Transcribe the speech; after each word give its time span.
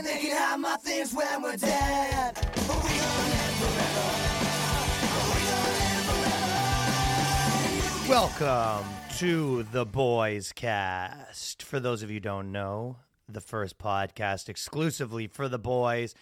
and 0.00 0.08
they 0.08 0.18
can 0.18 0.34
have 0.34 0.58
my 0.58 0.76
things 0.76 1.12
when 1.12 1.42
we're 1.42 1.56
dead. 1.56 2.32
But 2.34 2.82
we 2.82 2.88
gonna 2.88 3.26
live 3.28 3.54
forever. 3.60 4.08
We 5.28 5.40
gonna 5.44 5.68
live 5.68 6.04
forever. 8.06 8.08
Welcome 8.08 8.86
to 9.18 9.62
the 9.64 9.84
Boys 9.84 10.52
Cast. 10.52 11.62
For 11.62 11.78
those 11.80 12.02
of 12.02 12.08
you 12.08 12.16
who 12.16 12.20
don't 12.20 12.50
know, 12.50 12.96
the 13.28 13.42
first 13.42 13.76
podcast 13.76 14.48
exclusively 14.48 15.26
for 15.26 15.50
the 15.50 15.58
boys. 15.58 16.14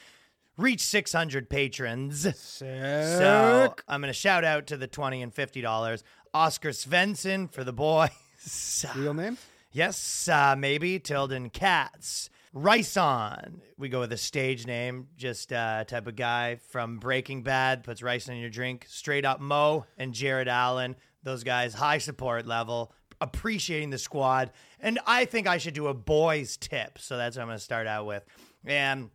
Reach 0.56 0.80
600 0.80 1.48
patrons. 1.48 2.26
So 2.34 3.74
I'm 3.86 4.00
going 4.00 4.10
to 4.10 4.12
shout 4.12 4.42
out 4.42 4.66
to 4.66 4.76
the 4.76 4.88
20 4.88 5.22
and 5.22 5.32
$50. 5.32 6.02
Oscar 6.34 6.70
Svensson 6.70 7.48
for 7.48 7.62
the 7.62 7.72
boys. 7.72 8.84
Real 8.96 9.14
name? 9.14 9.38
Yes, 9.70 10.28
uh, 10.28 10.56
maybe 10.58 10.98
Tilden 10.98 11.50
Katz. 11.50 12.28
Ryson. 12.52 13.62
We 13.76 13.88
go 13.88 14.00
with 14.00 14.12
a 14.12 14.16
stage 14.16 14.66
name, 14.66 15.08
just 15.16 15.52
uh, 15.52 15.84
type 15.84 16.06
of 16.06 16.16
guy 16.16 16.56
from 16.70 16.98
Breaking 16.98 17.42
Bad, 17.42 17.84
puts 17.84 18.02
rice 18.02 18.28
in 18.28 18.36
your 18.36 18.50
drink. 18.50 18.86
Straight 18.88 19.24
up 19.24 19.40
Mo 19.40 19.86
and 19.96 20.14
Jared 20.14 20.48
Allen. 20.48 20.96
Those 21.22 21.44
guys, 21.44 21.74
high 21.74 21.98
support 21.98 22.46
level, 22.46 22.92
appreciating 23.20 23.90
the 23.90 23.98
squad. 23.98 24.50
And 24.80 24.98
I 25.06 25.24
think 25.24 25.46
I 25.46 25.58
should 25.58 25.74
do 25.74 25.88
a 25.88 25.94
boys 25.94 26.56
tip. 26.56 26.98
So 26.98 27.16
that's 27.16 27.36
what 27.36 27.42
I'm 27.42 27.48
going 27.48 27.58
to 27.58 27.64
start 27.64 27.86
out 27.86 28.06
with. 28.06 28.24
And 28.64 29.10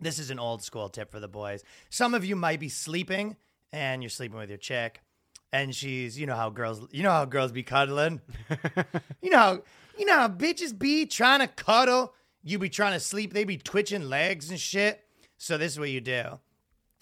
this 0.00 0.18
is 0.18 0.30
an 0.30 0.38
old 0.38 0.62
school 0.62 0.88
tip 0.88 1.10
for 1.10 1.20
the 1.20 1.28
boys. 1.28 1.64
Some 1.90 2.14
of 2.14 2.24
you 2.24 2.36
might 2.36 2.60
be 2.60 2.68
sleeping 2.68 3.36
and 3.72 4.02
you're 4.02 4.10
sleeping 4.10 4.38
with 4.38 4.48
your 4.48 4.58
chick 4.58 5.00
and 5.52 5.74
she's 5.74 6.18
you 6.18 6.26
know 6.26 6.34
how 6.34 6.50
girls 6.50 6.86
you 6.90 7.02
know 7.02 7.10
how 7.10 7.24
girls 7.24 7.52
be 7.52 7.62
cuddling. 7.62 8.20
you 9.22 9.30
know 9.30 9.38
how 9.38 9.62
you 9.98 10.04
know 10.04 10.14
how 10.14 10.28
bitches 10.28 10.78
be 10.78 11.06
trying 11.06 11.40
to 11.40 11.48
cuddle. 11.48 12.14
You 12.42 12.58
be 12.58 12.68
trying 12.68 12.92
to 12.94 13.00
sleep, 13.00 13.32
they 13.34 13.44
be 13.44 13.56
twitching 13.58 14.08
legs 14.08 14.50
and 14.50 14.58
shit. 14.60 15.04
So 15.36 15.58
this 15.58 15.72
is 15.72 15.78
what 15.78 15.90
you 15.90 16.00
do. 16.00 16.38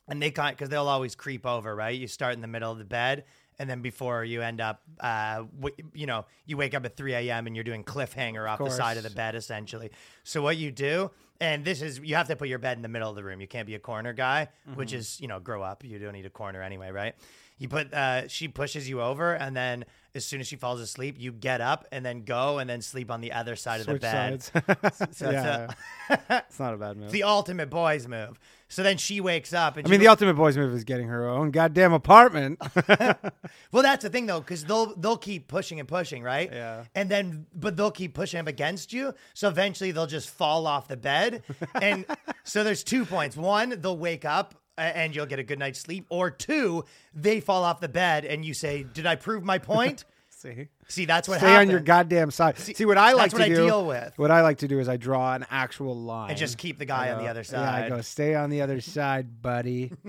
And 0.09 0.23
they 0.23 0.31
can't 0.31 0.56
because 0.56 0.69
they'll 0.69 0.89
always 0.89 1.15
creep 1.15 1.45
over, 1.45 1.75
right? 1.75 1.98
You 1.98 2.06
start 2.06 2.34
in 2.34 2.41
the 2.41 2.47
middle 2.47 2.70
of 2.70 2.78
the 2.78 2.84
bed, 2.84 3.25
and 3.59 3.69
then 3.69 3.81
before 3.83 4.23
you 4.25 4.41
end 4.41 4.61
up, 4.61 4.83
uh, 5.01 5.45
w- 5.59 5.75
you 5.95 6.06
know, 6.06 6.27
you 6.45 6.56
wake 6.56 6.75
up 6.75 6.84
at 6.84 6.97
3 6.97 7.15
a.m. 7.15 7.47
and 7.48 7.56
you're 7.56 7.65
doing 7.65 7.83
cliffhanger 7.83 8.48
off 8.48 8.59
the 8.61 8.70
side 8.70 8.97
of 8.98 9.03
the 9.03 9.11
bed, 9.11 9.34
essentially. 9.34 9.91
So 10.23 10.43
what 10.43 10.59
you 10.59 10.70
do, 10.70 11.11
and 11.41 11.65
this 11.65 11.83
is, 11.83 11.98
you 11.98 12.15
have 12.15 12.28
to 12.28 12.37
put 12.37 12.48
your 12.48 12.61
bed 12.61 12.77
in 12.77 12.83
the 12.83 12.89
middle 12.89 13.11
of 13.11 13.17
the 13.17 13.25
room. 13.25 13.41
You 13.41 13.48
can't 13.48 13.67
be 13.67 13.75
a 13.75 13.81
corner 13.81 14.12
guy, 14.12 14.48
which 14.75 14.91
Mm-hmm. 14.91 14.98
is, 14.98 15.21
you 15.21 15.27
know, 15.27 15.41
grow 15.41 15.61
up. 15.62 15.83
You 15.84 15.98
don't 15.98 16.12
need 16.12 16.27
a 16.27 16.31
corner 16.31 16.62
anyway, 16.62 16.91
right? 16.91 17.15
You 17.59 17.69
put, 17.69 17.93
uh, 17.95 18.29
she 18.29 18.49
pushes 18.49 18.89
you 18.89 19.01
over, 19.01 19.33
and 19.35 19.57
then 19.57 19.87
as 20.15 20.25
soon 20.27 20.41
as 20.41 20.47
she 20.47 20.57
falls 20.57 20.79
asleep, 20.81 21.17
you 21.19 21.33
get 21.33 21.61
up 21.62 21.87
and 21.91 22.05
then 22.05 22.23
go 22.23 22.59
and 22.59 22.69
then 22.69 22.83
sleep 22.83 23.11
on 23.11 23.21
the 23.23 23.33
other 23.33 23.57
side 23.57 23.81
Switch 23.83 23.89
of 23.89 23.95
the 23.95 24.01
bed. 24.01 24.43
sides. 24.43 25.09
So 25.17 25.31
yeah, 25.31 25.71
it's, 26.11 26.23
a- 26.31 26.45
it's 26.49 26.59
not 26.61 26.75
a 26.75 26.77
bad 26.77 26.97
move. 26.99 27.12
the 27.12 27.23
ultimate 27.23 27.71
boys 27.71 28.07
move. 28.07 28.39
So 28.69 28.83
then 28.83 28.97
she 28.99 29.21
wakes 29.21 29.53
up, 29.55 29.77
and 29.77 29.87
I 29.87 29.91
mean, 29.91 30.01
the 30.01 30.09
ultimate 30.09 30.34
boys 30.34 30.57
move 30.59 30.75
is 30.75 30.83
getting 30.84 31.07
her 31.09 31.29
own 31.29 31.51
goddamn 31.53 31.93
apartment. 31.93 32.61
Well, 33.73 33.83
that's 33.83 34.03
the 34.03 34.11
thing 34.11 34.27
though, 34.27 34.41
because 34.41 34.65
they'll 34.65 34.94
they'll 34.97 35.17
keep 35.17 35.47
pushing 35.49 35.78
and 35.81 35.88
pushing, 35.88 36.23
right? 36.23 36.50
Yeah. 36.53 36.84
And 36.94 37.09
then, 37.09 37.47
but 37.55 37.77
they'll 37.77 37.91
keep 37.93 38.12
pushing 38.15 38.41
up 38.41 38.49
against 38.49 38.93
you. 38.93 39.15
So 39.34 39.49
eventually, 39.49 39.93
they'll 39.93 40.06
just 40.06 40.31
fall 40.31 40.67
off 40.67 40.88
the 40.88 40.97
bed. 40.97 41.43
And 41.81 42.05
so 42.44 42.65
there's 42.65 42.83
two 42.83 43.05
points. 43.05 43.37
One, 43.37 43.81
they'll 43.81 43.97
wake 43.97 44.25
up 44.25 44.55
and 44.76 45.14
you'll 45.14 45.26
get 45.26 45.38
a 45.38 45.42
good 45.44 45.59
night's 45.59 45.81
sleep. 45.81 46.06
Or 46.09 46.31
two, 46.31 46.84
they 47.14 47.41
fall 47.41 47.64
off 47.64 47.81
the 47.81 47.88
bed 47.88 48.25
and 48.25 48.44
you 48.44 48.54
say, 48.54 48.84
"Did 48.84 49.06
I 49.06 49.16
prove 49.16 49.44
my 49.44 49.59
point?" 49.59 50.04
See, 50.31 50.69
See, 50.87 51.06
that's 51.06 51.28
what 51.28 51.38
stay 51.38 51.48
happens. 51.48 51.69
on 51.69 51.70
your 51.72 51.81
goddamn 51.81 52.31
side. 52.31 52.59
See, 52.59 52.84
what 52.84 52.98
I 52.98 53.12
like 53.14 53.31
to 53.31 53.42
I 53.42 53.48
do. 53.48 53.54
deal 53.54 53.87
with. 53.87 54.12
What 54.19 54.31
I 54.31 54.42
like 54.42 54.59
to 54.59 54.69
do 54.69 54.78
is 54.78 54.87
I 54.88 54.98
draw 54.98 55.34
an 55.34 55.47
actual 55.50 55.97
line 55.97 56.28
And 56.28 56.38
just 56.38 56.59
keep 56.59 56.78
the 56.78 56.84
guy 56.84 57.10
on 57.10 57.22
the 57.22 57.28
other 57.28 57.42
Yeah, 57.50 57.72
I 57.72 57.88
go 57.88 58.03
stay 58.03 58.34
on 58.34 58.50
the 58.50 58.60
other 58.60 58.82
side, 58.82 59.41
buddy. 59.41 59.92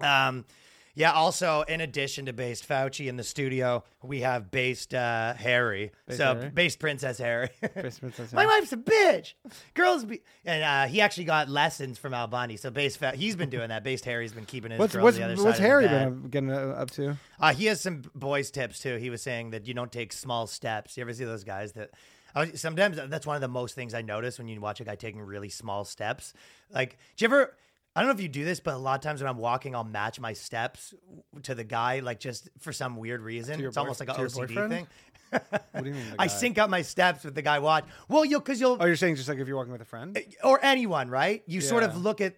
Um, 0.00 0.46
yeah. 0.94 1.12
Also, 1.12 1.62
in 1.62 1.80
addition 1.80 2.26
to 2.26 2.32
based 2.32 2.68
Fauci 2.68 3.06
in 3.08 3.16
the 3.16 3.22
studio, 3.24 3.84
we 4.02 4.20
have 4.20 4.50
based 4.50 4.94
uh, 4.94 5.34
Harry. 5.34 5.92
so 6.10 6.34
Harry? 6.34 6.50
based 6.50 6.78
Princess 6.78 7.18
Harry. 7.18 7.50
Based 7.74 8.00
Princess 8.00 8.32
My 8.32 8.46
wife's 8.46 8.72
a 8.72 8.76
bitch. 8.76 9.34
Girls 9.74 10.04
be, 10.04 10.20
and 10.44 10.62
uh, 10.62 10.86
he 10.92 11.00
actually 11.00 11.24
got 11.24 11.48
lessons 11.48 11.98
from 11.98 12.14
Albani. 12.14 12.56
So 12.56 12.70
based 12.70 12.98
Fa- 12.98 13.12
he's 13.16 13.36
been 13.36 13.50
doing 13.50 13.68
that. 13.68 13.84
Based 13.84 14.04
Harry's 14.04 14.32
been 14.32 14.46
keeping 14.46 14.70
his 14.70 14.78
What's 14.80 14.94
girl 14.94 15.04
what's 15.04 15.16
on 15.18 15.20
the 15.28 15.32
other 15.34 15.42
what's 15.44 15.58
side 15.58 15.64
Harry 15.66 15.84
of 15.84 15.90
the 15.90 15.96
bed. 15.96 16.08
been 16.08 16.24
up- 16.24 16.30
getting 16.30 16.50
uh, 16.52 16.74
up 16.76 16.90
to? 16.92 17.16
Uh, 17.38 17.54
he 17.54 17.66
has 17.66 17.80
some 17.80 18.02
boys 18.14 18.50
tips 18.50 18.80
too. 18.80 18.96
He 18.96 19.10
was 19.10 19.22
saying 19.22 19.50
that 19.50 19.66
you 19.66 19.74
don't 19.74 19.92
take 19.92 20.12
small 20.12 20.46
steps. 20.46 20.96
You 20.96 21.02
ever 21.02 21.12
see 21.12 21.24
those 21.24 21.44
guys 21.44 21.72
that? 21.72 21.90
I 22.34 22.40
was- 22.46 22.60
Sometimes 22.60 22.96
that's 23.08 23.26
one 23.26 23.34
of 23.36 23.42
the 23.42 23.48
most 23.48 23.74
things 23.74 23.92
I 23.94 24.02
notice 24.02 24.38
when 24.38 24.46
you 24.48 24.60
watch 24.60 24.80
a 24.80 24.84
guy 24.84 24.94
taking 24.94 25.20
really 25.20 25.48
small 25.48 25.84
steps. 25.84 26.32
Like, 26.72 26.98
do 27.16 27.24
you 27.24 27.26
ever? 27.28 27.56
I 27.94 28.00
don't 28.00 28.08
know 28.08 28.14
if 28.14 28.20
you 28.20 28.28
do 28.28 28.44
this, 28.44 28.60
but 28.60 28.74
a 28.74 28.78
lot 28.78 28.94
of 28.94 29.00
times 29.00 29.20
when 29.20 29.28
I'm 29.28 29.38
walking, 29.38 29.74
I'll 29.74 29.82
match 29.84 30.20
my 30.20 30.32
steps 30.32 30.94
to 31.42 31.54
the 31.54 31.64
guy, 31.64 32.00
like 32.00 32.20
just 32.20 32.48
for 32.58 32.72
some 32.72 32.96
weird 32.96 33.20
reason. 33.20 33.60
It's 33.60 33.76
almost 33.76 33.98
like 34.00 34.08
an 34.10 34.14
OCD 34.14 34.34
boyfriend? 34.48 34.70
thing. 34.72 34.86
What 35.30 35.84
do 35.84 35.90
you 35.90 35.94
mean? 35.94 36.04
I 36.18 36.26
sync 36.28 36.58
up 36.58 36.70
my 36.70 36.82
steps 36.82 37.24
with 37.24 37.34
the 37.34 37.42
guy 37.42 37.58
watch. 37.58 37.84
Well, 38.08 38.24
you'll 38.24 38.40
because 38.40 38.60
you'll 38.60 38.76
Oh, 38.80 38.86
you're 38.86 38.96
saying 38.96 39.16
just 39.16 39.28
like 39.28 39.38
if 39.38 39.48
you're 39.48 39.56
walking 39.56 39.72
with 39.72 39.80
a 39.80 39.86
friend? 39.86 40.16
Eh, 40.16 40.22
or 40.44 40.64
anyone, 40.64 41.08
right? 41.08 41.42
You 41.46 41.60
sort 41.60 41.82
of 41.82 41.96
look 41.96 42.20
at 42.20 42.36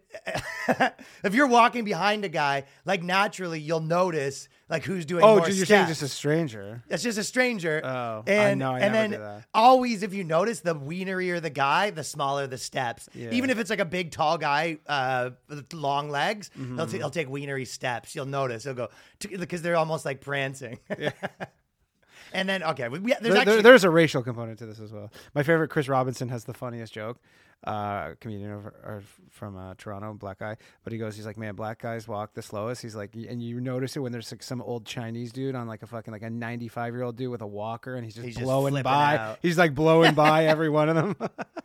if 1.25 1.35
you're 1.35 1.47
walking 1.47 1.85
behind 1.85 2.25
a 2.25 2.29
guy, 2.29 2.65
like 2.85 3.03
naturally 3.03 3.61
you'll 3.61 3.81
notice 3.81 4.49
like 4.69 4.85
who's 4.85 5.05
doing 5.05 5.23
Oh, 5.25 5.37
more 5.37 5.47
just, 5.47 5.59
you're 5.59 5.67
saying 5.67 5.87
steps. 5.87 6.01
just 6.01 6.13
a 6.13 6.17
stranger. 6.17 6.83
It's 6.89 7.03
just 7.03 7.19
a 7.19 7.25
stranger. 7.25 7.81
Oh, 7.85 8.23
I 8.27 8.31
and 8.33 8.59
know, 8.59 8.73
I 8.73 8.81
and 8.81 8.93
never 8.93 8.95
then 8.95 9.11
do 9.11 9.19
that. 9.19 9.45
always, 9.53 10.03
if 10.03 10.15
you 10.15 10.25
notice, 10.25 10.61
the 10.61 10.75
wienerier 10.75 11.43
the 11.43 11.51
guy, 11.51 11.91
the 11.91 12.05
smaller 12.05 12.47
the 12.47 12.57
steps. 12.59 13.09
Yeah. 13.15 13.31
Even 13.33 13.51
if 13.51 13.59
it's 13.59 13.69
like 13.71 13.81
a 13.81 13.85
big, 13.85 14.11
tall 14.13 14.39
guy 14.39 14.79
uh, 14.87 15.31
with 15.49 15.73
long 15.75 16.09
legs, 16.11 16.51
Mm-hmm. 16.59 16.77
he'll, 16.77 16.87
t- 16.87 16.97
he'll 16.99 17.11
take 17.11 17.29
wienery 17.29 17.65
steps. 17.67 18.15
You'll 18.15 18.27
notice. 18.27 18.65
He'll 18.65 18.75
go 18.75 18.89
because 19.21 19.61
they're 19.63 19.77
almost 19.77 20.05
like 20.05 20.21
prancing. 20.21 20.79
and 22.33 22.49
then 22.49 22.63
okay, 22.63 22.89
we, 22.89 22.99
we, 22.99 23.11
there's 23.13 23.21
There- 23.21 23.33
there- 23.33 23.41
actually 23.43 23.63
there's 23.63 23.85
a 23.85 23.91
racial 23.91 24.23
component 24.23 24.59
to 24.61 24.67
this 24.67 24.81
as 24.81 24.93
well. 24.93 25.13
My 25.35 25.43
favorite, 25.43 25.69
Chris 25.69 25.89
Robinson, 25.89 26.29
has 26.31 26.45
the 26.45 26.55
funniest 26.55 26.93
joke. 26.93 27.19
Uh, 27.65 28.15
comedian 28.21 28.51
over, 28.53 28.69
or 28.85 29.03
from 29.31 29.57
uh, 29.57 29.75
Toronto, 29.79 30.13
black 30.15 30.41
guy. 30.41 30.57
But 30.83 30.93
he 30.93 30.99
goes, 30.99 31.15
he's 31.15 31.27
like, 31.27 31.37
man, 31.37 31.55
black 31.55 31.81
guys 31.81 32.09
walk 32.09 32.35
the 32.35 32.43
slowest. 32.43 32.83
He's 32.83 32.97
like, 32.97 33.15
and 33.15 33.41
you 33.41 33.61
notice 33.61 33.97
it 33.97 34.01
when 34.01 34.11
there's 34.11 34.33
like 34.33 34.43
some 34.43 34.61
old 34.61 34.85
Chinese 34.85 35.31
dude 35.31 35.55
on 35.55 35.69
like 35.69 35.83
a 35.85 35.87
fucking 35.87 36.11
like 36.13 36.23
a 36.23 36.31
95 36.31 36.93
year 36.93 37.03
old 37.05 37.17
dude 37.17 37.31
with 37.31 37.41
a 37.41 37.47
walker, 37.47 37.95
and 37.95 38.05
he's 38.05 38.15
just 38.15 38.27
He's 38.27 38.35
just 38.35 38.45
blowing 38.45 38.73
flipping 38.73 38.83
by. 38.91 39.17
out. 39.17 39.39
He's 39.43 39.59
like 39.59 39.75
blowing 39.77 40.15
by 40.15 40.47
every 40.47 40.71
one 40.71 40.89
of 40.89 40.97
them. 40.97 41.17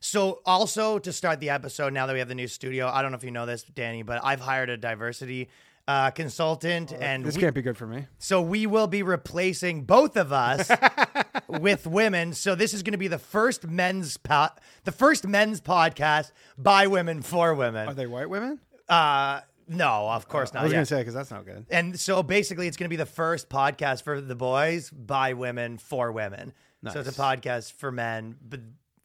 So, 0.00 0.40
also 0.46 0.98
to 1.00 1.12
start 1.12 1.40
the 1.40 1.50
episode, 1.50 1.92
now 1.92 2.06
that 2.06 2.12
we 2.12 2.20
have 2.20 2.28
the 2.28 2.34
new 2.34 2.46
studio, 2.46 2.86
I 2.88 3.02
don't 3.02 3.10
know 3.10 3.16
if 3.18 3.24
you 3.24 3.32
know 3.32 3.46
this, 3.46 3.64
Danny, 3.64 4.02
but 4.02 4.20
I've 4.24 4.40
hired 4.40 4.70
a 4.70 4.76
diversity 4.76 5.48
uh, 5.88 6.12
consultant, 6.12 6.92
and 6.92 7.24
this 7.24 7.34
we- 7.34 7.42
can't 7.42 7.54
be 7.54 7.62
good 7.62 7.76
for 7.76 7.86
me. 7.86 8.06
so 8.18 8.40
we 8.40 8.66
will 8.66 8.86
be 8.86 9.02
replacing 9.02 9.82
both 9.84 10.16
of 10.16 10.32
us 10.32 10.70
with 11.48 11.86
women. 11.86 12.32
So 12.32 12.54
this 12.54 12.74
is 12.74 12.82
going 12.82 12.92
to 12.92 12.98
be 12.98 13.08
the 13.08 13.18
first 13.18 13.66
men's 13.66 14.16
po- 14.16 14.48
the 14.84 14.92
first 14.92 15.26
men's 15.26 15.60
podcast 15.60 16.32
by 16.56 16.86
women 16.86 17.22
for 17.22 17.54
women. 17.54 17.88
Are 17.88 17.94
they 17.94 18.06
white 18.06 18.30
women? 18.30 18.60
Uh, 18.88 19.40
no, 19.66 20.08
of 20.08 20.28
course 20.28 20.54
not. 20.54 20.60
I 20.60 20.64
was 20.64 20.72
gonna 20.72 20.86
say 20.86 20.98
because 20.98 21.14
that's 21.14 21.30
not 21.30 21.44
good. 21.44 21.66
And 21.70 21.98
so 21.98 22.22
basically, 22.22 22.68
it's 22.68 22.76
going 22.76 22.86
to 22.86 22.90
be 22.90 22.96
the 22.96 23.04
first 23.06 23.50
podcast 23.50 24.02
for 24.02 24.20
the 24.20 24.34
boys 24.34 24.90
by 24.90 25.34
women 25.34 25.76
for 25.78 26.10
women. 26.10 26.54
So 26.90 27.00
it's 27.00 27.08
a 27.08 27.20
podcast 27.20 27.72
for 27.72 27.90
men, 27.90 28.36
but 28.40 28.60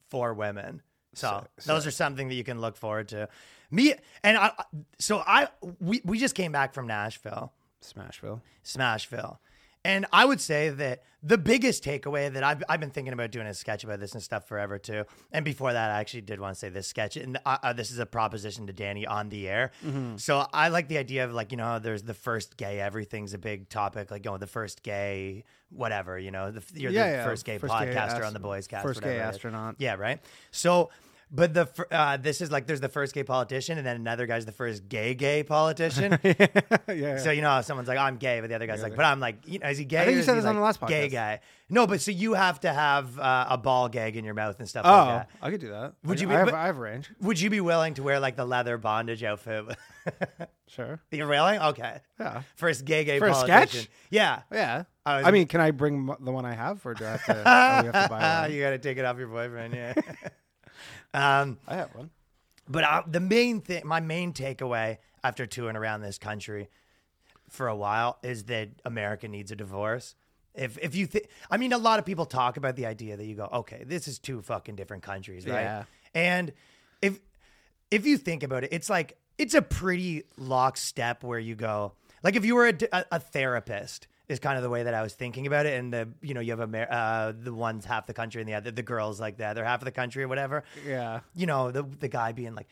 for 0.09 0.33
women. 0.33 0.81
So, 1.15 1.45
those 1.65 1.85
are 1.85 1.91
something 1.91 2.27
that 2.29 2.35
you 2.35 2.43
can 2.43 2.61
look 2.61 2.75
forward 2.75 3.09
to. 3.09 3.29
Me 3.71 3.93
and 4.23 4.37
I. 4.37 4.51
So 4.99 5.23
I 5.25 5.47
we 5.79 6.01
we 6.05 6.19
just 6.19 6.35
came 6.35 6.51
back 6.51 6.73
from 6.73 6.87
Nashville, 6.87 7.51
Smashville. 7.81 8.41
Smashville, 8.63 9.37
And 9.85 10.05
I 10.13 10.23
would 10.25 10.39
say 10.39 10.69
that 10.69 11.03
the 11.21 11.37
biggest 11.37 11.83
takeaway 11.83 12.31
that 12.31 12.43
I've, 12.43 12.63
I've 12.67 12.79
been 12.79 12.89
thinking 12.89 13.13
about 13.13 13.31
doing 13.31 13.47
a 13.47 13.53
sketch 13.53 13.83
about 13.83 13.99
this 13.99 14.13
and 14.13 14.21
stuff 14.21 14.47
forever 14.47 14.77
too. 14.77 15.05
And 15.31 15.43
before 15.45 15.71
that, 15.71 15.91
I 15.91 15.99
actually 15.99 16.21
did 16.21 16.39
want 16.39 16.53
to 16.55 16.59
say 16.59 16.69
this 16.69 16.87
sketch. 16.87 17.15
And 17.17 17.37
uh, 17.45 17.57
uh, 17.63 17.73
this 17.73 17.91
is 17.91 17.99
a 17.99 18.05
proposition 18.05 18.67
to 18.67 18.73
Danny 18.73 19.05
on 19.05 19.29
the 19.29 19.47
air. 19.47 19.71
Mm-hmm. 19.85 20.17
So 20.17 20.45
I 20.53 20.67
like 20.69 20.87
the 20.89 20.97
idea 20.97 21.23
of 21.25 21.33
like, 21.33 21.51
you 21.51 21.57
know, 21.57 21.79
there's 21.79 22.03
the 22.03 22.13
first 22.13 22.57
gay, 22.57 22.79
everything's 22.79 23.33
a 23.33 23.37
big 23.37 23.69
topic, 23.69 24.11
like 24.11 24.23
going 24.23 24.39
the 24.41 24.47
first 24.47 24.83
gay, 24.83 25.43
whatever, 25.69 26.19
you 26.19 26.31
know, 26.31 26.51
the, 26.51 26.63
you're 26.73 26.91
Yeah, 26.91 27.05
the 27.07 27.11
yeah, 27.17 27.25
first 27.25 27.45
gay 27.45 27.57
first 27.57 27.73
gay 27.73 27.85
podcaster 27.87 28.19
ast- 28.19 28.23
on 28.25 28.33
the 28.33 28.39
Boys 28.39 28.67
Cast. 28.67 28.83
first 28.85 29.01
gay 29.01 29.07
whatever 29.07 29.25
it 29.25 29.29
is. 29.29 29.35
astronaut. 29.35 29.75
Yeah, 29.79 29.95
right. 29.95 30.19
So, 30.51 30.89
but 31.33 31.53
the 31.53 31.67
uh, 31.89 32.17
this 32.17 32.41
is 32.41 32.51
like 32.51 32.67
there's 32.67 32.79
the 32.79 32.89
first 32.89 33.13
gay 33.13 33.23
politician, 33.23 33.79
and 33.79 33.85
then 33.85 33.95
another 33.95 34.27
guy's 34.27 34.45
the 34.45 34.51
first 34.51 34.87
gay 34.87 35.15
gay 35.15 35.41
politician. 35.43 36.19
yeah, 36.23 36.47
yeah. 36.87 37.17
So 37.17 37.31
you 37.31 37.41
know, 37.41 37.49
how 37.49 37.61
someone's 37.61 37.87
like, 37.87 37.97
"I'm 37.97 38.17
gay," 38.17 38.39
but 38.39 38.49
the 38.49 38.55
other 38.55 38.67
guy's 38.67 38.83
like, 38.83 38.95
"But 38.95 39.05
I'm 39.05 39.19
like, 39.19 39.47
you 39.47 39.57
know, 39.57 39.67
is 39.67 39.79
he 39.79 39.85
gay?" 39.85 40.05
think 40.05 40.17
you 40.17 40.23
said 40.23 40.37
this 40.37 40.45
on 40.45 40.55
the 40.55 40.61
last 40.61 40.79
podcast. 40.79 40.87
Gay 40.89 41.09
guy. 41.09 41.39
No, 41.69 41.87
but 41.87 42.01
so 42.01 42.11
you 42.11 42.35
have 42.35 42.59
to 42.59 42.71
have 42.71 43.17
uh, 43.17 43.47
a 43.49 43.57
ball 43.57 43.89
gag 43.89 44.15
in 44.15 44.23
your 44.23 44.35
mouth 44.35 44.59
and 44.59 44.69
stuff 44.69 44.85
oh, 44.85 44.91
like 44.91 45.07
that. 45.07 45.29
I 45.41 45.49
could 45.49 45.61
do 45.61 45.69
that. 45.69 45.95
Would 46.03 46.19
I, 46.19 46.21
you 46.21 46.27
be- 46.27 46.35
I 46.35 46.37
have, 46.37 46.47
but- 46.47 46.53
I 46.53 46.65
have 46.67 46.77
range. 46.77 47.09
Would 47.21 47.41
you 47.41 47.49
be 47.49 47.61
willing 47.61 47.95
to 47.95 48.03
wear 48.03 48.19
like 48.19 48.35
the 48.35 48.45
leather 48.45 48.77
bondage 48.77 49.23
outfit? 49.23 49.65
Sure. 50.69 50.99
You're 51.11 51.27
really 51.27 51.59
okay. 51.59 51.99
Yeah. 52.19 52.41
First 52.55 52.83
gay 52.83 53.03
gay 53.03 53.19
For 53.19 53.29
politician. 53.29 53.67
sketch? 53.67 53.89
Yeah. 54.09 54.41
Yeah. 54.51 54.85
I 55.05 55.17
was- 55.17 55.27
I 55.27 55.31
mean, 55.31 55.45
can 55.45 55.61
I 55.61 55.69
bring 55.69 56.07
the 56.19 56.31
one 56.31 56.45
I 56.45 56.55
have, 56.55 56.83
or 56.83 56.95
do 56.95 57.05
I 57.05 57.11
have 57.11 57.25
to? 57.25 57.37
oh, 57.37 57.43
have 57.43 57.85
to 57.85 58.09
buy 58.09 58.39
one? 58.41 58.51
you 58.51 58.59
got 58.59 58.71
to 58.71 58.79
take 58.79 58.97
it 58.97 59.05
off 59.05 59.19
your 59.19 59.27
boyfriend. 59.27 59.75
Yeah. 59.75 59.93
Um, 61.13 61.59
I 61.67 61.75
have 61.75 61.93
one. 61.95 62.09
But 62.67 62.83
uh, 62.83 63.03
the 63.07 63.19
main 63.19 63.61
thing, 63.61 63.85
my 63.85 63.99
main 63.99 64.33
takeaway 64.33 64.97
after 65.23 65.45
touring 65.45 65.75
around 65.75 66.01
this 66.01 66.17
country 66.17 66.69
for 67.49 67.67
a 67.67 67.75
while 67.75 68.17
is 68.23 68.45
that 68.45 68.69
America 68.85 69.27
needs 69.27 69.51
a 69.51 69.55
divorce. 69.55 70.15
If 70.55 70.77
if 70.81 70.95
you 70.95 71.07
think, 71.07 71.27
I 71.49 71.57
mean, 71.57 71.73
a 71.73 71.77
lot 71.77 71.99
of 71.99 72.05
people 72.05 72.25
talk 72.25 72.57
about 72.57 72.75
the 72.75 72.85
idea 72.85 73.17
that 73.17 73.25
you 73.25 73.35
go, 73.35 73.49
okay, 73.51 73.83
this 73.85 74.07
is 74.07 74.19
two 74.19 74.41
fucking 74.41 74.75
different 74.75 75.03
countries, 75.03 75.45
right? 75.47 75.61
Yeah. 75.61 75.83
And 76.13 76.53
if 77.01 77.19
if 77.89 78.05
you 78.05 78.17
think 78.17 78.43
about 78.43 78.63
it, 78.63 78.69
it's 78.71 78.89
like 78.89 79.17
it's 79.37 79.55
a 79.55 79.61
pretty 79.61 80.23
lockstep 80.37 81.23
where 81.23 81.39
you 81.39 81.55
go, 81.55 81.93
like 82.23 82.35
if 82.35 82.45
you 82.45 82.55
were 82.55 82.67
a, 82.67 82.73
a, 82.91 83.05
a 83.13 83.19
therapist. 83.19 84.07
Is 84.29 84.39
kind 84.39 84.55
of 84.55 84.63
the 84.63 84.69
way 84.69 84.83
that 84.83 84.93
I 84.93 85.01
was 85.01 85.13
thinking 85.13 85.47
about 85.47 85.65
it, 85.65 85.77
and 85.77 85.91
the 85.91 86.07
you 86.21 86.33
know 86.33 86.39
you 86.39 86.51
have 86.51 86.61
Amer- 86.61 86.87
uh, 86.89 87.33
the 87.37 87.53
one's 87.53 87.83
half 87.83 88.05
the 88.07 88.13
country 88.13 88.41
and 88.41 88.47
the 88.49 88.53
other 88.53 88.71
the 88.71 88.81
girls 88.81 89.19
like 89.19 89.35
the 89.37 89.45
other 89.45 89.65
half 89.65 89.81
of 89.81 89.85
the 89.85 89.91
country 89.91 90.23
or 90.23 90.29
whatever 90.29 90.63
Yeah. 90.87 91.19
you 91.35 91.45
know, 91.45 91.71
the 91.71 91.83
the 91.83 92.07
guy 92.07 92.31
being 92.31 92.55
like, 92.55 92.67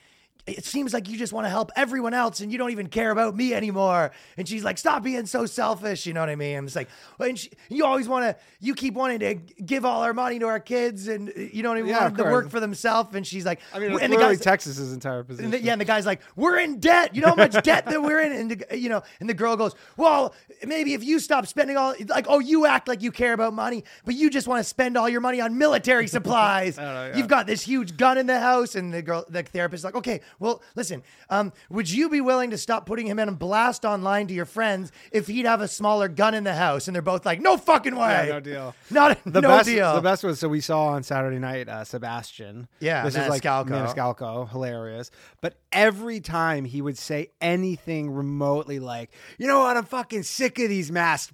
it 0.48 0.66
seems 0.66 0.94
like 0.94 1.08
you 1.08 1.18
just 1.18 1.34
want 1.34 1.46
to 1.46 1.50
help 1.50 1.72
everyone 1.76 2.14
else 2.14 2.40
and 2.40 2.52
you 2.52 2.58
don't 2.58 2.72
even 2.72 2.88
care 2.88 3.12
about 3.12 3.36
me 3.36 3.54
anymore. 3.54 4.12
And 4.38 4.48
she's 4.48 4.64
like, 4.64 4.78
stop 4.78 5.04
being 5.04 5.26
so 5.26 5.46
selfish. 5.46 6.06
You 6.06 6.14
know 6.14 6.20
what 6.20 6.30
I 6.30 6.36
mean? 6.36 6.58
I'm 6.58 6.66
just 6.66 6.76
like, 6.76 6.90
and 7.20 7.38
she, 7.38 7.52
you 7.70 7.86
always 7.86 8.08
want 8.08 8.26
to, 8.26 8.36
you 8.60 8.74
keep 8.76 8.94
wanting 8.96 9.20
to 9.20 9.36
give 9.64 9.86
all 9.86 10.02
our 10.04 10.14
money 10.14 10.40
to 10.40 10.48
our 10.48 10.60
kids 10.60 11.08
and 11.08 11.32
you 11.36 11.62
don't 11.64 11.78
even 11.78 11.90
Yeah, 11.90 12.02
want 12.02 12.18
them 12.18 12.26
to 12.26 12.32
work 12.32 12.50
for 12.50 12.60
themselves. 12.60 13.16
And 13.16 13.26
she's 13.26 13.46
like, 13.46 13.60
I 13.74 13.80
mean, 13.80 13.98
and 14.00 14.12
the 14.12 14.18
guy's, 14.18 14.40
Texas's 14.42 14.94
entire 14.94 15.24
position. 15.24 15.46
and 15.46 15.54
the, 15.54 15.62
yeah, 15.62 15.74
and 15.74 15.82
the 15.82 15.86
guy's 15.86 16.06
like, 16.06 16.22
"We're 16.36 16.58
in 16.60 16.80
debt. 16.80 17.16
You 17.16 17.22
know 17.22 17.30
how 17.30 17.36
much 17.36 17.62
debt 17.64 17.86
that 17.86 18.02
we're 18.02 18.20
in." 18.22 18.32
And 18.32 18.52
the, 18.52 18.78
you 18.78 18.90
know, 18.90 19.04
and 19.20 19.30
the 19.30 19.34
girl 19.34 19.56
goes, 19.56 19.76
"Well, 19.98 20.34
maybe 20.66 20.94
if 20.94 21.04
you 21.04 21.20
stop 21.20 21.46
spending 21.48 21.78
all 21.78 21.96
like, 22.08 22.26
oh, 22.28 22.40
you 22.40 22.66
act 22.66 22.88
like 22.88 23.02
you 23.02 23.12
care 23.12 23.34
about 23.34 23.54
money, 23.54 23.84
but 24.06 24.16
you 24.16 24.30
just 24.30 24.48
want 24.48 24.60
to 24.60 24.64
spend 24.64 24.98
all 24.98 25.08
your 25.08 25.22
money 25.22 25.42
on 25.42 25.58
military 25.58 26.08
supplies. 26.08 26.78
know, 26.78 26.84
yeah. 26.84 27.18
You've 27.18 27.28
got 27.28 27.48
this 27.48 27.62
huge 27.62 27.98
gun 27.98 28.18
in 28.18 28.26
the 28.28 28.40
house." 28.40 28.76
And 28.76 28.94
the 28.94 29.02
girl, 29.02 29.26
the 29.30 29.44
therapist, 29.44 29.82
is 29.82 29.86
like, 29.86 29.96
"Okay, 29.96 30.22
well, 30.39 30.62
listen, 30.75 31.04
um, 31.30 31.54
would 31.69 31.89
you 31.89 32.10
be 32.10 32.22
willing 32.22 32.51
to 32.51 32.57
stop 32.57 32.86
putting 32.86 33.07
him 33.07 33.19
in 33.19 33.30
a 33.30 33.31
blast 33.31 33.86
online 33.86 34.28
to 34.28 34.33
your 34.33 34.45
friends 34.45 34.92
if 35.12 35.28
he'd 35.28 35.45
have 35.45 35.62
a 35.62 35.68
smaller 35.68 36.07
gun 36.07 36.33
in 36.33 36.44
the 36.44 36.54
house?" 36.54 36.88
And 36.88 36.95
they're 36.95 37.01
both 37.01 37.25
like, 37.25 37.42
"No 37.42 37.57
fucking 37.57 37.95
way, 37.95 38.28
Yeah, 38.28 38.33
no 38.33 38.39
deal. 38.39 38.75
not 38.92 39.19
the 39.25 39.42
no 39.42 39.50
best, 39.50 39.68
deal." 39.68 39.95
The 39.95 40.01
best 40.01 40.24
was 40.24 40.39
so 40.39 40.48
we 40.50 40.62
saw 40.62 40.88
on 40.88 41.04
Saturday 41.04 41.39
night 41.39 41.69
uh, 41.69 41.83
Sebastian. 41.83 42.68
Yeah, 42.80 43.04
this 43.04 43.16
is 43.16 43.28
like 43.28 43.44
Maniscalco. 43.44 43.68
Maniscalco, 43.69 44.50
hilarious. 44.50 45.12
But 45.42 45.60
every 45.72 46.19
time 46.19 46.66
he 46.66 46.81
would 46.81 46.98
say 46.98 47.31
anything 47.39 48.12
remotely 48.12 48.80
like, 48.80 49.12
"You 49.38 49.48
know 49.48 49.60
what? 49.60 49.78
I'm 49.78 49.86
fucking 49.86 50.24
sick 50.24 50.60
of 50.60 50.69
these 50.69 50.92
masks." 50.92 51.33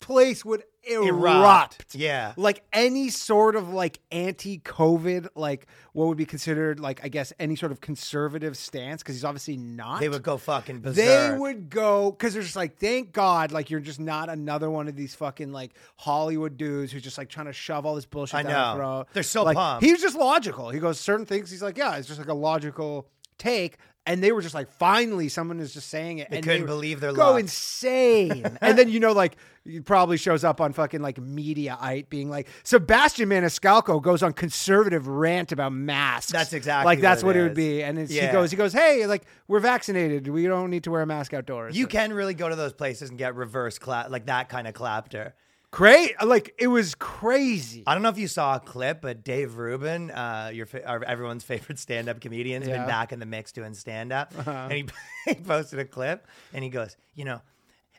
Place 0.00 0.44
would 0.44 0.62
erupt. 0.88 1.94
Yeah. 1.94 2.32
like 2.36 2.62
any 2.72 3.10
sort 3.10 3.56
of 3.56 3.72
like 3.72 3.98
anti-COVID, 4.10 5.28
like 5.34 5.66
what 5.92 6.06
would 6.06 6.16
be 6.18 6.26
considered 6.26 6.80
like 6.80 7.00
I 7.04 7.08
guess 7.08 7.32
any 7.38 7.56
sort 7.56 7.72
of 7.72 7.80
conservative 7.80 8.56
stance 8.56 9.02
because 9.02 9.14
he's 9.14 9.24
obviously 9.24 9.56
not. 9.56 10.00
They 10.00 10.08
would 10.08 10.22
go 10.22 10.36
fucking 10.36 10.80
berserk. 10.80 10.96
They 10.96 11.36
would 11.36 11.70
go 11.70 12.10
because 12.10 12.34
they're 12.34 12.42
just 12.42 12.56
like, 12.56 12.78
thank 12.78 13.12
God, 13.12 13.52
like 13.52 13.70
you're 13.70 13.80
just 13.80 14.00
not 14.00 14.28
another 14.28 14.70
one 14.70 14.88
of 14.88 14.96
these 14.96 15.14
fucking 15.14 15.52
like 15.52 15.72
Hollywood 15.96 16.56
dudes 16.56 16.92
who's 16.92 17.02
just 17.02 17.18
like 17.18 17.28
trying 17.28 17.46
to 17.46 17.52
shove 17.52 17.84
all 17.86 17.94
this 17.94 18.06
bullshit 18.06 18.36
I 18.36 18.42
down 18.42 18.52
know. 18.52 18.58
our 18.58 18.76
throat. 18.76 19.06
They're 19.12 19.22
so 19.22 19.44
like, 19.44 19.56
pumped. 19.56 19.84
He 19.84 19.92
was 19.92 20.00
just 20.00 20.16
logical. 20.16 20.70
He 20.70 20.78
goes 20.78 20.98
certain 21.00 21.26
things. 21.26 21.50
He's 21.50 21.62
like, 21.62 21.76
yeah, 21.76 21.96
it's 21.96 22.08
just 22.08 22.18
like 22.18 22.28
a 22.28 22.34
logical 22.34 23.08
take. 23.38 23.78
And 24.06 24.22
they 24.22 24.32
were 24.32 24.40
just 24.40 24.54
like, 24.54 24.68
finally, 24.68 25.28
someone 25.28 25.60
is 25.60 25.74
just 25.74 25.90
saying 25.90 26.16
it. 26.16 26.30
They 26.30 26.36
and 26.36 26.44
couldn't 26.44 26.62
were- 26.62 26.68
believe 26.68 27.00
their 27.00 27.12
go 27.12 27.32
luck. 27.32 27.40
insane. 27.40 28.56
and 28.62 28.78
then 28.78 28.88
you 28.88 29.00
know, 29.00 29.12
like, 29.12 29.36
he 29.64 29.80
probably 29.80 30.16
shows 30.16 30.44
up 30.44 30.62
on 30.62 30.72
fucking 30.72 31.02
like 31.02 31.16
Mediaite 31.16 32.08
being 32.08 32.30
like, 32.30 32.48
Sebastian 32.62 33.28
Maniscalco 33.28 34.00
goes 34.00 34.22
on 34.22 34.32
conservative 34.32 35.08
rant 35.08 35.52
about 35.52 35.72
masks. 35.74 36.32
That's 36.32 36.54
exactly 36.54 36.86
like 36.86 37.00
that's 37.00 37.22
what 37.22 37.28
what 37.28 37.36
it 37.36 37.40
it 37.40 37.42
would 37.42 37.54
be. 37.54 37.82
And 37.82 37.98
it's, 37.98 38.10
he 38.10 38.26
goes, 38.28 38.50
he 38.50 38.56
goes, 38.56 38.72
hey, 38.72 39.06
like 39.06 39.26
we're 39.46 39.60
vaccinated. 39.60 40.26
We 40.28 40.46
don't 40.46 40.70
need 40.70 40.84
to 40.84 40.90
wear 40.90 41.02
a 41.02 41.06
mask 41.06 41.34
outdoors. 41.34 41.76
You 41.76 41.86
can 41.86 42.14
really 42.14 42.32
go 42.32 42.48
to 42.48 42.56
those 42.56 42.72
places 42.72 43.10
and 43.10 43.18
get 43.18 43.34
reverse 43.34 43.78
clap, 43.78 44.08
like 44.10 44.24
that 44.26 44.48
kind 44.48 44.66
of 44.66 44.72
clapter. 44.72 45.34
Great. 45.70 46.14
Like 46.24 46.54
it 46.58 46.68
was 46.68 46.94
crazy. 46.94 47.82
I 47.86 47.92
don't 47.94 48.02
know 48.02 48.08
if 48.08 48.18
you 48.18 48.26
saw 48.28 48.56
a 48.56 48.60
clip, 48.60 49.02
but 49.02 49.22
Dave 49.22 49.56
Rubin, 49.58 50.10
uh, 50.10 50.50
your 50.52 50.64
fa- 50.66 50.86
our, 50.86 51.04
everyone's 51.04 51.44
favorite 51.52 51.78
stand-up 51.78 52.20
comedian, 52.20 52.62
has 52.62 52.68
Yeah. 52.70 52.78
been 52.78 52.86
back 52.86 53.12
in 53.12 53.18
the 53.20 53.26
mix 53.26 53.52
doing 53.52 53.74
stand-up, 53.74 54.32
and 54.46 54.72
he, 54.72 54.86
he 55.26 55.34
posted 55.34 55.78
a 55.78 55.84
clip, 55.84 56.26
and 56.54 56.64
he 56.64 56.70
goes, 56.70 56.96
you 57.14 57.24
know. 57.24 57.40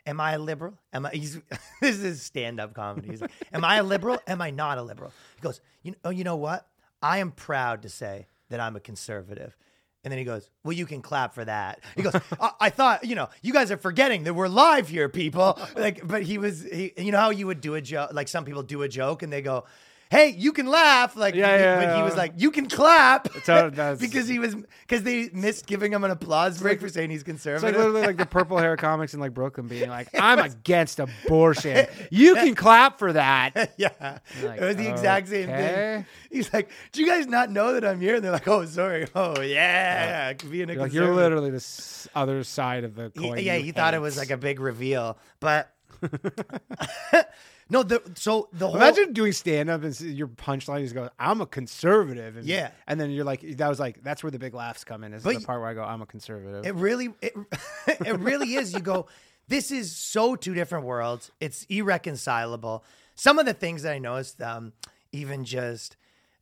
Am 0.06 0.18
I 0.18 0.32
a 0.32 0.38
liberal? 0.38 0.78
Am 0.94 1.04
I? 1.04 1.10
He's 1.10 1.38
this 1.82 1.98
is 1.98 2.22
stand-up 2.22 2.72
comedy. 2.72 3.08
He's 3.10 3.20
like, 3.20 3.30
Am 3.52 3.62
I 3.66 3.76
a 3.76 3.82
liberal? 3.82 4.18
Am 4.26 4.40
I 4.40 4.50
not 4.50 4.78
a 4.78 4.82
liberal? 4.82 5.12
He 5.36 5.42
goes, 5.42 5.60
you 5.82 5.94
oh, 6.04 6.10
you 6.10 6.24
know 6.24 6.36
what? 6.36 6.66
I 7.02 7.18
am 7.18 7.32
proud 7.32 7.82
to 7.82 7.90
say 7.90 8.26
that 8.48 8.60
I'm 8.60 8.76
a 8.76 8.80
conservative. 8.80 9.54
And 10.02 10.10
then 10.10 10.18
he 10.18 10.24
goes, 10.24 10.48
Well, 10.64 10.72
you 10.72 10.86
can 10.86 11.02
clap 11.02 11.34
for 11.34 11.44
that. 11.44 11.80
He 11.94 12.02
goes, 12.02 12.14
I, 12.40 12.50
I 12.60 12.70
thought, 12.70 13.04
you 13.04 13.14
know, 13.14 13.28
you 13.42 13.52
guys 13.52 13.70
are 13.70 13.76
forgetting 13.76 14.24
that 14.24 14.34
we're 14.34 14.48
live 14.48 14.88
here, 14.88 15.08
people. 15.08 15.58
Like, 15.76 16.06
but 16.06 16.22
he 16.22 16.38
was, 16.38 16.62
he, 16.62 16.92
you 16.96 17.12
know 17.12 17.18
how 17.18 17.30
you 17.30 17.46
would 17.46 17.60
do 17.60 17.74
a 17.74 17.80
joke, 17.80 18.12
like 18.12 18.28
some 18.28 18.44
people 18.44 18.62
do 18.62 18.82
a 18.82 18.88
joke 18.88 19.22
and 19.22 19.32
they 19.32 19.42
go, 19.42 19.64
Hey, 20.10 20.30
you 20.36 20.52
can 20.52 20.66
laugh. 20.66 21.14
Like, 21.14 21.36
Yeah, 21.36 21.56
yeah, 21.56 21.74
but 21.76 21.92
he 21.94 21.98
yeah. 22.00 22.04
was 22.04 22.16
like, 22.16 22.32
You 22.36 22.50
can 22.50 22.68
clap. 22.68 23.32
how- 23.46 23.70
that's- 23.70 24.00
because 24.00 24.26
he 24.26 24.40
was, 24.40 24.56
because 24.80 25.04
they 25.04 25.30
missed 25.32 25.66
giving 25.66 25.92
him 25.92 26.02
an 26.02 26.10
applause 26.10 26.60
break 26.60 26.80
for 26.80 26.88
saying 26.88 27.10
he's 27.10 27.20
It's 27.20 27.28
like 27.28 27.34
conservative. 27.36 27.76
literally 27.76 28.02
like 28.06 28.16
the 28.16 28.26
purple 28.26 28.58
hair 28.58 28.76
comics 28.88 29.14
in 29.14 29.20
like 29.20 29.32
Brooklyn 29.34 29.68
being 29.68 29.88
like, 29.88 30.08
I'm 30.18 30.38
against 30.50 30.98
abortion. 30.98 31.86
You 32.10 32.34
can 32.34 32.56
clap 32.56 32.98
for 32.98 33.12
that. 33.12 33.72
yeah. 33.76 34.18
Like, 34.42 34.60
it 34.60 34.64
was 34.64 34.76
the 34.76 34.90
exact 34.90 35.28
same 35.28 35.46
thing. 35.46 36.06
He's 36.30 36.52
like, 36.52 36.70
Do 36.90 37.00
you 37.02 37.06
guys 37.06 37.26
not 37.28 37.50
know 37.52 37.74
that 37.74 37.84
I'm 37.84 38.00
here? 38.00 38.16
And 38.16 38.24
they're 38.24 38.32
like, 38.32 38.48
Oh, 38.48 38.64
sorry. 38.66 39.06
Oh, 39.14 39.40
yeah. 39.40 40.32
Being 40.32 40.70
a 40.70 40.72
You're, 40.72 40.82
like, 40.82 40.92
you're 40.92 41.14
literally 41.14 41.50
the 41.50 42.08
other 42.16 42.42
side 42.42 42.82
of 42.82 42.96
the 42.96 43.12
He- 43.14 43.20
coin. 43.28 43.38
yeah, 43.38 43.54
you 43.54 43.64
he 43.64 43.72
thought 43.72 43.94
it 43.94 44.00
was 44.00 44.16
like 44.18 44.30
a 44.30 44.36
big 44.36 44.58
reveal, 44.58 45.18
but 45.38 45.72
no. 47.70 47.82
The 47.82 48.02
so 48.14 48.48
the 48.52 48.66
whole 48.66 48.76
Imagine 48.76 49.12
doing 49.12 49.32
stand 49.32 49.70
up 49.70 49.82
and 49.82 49.98
your 50.00 50.28
punchline 50.28 50.82
is 50.82 50.92
go, 50.92 51.10
I'm 51.18 51.40
a 51.40 51.46
conservative. 51.46 52.36
And, 52.36 52.46
Yeah. 52.46 52.70
And 52.86 53.00
then 53.00 53.10
you're 53.10 53.24
like, 53.24 53.42
that 53.58 53.68
was 53.68 53.80
like, 53.80 54.02
that's 54.02 54.22
where 54.22 54.30
the 54.30 54.38
big 54.38 54.54
laughs 54.54 54.84
come 54.84 55.04
in, 55.04 55.12
is 55.12 55.22
But 55.22 55.38
the 55.38 55.44
part 55.44 55.60
where 55.60 55.68
I 55.68 55.74
go, 55.74 55.82
I'm 55.82 56.02
a 56.02 56.06
conservative. 56.06 56.66
it 56.66 56.74
really 56.74 57.10
it, 57.20 57.34
it 57.86 58.18
really 58.18 58.54
is. 58.54 58.72
You 58.72 58.80
go, 58.80 59.06
this 59.48 59.70
is 59.70 59.94
so 59.94 60.36
two 60.36 60.54
different 60.54 60.86
worlds. 60.86 61.30
It's 61.40 61.64
irreconcilable. 61.64 62.84
Some 63.14 63.38
of 63.38 63.46
the 63.46 63.54
things 63.54 63.82
that 63.82 63.92
I 63.92 63.98
noticed, 63.98 64.40
um, 64.40 64.72
even 65.12 65.44
just 65.44 65.96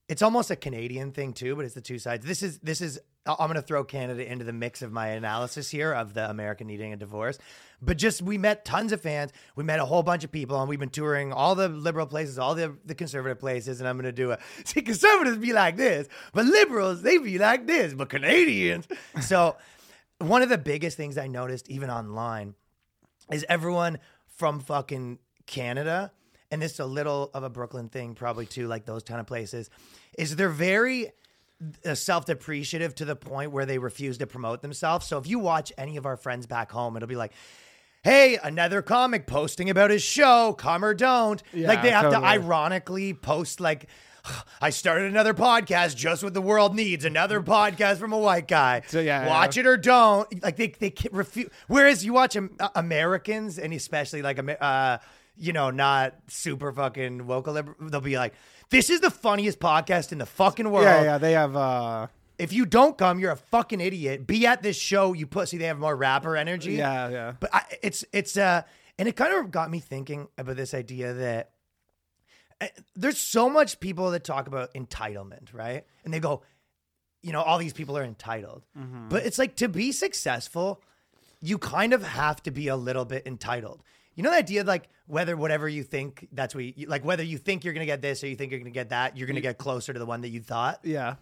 it's 0.09 0.23
almost 0.23 0.51
a 0.51 0.57
Canadian 0.57 1.13
thing 1.13 1.33
too, 1.33 1.55
but 1.55 1.65
it's 1.65 1.75
the 1.75 1.81
two 1.81 1.99
sides. 1.99 2.25
This 2.25 2.43
is 2.43 2.59
this 2.59 2.81
is 2.81 3.01
I'm 3.27 3.37
going 3.49 3.55
to 3.55 3.63
throw 3.63 3.85
Canada 3.85 4.31
into 4.31 4.45
the 4.45 4.53
mix 4.53 4.81
of 4.81 4.91
my 4.91 5.09
analysis 5.09 5.69
here 5.71 5.93
of 5.93 6.15
the 6.15 6.29
American 6.31 6.67
needing 6.67 6.93
a 6.93 6.97
divorce. 6.97 7.39
But 7.81 7.97
just 7.97 8.23
we 8.23 8.39
met 8.39 8.65
tons 8.65 8.93
of 8.93 9.01
fans. 9.01 9.33
We 9.55 9.63
met 9.63 9.79
a 9.79 9.85
whole 9.85 10.03
bunch 10.03 10.25
of 10.25 10.33
people, 10.33 10.59
and 10.61 10.69
we've 10.69 10.81
been 10.81 10.91
touring 10.91 11.33
all 11.33 11.55
the 11.55 11.69
liberal 11.69 12.07
places, 12.07 12.39
all 12.39 12.55
the 12.55 12.77
the 12.85 12.95
conservative 12.95 13.39
places. 13.39 13.81
And 13.81 13.89
I'm 13.89 13.97
to 14.03 14.13
do 14.13 14.33
a 14.33 14.39
see 14.65 14.83
conservatives 14.83 15.39
be 15.39 15.53
like 15.53 15.77
this, 15.77 16.09
but 16.33 16.47
liberals 16.47 17.03
they 17.03 17.19
be 17.19 17.39
like 17.39 17.67
this, 17.67 17.95
but 17.95 18.09
Canadians. 18.09 18.89
so 19.21 19.57
one 20.19 20.43
of 20.43 20.49
the 20.49 20.59
biggest 20.59 20.97
things 20.97 21.17
I 21.17 21.29
noticed 21.29 21.69
even 21.69 21.91
online 21.91 22.55
is 23.31 23.45
everyone 23.49 23.99
from 24.37 24.61
fucking 24.61 25.19
Canada, 25.47 26.13
and 26.51 26.61
this 26.61 26.73
is 26.73 26.81
a 26.81 26.87
little 26.87 27.31
of 27.35 27.43
a 27.43 27.51
Brooklyn 27.51 27.89
thing, 27.89 28.15
probably 28.15 28.47
too, 28.47 28.67
like 28.67 28.85
those 28.85 29.05
kind 29.05 29.21
of 29.21 29.27
places, 29.27 29.71
is 30.17 30.35
they're 30.35 30.49
very 30.49 31.13
uh, 31.85 31.95
self-depreciative 31.95 32.95
to 32.97 33.05
the 33.05 33.17
point 33.17 33.53
where 33.53 33.67
they 33.67 33.79
refuse 33.79 34.19
to 34.19 34.27
promote 34.27 34.63
themselves. 34.63 35.07
So 35.07 35.19
if 35.19 35.27
you 35.27 35.39
watch 35.39 35.73
any 35.77 35.97
of 35.97 36.07
our 36.07 36.17
friends 36.17 36.47
back 36.47 36.71
home, 36.71 36.97
it'll 36.97 37.09
be 37.09 37.17
like, 37.17 37.33
hey, 38.09 38.39
another 38.43 38.81
comic 38.81 39.27
posting 39.27 39.69
about 39.69 39.91
his 39.91 40.03
show, 40.03 40.55
come 40.55 40.83
or 40.83 40.95
don't. 40.95 41.43
like 41.53 41.83
they 41.83 41.91
have 41.91 42.05
totally. 42.05 42.23
to 42.23 42.27
ironically 42.27 43.15
post 43.15 43.61
like. 43.61 43.89
I 44.61 44.71
started 44.71 45.11
another 45.11 45.35
podcast, 45.35 45.95
just 45.95 46.23
what 46.23 46.35
the 46.35 46.41
world 46.41 46.75
needs. 46.75 47.05
Another 47.05 47.41
podcast 47.41 47.99
from 47.99 48.13
a 48.13 48.19
white 48.19 48.49
guy. 48.49 48.83
So, 48.87 49.01
yeah, 49.01 49.29
watch 49.29 49.57
yeah. 49.57 49.61
it 49.63 49.67
or 49.67 49.77
don't. 49.77 50.43
Like 50.43 50.57
they 50.57 50.69
they 50.69 50.93
refuse. 51.13 51.51
Whereas 51.67 52.05
you 52.05 52.13
watch 52.13 52.37
uh, 52.37 52.69
Americans, 52.75 53.59
and 53.59 53.73
especially 53.73 54.23
like 54.23 54.41
uh, 54.61 54.99
you 55.37 55.53
know, 55.53 55.71
not 55.71 56.15
super 56.29 56.73
fucking 56.73 57.27
woke. 57.27 57.47
They'll 57.81 58.01
be 58.01 58.17
like, 58.17 58.35
"This 58.71 58.91
is 58.91 59.01
the 59.01 59.11
funniest 59.11 59.61
podcast 59.61 60.13
in 60.13 60.19
the 60.19 60.27
fucking 60.27 60.71
world." 60.71 60.85
Yeah, 60.85 61.03
yeah. 61.03 61.19
They 61.19 61.33
have. 61.33 61.57
uh 61.57 62.07
If 62.39 62.53
you 62.53 62.67
don't 62.67 62.97
come, 62.97 63.19
you're 63.19 63.33
a 63.33 63.37
fucking 63.37 63.81
idiot. 63.81 64.27
Be 64.27 64.47
at 64.47 64.63
this 64.63 64.77
show, 64.77 65.13
you 65.13 65.27
pussy. 65.27 65.59
They 65.59 65.65
have 65.67 65.79
more 65.79 65.97
rapper 65.97 66.37
energy. 66.37 66.73
Yeah, 66.73 67.09
yeah. 67.09 67.33
But 67.41 67.51
I, 67.55 67.63
it's 67.83 68.05
it's 68.13 68.37
uh, 68.37 68.63
and 68.99 69.09
it 69.09 69.17
kind 69.17 69.35
of 69.35 69.51
got 69.51 69.71
me 69.71 69.81
thinking 69.81 70.29
about 70.39 70.57
this 70.57 70.73
idea 70.75 71.15
that 71.15 71.51
uh, 72.61 72.67
there's 72.97 73.19
so 73.19 73.49
much 73.49 73.81
people 73.81 74.11
that 74.13 74.25
talk 74.25 74.47
about 74.47 74.73
entitlement, 74.75 75.53
right? 75.53 75.85
And 76.05 76.13
they 76.15 76.21
go, 76.21 76.43
you 77.23 77.33
know, 77.33 77.43
all 77.43 77.59
these 77.59 77.73
people 77.73 77.97
are 77.99 78.05
entitled, 78.05 78.65
Mm-hmm. 78.79 79.09
but 79.09 79.25
it's 79.27 79.39
like 79.39 79.57
to 79.57 79.69
be 79.69 79.91
successful, 79.93 80.81
you 81.41 81.59
kind 81.59 81.93
of 81.93 82.03
have 82.03 82.43
to 82.45 82.51
be 82.51 82.69
a 82.69 82.77
little 82.77 83.05
bit 83.05 83.27
entitled. 83.27 83.83
You 84.15 84.25
know 84.25 84.31
the 84.31 84.37
idea, 84.37 84.65
like 84.65 84.89
whether 85.07 85.37
whatever 85.37 85.69
you 85.69 85.85
think, 85.85 86.27
that's 86.33 86.53
what 86.55 86.65
you, 86.65 86.87
like 86.89 87.05
whether 87.05 87.23
you 87.23 87.39
think 87.39 87.65
you're 87.65 87.75
gonna 87.75 87.87
get 87.87 88.03
this 88.03 88.23
or 88.25 88.27
you 88.27 88.35
think 88.35 88.51
you're 88.51 88.59
gonna 88.59 88.71
get 88.71 88.89
that, 88.91 89.17
you're 89.17 89.29
gonna 89.29 89.41
get 89.41 89.59
closer 89.59 89.93
to 89.93 89.99
the 89.99 90.07
one 90.07 90.23
that 90.23 90.31
you 90.31 90.41
thought. 90.41 90.81
Yeah. 90.83 91.15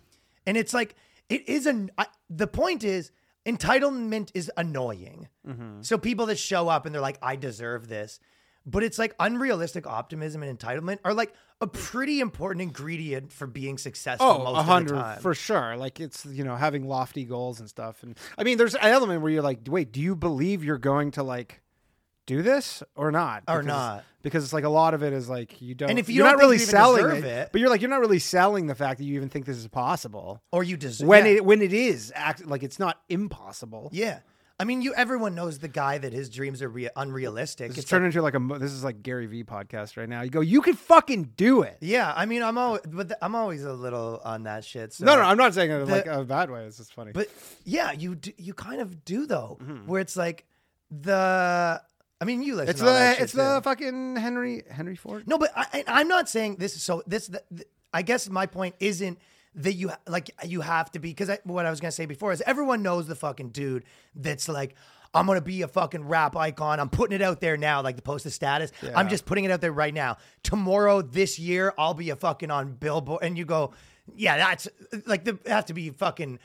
And 0.46 0.56
it's 0.56 0.72
like 0.74 0.94
it 1.28 1.48
is 1.48 1.66
an. 1.66 1.90
I, 1.98 2.06
the 2.30 2.46
point 2.46 2.84
is 2.84 3.10
entitlement 3.46 4.30
is 4.34 4.50
annoying. 4.56 5.28
Mm-hmm. 5.46 5.82
So 5.82 5.98
people 5.98 6.26
that 6.26 6.38
show 6.38 6.68
up 6.68 6.86
and 6.86 6.94
they're 6.94 7.02
like, 7.02 7.18
"I 7.22 7.36
deserve 7.36 7.88
this," 7.88 8.20
but 8.64 8.82
it's 8.82 8.98
like 8.98 9.14
unrealistic 9.18 9.86
optimism 9.86 10.42
and 10.42 10.58
entitlement 10.58 10.98
are 11.04 11.14
like 11.14 11.34
a 11.60 11.66
pretty 11.66 12.20
important 12.20 12.62
ingredient 12.62 13.32
for 13.32 13.46
being 13.46 13.78
successful. 13.78 14.26
Oh, 14.26 14.38
most 14.38 14.46
a 14.46 14.50
of 14.50 14.66
the 14.66 14.72
hundred 14.72 14.96
time. 14.96 15.20
for 15.20 15.34
sure. 15.34 15.76
Like 15.76 16.00
it's 16.00 16.26
you 16.26 16.44
know 16.44 16.56
having 16.56 16.86
lofty 16.86 17.24
goals 17.24 17.60
and 17.60 17.68
stuff. 17.68 18.02
And 18.02 18.18
I 18.36 18.44
mean, 18.44 18.58
there's 18.58 18.74
an 18.74 18.82
element 18.82 19.22
where 19.22 19.32
you're 19.32 19.42
like, 19.42 19.60
wait, 19.66 19.92
do 19.92 20.00
you 20.00 20.14
believe 20.14 20.62
you're 20.64 20.78
going 20.78 21.12
to 21.12 21.22
like 21.22 21.62
do 22.26 22.42
this 22.42 22.82
or 22.94 23.10
not? 23.10 23.42
Or 23.48 23.60
Because- 23.60 23.66
not. 23.66 24.04
Because 24.22 24.42
it's 24.42 24.52
like 24.52 24.64
a 24.64 24.68
lot 24.68 24.92
of 24.92 25.04
it 25.04 25.12
is 25.12 25.28
like 25.28 25.62
you 25.62 25.76
don't. 25.76 25.88
And 25.88 26.00
if 26.00 26.08
you 26.08 26.16
you're 26.16 26.24
don't 26.24 26.32
not 26.38 26.40
really 26.42 26.58
selling 26.58 27.06
it, 27.18 27.24
it- 27.24 27.48
but 27.52 27.60
you're 27.60 27.70
like 27.70 27.80
you're 27.80 27.90
not 27.90 28.00
really 28.00 28.18
selling 28.18 28.66
the 28.66 28.74
fact 28.74 28.98
that 28.98 29.04
you 29.04 29.14
even 29.14 29.28
think 29.28 29.46
this 29.46 29.56
is 29.56 29.68
possible. 29.68 30.42
or 30.50 30.64
you 30.64 30.76
deserve 30.76 31.06
When 31.06 31.24
yeah. 31.26 31.32
it 31.32 31.44
when 31.44 31.62
it 31.62 31.72
is 31.72 32.12
act 32.14 32.44
like 32.44 32.64
it's 32.64 32.78
not 32.80 33.00
impossible. 33.08 33.88
yeah. 33.92 34.18
I 34.58 34.64
mean, 34.64 34.80
you. 34.80 34.94
Everyone 34.94 35.34
knows 35.34 35.58
the 35.58 35.68
guy 35.68 35.98
that 35.98 36.14
his 36.14 36.30
dreams 36.30 36.62
are 36.62 36.68
rea- 36.70 36.88
unrealistic. 36.96 37.68
It's 37.68 37.80
It's 37.80 37.90
turned 37.90 38.04
like- 38.04 38.14
into 38.14 38.22
like 38.22 38.56
a 38.56 38.58
this 38.58 38.72
is 38.72 38.82
like 38.82 39.02
Gary 39.02 39.26
V 39.26 39.44
podcast 39.44 39.98
right 39.98 40.08
now. 40.08 40.22
You 40.22 40.30
go, 40.30 40.40
you 40.40 40.62
can 40.62 40.72
fucking 40.74 41.34
do 41.36 41.60
it. 41.60 41.76
yeah, 41.82 42.10
I 42.16 42.24
mean, 42.24 42.42
I'm 42.42 42.56
always, 42.56 42.80
but 42.88 43.08
the- 43.10 43.22
I'm 43.22 43.34
always 43.34 43.64
a 43.64 43.74
little 43.74 44.18
on 44.24 44.44
that 44.44 44.64
shit. 44.64 44.94
So. 44.94 45.04
no, 45.04 45.14
no, 45.14 45.20
I'm 45.22 45.36
not 45.36 45.52
saying 45.52 45.70
it 45.70 45.84
the- 45.84 45.92
like 45.92 46.06
a 46.06 46.24
bad 46.24 46.50
way. 46.50 46.64
It's 46.64 46.78
just 46.78 46.94
funny. 46.94 47.12
But 47.12 47.28
yeah, 47.64 47.92
you 47.92 48.14
do, 48.14 48.32
you 48.38 48.54
kind 48.54 48.80
of 48.80 49.04
do 49.04 49.26
though, 49.26 49.58
Mm-hmm. 49.62 49.86
where 49.88 50.00
it's 50.00 50.16
like 50.16 50.46
the. 50.90 51.82
I 52.20 52.24
mean, 52.24 52.42
you 52.42 52.54
listen. 52.56 52.70
it's 52.70 52.80
to 52.80 52.86
all 52.86 52.92
that 52.94 53.18
the 53.18 53.22
it's 53.24 53.32
the 53.32 53.60
fucking 53.62 54.16
Henry 54.16 54.62
Henry 54.70 54.96
Ford. 54.96 55.28
no, 55.28 55.38
but 55.38 55.50
I, 55.54 55.84
I'm 55.86 56.08
not 56.08 56.28
saying 56.28 56.56
this. 56.56 56.74
is 56.76 56.82
So 56.82 57.02
this, 57.06 57.26
the, 57.28 57.42
the- 57.50 57.66
I 57.92 58.02
guess 58.02 58.28
my 58.28 58.46
point 58.46 58.74
isn't 58.80 59.18
that 59.56 59.72
you 59.74 59.90
like 60.06 60.30
you 60.44 60.60
have 60.60 60.90
to 60.92 60.98
be 60.98 61.10
because 61.10 61.30
what 61.44 61.64
I 61.66 61.70
was 61.70 61.80
gonna 61.80 61.92
say 61.92 62.06
before 62.06 62.32
is 62.32 62.42
everyone 62.42 62.82
knows 62.82 63.06
the 63.06 63.14
fucking 63.16 63.50
dude 63.50 63.84
that's 64.14 64.48
like. 64.48 64.74
I'm 65.14 65.26
gonna 65.26 65.40
be 65.40 65.62
a 65.62 65.68
fucking 65.68 66.06
rap 66.08 66.36
icon. 66.36 66.78
I'm 66.78 66.90
putting 66.90 67.14
it 67.14 67.22
out 67.22 67.40
there 67.40 67.56
now, 67.56 67.80
like 67.80 67.96
the 67.96 68.02
post 68.02 68.26
a 68.26 68.30
status. 68.30 68.70
I'm 68.94 69.08
just 69.08 69.24
putting 69.24 69.44
it 69.44 69.50
out 69.50 69.62
there 69.62 69.72
right 69.72 69.94
now. 69.94 70.18
Tomorrow, 70.42 71.00
this 71.00 71.38
year, 71.38 71.72
I'll 71.78 71.94
be 71.94 72.10
a 72.10 72.16
fucking 72.16 72.50
on 72.50 72.72
Billboard. 72.74 73.22
And 73.22 73.38
you 73.38 73.46
go, 73.46 73.72
yeah, 74.14 74.36
that's 74.36 74.68
like 75.06 75.24
the 75.24 75.38
have 75.46 75.66
to 75.66 75.74
be 75.74 75.88
fucking 75.88 76.38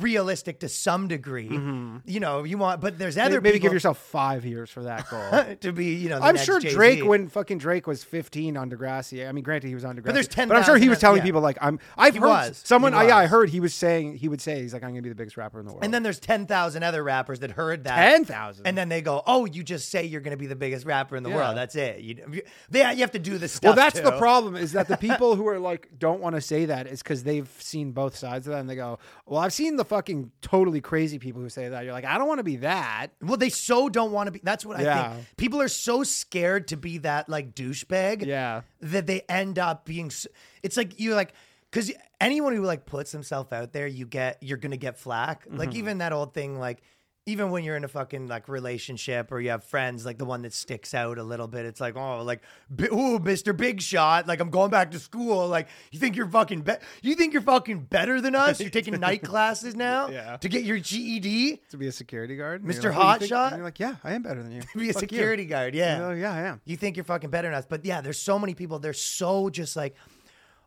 realistic 0.00 0.60
to 0.60 0.68
some 0.68 1.08
degree. 1.08 1.48
You 1.48 2.20
know, 2.20 2.44
you 2.44 2.58
want, 2.58 2.80
but 2.80 2.98
there's 2.98 3.16
other 3.18 3.36
Mm-hmm. 3.36 3.42
Maybe 3.44 3.58
give 3.58 3.72
yourself 3.72 3.98
five 3.98 4.44
years 4.44 4.70
for 4.70 4.82
that 4.84 5.08
goal. 5.10 5.56
to 5.60 5.72
be, 5.72 5.94
you 5.94 6.08
know. 6.08 6.18
the 6.18 6.24
I'm 6.26 6.36
sure 6.36 6.60
Jay-Z. 6.60 6.74
Drake, 6.74 7.04
when 7.04 7.28
fucking 7.28 7.58
Drake 7.58 7.86
was 7.86 8.04
15 8.04 8.56
on 8.56 8.70
Degrassi. 8.70 9.28
I 9.28 9.32
mean, 9.32 9.42
granted 9.44 9.68
he 9.68 9.74
was 9.74 9.84
on 9.84 9.96
Degrassi, 9.96 10.04
but 10.04 10.14
there's 10.14 10.28
10. 10.28 10.48
But 10.48 10.56
I'm 10.58 10.64
sure 10.64 10.76
he 10.76 10.88
was 10.88 10.98
telling 11.00 11.18
yeah. 11.18 11.24
people 11.24 11.40
like, 11.40 11.58
"I'm." 11.60 11.78
I've 11.96 12.14
He 12.14 12.20
heard 12.20 12.28
was. 12.28 12.62
someone. 12.64 12.92
He 12.92 12.98
I, 13.00 13.06
yeah, 13.08 13.16
I 13.16 13.26
heard 13.26 13.48
he 13.50 13.60
was 13.60 13.74
saying 13.74 14.16
he 14.16 14.28
would 14.28 14.40
say 14.40 14.60
he's 14.62 14.72
like, 14.72 14.82
"I'm 14.82 14.90
gonna 14.90 15.02
be 15.02 15.08
the 15.08 15.14
biggest 15.14 15.36
rapper 15.36 15.58
in 15.58 15.66
the 15.66 15.72
world." 15.72 15.84
And 15.84 15.92
then 15.92 16.02
there's 16.02 16.20
10,000 16.20 16.82
other 16.82 17.02
rappers 17.02 17.40
that 17.40 17.50
heard 17.52 17.84
that. 17.84 17.96
ten 17.96 18.24
thousand. 18.24 18.66
And 18.66 18.76
then 18.78 18.88
they 18.88 19.02
go, 19.02 19.22
"Oh, 19.26 19.44
you 19.44 19.62
just 19.62 19.88
say 19.90 20.04
you're 20.04 20.20
going 20.20 20.32
to 20.36 20.40
be 20.40 20.46
the 20.46 20.56
biggest 20.56 20.86
rapper 20.86 21.16
in 21.16 21.22
the 21.22 21.30
Yeah. 21.30 21.36
world. 21.36 21.56
That's 21.56 21.74
it. 21.74 22.00
You, 22.00 22.42
they, 22.70 22.80
you 22.92 23.00
have 23.00 23.12
to 23.12 23.18
do 23.18 23.38
this 23.38 23.52
stuff." 23.52 23.70
well, 23.70 23.74
that's 23.76 24.00
the 24.00 24.16
problem 24.18 24.56
is 24.56 24.72
that 24.72 24.88
the 24.88 24.96
people 25.08 25.34
who 25.36 25.46
are 25.48 25.58
like 25.58 25.88
don't 25.98 26.20
want 26.20 26.34
to 26.36 26.40
say 26.40 26.66
that 26.66 26.86
is 26.86 27.02
because 27.02 27.24
they've 27.24 27.50
seen 27.58 27.92
both 27.92 28.16
sides 28.16 28.46
of 28.46 28.52
that, 28.52 28.60
and 28.60 28.70
they 28.70 28.76
go, 28.76 28.98
"Well, 29.26 29.40
I've 29.40 29.52
seen 29.52 29.76
the 29.76 29.81
fucking 29.84 30.30
totally 30.40 30.80
crazy 30.80 31.18
people 31.18 31.40
who 31.42 31.48
say 31.48 31.68
that." 31.68 31.84
You're 31.84 31.92
like, 31.92 32.04
I 32.04 32.18
don't 32.18 32.28
want 32.28 32.38
to 32.38 32.44
be 32.44 32.56
that. 32.56 33.08
Well, 33.20 33.36
they 33.36 33.48
so 33.50 33.88
don't 33.88 34.12
want 34.12 34.26
to 34.28 34.32
be. 34.32 34.40
That's 34.42 34.64
what 34.66 34.78
I 34.78 34.82
Yeah. 34.82 35.14
think. 35.14 35.26
People 35.36 35.60
are 35.60 35.68
so 35.68 36.02
scared 36.04 36.68
to 36.68 36.76
be 36.76 36.98
that 36.98 37.28
like 37.28 37.54
douchebag. 37.54 38.26
Yeah. 38.26 38.62
That 38.80 39.06
they 39.06 39.22
end 39.28 39.58
up 39.58 39.84
being. 39.84 40.06
s- 40.06 40.26
It's 40.62 40.76
like 40.76 40.98
you're 41.00 41.14
like 41.14 41.32
because 41.70 41.90
anyone 42.20 42.54
who 42.54 42.62
like 42.64 42.84
puts 42.86 43.12
himself 43.12 43.52
out 43.52 43.72
there, 43.72 43.86
you 43.86 44.06
get 44.06 44.38
you're 44.42 44.58
gonna 44.58 44.76
get 44.76 44.98
flack. 44.98 45.46
Mm-hmm. 45.46 45.56
Like 45.58 45.74
even 45.74 45.98
that 45.98 46.12
old 46.12 46.34
thing, 46.34 46.58
like. 46.58 46.82
Even 47.24 47.52
when 47.52 47.62
you're 47.62 47.76
in 47.76 47.84
a 47.84 47.88
fucking 47.88 48.26
like 48.26 48.48
relationship 48.48 49.30
or 49.30 49.40
you 49.40 49.50
have 49.50 49.62
friends, 49.62 50.04
like 50.04 50.18
the 50.18 50.24
one 50.24 50.42
that 50.42 50.52
sticks 50.52 50.92
out 50.92 51.18
a 51.18 51.22
little 51.22 51.46
bit, 51.46 51.64
it's 51.66 51.80
like, 51.80 51.94
oh, 51.96 52.20
like, 52.24 52.40
bi- 52.68 52.86
ooh, 52.86 53.20
Mr. 53.20 53.56
Big 53.56 53.80
Shot, 53.80 54.26
like 54.26 54.40
I'm 54.40 54.50
going 54.50 54.72
back 54.72 54.90
to 54.90 54.98
school. 54.98 55.46
Like, 55.46 55.68
you 55.92 56.00
think 56.00 56.16
you're 56.16 56.26
fucking, 56.28 56.62
be- 56.62 56.72
you 57.00 57.14
think 57.14 57.32
you're 57.32 57.40
fucking 57.42 57.82
better 57.84 58.20
than 58.20 58.34
us? 58.34 58.58
You're 58.60 58.70
taking 58.70 58.94
night 59.00 59.22
classes 59.22 59.76
now 59.76 60.08
Yeah. 60.08 60.36
to 60.38 60.48
get 60.48 60.64
your 60.64 60.80
GED, 60.80 61.60
To 61.70 61.76
be 61.76 61.86
a 61.86 61.92
security 61.92 62.34
guard, 62.34 62.64
Mr. 62.64 62.92
like, 62.92 63.22
"Oh, 63.22 63.26
shot 63.26 63.52
and 63.52 63.58
you're 63.58 63.66
like, 63.66 63.78
yeah, 63.78 63.94
I 64.02 64.14
am 64.14 64.22
better 64.22 64.42
than 64.42 64.50
you. 64.50 64.62
To 64.72 64.78
be 64.78 64.90
a 64.90 64.92
Fuck 64.92 65.02
you." 65.02 65.08
security 65.08 65.44
guard. 65.44 65.76
Yeah. 65.76 66.00
Oh, 66.06 66.10
yeah, 66.12 66.32
I 66.32 66.40
am. 66.40 66.60
You 66.64 66.76
think 66.76 66.96
you're 66.96 67.04
fucking 67.04 67.30
better 67.30 67.46
than 67.46 67.54
us. 67.56 67.66
But 67.68 67.84
yeah, 67.84 68.00
there's 68.00 68.18
so 68.18 68.36
many 68.36 68.54
people. 68.54 68.80
They're 68.80 68.92
so 68.92 69.48
just 69.48 69.76
like, 69.76 69.94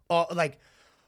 oh, 0.09 0.25
like, 0.33 0.57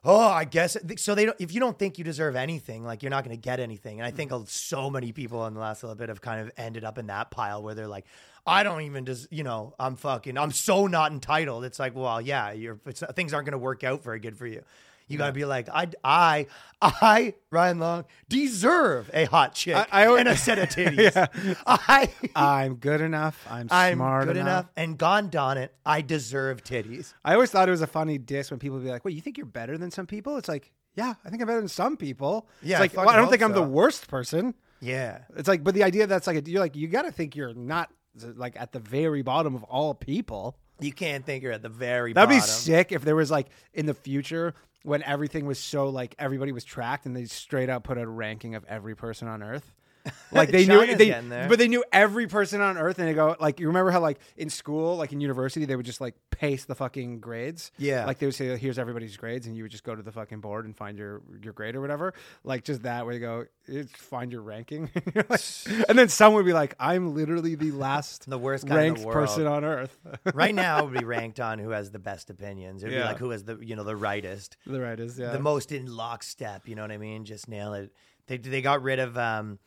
oh, 0.03 0.19
I 0.19 0.45
guess. 0.45 0.77
So 0.97 1.15
they 1.15 1.25
don't, 1.25 1.35
if 1.39 1.53
you 1.53 1.59
don't 1.59 1.77
think 1.77 1.97
you 1.97 2.03
deserve 2.03 2.35
anything, 2.35 2.83
like 2.83 3.03
you're 3.03 3.09
not 3.09 3.23
going 3.23 3.35
to 3.35 3.41
get 3.41 3.59
anything. 3.59 3.99
And 3.99 4.07
I 4.07 4.11
think 4.11 4.31
mm-hmm. 4.31 4.45
so 4.45 4.89
many 4.89 5.11
people 5.11 5.45
in 5.47 5.53
the 5.53 5.59
last 5.59 5.83
little 5.83 5.95
bit 5.95 6.09
have 6.09 6.21
kind 6.21 6.41
of 6.41 6.51
ended 6.57 6.83
up 6.83 6.97
in 6.97 7.07
that 7.07 7.31
pile 7.31 7.61
where 7.61 7.75
they're 7.75 7.87
like, 7.87 8.05
I 8.45 8.63
don't 8.63 8.81
even 8.81 9.05
just, 9.05 9.31
you 9.31 9.43
know, 9.43 9.73
I'm 9.77 9.97
fucking, 9.97 10.37
I'm 10.37 10.51
so 10.51 10.87
not 10.87 11.11
entitled. 11.11 11.65
It's 11.65 11.79
like, 11.79 11.95
well, 11.95 12.21
yeah, 12.21 12.51
you're, 12.51 12.79
it's, 12.85 13.03
things 13.15 13.33
aren't 13.33 13.45
going 13.45 13.51
to 13.51 13.57
work 13.57 13.83
out 13.83 14.03
very 14.03 14.19
good 14.19 14.37
for 14.37 14.47
you. 14.47 14.63
You 15.07 15.17
got 15.17 15.27
to 15.27 15.31
be 15.33 15.45
like, 15.45 15.69
I, 15.69 15.87
I, 16.03 16.47
I, 16.81 17.33
Ryan 17.49 17.79
Long, 17.79 18.05
deserve 18.27 19.09
a 19.13 19.25
hot 19.25 19.55
chick 19.55 19.75
I- 19.75 20.03
I 20.03 20.19
and 20.19 20.27
a 20.27 20.35
set 20.37 20.59
of 20.59 20.69
titties. 20.69 21.57
I, 21.65 22.09
I'm 22.35 22.75
good 22.75 23.01
enough. 23.01 23.45
I'm, 23.49 23.67
I'm 23.71 23.95
smart 23.95 24.27
good 24.27 24.37
enough. 24.37 24.65
and 24.75 24.97
gone 24.97 25.29
darn 25.29 25.57
it, 25.57 25.73
I 25.85 26.01
deserve 26.01 26.63
titties. 26.63 27.13
I 27.25 27.33
always 27.33 27.51
thought 27.51 27.67
it 27.67 27.71
was 27.71 27.81
a 27.81 27.87
funny 27.87 28.17
diss 28.17 28.51
when 28.51 28.59
people 28.59 28.77
would 28.77 28.83
be 28.83 28.89
like, 28.91 29.05
"Well, 29.05 29.13
you 29.13 29.21
think 29.21 29.37
you're 29.37 29.45
better 29.45 29.77
than 29.77 29.91
some 29.91 30.07
people?" 30.07 30.37
It's 30.37 30.49
like, 30.49 30.71
yeah, 30.95 31.13
I 31.25 31.29
think 31.29 31.41
I'm 31.41 31.47
better 31.47 31.59
than 31.59 31.67
some 31.69 31.97
people. 31.97 32.47
Yeah, 32.61 32.83
it's 32.83 32.93
like 32.95 32.97
I 33.01 33.05
well, 33.05 33.15
I 33.15 33.17
don't 33.17 33.29
think 33.29 33.43
I'm 33.43 33.53
the 33.53 33.61
worst 33.63 34.07
person. 34.07 34.53
Yeah, 34.79 35.19
It's 35.35 35.47
like, 35.47 35.63
but 35.63 35.73
the 35.73 35.83
idea 35.83 36.05
that's 36.05 36.27
like, 36.27 36.47
you're 36.47 36.59
like, 36.59 36.75
you 36.75 36.87
got 36.87 37.01
to 37.03 37.11
think 37.11 37.35
you're 37.35 37.53
not 37.55 37.89
like 38.35 38.59
at 38.59 38.73
the 38.73 38.79
very 38.79 39.23
bottom 39.23 39.55
of 39.55 39.63
all 39.63 39.95
people. 39.95 40.55
you 40.79 40.93
can't 40.93 41.25
think 41.25 41.41
you're 41.41 41.51
at 41.51 41.63
the 41.63 41.69
very 41.69 42.13
bottom. 42.13 42.29
That'd 42.29 42.43
be 42.43 42.47
sick 42.47 42.91
if 42.91 43.03
there 43.03 43.15
was 43.15 43.31
like 43.31 43.47
in 43.73 43.87
the 43.87 43.95
future 43.95 44.53
when 44.84 45.03
everything 45.03 45.46
was 45.46 45.60
so 45.60 45.89
like 45.89 46.15
everybody 46.19 46.51
was 46.51 46.63
tracked 46.63 47.05
and 47.05 47.15
they 47.15 47.25
straight 47.25 47.69
up 47.69 47.84
put 47.84 47.98
a 47.98 48.07
ranking 48.07 48.55
of 48.55 48.63
every 48.65 48.96
person 48.96 49.27
on 49.27 49.43
Earth. 49.43 49.74
Like 50.31 50.51
they 50.51 50.65
knew 50.65 50.79
China's 50.81 50.97
they, 50.97 51.05
getting 51.05 51.29
there. 51.29 51.47
but 51.47 51.57
they 51.57 51.69
knew 51.69 51.83
every 51.91 52.27
person 52.27 52.59
on 52.59 52.77
Earth, 52.77 52.99
and 52.99 53.07
they 53.07 53.13
go 53.13 53.35
like 53.39 53.59
you 53.61 53.67
remember 53.67 53.91
how 53.91 54.01
like 54.01 54.19
in 54.35 54.49
school, 54.49 54.97
like 54.97 55.13
in 55.13 55.21
university, 55.21 55.63
they 55.65 55.75
would 55.75 55.85
just 55.85 56.01
like 56.01 56.15
paste 56.31 56.67
the 56.67 56.75
fucking 56.75 57.19
grades. 57.21 57.71
Yeah. 57.77 58.05
like 58.05 58.19
they 58.19 58.25
would 58.27 58.35
say, 58.35 58.57
"Here's 58.57 58.77
everybody's 58.77 59.15
grades," 59.15 59.47
and 59.47 59.55
you 59.55 59.63
would 59.63 59.71
just 59.71 59.85
go 59.85 59.95
to 59.95 60.01
the 60.03 60.11
fucking 60.11 60.41
board 60.41 60.65
and 60.65 60.75
find 60.75 60.97
your 60.97 61.21
your 61.41 61.53
grade 61.53 61.75
or 61.75 61.81
whatever. 61.81 62.13
Like 62.43 62.65
just 62.65 62.83
that, 62.83 63.05
where 63.05 63.13
you 63.13 63.21
go, 63.21 63.45
it's 63.67 63.91
find 63.93 64.31
your 64.31 64.41
ranking, 64.41 64.89
like- 65.29 65.41
and 65.89 65.97
then 65.97 66.09
someone 66.09 66.43
would 66.43 66.49
be 66.49 66.53
like, 66.53 66.75
"I'm 66.79 67.15
literally 67.15 67.55
the 67.55 67.71
last 67.71 68.29
The 68.29 68.37
worst 68.37 68.65
guy 68.65 68.75
in 68.75 68.79
ranked 68.81 69.01
the 69.01 69.07
world. 69.07 69.27
person 69.27 69.47
on 69.47 69.63
Earth." 69.63 69.97
right 70.33 70.53
now, 70.53 70.79
it 70.79 70.89
would 70.89 70.99
be 70.99 71.05
ranked 71.05 71.39
on 71.39 71.57
who 71.57 71.69
has 71.69 71.89
the 71.91 71.99
best 71.99 72.29
opinions. 72.29 72.83
It'd 72.83 72.93
be 72.93 72.99
Yeah. 72.99 73.05
like 73.07 73.17
who 73.17 73.29
has 73.29 73.45
the 73.45 73.57
you 73.61 73.75
know 73.77 73.85
the 73.85 73.95
rightest, 73.95 74.57
the 74.67 74.81
right 74.81 74.99
is 74.99 75.17
yeah. 75.17 75.31
the 75.31 75.39
most 75.39 75.71
in 75.71 75.85
lockstep. 75.85 76.67
You 76.67 76.75
know 76.75 76.81
what 76.81 76.91
I 76.91 76.97
mean? 76.97 77.23
Just 77.23 77.47
nail 77.47 77.73
it. 77.73 77.93
They 78.27 78.37
they 78.37 78.61
got 78.61 78.81
rid 78.81 78.99
of 78.99 79.17
um 79.17 79.57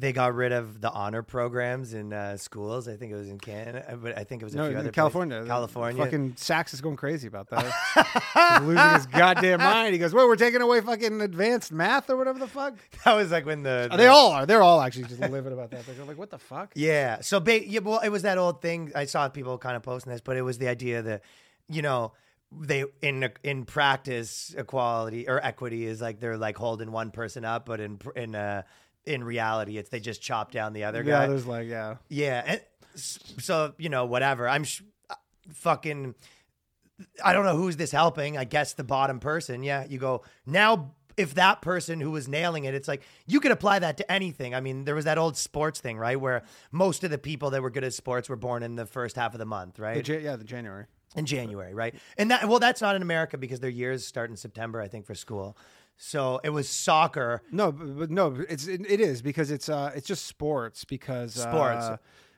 they 0.00 0.12
got 0.12 0.32
rid 0.32 0.52
of 0.52 0.80
the 0.80 0.90
honor 0.92 1.24
programs 1.24 1.92
in 1.92 2.12
uh, 2.12 2.36
schools. 2.36 2.86
I 2.86 2.96
think 2.96 3.10
it 3.12 3.16
was 3.16 3.28
in 3.28 3.38
Canada, 3.40 3.98
but 4.00 4.16
I 4.16 4.22
think 4.22 4.42
it 4.42 4.44
was 4.44 4.54
a 4.54 4.58
No, 4.58 4.62
few 4.68 4.72
in 4.72 4.78
other 4.78 4.92
California. 4.92 5.38
places. 5.38 5.48
California. 5.48 6.04
Fucking 6.04 6.34
Sacks 6.36 6.72
is 6.72 6.80
going 6.80 6.94
crazy 6.94 7.26
about 7.26 7.50
that. 7.50 8.60
Losing 8.62 8.94
his 8.94 9.06
goddamn 9.06 9.58
mind. 9.58 9.92
He 9.94 9.98
goes, 9.98 10.14
"Well, 10.14 10.28
we're 10.28 10.36
taking 10.36 10.60
away 10.60 10.80
fucking 10.80 11.20
advanced 11.20 11.72
math 11.72 12.08
or 12.10 12.16
whatever 12.16 12.38
the 12.38 12.46
fuck." 12.46 12.74
that 13.04 13.14
was 13.14 13.30
like 13.32 13.44
when 13.44 13.64
the, 13.64 13.88
Oh, 13.90 13.96
they 13.96 14.04
the- 14.04 14.10
all 14.10 14.30
are. 14.30 14.46
They're 14.46 14.62
all 14.62 14.80
actually 14.80 15.04
just 15.04 15.20
livid 15.20 15.52
about 15.52 15.72
that. 15.72 15.84
They're 15.84 16.04
like, 16.04 16.16
"What 16.18 16.30
the 16.30 16.38
fuck?" 16.38 16.72
Yeah. 16.76 17.20
So, 17.20 17.40
ba- 17.40 17.68
yeah, 17.68 17.80
well, 17.80 17.98
it 17.98 18.10
was 18.10 18.22
that 18.22 18.38
old 18.38 18.62
thing. 18.62 18.92
I 18.94 19.04
saw 19.06 19.28
people 19.28 19.58
kind 19.58 19.74
of 19.76 19.82
posting 19.82 20.12
this, 20.12 20.20
but 20.20 20.36
it 20.36 20.42
was 20.42 20.58
the 20.58 20.68
idea 20.68 21.02
that, 21.02 21.22
you 21.68 21.82
know, 21.82 22.12
they 22.56 22.84
in 23.02 23.28
in 23.42 23.64
practice 23.64 24.54
equality 24.56 25.28
or 25.28 25.44
equity 25.44 25.84
is 25.86 26.00
like 26.00 26.20
they're 26.20 26.38
like 26.38 26.56
holding 26.56 26.92
one 26.92 27.10
person 27.10 27.44
up, 27.44 27.66
but 27.66 27.80
in 27.80 27.98
in 28.16 28.34
uh 28.36 28.62
in 29.08 29.24
reality, 29.24 29.78
it's 29.78 29.88
they 29.90 30.00
just 30.00 30.22
chop 30.22 30.52
down 30.52 30.72
the 30.72 30.84
other 30.84 31.02
Yeah, 31.02 31.20
guy. 31.20 31.26
there's 31.26 31.46
like, 31.46 31.66
yeah. 31.68 31.96
Yeah. 32.08 32.42
And 32.46 32.60
so 32.94 33.74
you 33.78 33.88
know, 33.88 34.04
whatever. 34.06 34.48
I'm 34.48 34.64
sh- 34.64 34.82
uh, 35.10 35.14
fucking. 35.54 36.14
I 37.24 37.32
don't 37.32 37.44
know 37.44 37.56
who's 37.56 37.76
this 37.76 37.92
helping. 37.92 38.36
I 38.36 38.44
guess 38.44 38.74
the 38.74 38.84
bottom 38.84 39.20
person. 39.20 39.62
Yeah. 39.62 39.84
You 39.88 39.98
go 39.98 40.22
now. 40.46 40.92
If 41.16 41.34
that 41.34 41.62
person 41.62 42.00
who 42.00 42.12
was 42.12 42.28
nailing 42.28 42.62
it, 42.62 42.74
it's 42.76 42.86
like 42.86 43.02
you 43.26 43.40
could 43.40 43.50
apply 43.50 43.80
that 43.80 43.96
to 43.96 44.08
anything. 44.12 44.54
I 44.54 44.60
mean, 44.60 44.84
there 44.84 44.94
was 44.94 45.04
that 45.06 45.18
old 45.18 45.36
sports 45.36 45.80
thing, 45.80 45.98
right? 45.98 46.14
Where 46.20 46.44
most 46.70 47.02
of 47.02 47.10
the 47.10 47.18
people 47.18 47.50
that 47.50 47.60
were 47.60 47.70
good 47.70 47.82
at 47.82 47.92
sports 47.92 48.28
were 48.28 48.36
born 48.36 48.62
in 48.62 48.76
the 48.76 48.86
first 48.86 49.16
half 49.16 49.34
of 49.34 49.40
the 49.40 49.44
month, 49.44 49.74
The 49.74 49.82
right? 49.82 50.06
Ja- 50.08 50.18
yeah, 50.18 50.36
the 50.36 50.44
January. 50.44 50.84
in 51.16 51.26
January, 51.26 51.74
right? 51.74 51.96
And 52.18 52.30
that 52.30 52.46
well, 52.48 52.60
that's 52.60 52.80
not 52.80 52.94
in 52.94 53.02
America 53.02 53.36
because 53.36 53.58
their 53.58 53.68
years 53.68 54.06
start 54.06 54.30
in 54.30 54.36
September, 54.36 54.80
I 54.80 54.86
think, 54.86 55.06
for 55.06 55.16
school. 55.16 55.56
So 55.98 56.40
it 56.44 56.50
was 56.50 56.68
soccer. 56.68 57.42
No, 57.50 57.72
but, 57.72 58.10
no, 58.10 58.36
it's 58.48 58.66
it, 58.66 58.86
it 58.88 59.00
is 59.00 59.20
because 59.20 59.50
it's 59.50 59.68
uh 59.68 59.90
it's 59.94 60.06
just 60.06 60.26
sports 60.26 60.84
because 60.84 61.34
Sports. 61.34 61.84
Uh, 61.84 61.96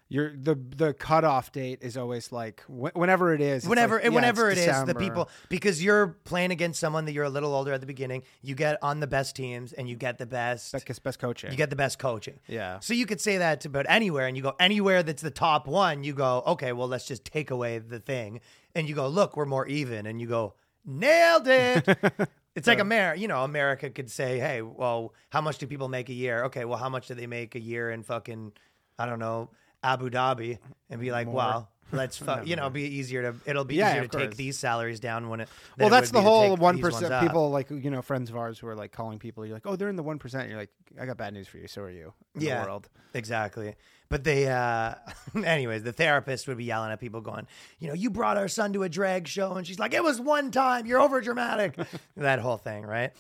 you're 0.09 0.33
the 0.37 0.57
the 0.76 0.93
cutoff 0.93 1.52
date 1.52 1.79
is 1.83 1.97
always 1.97 2.33
like 2.33 2.62
wh- 2.62 2.95
whenever 2.97 3.33
it 3.33 3.40
is. 3.40 3.64
whenever 3.64 3.95
like, 3.97 4.05
yeah, 4.05 4.11
whenever 4.11 4.50
it 4.50 4.59
is, 4.59 4.85
the 4.85 4.95
people 4.95 5.31
because 5.49 5.83
you're 5.83 6.19
playing 6.25 6.50
against 6.50 6.81
someone 6.81 7.05
that 7.05 7.12
you're 7.12 7.25
a 7.25 7.31
little 7.31 7.55
older 7.55 7.73
at 7.73 7.81
the 7.81 7.87
beginning, 7.87 8.25
you 8.43 8.57
get 8.57 8.76
on 8.83 8.99
the 8.99 9.07
best 9.07 9.37
teams 9.37 9.73
and 9.73 9.88
you 9.88 9.95
get 9.95 10.19
the 10.19 10.26
best 10.26 10.73
best, 10.73 11.02
best 11.05 11.19
coaching. 11.21 11.52
you 11.52 11.57
get 11.57 11.71
the 11.71 11.76
best 11.76 12.00
coaching. 12.00 12.40
Yeah. 12.49 12.81
So 12.81 12.93
you 12.93 13.07
could 13.07 13.21
say 13.21 13.38
that 13.38 13.61
to 13.61 13.69
about 13.69 13.87
anywhere 13.88 14.26
and 14.26 14.37
you 14.37 14.43
go 14.43 14.57
anywhere 14.59 15.05
that's 15.05 15.23
the 15.23 15.31
top 15.31 15.69
one, 15.69 16.02
you 16.02 16.12
go, 16.12 16.43
okay, 16.45 16.73
well 16.73 16.88
let's 16.88 17.07
just 17.07 17.25
take 17.25 17.52
away 17.52 17.79
the 17.79 18.00
thing. 18.00 18.40
And 18.75 18.88
you 18.88 18.97
go, 18.97 19.07
look, 19.07 19.37
we're 19.37 19.47
more 19.47 19.67
even. 19.69 20.07
And 20.07 20.21
you 20.21 20.26
go, 20.26 20.55
nailed 20.85 21.47
it. 21.47 21.87
It's 22.57 22.66
like 22.66 22.80
America, 22.80 23.21
you 23.21 23.28
know, 23.28 23.45
America 23.45 23.90
could 23.90 24.11
say, 24.11 24.38
hey, 24.38 24.61
well, 24.62 25.14
how 25.30 25.40
much 25.40 25.59
do 25.59 25.66
people 25.66 25.88
make 25.88 26.09
a 26.09 26.12
year? 26.12 26.45
Okay, 26.45 26.64
well, 26.64 26.78
how 26.78 26.88
much 26.88 27.07
do 27.09 27.14
they 27.14 27.26
make 27.26 27.54
a 27.54 27.61
year 27.61 27.90
in 27.90 28.02
fucking, 28.02 28.52
I 28.99 29.07
don't 29.07 29.21
know, 29.21 29.50
Abu 29.85 30.11
Dhabi? 30.11 30.59
And 30.90 31.00
be 31.00 31.12
like, 31.12 31.28
well, 31.33 31.71
let's, 31.92 32.16
fu- 32.19 32.42
you 32.45 32.57
know, 32.57 32.69
be 32.69 32.83
easier 32.83 33.30
to, 33.30 33.35
it'll 33.49 33.64
be 33.64 33.76
Yeah, 33.76 33.90
easier 33.90 34.02
of 34.02 34.11
to 34.11 34.16
take 34.19 34.26
course. 34.30 34.37
these 34.37 34.59
salaries 34.59 34.99
down 34.99 35.28
when 35.28 35.40
it, 35.40 35.49
well, 35.78 35.87
it 35.88 35.90
that's 35.92 36.11
would 36.12 36.16
the 36.16 36.19
be 36.19 36.25
to 36.25 36.28
whole 36.28 36.50
take 36.50 36.61
one 36.61 36.75
these 36.75 36.83
ones 36.83 36.95
percent. 36.95 37.12
up. 37.12 37.23
People 37.23 37.50
like 37.50 37.71
you 37.71 37.90
know 37.90 38.02
friends 38.02 38.30
of 38.30 38.37
ours 38.37 38.59
who 38.59 38.66
are 38.66 38.75
like 38.75 38.90
calling 38.90 39.19
people. 39.21 39.47
You're 39.47 39.54
like, 39.54 39.66
oh, 39.66 39.76
they're 39.76 39.88
in 39.88 39.97
the 39.97 40.02
one 40.02 40.19
percent. 40.19 40.49
You're 40.49 40.59
like, 40.59 40.71
I 41.00 41.07
got 41.07 41.16
bad 41.16 41.33
news 41.35 41.47
for 41.47 41.59
you. 41.59 41.69
So 41.69 41.83
are 41.83 41.90
you. 41.90 42.12
In 42.35 42.42
yeah, 42.42 42.59
the 42.62 42.66
world. 42.66 42.88
exactly. 43.14 43.76
But 44.11 44.25
they, 44.25 44.49
uh, 44.49 44.95
anyways, 45.35 45.85
the 45.85 45.93
therapist 45.93 46.47
would 46.49 46.59
be 46.59 46.64
yelling 46.64 46.90
at 46.90 47.00
people, 47.00 47.21
going, 47.21 47.47
"You 47.79 47.88
know, 47.88 47.95
you 47.95 48.11
brought 48.11 48.37
our 48.37 48.49
son 48.49 48.73
to 48.75 48.83
a 48.83 48.88
drag 48.88 49.26
show," 49.26 49.55
and 49.55 49.67
she's 49.67 49.79
like, 49.79 49.95
"It 49.95 50.02
was 50.02 50.21
one 50.21 50.50
time. 50.50 50.85
You're 50.85 51.00
over 51.00 51.21
dramatic." 51.21 51.76
that 52.17 52.40
whole 52.40 52.59
thing, 52.59 52.85
right? 52.85 53.12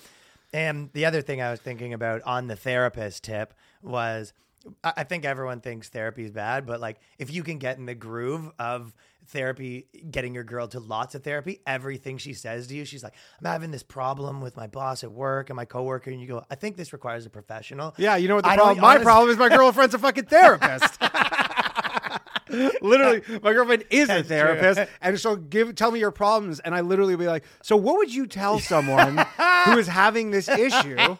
And 0.52 0.90
the 0.92 1.06
other 1.06 1.22
thing 1.22 1.40
I 1.40 1.50
was 1.52 1.60
thinking 1.60 1.94
about 1.94 2.22
on 2.22 2.48
the 2.48 2.56
therapist 2.56 3.22
tip 3.22 3.54
was, 3.82 4.32
I 4.82 5.04
think 5.04 5.24
everyone 5.24 5.60
thinks 5.60 5.88
therapy 5.88 6.24
is 6.24 6.32
bad, 6.32 6.66
but 6.66 6.80
like 6.80 6.98
if 7.18 7.32
you 7.32 7.44
can 7.44 7.58
get 7.58 7.78
in 7.78 7.86
the 7.86 7.94
groove 7.94 8.50
of 8.58 8.92
therapy, 9.30 9.86
getting 10.10 10.34
your 10.34 10.44
girl 10.44 10.68
to 10.68 10.80
lots 10.80 11.14
of 11.14 11.22
therapy, 11.24 11.60
everything 11.66 12.18
she 12.18 12.32
says 12.34 12.66
to 12.68 12.74
you, 12.74 12.84
she's 12.84 13.02
like, 13.02 13.14
I'm 13.40 13.46
having 13.50 13.70
this 13.70 13.82
problem 13.82 14.40
with 14.40 14.56
my 14.56 14.66
boss 14.66 15.02
at 15.04 15.12
work 15.12 15.50
and 15.50 15.56
my 15.56 15.64
coworker. 15.64 16.10
And 16.10 16.20
you 16.20 16.26
go, 16.26 16.44
I 16.50 16.54
think 16.54 16.76
this 16.76 16.92
requires 16.92 17.26
a 17.26 17.30
professional. 17.30 17.94
Yeah, 17.96 18.16
you 18.16 18.28
know 18.28 18.36
what 18.36 18.44
the 18.44 18.50
I 18.50 18.56
problem? 18.56 18.80
My 18.80 18.88
honest- 18.90 19.04
problem 19.04 19.30
is 19.30 19.36
my 19.38 19.48
girlfriend's 19.48 19.94
a 19.94 19.98
fucking 19.98 20.26
therapist. 20.26 21.00
literally, 22.82 23.22
my 23.42 23.52
girlfriend 23.52 23.84
is 23.90 24.04
a 24.04 24.06
That's 24.08 24.28
true. 24.28 24.36
therapist, 24.36 24.90
and 25.00 25.18
she'll 25.18 25.36
give 25.36 25.74
tell 25.74 25.90
me 25.90 26.00
your 26.00 26.10
problems, 26.10 26.60
and 26.60 26.74
I 26.74 26.80
literally 26.80 27.16
be 27.16 27.26
like, 27.26 27.44
"So, 27.62 27.76
what 27.76 27.96
would 27.98 28.12
you 28.12 28.26
tell 28.26 28.58
someone 28.58 29.18
who 29.66 29.78
is 29.78 29.86
having 29.86 30.30
this 30.30 30.48
issue?" 30.48 31.16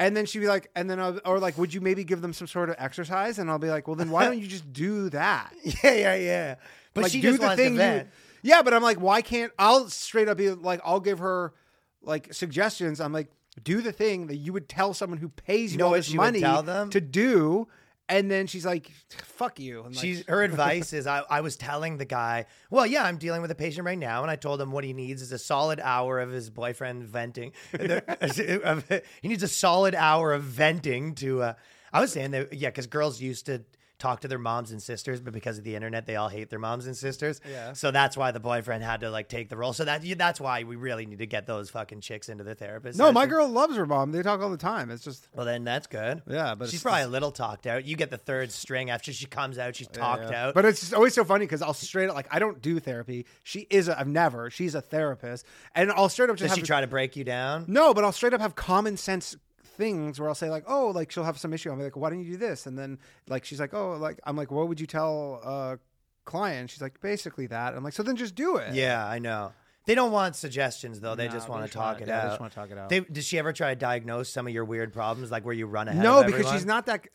And 0.00 0.16
then 0.16 0.26
she'd 0.26 0.40
be 0.40 0.48
like, 0.48 0.70
and 0.76 0.88
then 0.90 1.00
I'll, 1.00 1.18
or 1.24 1.38
like, 1.38 1.56
would 1.56 1.72
you 1.72 1.80
maybe 1.80 2.04
give 2.04 2.20
them 2.20 2.32
some 2.34 2.46
sort 2.46 2.68
of 2.68 2.76
exercise? 2.78 3.38
And 3.38 3.50
I'll 3.50 3.58
be 3.58 3.70
like, 3.70 3.88
well, 3.88 3.96
then 3.96 4.10
why 4.10 4.24
don't 4.26 4.38
you 4.38 4.46
just 4.46 4.70
do 4.72 5.08
that? 5.10 5.50
Yeah, 5.82 5.94
yeah, 5.94 6.14
yeah. 6.14 6.54
But 6.98 7.04
like, 7.04 7.12
she 7.12 7.20
do 7.20 7.28
just 7.28 7.40
the 7.40 7.46
wants 7.46 7.62
thing 7.62 7.72
to 7.72 7.78
vent. 7.78 8.06
you. 8.42 8.50
Yeah, 8.50 8.62
but 8.62 8.72
I'm 8.74 8.82
like, 8.82 9.00
why 9.00 9.22
can't 9.22 9.52
I'll 9.58 9.88
straight 9.88 10.28
up 10.28 10.36
be 10.36 10.50
like, 10.50 10.80
I'll 10.84 11.00
give 11.00 11.18
her 11.18 11.54
like 12.02 12.32
suggestions. 12.32 13.00
I'm 13.00 13.12
like, 13.12 13.30
do 13.62 13.80
the 13.80 13.92
thing 13.92 14.28
that 14.28 14.36
you 14.36 14.52
would 14.52 14.68
tell 14.68 14.94
someone 14.94 15.18
who 15.18 15.28
pays 15.28 15.72
you 15.72 15.78
know 15.78 15.86
all 15.86 15.90
what 15.90 15.98
this 15.98 16.06
she 16.06 16.18
would 16.18 16.24
money 16.24 16.40
tell 16.40 16.62
them? 16.62 16.90
to 16.90 17.00
do. 17.00 17.68
And 18.10 18.30
then 18.30 18.46
she's 18.46 18.64
like, 18.64 18.90
fuck 19.10 19.60
you. 19.60 19.82
And 19.82 19.94
like, 19.94 20.02
She's 20.02 20.24
her 20.28 20.42
advice 20.44 20.94
is 20.94 21.06
I, 21.06 21.24
I 21.28 21.42
was 21.42 21.56
telling 21.56 21.98
the 21.98 22.06
guy, 22.06 22.46
well, 22.70 22.86
yeah, 22.86 23.04
I'm 23.04 23.18
dealing 23.18 23.42
with 23.42 23.50
a 23.50 23.54
patient 23.54 23.84
right 23.84 23.98
now, 23.98 24.22
and 24.22 24.30
I 24.30 24.36
told 24.36 24.62
him 24.62 24.72
what 24.72 24.82
he 24.84 24.94
needs 24.94 25.20
is 25.20 25.30
a 25.30 25.38
solid 25.38 25.78
hour 25.78 26.18
of 26.18 26.30
his 26.30 26.48
boyfriend 26.48 27.04
venting. 27.04 27.52
he 27.78 29.28
needs 29.28 29.42
a 29.42 29.48
solid 29.48 29.94
hour 29.94 30.32
of 30.32 30.42
venting 30.42 31.16
to. 31.16 31.42
Uh, 31.42 31.52
I 31.92 32.00
was 32.00 32.12
saying 32.12 32.30
that 32.30 32.54
yeah, 32.54 32.70
because 32.70 32.86
girls 32.86 33.20
used 33.20 33.44
to 33.46 33.62
talk 33.98 34.20
to 34.20 34.28
their 34.28 34.38
moms 34.38 34.70
and 34.70 34.82
sisters, 34.82 35.20
but 35.20 35.32
because 35.32 35.58
of 35.58 35.64
the 35.64 35.74
internet, 35.74 36.06
they 36.06 36.16
all 36.16 36.28
hate 36.28 36.50
their 36.50 36.58
moms 36.58 36.86
and 36.86 36.96
sisters. 36.96 37.40
Yeah. 37.50 37.72
So 37.72 37.90
that's 37.90 38.16
why 38.16 38.30
the 38.30 38.40
boyfriend 38.40 38.82
had 38.84 39.00
to 39.00 39.10
like 39.10 39.28
take 39.28 39.48
the 39.48 39.56
role. 39.56 39.72
So 39.72 39.84
that 39.84 40.02
that's 40.16 40.40
why 40.40 40.62
we 40.64 40.76
really 40.76 41.06
need 41.06 41.18
to 41.18 41.26
get 41.26 41.46
those 41.46 41.70
fucking 41.70 42.00
chicks 42.00 42.28
into 42.28 42.44
the 42.44 42.54
therapist. 42.54 42.98
no, 42.98 43.10
my 43.12 43.26
girl 43.26 43.48
loves 43.48 43.76
her 43.76 43.86
mom. 43.86 44.12
They 44.12 44.22
talk 44.22 44.40
all 44.40 44.50
the 44.50 44.56
time. 44.56 44.90
It's 44.90 45.02
just, 45.04 45.28
Well, 45.34 45.44
then 45.46 45.64
that's 45.64 45.86
good. 45.86 46.22
Yeah, 46.26 46.54
but 46.54 46.68
she's 46.68 46.82
probably 46.82 47.02
a 47.02 47.08
little 47.08 47.30
talked 47.32 47.66
out. 47.66 47.84
You 47.84 47.96
get 47.96 48.10
the 48.10 48.18
third 48.18 48.52
string 48.52 48.90
after 48.90 49.12
she 49.12 49.26
comes 49.26 49.58
out. 49.58 49.76
She's 49.76 49.88
talked 49.88 50.30
Yeah. 50.30 50.46
out. 50.48 50.54
But 50.54 50.64
it's 50.64 50.92
always 50.92 51.14
so 51.14 51.24
funny 51.24 51.44
because 51.44 51.62
I'll 51.62 51.74
straight 51.74 52.08
up 52.08 52.14
like 52.14 52.28
I 52.30 52.38
don't 52.38 52.62
do 52.62 52.78
therapy. 52.80 53.26
She 53.42 53.66
is. 53.70 53.88
A, 53.88 53.98
I've 53.98 54.08
never. 54.08 54.50
She's 54.50 54.74
a 54.74 54.80
therapist, 54.80 55.44
and 55.74 55.90
I'll 55.90 56.08
straight 56.08 56.30
up 56.30 56.36
just 56.36 56.50
does 56.50 56.58
she 56.58 56.62
try 56.64 56.80
to 56.80 56.86
break 56.86 57.16
you 57.16 57.24
down? 57.24 57.64
No, 57.68 57.92
but 57.94 58.04
I'll 58.04 58.12
straight 58.12 58.34
up 58.34 58.40
have 58.40 58.54
common 58.54 58.96
sense 58.96 59.36
things 59.78 60.20
where 60.20 60.28
I'll 60.28 60.34
say 60.34 60.50
like, 60.50 60.64
oh, 60.68 60.88
like 60.88 61.10
she'll 61.10 61.24
have 61.24 61.38
some 61.38 61.54
issue. 61.54 61.70
I'm 61.72 61.80
like, 61.80 61.96
why 61.96 62.10
don't 62.10 62.18
you 62.22 62.32
do 62.32 62.36
this? 62.36 62.66
And 62.66 62.78
then 62.78 62.98
like 63.28 63.46
she's 63.46 63.58
like, 63.60 63.72
oh, 63.72 63.92
like 63.92 64.20
I'm 64.24 64.36
like, 64.36 64.50
what 64.50 64.68
would 64.68 64.78
you 64.80 64.86
tell 64.86 65.40
a 65.42 65.78
client? 66.26 66.68
She's 66.68 66.82
like, 66.82 67.00
basically 67.00 67.46
that. 67.46 67.74
I'm 67.74 67.82
like, 67.82 67.94
so 67.94 68.02
then 68.02 68.16
just 68.16 68.34
do 68.34 68.56
it. 68.56 68.74
Yeah, 68.74 69.06
I 69.06 69.18
know. 69.18 69.52
They 69.86 69.94
don't 69.94 70.12
want 70.12 70.36
suggestions 70.36 71.00
though. 71.00 71.14
They 71.14 71.28
No, 71.28 71.32
just 71.32 71.46
they 71.46 71.50
want 71.52 71.62
to 71.62 71.68
just 71.68 71.76
wanna- 71.78 71.94
talk 71.94 72.02
it 72.02 72.08
yeah, 72.08 72.18
out. 72.18 72.22
they 72.24 72.28
just 72.28 72.40
wanna 72.40 72.50
talk 72.54 72.70
it 72.70 72.76
out. 72.76 72.88
They, 72.90 73.00
does 73.00 73.24
she 73.24 73.38
ever 73.38 73.54
try 73.54 73.70
to 73.70 73.76
diagnose 73.80 74.28
some 74.28 74.46
of 74.46 74.52
your 74.52 74.66
weird 74.66 74.92
problems, 74.92 75.30
like 75.30 75.46
where 75.46 75.54
you 75.54 75.66
run 75.66 75.88
ahead? 75.88 76.02
No, 76.02 76.20
of 76.20 76.26
because 76.26 76.40
everyone? 76.40 76.54
she's 76.58 76.66
not 76.66 76.84
that. 76.86 77.06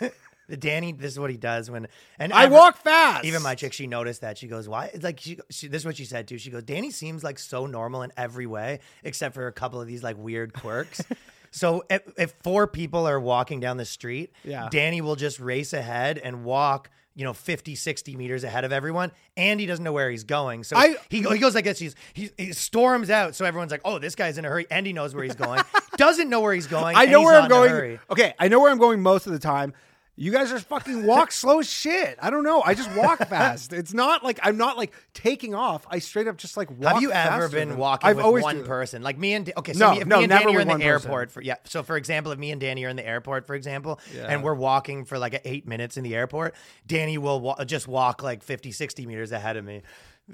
Danny, 0.60 0.92
this 0.92 1.12
is 1.12 1.18
what 1.18 1.30
he 1.30 1.36
does 1.36 1.70
when 1.70 1.86
and 2.18 2.32
I 2.32 2.44
ever- 2.44 2.54
walk 2.54 2.76
fast. 2.78 3.24
Even 3.24 3.42
my 3.42 3.54
chick, 3.54 3.72
she 3.72 3.86
noticed 3.86 4.20
that. 4.22 4.36
She 4.38 4.48
goes, 4.48 4.68
"Why?" 4.68 4.86
It's 4.92 5.04
like 5.04 5.20
she, 5.20 5.38
she. 5.48 5.68
This 5.68 5.82
is 5.82 5.86
what 5.86 5.96
she 5.96 6.04
said 6.04 6.26
too. 6.28 6.38
She 6.38 6.50
goes, 6.50 6.64
"Danny 6.64 6.90
seems 6.90 7.22
like 7.24 7.38
so 7.38 7.66
normal 7.66 8.02
in 8.02 8.12
every 8.16 8.46
way, 8.46 8.80
except 9.04 9.34
for 9.34 9.46
a 9.46 9.52
couple 9.52 9.80
of 9.80 9.86
these 9.86 10.02
like 10.02 10.16
weird 10.18 10.52
quirks." 10.52 11.02
so 11.50 11.84
if, 11.90 12.02
if 12.16 12.34
four 12.42 12.66
people 12.66 13.06
are 13.08 13.18
walking 13.20 13.60
down 13.60 13.76
the 13.76 13.84
street, 13.84 14.32
Yeah. 14.44 14.68
Danny 14.70 15.00
will 15.00 15.16
just 15.16 15.40
race 15.40 15.72
ahead 15.72 16.18
and 16.18 16.44
walk. 16.44 16.90
You 17.16 17.24
know, 17.24 17.32
50, 17.32 17.74
60 17.74 18.16
meters 18.16 18.44
ahead 18.44 18.64
of 18.64 18.72
everyone, 18.72 19.10
and 19.36 19.58
he 19.58 19.66
doesn't 19.66 19.84
know 19.84 19.92
where 19.92 20.08
he's 20.10 20.22
going. 20.24 20.62
So 20.62 20.76
I- 20.76 20.94
he, 21.10 21.22
he 21.22 21.38
goes 21.38 21.56
like 21.56 21.64
this. 21.64 21.78
He's, 21.78 21.96
he, 22.14 22.30
he 22.38 22.52
storms 22.52 23.10
out. 23.10 23.34
So 23.34 23.44
everyone's 23.44 23.72
like, 23.72 23.80
oh, 23.84 23.98
this 23.98 24.14
guy's 24.14 24.38
in 24.38 24.44
a 24.44 24.48
hurry, 24.48 24.66
and 24.70 24.86
he 24.86 24.92
knows 24.92 25.12
where 25.14 25.24
he's 25.24 25.34
going. 25.34 25.60
Doesn't 25.96 26.30
know 26.30 26.40
where 26.40 26.54
he's 26.54 26.68
going. 26.68 26.96
I 26.96 27.06
know 27.06 27.20
where 27.22 27.34
I'm 27.34 27.48
going. 27.48 27.98
Okay, 28.10 28.32
I 28.38 28.46
know 28.46 28.60
where 28.60 28.70
I'm 28.70 28.78
going 28.78 29.02
most 29.02 29.26
of 29.26 29.32
the 29.32 29.40
time. 29.40 29.74
You 30.22 30.30
guys 30.32 30.52
are 30.52 30.58
fucking 30.58 31.06
walk 31.06 31.32
slow 31.32 31.60
as 31.60 31.70
shit. 31.70 32.18
I 32.20 32.28
don't 32.28 32.44
know. 32.44 32.60
I 32.60 32.74
just 32.74 32.94
walk 32.94 33.26
fast. 33.26 33.72
It's 33.72 33.94
not 33.94 34.22
like 34.22 34.38
I'm 34.42 34.58
not 34.58 34.76
like 34.76 34.92
taking 35.14 35.54
off. 35.54 35.86
I 35.90 35.98
straight 35.98 36.28
up 36.28 36.36
just 36.36 36.58
like 36.58 36.70
walk. 36.70 36.92
Have 36.92 37.02
you 37.02 37.10
ever 37.10 37.48
been 37.48 37.78
walking 37.78 38.06
I've 38.10 38.16
with 38.18 38.42
one 38.42 38.64
person? 38.64 39.00
Like 39.02 39.16
me 39.16 39.32
and 39.32 39.50
okay, 39.56 39.72
so 39.72 39.78
No, 39.78 39.92
me, 39.92 40.00
if 40.02 40.06
no, 40.06 40.18
me 40.18 40.24
and 40.24 40.28
never 40.28 40.44
Danny 40.44 40.56
are 40.58 40.60
in 40.60 40.66
the 40.68 40.72
one 40.72 40.80
person. 40.80 40.90
airport 41.08 41.32
for 41.32 41.40
yeah. 41.40 41.54
So 41.64 41.82
for 41.82 41.96
example, 41.96 42.32
if 42.32 42.38
me 42.38 42.50
and 42.50 42.60
Danny 42.60 42.84
are 42.84 42.90
in 42.90 42.96
the 42.96 43.06
airport, 43.06 43.46
for 43.46 43.54
example, 43.54 43.98
Yeah. 44.14 44.26
and 44.28 44.42
we're 44.44 44.52
walking 44.54 45.06
for 45.06 45.18
like 45.18 45.40
eight 45.46 45.66
minutes 45.66 45.96
in 45.96 46.04
the 46.04 46.14
airport, 46.14 46.54
Danny 46.86 47.16
will 47.16 47.40
wa- 47.40 47.64
just 47.64 47.88
walk 47.88 48.22
like 48.22 48.42
50, 48.42 48.72
60 48.72 49.06
meters 49.06 49.32
ahead 49.32 49.56
of 49.56 49.64
me. 49.64 49.80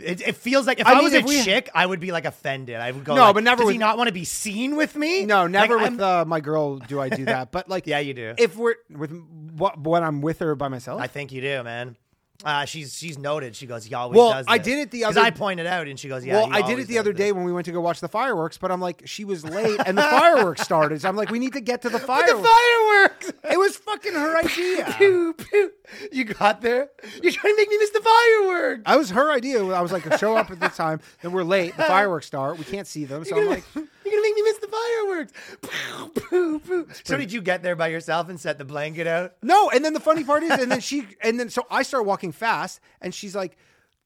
It, 0.00 0.20
it 0.26 0.36
feels 0.36 0.66
like 0.66 0.78
if 0.80 0.86
I 0.86 0.92
I, 0.92 0.94
mean, 0.96 1.04
was 1.04 1.12
if 1.14 1.24
a 1.24 1.26
we- 1.26 1.42
chick, 1.42 1.70
I 1.74 1.86
would 1.86 2.00
be 2.00 2.12
like 2.12 2.24
offended. 2.24 2.76
I 2.76 2.90
would 2.90 3.04
go, 3.04 3.14
No, 3.14 3.24
like, 3.24 3.34
but 3.34 3.42
never 3.44 3.58
Does 3.58 3.66
with- 3.66 3.72
he 3.74 3.78
not 3.78 3.96
want 3.96 4.08
to 4.08 4.12
be 4.12 4.24
seen 4.24 4.76
with 4.76 4.94
me? 4.94 5.24
No, 5.24 5.46
never 5.46 5.76
Like, 5.76 5.90
with 5.92 6.00
uh, 6.00 6.24
my 6.26 6.40
girl 6.40 6.78
do 6.78 7.00
I 7.00 7.08
do 7.08 7.24
that. 7.26 7.50
But 7.52 7.68
like, 7.68 7.86
Yeah, 7.86 7.98
you 8.00 8.14
do. 8.14 8.34
If 8.36 8.56
we're 8.56 8.74
with 8.90 9.10
what 9.56 9.78
when 9.80 10.02
I'm 10.04 10.20
with 10.20 10.40
her 10.40 10.54
by 10.54 10.68
myself, 10.68 11.00
I 11.00 11.06
think 11.06 11.32
you 11.32 11.40
do, 11.40 11.62
man. 11.62 11.96
Uh, 12.44 12.64
she's 12.64 12.96
she's 12.96 13.18
noted. 13.18 13.56
She 13.56 13.66
goes, 13.66 13.84
he 13.84 13.94
always 13.94 14.16
Well, 14.16 14.32
does. 14.32 14.46
I 14.48 14.58
did 14.58 14.78
it 14.78 14.90
the 14.90 15.04
other- 15.04 15.20
I 15.20 15.30
pointed 15.30 15.66
out, 15.66 15.86
and 15.88 15.98
she 15.98 16.08
goes, 16.08 16.24
yeah. 16.24 16.34
well, 16.42 16.48
I 16.52 16.62
did 16.62 16.78
it 16.78 16.86
the 16.86 16.98
other 16.98 17.12
this." 17.12 17.18
day 17.18 17.32
when 17.32 17.44
we 17.44 17.52
went 17.52 17.64
to 17.66 17.72
go 17.72 17.80
watch 17.80 18.00
the 18.00 18.08
fireworks, 18.08 18.58
but 18.58 18.70
I'm 18.70 18.80
like, 18.80 19.02
she 19.06 19.24
was 19.24 19.44
late 19.44 19.80
and 19.86 19.96
the 19.96 20.02
fireworks 20.02 20.62
started. 20.62 21.00
So 21.00 21.08
I'm 21.08 21.16
like, 21.16 21.30
we 21.30 21.38
need 21.38 21.54
to 21.54 21.60
get 21.60 21.82
to 21.82 21.88
the 21.88 21.98
fireworks. 22.00 22.32
The 22.32 22.48
fireworks. 22.48 23.32
It 23.52 23.58
was 23.58 23.76
fucking 23.76 24.12
her 24.14 24.36
idea. 24.44 24.94
Pew, 24.98 25.34
pew. 25.34 25.70
You 26.12 26.24
got 26.24 26.60
there. 26.60 26.90
You're 27.22 27.32
trying 27.32 27.54
to 27.54 27.56
make 27.60 27.68
me 27.70 27.78
miss 27.78 27.90
the 27.90 28.00
fireworks. 28.00 28.82
I 28.86 28.96
was 28.96 29.10
her 29.10 29.32
idea. 29.32 29.64
I 29.64 29.80
was 29.80 29.92
like, 29.92 30.04
show 30.18 30.36
up 30.36 30.50
at 30.50 30.60
this 30.60 30.76
time. 30.76 31.00
Then 31.22 31.32
we're 31.32 31.42
late. 31.44 31.76
The 31.76 31.82
fireworks 31.88 32.26
start. 32.26 32.58
We 32.58 32.64
can't 32.64 32.86
see 32.86 33.04
them. 33.04 33.24
So 33.24 33.38
I'm 33.38 33.46
like, 33.46 33.64
You're 34.06 34.12
gonna 34.12 34.22
make 34.22 34.34
me 34.36 34.42
miss 34.42 34.58
the 34.58 34.68
fireworks. 34.68 35.32
Pew, 35.62 36.12
pew, 36.28 36.60
pew. 36.60 36.88
So 37.04 37.16
did 37.16 37.32
you 37.32 37.40
get 37.42 37.62
there 37.62 37.74
by 37.76 37.88
yourself 37.88 38.28
and 38.28 38.38
set 38.40 38.58
the 38.58 38.64
blanket 38.64 39.06
out? 39.06 39.34
no. 39.42 39.68
And 39.70 39.84
then 39.84 39.92
the 39.94 40.00
funny 40.00 40.22
part 40.24 40.42
is, 40.44 40.52
and 40.52 40.70
then 40.70 40.80
she, 40.80 41.06
and 41.22 41.38
then 41.40 41.50
so 41.50 41.66
I 41.70 41.82
start 41.82 42.06
walking 42.06 42.32
fast, 42.32 42.80
and 43.00 43.14
she's 43.14 43.34
like. 43.34 43.56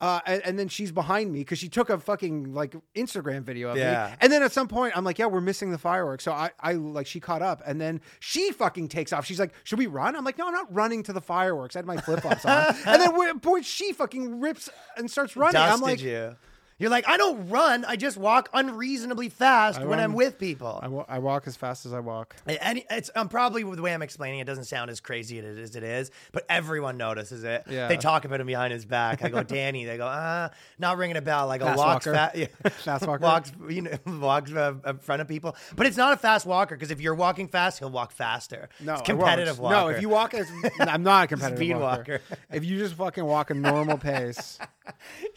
Uh, 0.03 0.19
and, 0.25 0.43
and 0.47 0.59
then 0.59 0.67
she's 0.67 0.91
behind 0.91 1.31
me 1.31 1.41
because 1.41 1.59
she 1.59 1.69
took 1.69 1.91
a 1.91 1.99
fucking 1.99 2.55
like 2.55 2.75
Instagram 2.95 3.43
video 3.43 3.69
of 3.69 3.77
Yeah. 3.77 4.07
me. 4.13 4.17
And 4.23 4.33
then 4.33 4.43
at 4.43 4.51
some 4.51 4.67
point, 4.67 4.97
I'm 4.97 5.05
like, 5.05 5.19
"Yeah, 5.19 5.27
we're 5.27 5.43
missing 5.43 5.73
the 5.73 5.77
fireworks." 5.77 6.25
So 6.25 6.33
I, 6.33 6.53
I 6.59 6.73
like 6.73 7.07
she 7.07 7.21
caught 7.21 7.43
up, 7.43 7.61
and 7.67 7.79
then 7.79 8.01
she 8.19 8.51
fucking 8.51 8.89
takes 8.89 9.13
off. 9.13 9.27
She's 9.27 9.39
like, 9.39 9.53
"Should 9.63 9.79
we 9.79 9.87
run?" 9.89 10.17
I'm 10.17 10.25
like, 10.25 10.39
"No, 10.39 10.47
I'm 10.47 10.55
not 10.55 10.75
running 10.75 11.03
to 11.03 11.13
the 11.13 11.21
fireworks." 11.21 11.77
I 11.77 11.81
had 11.81 11.85
my 11.85 11.99
flip 11.99 12.23
flops 12.23 12.47
on, 12.47 12.75
and 12.87 13.03
then 13.03 13.41
point 13.41 13.67
she 13.67 13.93
fucking 13.93 14.41
rips 14.41 14.71
and 14.97 15.11
starts 15.11 15.37
running. 15.37 15.53
Dusted 15.53 15.75
I'm 15.75 15.81
like, 15.83 16.01
you. 16.01 16.35
You're 16.81 16.89
like, 16.89 17.07
I 17.07 17.19
don't 17.19 17.51
run. 17.51 17.85
I 17.85 17.97
just 17.97 18.17
walk 18.17 18.49
unreasonably 18.55 19.29
fast 19.29 19.81
I 19.81 19.85
when 19.85 20.01
I'm 20.01 20.15
with 20.15 20.39
people. 20.39 20.81
I, 20.83 20.89
wa- 20.89 21.05
I 21.07 21.19
walk 21.19 21.47
as 21.47 21.55
fast 21.55 21.85
as 21.85 21.93
I 21.93 22.01
walk. 22.01 22.35
And 22.47 22.83
it's 22.91 23.11
um, 23.15 23.29
probably 23.29 23.63
the 23.63 23.83
way 23.83 23.93
I'm 23.93 24.01
explaining 24.01 24.41
it 24.41 24.47
doesn't 24.47 24.65
sound 24.65 24.91
as 24.91 24.99
crazy 24.99 25.39
as 25.41 25.77
it 25.77 25.83
is, 25.83 26.11
but 26.33 26.47
everyone 26.49 26.97
notices 26.97 27.45
it. 27.45 27.65
Yeah. 27.69 27.89
They 27.89 27.99
talk 27.99 28.25
about 28.25 28.41
him 28.41 28.47
behind 28.47 28.73
his 28.73 28.87
back. 28.87 29.23
I 29.23 29.29
go, 29.29 29.43
Danny. 29.51 29.85
They 29.85 29.99
go, 29.99 30.07
ah, 30.11 30.51
not 30.79 30.97
ringing 30.97 31.19
a 31.19 31.23
bell. 31.23 31.51
I 31.51 31.59
go, 31.59 31.67
Fast 31.67 31.79
walks 31.79 32.07
walker. 32.07 32.31
Yeah. 32.35 32.47
Fast 32.71 33.07
walker. 33.07 33.23
Walks, 33.23 33.53
you 33.69 33.83
know, 33.83 33.99
walks 34.19 34.51
uh, 34.51 34.73
in 34.87 34.99
front 35.01 35.21
of 35.21 35.29
people. 35.29 35.57
But 35.77 35.87
it's 35.87 35.99
not 35.99 36.15
a 36.15 36.17
fast 36.17 36.47
walker 36.47 36.77
because 36.77 36.91
if 36.91 37.03
you're 37.03 37.15
walking 37.15 37.49
fast, 37.49 37.79
he'll 37.79 37.91
walk 37.91 38.13
faster. 38.13 38.71
No, 38.81 38.95
it's 38.95 39.03
competitive 39.03 39.59
walker. 39.59 39.77
No, 39.77 39.89
if 39.89 40.01
you 40.01 40.09
walk 40.09 40.33
as 40.33 40.51
I'm 40.81 41.03
not 41.03 41.25
a 41.25 41.27
competitive 41.27 41.59
Speed 41.59 41.77
walker. 41.77 42.21
walker. 42.31 42.39
if 42.51 42.65
you 42.65 42.79
just 42.79 42.95
fucking 42.95 43.25
walk 43.25 43.51
a 43.51 43.55
normal 43.55 43.99
pace, 43.99 44.59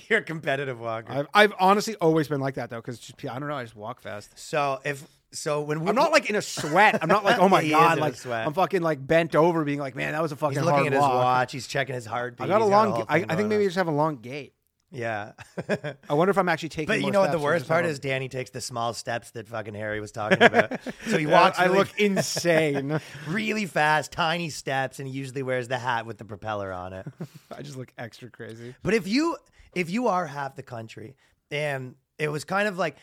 you're 0.07 0.19
a 0.19 0.23
competitive 0.23 0.79
walker. 0.79 1.11
I've, 1.11 1.27
I've 1.33 1.53
honestly 1.59 1.95
always 1.95 2.27
been 2.27 2.41
like 2.41 2.55
that 2.55 2.69
though, 2.69 2.81
because 2.81 3.11
I 3.23 3.39
don't 3.39 3.47
know, 3.47 3.55
I 3.55 3.63
just 3.63 3.75
walk 3.75 4.01
fast. 4.01 4.37
so 4.37 4.79
if 4.85 5.07
so, 5.33 5.61
when 5.61 5.81
we, 5.81 5.89
I'm 5.89 5.95
not 5.95 6.11
like 6.11 6.29
in 6.29 6.35
a 6.35 6.41
sweat. 6.43 6.99
I'm 7.01 7.09
not 7.09 7.23
like, 7.25 7.39
oh 7.39 7.49
my 7.49 7.67
god, 7.67 7.97
like 7.97 8.15
sweat. 8.15 8.45
I'm 8.45 8.53
fucking 8.53 8.83
like 8.83 9.05
bent 9.05 9.35
over, 9.35 9.63
being 9.63 9.79
like, 9.79 9.95
man, 9.95 10.13
that 10.13 10.21
was 10.21 10.31
a 10.31 10.35
fucking 10.35 10.57
he's 10.59 10.63
looking 10.63 10.75
hard 10.75 10.87
at 10.87 10.93
his 10.93 11.01
walk. 11.01 11.13
watch, 11.13 11.51
he's 11.51 11.67
checking 11.67 11.95
his 11.95 12.05
heartbeat. 12.05 12.45
I 12.45 12.47
got 12.47 12.61
a 12.61 12.65
he's 12.65 12.71
long. 12.71 13.05
I, 13.09 13.25
I 13.27 13.35
think 13.35 13.49
maybe 13.49 13.63
I 13.63 13.67
just 13.67 13.77
have 13.77 13.87
a 13.87 13.91
long 13.91 14.17
gait. 14.17 14.52
Yeah. 14.93 15.31
I 16.09 16.13
wonder 16.13 16.29
if 16.29 16.37
I'm 16.37 16.47
actually 16.47 16.69
taking. 16.69 16.85
But 16.85 17.01
you 17.01 17.09
know 17.09 17.19
what 17.19 17.31
the 17.31 17.39
worst 17.39 17.67
part 17.67 17.83
is? 17.85 17.97
Danny 17.97 18.29
takes 18.29 18.51
the 18.51 18.61
small 18.61 18.93
steps 18.93 19.31
that 19.31 19.47
fucking 19.47 19.73
Harry 19.73 19.99
was 19.99 20.11
talking 20.11 20.37
about. 20.41 20.79
So 21.07 21.17
he 21.17 21.25
walks. 21.25 21.57
I 21.57 21.65
really, 21.65 21.77
look 21.79 21.89
insane. 21.99 22.99
really 23.27 23.65
fast, 23.65 24.11
tiny 24.11 24.51
steps, 24.51 24.99
and 24.99 25.07
he 25.07 25.13
usually 25.13 25.41
wears 25.41 25.67
the 25.67 25.79
hat 25.79 26.05
with 26.05 26.19
the 26.19 26.25
propeller 26.25 26.71
on 26.71 26.93
it. 26.93 27.07
I 27.51 27.63
just 27.63 27.75
look 27.75 27.91
extra 27.97 28.29
crazy. 28.29 28.75
But 28.83 28.93
if 28.93 29.07
you 29.07 29.35
if 29.73 29.89
you 29.89 30.09
are 30.09 30.27
half 30.27 30.55
the 30.55 30.63
country, 30.63 31.15
and 31.49 31.95
it 32.19 32.27
was 32.27 32.43
kind 32.43 32.67
of 32.67 32.77
like, 32.77 32.95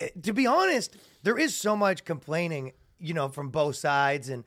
eh, 0.00 0.08
to 0.24 0.32
be 0.32 0.48
honest, 0.48 0.96
there 1.22 1.38
is 1.38 1.54
so 1.54 1.76
much 1.76 2.04
complaining, 2.04 2.72
you 2.98 3.14
know, 3.14 3.28
from 3.28 3.50
both 3.50 3.76
sides, 3.76 4.30
and 4.30 4.42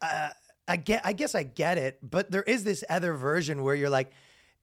uh, 0.00 0.30
I 0.66 0.76
get, 0.78 1.02
I 1.04 1.12
guess 1.12 1.36
I 1.36 1.44
get 1.44 1.78
it, 1.78 1.98
but 2.02 2.32
there 2.32 2.42
is 2.42 2.64
this 2.64 2.82
other 2.90 3.14
version 3.14 3.62
where 3.62 3.76
you're 3.76 3.88
like. 3.88 4.10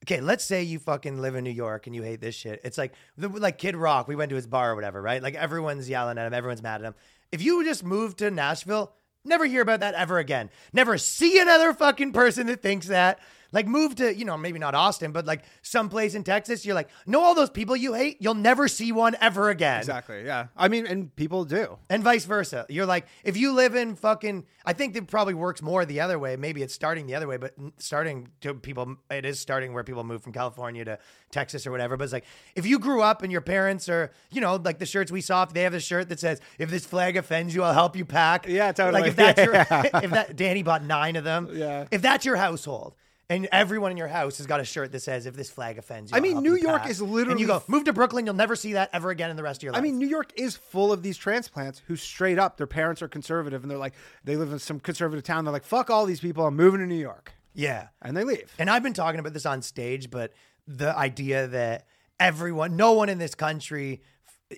Okay, 0.05 0.21
let's 0.21 0.45
say 0.45 0.63
you 0.63 0.79
fucking 0.79 1.21
live 1.21 1.35
in 1.35 1.43
New 1.43 1.49
York 1.49 1.85
and 1.85 1.95
you 1.95 2.03
hate 2.03 2.21
this 2.21 2.35
shit. 2.35 2.61
It's 2.63 2.77
like 2.77 2.93
like 3.17 3.57
Kid 3.57 3.75
Rock. 3.75 4.07
We 4.07 4.15
went 4.15 4.29
to 4.29 4.35
his 4.35 4.47
bar 4.47 4.71
or 4.71 4.75
whatever, 4.75 5.01
right? 5.01 5.21
Like 5.21 5.35
everyone's 5.35 5.89
yelling 5.89 6.17
at 6.17 6.25
him, 6.25 6.33
everyone's 6.33 6.63
mad 6.63 6.81
at 6.81 6.87
him. 6.87 6.95
If 7.31 7.41
you 7.41 7.63
just 7.65 7.83
move 7.83 8.15
to 8.17 8.31
Nashville, 8.31 8.93
never 9.25 9.45
hear 9.45 9.61
about 9.61 9.81
that 9.81 9.95
ever 9.95 10.17
again. 10.17 10.49
Never 10.73 10.97
see 10.97 11.39
another 11.39 11.73
fucking 11.73 12.13
person 12.13 12.47
that 12.47 12.61
thinks 12.61 12.87
that. 12.87 13.19
Like 13.51 13.67
move 13.67 13.95
to, 13.95 14.15
you 14.15 14.25
know, 14.25 14.37
maybe 14.37 14.59
not 14.59 14.75
Austin, 14.75 15.11
but 15.11 15.25
like 15.25 15.43
someplace 15.61 16.15
in 16.15 16.23
Texas. 16.23 16.65
You're 16.65 16.75
like, 16.75 16.89
know 17.05 17.21
all 17.21 17.35
those 17.35 17.49
people 17.49 17.75
you 17.75 17.93
hate. 17.93 18.17
You'll 18.19 18.35
never 18.35 18.67
see 18.67 18.91
one 18.91 19.15
ever 19.21 19.49
again. 19.49 19.79
Exactly. 19.79 20.23
Yeah. 20.23 20.47
I 20.55 20.67
mean, 20.67 20.85
and 20.85 21.15
people 21.15 21.45
do. 21.45 21.77
And 21.89 22.03
vice 22.03 22.25
versa. 22.25 22.65
You're 22.69 22.85
like, 22.85 23.07
if 23.23 23.37
you 23.37 23.53
live 23.53 23.75
in 23.75 23.95
fucking, 23.95 24.45
I 24.65 24.73
think 24.73 24.95
it 24.95 25.07
probably 25.07 25.33
works 25.33 25.61
more 25.61 25.85
the 25.85 26.01
other 26.01 26.19
way. 26.19 26.35
Maybe 26.35 26.61
it's 26.61 26.73
starting 26.73 27.07
the 27.07 27.15
other 27.15 27.27
way, 27.27 27.37
but 27.37 27.53
starting 27.77 28.29
to 28.41 28.53
people, 28.53 28.97
it 29.09 29.25
is 29.25 29.39
starting 29.39 29.73
where 29.73 29.83
people 29.83 30.03
move 30.03 30.21
from 30.21 30.33
California 30.33 30.85
to 30.85 30.99
Texas 31.31 31.65
or 31.65 31.71
whatever. 31.71 31.97
But 31.97 32.05
it's 32.05 32.13
like, 32.13 32.25
if 32.55 32.65
you 32.65 32.79
grew 32.79 33.01
up 33.01 33.23
and 33.23 33.31
your 33.31 33.41
parents 33.41 33.89
are, 33.89 34.11
you 34.31 34.41
know, 34.41 34.55
like 34.57 34.79
the 34.79 34.85
shirts 34.85 35.11
we 35.11 35.21
saw, 35.21 35.43
if 35.43 35.53
they 35.53 35.63
have 35.63 35.73
a 35.73 35.79
shirt 35.79 36.09
that 36.09 36.19
says, 36.19 36.39
if 36.57 36.69
this 36.69 36.85
flag 36.85 37.17
offends 37.17 37.55
you, 37.55 37.63
I'll 37.63 37.73
help 37.73 37.95
you 37.95 38.05
pack. 38.05 38.47
Yeah, 38.47 38.71
totally. 38.71 39.01
Like 39.01 39.09
if 39.09 39.15
that's 39.15 39.43
your, 39.43 39.55
if 40.03 40.11
that, 40.11 40.35
Danny 40.35 40.63
bought 40.63 40.83
nine 40.83 41.15
of 41.15 41.23
them. 41.23 41.49
Yeah. 41.51 41.85
If 41.91 42.01
that's 42.01 42.25
your 42.25 42.35
household. 42.35 42.95
And 43.31 43.47
everyone 43.51 43.91
in 43.91 43.97
your 43.97 44.07
house 44.07 44.39
has 44.39 44.47
got 44.47 44.59
a 44.59 44.65
shirt 44.65 44.91
that 44.91 45.01
says, 45.01 45.27
"If 45.27 45.35
this 45.35 45.51
flag 45.51 45.77
offends 45.77 46.11
you." 46.11 46.17
I 46.17 46.19
mean, 46.19 46.41
New 46.41 46.55
York 46.55 46.81
pack." 46.81 46.89
is 46.89 46.99
And 46.99 47.11
literally 47.11 47.39
you 47.41 47.45
go 47.47 47.61
move 47.67 47.83
to 47.83 47.93
Brooklyn. 47.93 48.25
You'll 48.25 48.33
never 48.35 48.55
see 48.55 48.73
that 48.73 48.89
ever 48.91 49.11
again 49.11 49.29
in 49.29 49.35
the 49.35 49.43
rest 49.43 49.59
of 49.59 49.63
your 49.63 49.73
life. 49.73 49.79
I 49.79 49.83
mean, 49.83 49.99
New 49.99 50.07
York 50.07 50.31
is 50.35 50.55
full 50.57 50.91
of 50.91 51.03
these 51.03 51.15
transplants 51.15 51.83
who 51.87 51.95
straight 51.95 52.39
up, 52.39 52.57
their 52.57 52.65
parents 52.67 53.03
are 53.03 53.07
conservative 53.07 53.61
and 53.61 53.69
they're 53.69 53.77
like, 53.77 53.93
they 54.23 54.35
live 54.35 54.51
in 54.51 54.57
some 54.57 54.79
conservative 54.79 55.23
town. 55.23 55.45
They're 55.45 55.53
like, 55.53 55.63
fuck 55.63 55.91
all 55.91 56.07
these 56.07 56.19
people. 56.21 56.45
I'm 56.47 56.55
moving 56.55 56.79
to 56.79 56.87
New 56.87 56.95
York. 56.95 57.33
yeah. 57.53 57.89
And 58.01 58.17
they 58.17 58.23
leave. 58.23 58.51
And 58.57 58.67
I've 58.69 58.81
been 58.83 58.93
talking 58.93 59.19
about 59.19 59.33
this 59.33 59.45
on 59.45 59.61
stage, 59.61 60.09
but 60.09 60.33
the 60.67 60.97
idea 60.97 61.47
that 61.47 61.85
everyone, 62.19 62.75
no 62.77 62.93
one 62.93 63.09
in 63.09 63.19
this 63.19 63.35
country, 63.35 64.01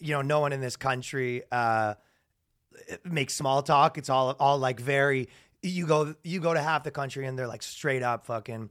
you 0.02 0.14
know, 0.14 0.22
no 0.22 0.40
one 0.40 0.54
in 0.54 0.62
this 0.62 0.78
country 0.78 1.44
uh, 1.52 1.96
makes 3.04 3.34
small 3.34 3.62
talk. 3.64 3.98
It's 3.98 4.10
all 4.10 4.36
all 4.40 4.58
like 4.58 4.80
very. 4.80 5.28
You 5.64 5.86
go 5.86 6.16
you 6.24 6.40
go 6.40 6.54
to 6.54 6.62
half 6.62 6.84
the 6.84 6.92
country 6.92 7.28
and 7.28 7.38
they're 7.38 7.48
like 7.48 7.64
straight 7.64 8.04
up 8.04 8.26
fucking. 8.26 8.70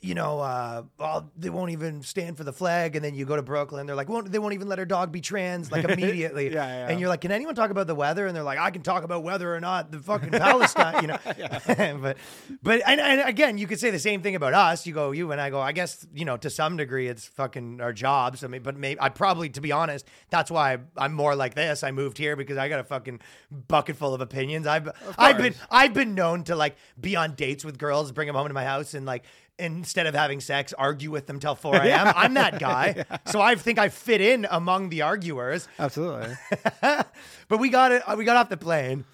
You 0.00 0.14
know, 0.14 0.40
uh, 0.40 0.82
well, 0.98 1.30
they 1.36 1.50
won't 1.50 1.70
even 1.72 2.02
stand 2.02 2.36
for 2.36 2.44
the 2.44 2.52
flag, 2.52 2.96
and 2.96 3.04
then 3.04 3.14
you 3.14 3.24
go 3.24 3.36
to 3.36 3.42
Brooklyn. 3.42 3.86
They're 3.86 3.96
like, 3.96 4.08
won't, 4.08 4.30
they 4.30 4.38
won't 4.38 4.54
even 4.54 4.68
let 4.68 4.78
her 4.78 4.84
dog 4.84 5.12
be 5.12 5.20
trans, 5.20 5.70
like 5.70 5.84
immediately. 5.88 6.52
Yeah, 6.52 6.66
yeah. 6.66 6.88
And 6.88 7.00
you're 7.00 7.08
like, 7.08 7.20
can 7.20 7.32
anyone 7.32 7.54
talk 7.54 7.70
about 7.70 7.86
the 7.86 7.94
weather? 7.94 8.26
And 8.26 8.34
they're 8.34 8.42
like, 8.42 8.58
I 8.58 8.70
can 8.70 8.82
talk 8.82 9.04
about 9.04 9.22
whether 9.22 9.54
or 9.54 9.60
not 9.60 9.90
the 9.90 9.98
fucking 9.98 10.30
Palestine, 10.30 11.02
you 11.02 11.08
know. 11.08 11.18
but, 12.00 12.16
but, 12.62 12.82
and, 12.86 13.00
and 13.00 13.28
again, 13.28 13.58
you 13.58 13.66
could 13.66 13.80
say 13.80 13.90
the 13.90 13.98
same 13.98 14.22
thing 14.22 14.34
about 14.34 14.54
us. 14.54 14.86
You 14.86 14.94
go, 14.94 15.10
you 15.10 15.30
and 15.32 15.40
I 15.40 15.50
go. 15.50 15.60
I 15.60 15.72
guess 15.72 16.06
you 16.14 16.24
know 16.24 16.36
to 16.36 16.50
some 16.50 16.76
degree 16.76 17.08
it's 17.08 17.26
fucking 17.26 17.80
our 17.80 17.92
jobs. 17.92 18.44
I 18.44 18.48
mean, 18.48 18.62
but 18.62 18.76
maybe 18.76 19.00
I 19.00 19.08
probably, 19.08 19.48
to 19.50 19.60
be 19.60 19.72
honest, 19.72 20.06
that's 20.30 20.50
why 20.50 20.78
I'm 20.96 21.12
more 21.12 21.34
like 21.34 21.54
this. 21.54 21.82
I 21.82 21.90
moved 21.90 22.18
here 22.18 22.36
because 22.36 22.58
I 22.58 22.68
got 22.68 22.80
a 22.80 22.84
fucking 22.84 23.20
bucket 23.68 23.96
full 23.96 24.14
of 24.14 24.20
opinions. 24.20 24.66
I've 24.66 24.88
I've 25.18 25.38
been 25.38 25.54
I've 25.70 25.94
been 25.94 26.14
known 26.14 26.44
to 26.44 26.56
like 26.56 26.76
be 27.00 27.16
on 27.16 27.34
dates 27.34 27.64
with 27.64 27.78
girls, 27.78 28.12
bring 28.12 28.26
them 28.26 28.36
home 28.36 28.48
to 28.48 28.54
my 28.54 28.64
house, 28.64 28.94
and 28.94 29.06
like 29.06 29.24
instead 29.62 30.06
of 30.06 30.14
having 30.14 30.40
sex, 30.40 30.72
argue 30.76 31.10
with 31.10 31.26
them 31.26 31.38
till 31.40 31.54
4 31.54 31.76
a.m. 31.82 32.12
I'm 32.16 32.34
that 32.34 32.58
guy. 32.58 33.04
So 33.26 33.40
I 33.40 33.54
think 33.54 33.78
I 33.78 33.88
fit 33.88 34.20
in 34.20 34.46
among 34.50 34.88
the 34.88 35.02
arguers. 35.02 35.68
Absolutely. 35.78 36.34
But 37.48 37.58
we 37.58 37.68
got 37.68 37.92
it. 37.92 38.02
Uh, 38.06 38.14
we 38.16 38.24
got 38.24 38.36
off 38.36 38.48
the 38.48 38.56
plane. 38.56 39.04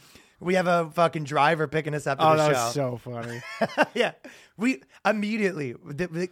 We 0.41 0.55
have 0.55 0.69
a 0.69 0.91
fucking 0.95 1.25
driver 1.25 1.67
picking 1.67 1.93
us 1.95 2.07
up 2.07 2.19
oh, 2.21 2.31
the 2.31 2.37
that 2.37 2.47
show. 2.47 2.53
was 2.53 2.73
so 2.73 2.97
funny. 3.11 3.43
yeah. 3.95 4.13
We 4.57 4.83
immediately. 5.05 5.75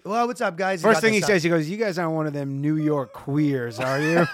Well, 0.04 0.28
what's 0.28 0.40
up, 0.40 0.56
guys? 0.56 0.82
First 0.82 1.00
thing 1.00 1.12
he 1.12 1.20
says, 1.20 1.42
he 1.42 1.48
goes, 1.50 1.68
You 1.68 1.76
guys 1.76 1.98
aren't 1.98 2.14
one 2.14 2.26
of 2.26 2.32
them 2.32 2.60
New 2.60 2.76
York 2.76 3.12
queers, 3.12 3.80
are 3.80 4.00
you? 4.00 4.26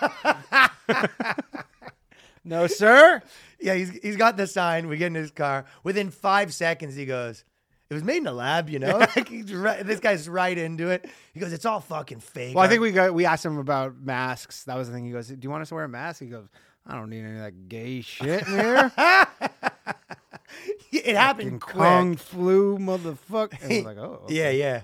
no, 2.45 2.67
sir. 2.67 3.23
Yeah, 3.59 3.75
he's 3.75 3.91
he's 4.03 4.17
got 4.17 4.37
the 4.37 4.47
sign. 4.47 4.89
We 4.89 4.99
get 4.99 5.07
in 5.07 5.15
his 5.15 5.31
car. 5.31 5.65
Within 5.83 6.11
five 6.11 6.53
seconds, 6.53 6.95
he 6.95 7.07
goes. 7.07 7.45
It 7.93 7.97
was 7.97 8.05
made 8.05 8.17
in 8.17 8.27
a 8.27 8.33
lab, 8.33 8.71
you 8.71 8.79
know. 8.79 8.97
like 9.17 9.31
right, 9.51 9.85
this 9.85 10.01
guy's 10.01 10.27
right 10.27 10.57
into 10.57 10.89
it. 10.89 11.11
He 11.35 11.41
goes, 11.41 11.53
"It's 11.53 11.67
all 11.67 11.81
fucking 11.81 12.21
fake." 12.21 12.57
Well, 12.57 12.65
I 12.65 12.69
think 12.69 12.81
we 12.81 12.91
got 12.91 13.13
we 13.13 13.27
asked 13.27 13.45
him 13.45 13.59
about 13.59 14.01
masks. 14.01 14.65
That 14.65 14.79
was 14.79 14.89
the 14.89 14.95
thing. 14.95 15.05
He 15.05 15.13
goes, 15.13 15.29
"Do 15.29 15.37
you 15.39 15.51
want 15.51 15.61
us 15.61 15.69
to 15.69 15.75
wear 15.75 15.85
a 15.85 15.89
mask?" 15.91 16.21
He 16.21 16.27
goes, 16.27 16.49
"I 16.87 16.95
don't 16.95 17.11
need 17.11 17.23
any 17.23 17.37
of 17.37 17.43
that 17.43 17.69
gay 17.69 18.01
shit 18.01 18.49
in 18.49 18.55
here." 18.55 18.93
it 20.93 21.17
happened 21.17 21.61
quick. 21.61 21.77
Kung 21.77 22.17
flu, 22.17 22.79
motherfucker. 22.79 23.63
And 23.63 23.73
I 23.73 23.77
was 23.77 23.85
like, 23.85 23.99
"Oh, 23.99 24.23
okay." 24.25 24.35
Yeah, 24.35 24.49
yeah. 24.49 24.83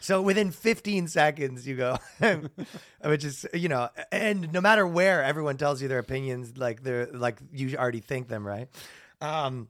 So 0.00 0.22
within 0.22 0.50
15 0.50 1.08
seconds, 1.08 1.66
you 1.66 1.76
go, 1.76 1.98
which 3.04 3.22
is 3.22 3.44
you 3.52 3.68
know, 3.68 3.90
and 4.10 4.50
no 4.50 4.62
matter 4.62 4.86
where, 4.86 5.22
everyone 5.22 5.58
tells 5.58 5.82
you 5.82 5.88
their 5.88 5.98
opinions 5.98 6.56
like 6.56 6.82
they're 6.82 7.06
like 7.12 7.38
you 7.52 7.76
already 7.76 8.00
think 8.00 8.28
them, 8.28 8.46
right? 8.46 8.68
Um, 9.20 9.68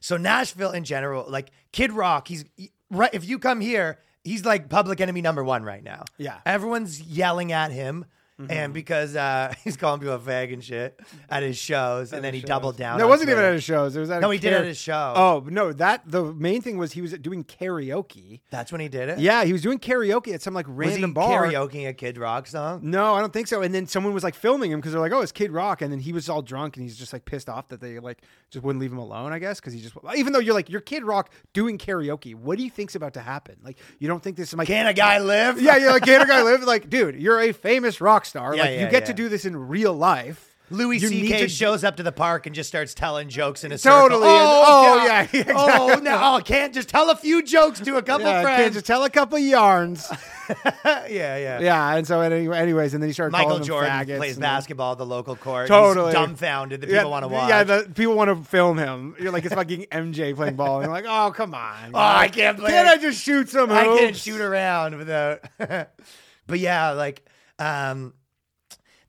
so 0.00 0.16
Nashville 0.16 0.70
in 0.72 0.84
general, 0.84 1.26
like 1.28 1.50
Kid 1.72 1.92
Rock, 1.92 2.28
he's 2.28 2.44
he- 2.56 2.72
right. 2.90 3.10
If 3.12 3.24
you 3.28 3.38
come 3.38 3.60
here, 3.60 3.98
he's 4.24 4.44
like 4.44 4.68
public 4.68 5.00
enemy 5.00 5.20
number 5.22 5.42
one 5.44 5.62
right 5.62 5.82
now. 5.82 6.04
Yeah. 6.16 6.38
everyone's 6.46 7.00
yelling 7.00 7.52
at 7.52 7.70
him. 7.72 8.04
And 8.48 8.72
because 8.72 9.16
uh, 9.16 9.52
he's 9.64 9.76
calling 9.76 10.00
people 10.00 10.14
a 10.14 10.18
fag 10.18 10.52
and 10.52 10.62
shit 10.62 11.00
at 11.28 11.42
his 11.42 11.58
shows, 11.58 12.12
and 12.12 12.22
then 12.22 12.34
he 12.34 12.40
doubled 12.40 12.76
down. 12.76 12.98
No, 12.98 13.06
it 13.06 13.08
wasn't 13.08 13.30
even 13.30 13.42
at 13.42 13.52
his 13.52 13.64
shows. 13.64 13.96
It 13.96 14.00
was 14.00 14.10
at 14.10 14.20
No, 14.20 14.30
he 14.30 14.38
did 14.38 14.50
kara- 14.50 14.60
at 14.60 14.66
his 14.66 14.78
show. 14.78 15.12
Oh 15.16 15.44
no, 15.48 15.72
that 15.72 16.02
the 16.06 16.32
main 16.34 16.62
thing 16.62 16.78
was 16.78 16.92
he 16.92 17.00
was 17.00 17.12
doing 17.14 17.44
karaoke. 17.44 18.40
That's 18.50 18.70
when 18.72 18.80
he 18.80 18.88
did 18.88 19.08
it. 19.08 19.18
Yeah, 19.18 19.44
he 19.44 19.52
was 19.52 19.62
doing 19.62 19.78
karaoke 19.78 20.32
at 20.32 20.42
some 20.42 20.54
like 20.54 20.66
random 20.68 21.10
he 21.10 21.14
bar. 21.14 21.46
karaokeing 21.46 21.88
a 21.88 21.92
Kid 21.92 22.18
Rock 22.18 22.46
song? 22.46 22.80
No, 22.82 23.14
I 23.14 23.20
don't 23.20 23.32
think 23.32 23.48
so. 23.48 23.62
And 23.62 23.74
then 23.74 23.86
someone 23.86 24.14
was 24.14 24.24
like 24.24 24.34
filming 24.34 24.70
him 24.70 24.78
because 24.80 24.92
they're 24.92 25.00
like, 25.00 25.12
"Oh, 25.12 25.20
it's 25.20 25.32
Kid 25.32 25.50
Rock," 25.50 25.82
and 25.82 25.90
then 25.92 25.98
he 26.00 26.12
was 26.12 26.28
all 26.28 26.42
drunk 26.42 26.76
and 26.76 26.84
he's 26.84 26.96
just 26.96 27.12
like 27.12 27.24
pissed 27.24 27.48
off 27.48 27.68
that 27.68 27.80
they 27.80 27.98
like 27.98 28.22
just 28.50 28.64
wouldn't 28.64 28.80
leave 28.80 28.92
him 28.92 28.98
alone. 28.98 29.32
I 29.32 29.38
guess 29.38 29.58
because 29.60 29.72
he 29.72 29.80
just 29.80 29.94
even 30.16 30.32
though 30.32 30.38
you're 30.38 30.54
like 30.54 30.70
you're 30.70 30.80
Kid 30.80 31.04
Rock 31.04 31.32
doing 31.52 31.76
karaoke, 31.78 32.34
what 32.34 32.56
do 32.58 32.64
you 32.64 32.70
think's 32.70 32.94
about 32.94 33.14
to 33.14 33.20
happen? 33.20 33.56
Like 33.64 33.78
you 33.98 34.06
don't 34.08 34.22
think 34.22 34.36
this 34.36 34.48
is 34.48 34.54
like 34.54 34.68
Can 34.68 34.86
a 34.86 34.94
guy 34.94 35.18
live? 35.18 35.60
yeah, 35.60 35.76
you're 35.76 35.90
like 35.90 36.04
can 36.04 36.22
a 36.22 36.26
guy 36.26 36.42
live? 36.42 36.62
Like, 36.62 36.88
dude, 36.88 37.16
you're 37.16 37.40
a 37.40 37.52
famous 37.52 38.00
rock 38.00 38.24
star. 38.28 38.54
Yeah, 38.54 38.62
like 38.62 38.70
yeah, 38.72 38.84
you 38.84 38.90
get 38.90 39.06
to 39.06 39.12
do 39.14 39.28
this 39.28 39.44
in 39.44 39.56
real 39.56 39.92
life. 39.94 40.44
Louis 40.70 40.98
You 41.00 41.08
C.K. 41.08 41.38
to- 41.40 41.48
shows 41.48 41.82
up 41.82 41.96
to 41.96 42.02
the 42.02 42.12
park 42.12 42.44
and 42.44 42.54
just 42.54 42.68
starts 42.68 42.92
telling 42.92 43.30
jokes 43.30 43.64
in 43.64 43.72
a 43.72 43.78
Totally. 43.78 44.20
circle. 44.20 44.28
Oh, 44.30 44.96
God. 44.98 45.06
yeah, 45.06 45.26
yeah, 45.32 45.52
Oh, 45.56 45.84
exactly. 45.86 46.04
no, 46.04 46.20
oh, 46.20 46.40
can't 46.44 46.74
just 46.74 46.90
tell 46.90 47.08
a 47.08 47.16
few 47.16 47.42
jokes 47.42 47.80
to 47.80 47.96
a 47.96 48.02
couple 48.02 48.26
Yeah, 48.26 48.42
friends. 48.42 48.58
can't 48.60 48.72
just 48.74 48.84
tell 48.84 49.02
a 49.02 49.08
couple 49.08 49.38
yarns. 49.38 50.06
yeah, 50.84 51.06
yeah. 51.08 51.60
yeah, 51.60 51.94
and 51.96 52.06
so 52.06 52.20
any- 52.20 52.54
anyways, 52.54 52.92
and 52.92 53.02
then 53.02 53.08
he 53.08 53.14
started 53.14 53.32
Michael 53.32 53.48
calling 53.48 53.62
them 53.62 53.66
Jordan 53.66 54.16
plays 54.18 54.36
basketball 54.36 54.92
at 54.92 54.98
the 54.98 55.06
local 55.06 55.36
court. 55.36 55.68
Totally. 55.68 56.08
He's 56.08 56.14
dumbfounded. 56.14 56.82
The 56.82 56.86
people 56.88 57.02
yeah, 57.02 57.08
want 57.08 57.22
to 57.24 57.28
watch. 57.28 57.48
Yeah, 57.48 57.64
the 57.64 57.90
people 57.94 58.14
want 58.14 58.28
to 58.28 58.44
film 58.50 58.76
him. 58.76 59.16
You're 59.18 59.32
like 59.32 59.46
it's 59.46 59.54
fucking 59.54 59.86
MJ 59.90 60.36
playing 60.36 60.56
ball, 60.56 60.80
and 60.80 60.84
you're 60.84 60.92
like, 60.94 61.06
oh 61.08 61.32
come 61.34 61.54
on. 61.54 61.92
Oh, 61.94 61.98
I 61.98 62.28
can't 62.28 62.58
play. 62.58 62.72
Can't 62.72 62.88
I 62.88 62.98
just 62.98 63.22
shoot 63.22 63.48
some? 63.48 63.72
I 63.72 63.84
can't 63.84 64.14
shoot 64.14 64.42
around 64.42 64.98
without. 64.98 65.40
but 65.58 66.58
yeah, 66.58 66.90
like 66.90 67.22
um, 67.58 68.12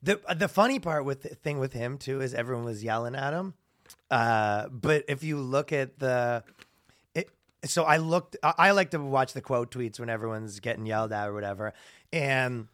the 0.02 0.20
the 0.36 0.48
funny 0.48 0.78
part 0.78 1.04
with 1.04 1.22
the 1.22 1.30
thing 1.30 1.58
with 1.58 1.72
him 1.72 1.98
too 1.98 2.20
is 2.20 2.34
everyone 2.34 2.64
was 2.64 2.82
yelling 2.82 3.14
at 3.14 3.32
him. 3.32 3.54
Uh, 4.10 4.68
but 4.68 5.04
if 5.08 5.22
you 5.22 5.36
look 5.38 5.72
at 5.72 5.98
the, 5.98 6.42
it, 7.14 7.28
so 7.64 7.84
I 7.84 7.98
looked. 7.98 8.36
I, 8.42 8.54
I 8.58 8.70
like 8.72 8.90
to 8.90 8.98
watch 8.98 9.32
the 9.34 9.40
quote 9.40 9.70
tweets 9.70 10.00
when 10.00 10.08
everyone's 10.08 10.58
getting 10.60 10.86
yelled 10.86 11.12
at 11.12 11.28
or 11.28 11.32
whatever, 11.32 11.72
and 12.12 12.66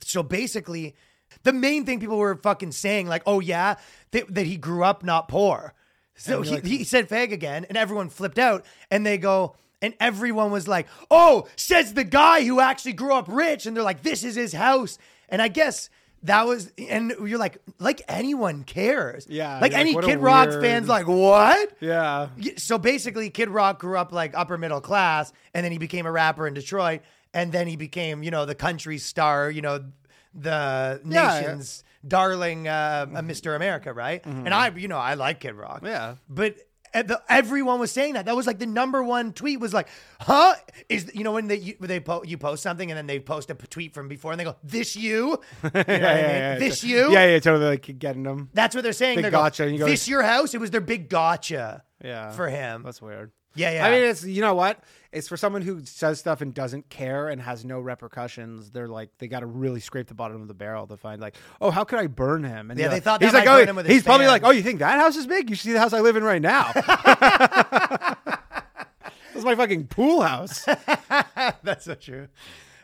so 0.00 0.22
basically, 0.22 0.94
the 1.42 1.52
main 1.52 1.84
thing 1.84 2.00
people 2.00 2.16
were 2.18 2.34
fucking 2.36 2.72
saying, 2.72 3.08
like, 3.08 3.22
oh 3.26 3.40
yeah, 3.40 3.76
that, 4.12 4.34
that 4.34 4.46
he 4.46 4.56
grew 4.56 4.84
up 4.84 5.02
not 5.04 5.28
poor. 5.28 5.74
So 6.14 6.42
he, 6.42 6.50
like- 6.50 6.64
he 6.64 6.84
said 6.84 7.08
fag 7.08 7.32
again, 7.32 7.66
and 7.68 7.76
everyone 7.76 8.08
flipped 8.08 8.38
out, 8.38 8.64
and 8.90 9.04
they 9.04 9.18
go, 9.18 9.56
and 9.82 9.94
everyone 10.00 10.50
was 10.50 10.68
like, 10.68 10.86
oh, 11.10 11.46
says 11.56 11.94
the 11.94 12.04
guy 12.04 12.44
who 12.44 12.60
actually 12.60 12.92
grew 12.94 13.12
up 13.14 13.26
rich, 13.28 13.66
and 13.66 13.76
they're 13.76 13.84
like, 13.84 14.02
this 14.02 14.24
is 14.24 14.34
his 14.34 14.52
house, 14.52 14.98
and 15.28 15.42
I 15.42 15.48
guess. 15.48 15.90
That 16.24 16.46
was, 16.46 16.70
and 16.78 17.12
you're 17.24 17.38
like, 17.38 17.58
like 17.80 18.02
anyone 18.06 18.62
cares. 18.62 19.26
Yeah, 19.28 19.58
Like 19.60 19.72
you're 19.72 19.80
like, 19.84 19.96
any 19.96 20.06
Kid 20.06 20.20
Rock 20.20 20.50
weird- 20.50 20.62
fans, 20.62 20.88
like, 20.88 21.08
what? 21.08 21.72
Yeah. 21.80 22.28
Yeah, 22.36 22.52
So 22.58 22.78
basically, 22.78 23.28
Kid 23.30 23.48
Rock 23.50 23.80
grew 23.80 23.98
up 23.98 24.12
like 24.12 24.32
upper 24.36 24.56
middle 24.56 24.80
class, 24.80 25.32
and 25.52 25.64
then 25.64 25.72
he 25.72 25.78
became 25.78 26.06
a 26.06 26.12
rapper 26.12 26.46
in 26.46 26.54
Detroit, 26.54 27.00
and 27.34 27.50
then 27.50 27.66
he 27.66 27.74
became, 27.76 28.22
you 28.22 28.30
know, 28.30 28.44
the 28.46 28.54
country 28.54 28.98
star, 28.98 29.50
you 29.50 29.62
know, 29.62 29.80
the 30.34 31.00
Yeah. 31.04 31.40
nation's 31.40 31.82
darling, 32.06 32.68
uh, 32.68 33.06
uh, 33.14 33.20
Mr. 33.22 33.54
America, 33.56 33.92
right? 33.92 34.24
And 34.24 34.52
I, 34.54 34.70
you 34.70 34.88
know, 34.88 34.98
I 34.98 35.14
like 35.14 35.40
Kid 35.40 35.54
Rock. 35.54 35.78
Mm-hmm. 35.78 35.86
Yeah. 35.86 36.14
But 36.28 36.56
everyone 36.94 37.80
was 37.80 37.90
saying 37.90 38.14
that. 38.14 38.26
That 38.26 38.36
was 38.36 38.46
like 38.46 38.58
the 38.58 38.66
number 38.66 39.02
one 39.02 39.32
tweet 39.32 39.60
was 39.60 39.72
like, 39.74 39.88
huh? 40.20 40.54
Is 40.88 41.10
you 41.14 41.24
know 41.24 41.32
when 41.32 41.48
they 41.48 41.56
you, 41.56 41.74
they 41.80 42.00
po- 42.00 42.24
you 42.24 42.38
post 42.38 42.62
something 42.62 42.90
and 42.90 42.96
then 42.98 43.06
they 43.06 43.20
post 43.20 43.50
a 43.50 43.54
tweet 43.54 43.94
from 43.94 44.08
before 44.08 44.32
and 44.32 44.40
they 44.40 44.44
go, 44.44 44.56
this 44.62 44.96
you? 44.96 45.12
You 45.12 45.22
know 45.22 45.38
what 45.72 45.88
I 45.88 46.52
mean? 46.52 46.58
This 46.60 46.84
you? 46.84 47.12
Yeah, 47.12 47.26
yeah, 47.26 47.38
totally 47.38 47.66
like 47.66 47.98
getting 47.98 48.22
them. 48.22 48.50
That's 48.54 48.74
what 48.74 48.82
they're 48.84 48.92
saying. 48.92 49.16
Big 49.16 49.22
They're 49.24 49.30
gotcha, 49.30 49.64
and 49.64 49.72
you 49.72 49.78
go- 49.78 49.86
this 49.86 50.08
your 50.08 50.22
house? 50.22 50.54
It 50.54 50.60
was 50.60 50.70
their 50.70 50.80
big 50.80 51.08
gotcha. 51.08 51.82
Yeah. 52.04 52.30
For 52.32 52.48
him. 52.48 52.82
That's 52.84 53.00
weird. 53.00 53.32
Yeah, 53.54 53.70
yeah. 53.72 53.86
I 53.86 53.90
mean, 53.90 54.02
it's 54.04 54.24
you 54.24 54.40
know 54.40 54.54
what? 54.54 54.82
It's 55.12 55.28
for 55.28 55.36
someone 55.36 55.60
who 55.62 55.84
says 55.84 56.18
stuff 56.18 56.40
and 56.40 56.54
doesn't 56.54 56.88
care 56.88 57.28
and 57.28 57.40
has 57.42 57.64
no 57.66 57.78
repercussions. 57.80 58.70
They're 58.70 58.88
like 58.88 59.10
they 59.18 59.28
got 59.28 59.40
to 59.40 59.46
really 59.46 59.80
scrape 59.80 60.06
the 60.08 60.14
bottom 60.14 60.40
of 60.40 60.48
the 60.48 60.54
barrel 60.54 60.86
to 60.86 60.96
find 60.96 61.20
like, 61.20 61.36
oh, 61.60 61.70
how 61.70 61.84
could 61.84 61.98
I 61.98 62.06
burn 62.06 62.44
him? 62.44 62.70
And 62.70 62.80
Yeah, 62.80 62.88
they 62.88 62.94
like- 62.94 63.02
thought 63.02 63.22
he's 63.22 63.34
like, 63.34 63.46
oh, 63.46 63.58
burn 63.58 63.68
him 63.68 63.76
with 63.76 63.86
his 63.86 63.96
he's 63.96 64.02
probably 64.04 64.26
like, 64.26 64.42
oh, 64.44 64.50
you 64.50 64.62
think 64.62 64.78
that 64.78 64.98
house 64.98 65.16
is 65.16 65.26
big? 65.26 65.50
You 65.50 65.56
should 65.56 65.64
see 65.66 65.72
the 65.72 65.80
house 65.80 65.92
I 65.92 66.00
live 66.00 66.16
in 66.16 66.24
right 66.24 66.40
now. 66.40 66.72
this 69.32 69.36
is 69.36 69.44
my 69.44 69.54
fucking 69.54 69.86
pool 69.88 70.22
house. 70.22 70.64
That's 71.62 71.84
so 71.84 71.94
true. 71.94 72.28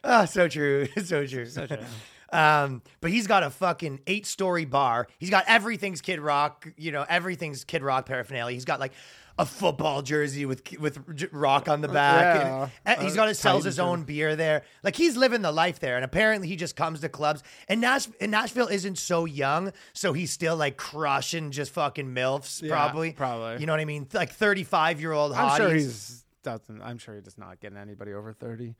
Oh, 0.05 0.25
so 0.27 0.49
true. 0.49 0.87
so 1.03 1.27
true. 1.27 1.47
So 1.47 1.67
true. 1.67 1.79
Um, 2.31 2.83
but 3.01 3.11
he's 3.11 3.27
got 3.27 3.43
a 3.43 3.51
fucking 3.51 4.01
eight 4.07 4.27
story 4.27 4.65
bar. 4.67 5.09
He's 5.19 5.31
got 5.31 5.45
everything's 5.49 6.03
Kid 6.03 6.21
Rock, 6.21 6.69
you 6.77 6.93
know, 6.93 7.05
everything's 7.09 7.65
Kid 7.65 7.83
Rock 7.83 8.05
paraphernalia. 8.07 8.53
He's 8.55 8.67
got 8.67 8.81
like 8.81 8.93
a 9.39 9.47
football 9.47 10.03
jersey 10.03 10.45
with 10.47 10.79
with 10.79 10.99
Rock 11.33 11.69
on 11.69 11.81
the 11.81 11.89
back. 11.89 12.43
Yeah. 12.43 12.69
And, 12.85 12.97
and 12.97 13.03
he's 13.03 13.13
Uh, 13.13 13.17
got 13.17 13.29
his 13.29 13.39
sells 13.39 13.65
his 13.65 13.79
own 13.79 14.03
beer 14.03 14.35
there. 14.37 14.63
Like 14.83 14.97
he's 14.97 15.17
living 15.17 15.43
the 15.43 15.53
life 15.53 15.79
there. 15.79 15.97
And 15.97 16.05
apparently 16.05 16.49
he 16.49 16.57
just 16.57 16.75
comes 16.77 17.01
to 17.01 17.09
clubs. 17.09 17.43
And 17.69 17.81
Nash- 17.81 18.09
and 18.21 18.31
Nashville 18.31 18.69
isn't 18.69 18.99
so 18.99 19.25
young, 19.25 19.73
so 19.93 20.13
he's 20.13 20.33
still 20.33 20.57
like 20.57 20.77
crushing 20.77 21.51
just 21.53 21.73
fucking 21.73 22.09
milfs. 22.15 22.61
Yeah, 22.63 22.71
probably, 22.71 23.13
probably. 23.13 23.61
You 23.61 23.67
know 23.67 23.73
what 23.73 23.81
I 23.81 23.85
mean? 23.85 24.09
Like 24.13 24.33
thirty 24.33 24.65
five 24.65 25.01
year 25.01 25.13
old. 25.13 25.33
I'm 25.33 25.57
sure 25.57 25.73
he's. 25.73 26.25
Doesn't, 26.45 26.81
I'm 26.83 26.99
sure 26.99 27.15
he 27.17 27.21
does 27.21 27.37
not 27.37 27.61
getting 27.61 27.77
anybody 27.79 28.13
over 28.13 28.33
thirty. 28.33 28.75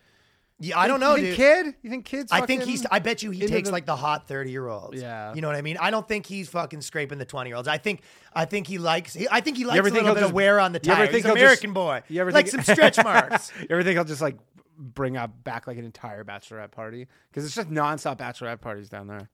Yeah, 0.61 0.77
I 0.79 0.89
don't 0.89 0.99
know, 0.99 1.15
you 1.15 1.29
dude. 1.29 1.37
think 1.37 1.65
kid? 1.67 1.75
You 1.83 1.91
think 1.91 2.05
kids? 2.05 2.33
I 2.33 2.45
think 2.45 2.63
fucking- 2.63 2.71
he's. 2.73 2.87
I 2.91 2.99
bet 2.99 3.23
you 3.23 3.31
he 3.31 3.43
into 3.43 3.53
takes 3.55 3.69
the- 3.69 3.73
like 3.73 3.87
the 3.87 3.95
hot 3.95 4.27
thirty 4.27 4.51
year 4.51 4.67
olds. 4.67 5.01
Yeah. 5.01 5.33
you 5.33 5.41
know 5.41 5.47
what 5.47 5.57
I 5.57 5.63
mean. 5.63 5.77
I 5.81 5.91
don't 5.91 6.07
think 6.09 6.27
he's 6.27 6.49
fucking 6.49 6.81
scraping 6.81 7.19
the 7.19 7.25
twenty 7.25 7.51
year 7.51 7.57
olds. 7.57 7.69
I 7.69 7.79
think. 7.79 8.01
I 8.35 8.45
think 8.45 8.67
he 8.67 8.79
likes. 8.79 9.15
he- 9.15 9.29
I 9.31 9.41
think 9.41 9.57
he 9.57 9.65
likes 9.65 9.79
ever 9.79 9.87
a 9.89 9.91
think 9.93 10.03
little 10.03 10.09
he'll 10.09 10.15
bit 10.17 10.21
just- 10.23 10.31
of 10.31 10.35
wear 10.35 10.59
on 10.59 10.73
the 10.73 10.81
you 10.83 10.91
ever 10.91 10.97
tire. 11.03 11.07
think 11.07 11.17
He's 11.19 11.25
he'll 11.27 11.33
American 11.35 11.69
just- 11.71 11.75
boy. 11.75 12.03
you 12.09 12.21
ever 12.21 12.33
like 12.33 12.49
think- 12.49 12.65
some 12.65 12.75
stretch 12.75 12.97
marks. 13.05 13.53
You 13.61 13.67
ever 13.71 13.85
think 13.85 13.99
I'll 13.99 14.05
just 14.05 14.21
like 14.21 14.37
bring 14.77 15.17
up 15.17 15.45
back 15.45 15.69
like 15.69 15.79
an 15.79 15.85
entire 15.85 16.25
bachelorette 16.25 16.73
party 16.73 17.07
because 17.31 17.45
it's 17.45 17.55
just 17.55 17.71
nonstop 17.71 18.19
bachelorette 18.19 18.61
parties 18.61 18.89
down 18.89 19.07
there. 19.07 19.29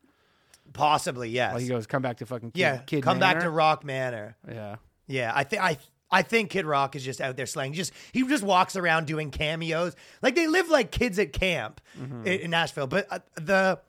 Possibly, 0.75 1.29
yes. 1.31 1.55
Like 1.55 1.63
he 1.63 1.69
goes, 1.69 1.87
come 1.87 2.03
back 2.03 2.19
to 2.19 2.27
fucking 2.27 2.51
kid, 2.53 2.61
yeah, 2.61 2.77
kid 2.79 3.03
come 3.03 3.19
back 3.19 3.35
to 3.37 3.41
Manor." 3.45 3.51
Rock 3.51 3.85
Manor. 3.85 4.37
yeah. 4.51 4.77
Yeah, 5.07 5.33
I 5.35 5.45
think 5.45 5.63
I. 5.63 5.77
I 6.11 6.23
think 6.23 6.51
Kid 6.51 6.64
Rock 6.67 6.95
is 6.97 7.05
just 7.05 7.21
out 7.21 7.37
there 7.37 7.47
slaying. 7.47 7.73
Just 7.73 7.93
he 8.12 8.23
just 8.27 8.45
walks 8.45 8.77
around 8.77 9.07
doing 9.07 9.31
cameos. 9.31 9.97
Like 10.23 10.35
they 10.35 10.47
live 10.47 10.69
like 10.69 10.90
kids 10.90 11.19
at 11.19 11.33
camp 11.33 11.81
Mm-hmm. 12.01 12.27
in, 12.27 12.40
in 12.40 12.51
Nashville. 12.51 12.87
But 12.87 13.07
uh, 13.11 13.19
the 13.37 13.81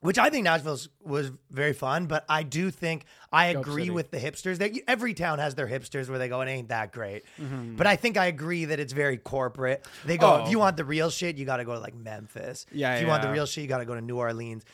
which 0.00 0.18
I 0.18 0.30
think 0.30 0.44
Nashville 0.44 0.78
was 1.02 1.32
very 1.50 1.72
fun. 1.72 2.06
But 2.06 2.24
I 2.28 2.42
do 2.44 2.70
think 2.70 3.06
I 3.32 3.54
Dope 3.54 3.62
agree 3.66 3.84
city. 3.84 3.90
with 3.90 4.10
the 4.10 4.18
hipsters. 4.18 4.58
That 4.58 4.72
every 4.86 5.14
town 5.14 5.38
has 5.40 5.54
their 5.56 5.66
hipsters 5.66 6.08
where 6.08 6.18
they 6.18 6.28
go, 6.28 6.40
it 6.42 6.48
ain't 6.48 6.68
that 6.68 6.92
great. 6.92 7.24
Mm-hmm. 7.40 7.76
But 7.76 7.86
I 7.88 7.96
think 7.96 8.16
I 8.16 8.26
agree 8.26 8.66
that 8.66 8.78
it's 8.78 8.92
very 8.92 9.16
corporate. 9.16 9.84
They 10.04 10.18
go, 10.18 10.36
if 10.36 10.46
Oh. 10.46 10.50
you 10.50 10.58
want 10.60 10.76
the 10.76 10.84
real 10.84 11.10
shit, 11.10 11.36
you 11.38 11.46
got 11.46 11.56
to 11.56 11.64
go 11.64 11.72
to 11.74 11.80
like 11.80 11.94
Memphis. 11.96 12.66
Yeah, 12.70 12.94
If 12.94 13.02
you 13.02 13.08
want 13.08 13.22
the 13.22 13.32
real 13.32 13.46
shit, 13.46 13.62
you 13.62 13.68
got 13.68 13.78
to 13.78 13.84
go 13.86 13.94
to 13.94 14.00
New 14.00 14.18
Orleans. 14.18 14.64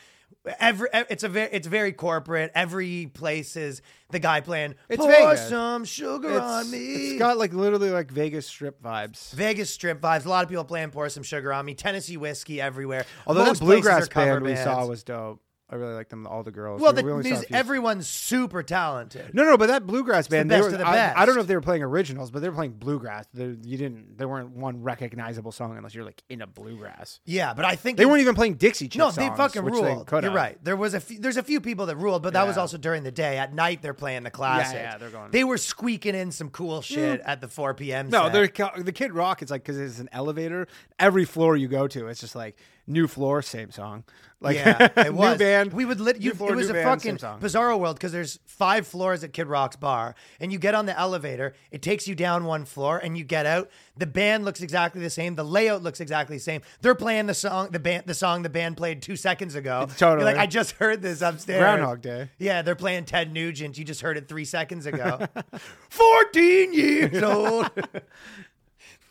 Every 0.59 0.89
it's 0.93 1.23
a 1.23 1.29
very 1.29 1.49
it's 1.51 1.67
very 1.67 1.91
corporate. 1.93 2.51
Every 2.55 3.07
place 3.07 3.55
is 3.55 3.81
the 4.09 4.19
guy 4.19 4.41
playing. 4.41 4.75
It's 4.89 5.01
Pour 5.01 5.11
Vegas. 5.11 5.49
some 5.49 5.85
sugar 5.85 6.39
on 6.39 6.69
me. 6.69 6.77
it's 6.77 7.19
got 7.19 7.37
like 7.37 7.53
literally 7.53 7.89
like 7.89 8.11
Vegas 8.11 8.47
strip 8.47 8.81
vibes. 8.81 9.31
Vegas 9.33 9.69
strip 9.69 10.01
vibes. 10.01 10.25
A 10.25 10.29
lot 10.29 10.43
of 10.43 10.49
people 10.49 10.63
playing 10.63 10.91
pour 10.91 11.09
some 11.09 11.23
sugar 11.23 11.53
on 11.53 11.65
me. 11.65 11.73
Tennessee 11.73 12.17
whiskey 12.17 12.61
everywhere. 12.61 13.05
Although 13.27 13.45
Most 13.45 13.59
that 13.59 13.65
bluegrass 13.65 14.07
band 14.09 14.43
we 14.43 14.55
saw 14.55 14.85
was 14.85 15.03
dope. 15.03 15.41
I 15.73 15.75
really 15.77 15.95
like 15.95 16.09
them. 16.09 16.27
All 16.27 16.43
the 16.43 16.51
girls. 16.51 16.79
well, 16.79 16.91
We- 16.91 17.01
the 17.01 17.05
we 17.05 17.11
only 17.11 17.23
saw 17.23 17.29
a 17.29 17.31
music, 17.31 17.47
few. 17.47 17.57
everyone's 17.57 18.07
super 18.07 18.61
talented. 18.61 19.33
No, 19.33 19.43
no, 19.43 19.57
but 19.57 19.67
that 19.69 19.87
bluegrass 19.87 20.27
band, 20.27 20.51
the 20.51 20.55
they 20.55 20.61
were, 20.61 20.85
I, 20.85 21.13
I 21.15 21.25
don't 21.25 21.33
know 21.33 21.41
if 21.41 21.47
they 21.47 21.55
were 21.55 21.61
playing 21.61 21.81
originals, 21.81 22.29
but 22.29 22.43
they 22.43 22.49
were 22.49 22.55
playing 22.55 22.73
bluegrass. 22.73 23.25
They, 23.33 23.45
you 23.45 23.77
didn't. 23.77 24.17
There 24.19 24.27
weren't 24.27 24.51
one 24.51 24.83
recognizable 24.83 25.51
song 25.51 25.75
unless 25.75 25.95
you're 25.95 26.05
like 26.05 26.21
in 26.29 26.41
a 26.43 26.47
bluegrass. 26.47 27.21
Yeah, 27.25 27.55
but 27.55 27.65
I 27.65 27.75
think 27.75 27.97
They 27.97 28.05
weren't 28.05 28.21
even 28.21 28.35
playing 28.35 28.55
Dixie 28.55 28.85
Chicks. 28.85 28.97
No, 28.97 29.09
they 29.09 29.25
songs, 29.25 29.37
fucking 29.37 29.63
ruled. 29.63 30.07
They 30.07 30.17
You're 30.17 30.21
have. 30.29 30.33
right. 30.35 30.63
There 30.63 30.77
was 30.77 30.93
a 30.93 30.99
few, 30.99 31.17
there's 31.19 31.37
a 31.37 31.43
few 31.43 31.59
people 31.59 31.87
that 31.87 31.95
ruled, 31.95 32.21
but 32.21 32.33
that 32.33 32.45
was 32.45 32.57
also 32.57 32.77
during 32.77 33.01
the 33.01 33.11
day. 33.11 33.39
At 33.39 33.53
night, 33.53 33.81
they're 33.81 33.95
playing 33.95 34.23
the 34.23 34.31
classics. 34.31 34.75
yeah, 34.75 34.97
they're 34.97 35.09
going- 35.09 35.31
They 35.31 35.43
were 35.43 35.57
squeaking 35.57 36.13
in 36.13 36.31
some 36.31 36.51
cool 36.51 36.81
mm. 36.81 36.83
shit 36.83 37.21
at 37.25 37.41
the 37.41 37.47
4 37.47 37.73
p.m. 37.73 38.09
No, 38.09 38.29
set. 38.29 38.33
they're, 38.53 38.83
the 38.83 38.91
Kid 38.91 39.11
Rock. 39.13 39.41
It's 39.41 39.49
like 39.49 39.63
because 39.63 39.79
it's 39.79 39.99
an 39.99 40.09
elevator. 40.11 40.67
Every 40.99 41.25
floor 41.25 41.57
you 41.57 41.67
go 41.67 41.87
to, 41.87 42.07
it's 42.09 42.21
just 42.21 42.35
like 42.35 42.57
new 42.87 43.07
floor, 43.07 43.41
same 43.41 43.71
song. 43.71 44.03
Like 44.43 44.57
yeah, 44.57 44.89
it 44.97 45.13
was. 45.13 45.39
new 45.39 45.45
band. 45.45 45.71
We 45.71 45.85
would 45.85 46.01
lit. 46.01 46.19
You, 46.19 46.33
floor, 46.33 46.51
it 46.51 46.57
was 46.57 46.69
a 46.69 46.73
band, 46.73 47.01
fucking 47.01 47.17
bizarro 47.39 47.79
world 47.79 47.95
because 47.95 48.11
there's 48.11 48.39
five 48.45 48.85
floors 48.85 49.23
at 49.23 49.31
Kid 49.31 49.47
Rock's 49.47 49.77
bar, 49.77 50.15
and 50.37 50.51
you 50.51 50.59
get 50.59 50.75
on 50.75 50.85
the 50.85 50.97
elevator. 50.99 51.53
It 51.71 51.81
takes 51.81 52.09
you 52.09 52.13
down 52.13 52.43
one 52.43 52.65
floor, 52.65 52.97
and 52.97 53.17
you 53.17 53.23
get 53.23 53.45
out. 53.45 53.69
The 53.95 54.05
band 54.05 54.43
looks 54.43 54.61
exactly 54.61 54.99
the 55.01 55.09
same. 55.09 55.35
The 55.35 55.45
layout 55.45 55.81
looks 55.81 56.01
exactly 56.01 56.35
the 56.35 56.43
same. 56.43 56.61
They're 56.81 56.93
playing 56.93 57.27
the 57.27 57.33
song, 57.33 57.69
the 57.71 57.79
band, 57.79 58.03
the 58.05 58.13
song 58.13 58.41
the 58.41 58.49
band 58.49 58.75
played 58.75 59.01
two 59.01 59.15
seconds 59.15 59.55
ago. 59.55 59.87
Totally. 59.97 60.25
You're 60.25 60.33
like 60.33 60.43
I 60.43 60.45
just 60.45 60.71
heard 60.71 61.01
this 61.01 61.21
upstairs. 61.21 61.61
Groundhog 61.61 62.01
Day. 62.01 62.29
Yeah, 62.37 62.63
they're 62.63 62.75
playing 62.75 63.05
Ted 63.05 63.31
Nugent. 63.31 63.77
You 63.77 63.85
just 63.85 64.01
heard 64.01 64.17
it 64.17 64.27
three 64.27 64.45
seconds 64.45 64.85
ago. 64.85 65.25
Fourteen 65.89 66.73
years 66.73 67.23
old. 67.23 67.71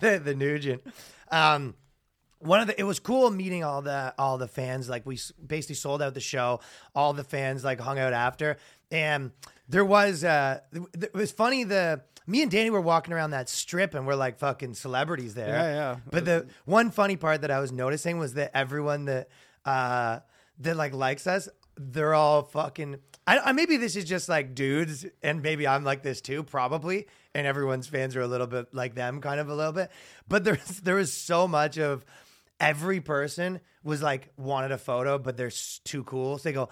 the, 0.00 0.18
the 0.18 0.34
Nugent. 0.34 0.82
Um, 1.30 1.74
one 2.42 2.60
of 2.60 2.66
the 2.66 2.78
it 2.78 2.84
was 2.84 2.98
cool 2.98 3.30
meeting 3.30 3.64
all 3.64 3.82
the 3.82 4.14
all 4.18 4.38
the 4.38 4.48
fans. 4.48 4.88
Like 4.88 5.06
we 5.06 5.18
basically 5.44 5.76
sold 5.76 6.02
out 6.02 6.14
the 6.14 6.20
show. 6.20 6.60
All 6.94 7.12
the 7.12 7.24
fans 7.24 7.64
like 7.64 7.80
hung 7.80 7.98
out 7.98 8.12
after. 8.12 8.56
And 8.90 9.32
there 9.68 9.84
was 9.84 10.24
uh 10.24 10.60
it 10.72 11.14
was 11.14 11.32
funny 11.32 11.64
the 11.64 12.02
me 12.26 12.42
and 12.42 12.50
danny 12.50 12.70
were 12.70 12.80
walking 12.80 13.12
around 13.14 13.30
that 13.30 13.48
strip 13.48 13.94
and 13.94 14.06
we're 14.06 14.14
like 14.14 14.38
fucking 14.38 14.74
celebrities 14.74 15.34
there. 15.34 15.48
Yeah, 15.48 15.72
yeah. 15.72 15.96
but 16.10 16.24
the 16.24 16.46
one 16.64 16.90
funny 16.90 17.16
part 17.16 17.40
that 17.40 17.50
i 17.50 17.58
was 17.58 17.72
noticing 17.72 18.18
was 18.18 18.34
that 18.34 18.50
everyone 18.56 19.06
that 19.06 19.28
uh 19.64 20.20
that 20.58 20.76
like 20.76 20.92
likes 20.94 21.26
us 21.26 21.48
they're 21.76 22.14
all 22.14 22.42
fucking 22.42 22.96
I, 23.26 23.38
I 23.38 23.52
maybe 23.52 23.76
this 23.76 23.96
is 23.96 24.04
just 24.04 24.28
like 24.28 24.54
dudes 24.54 25.06
and 25.22 25.42
maybe 25.42 25.66
i'm 25.66 25.84
like 25.84 26.02
this 26.02 26.20
too 26.20 26.42
probably. 26.42 27.06
And 27.34 27.46
everyone's 27.46 27.86
fans 27.86 28.14
are 28.14 28.20
a 28.20 28.26
little 28.26 28.46
bit 28.46 28.74
like 28.74 28.94
them 28.94 29.22
kind 29.22 29.40
of 29.40 29.48
a 29.48 29.54
little 29.54 29.72
bit. 29.72 29.90
But 30.28 30.44
there's 30.44 30.80
there 30.82 30.98
is 30.98 31.14
so 31.14 31.48
much 31.48 31.78
of 31.78 32.04
every 32.62 33.00
person 33.00 33.60
was 33.84 34.00
like 34.02 34.30
wanted 34.38 34.72
a 34.72 34.78
photo 34.78 35.18
but 35.18 35.36
they're 35.36 35.48
s- 35.48 35.80
too 35.84 36.04
cool 36.04 36.38
so 36.38 36.44
they 36.48 36.52
go 36.54 36.68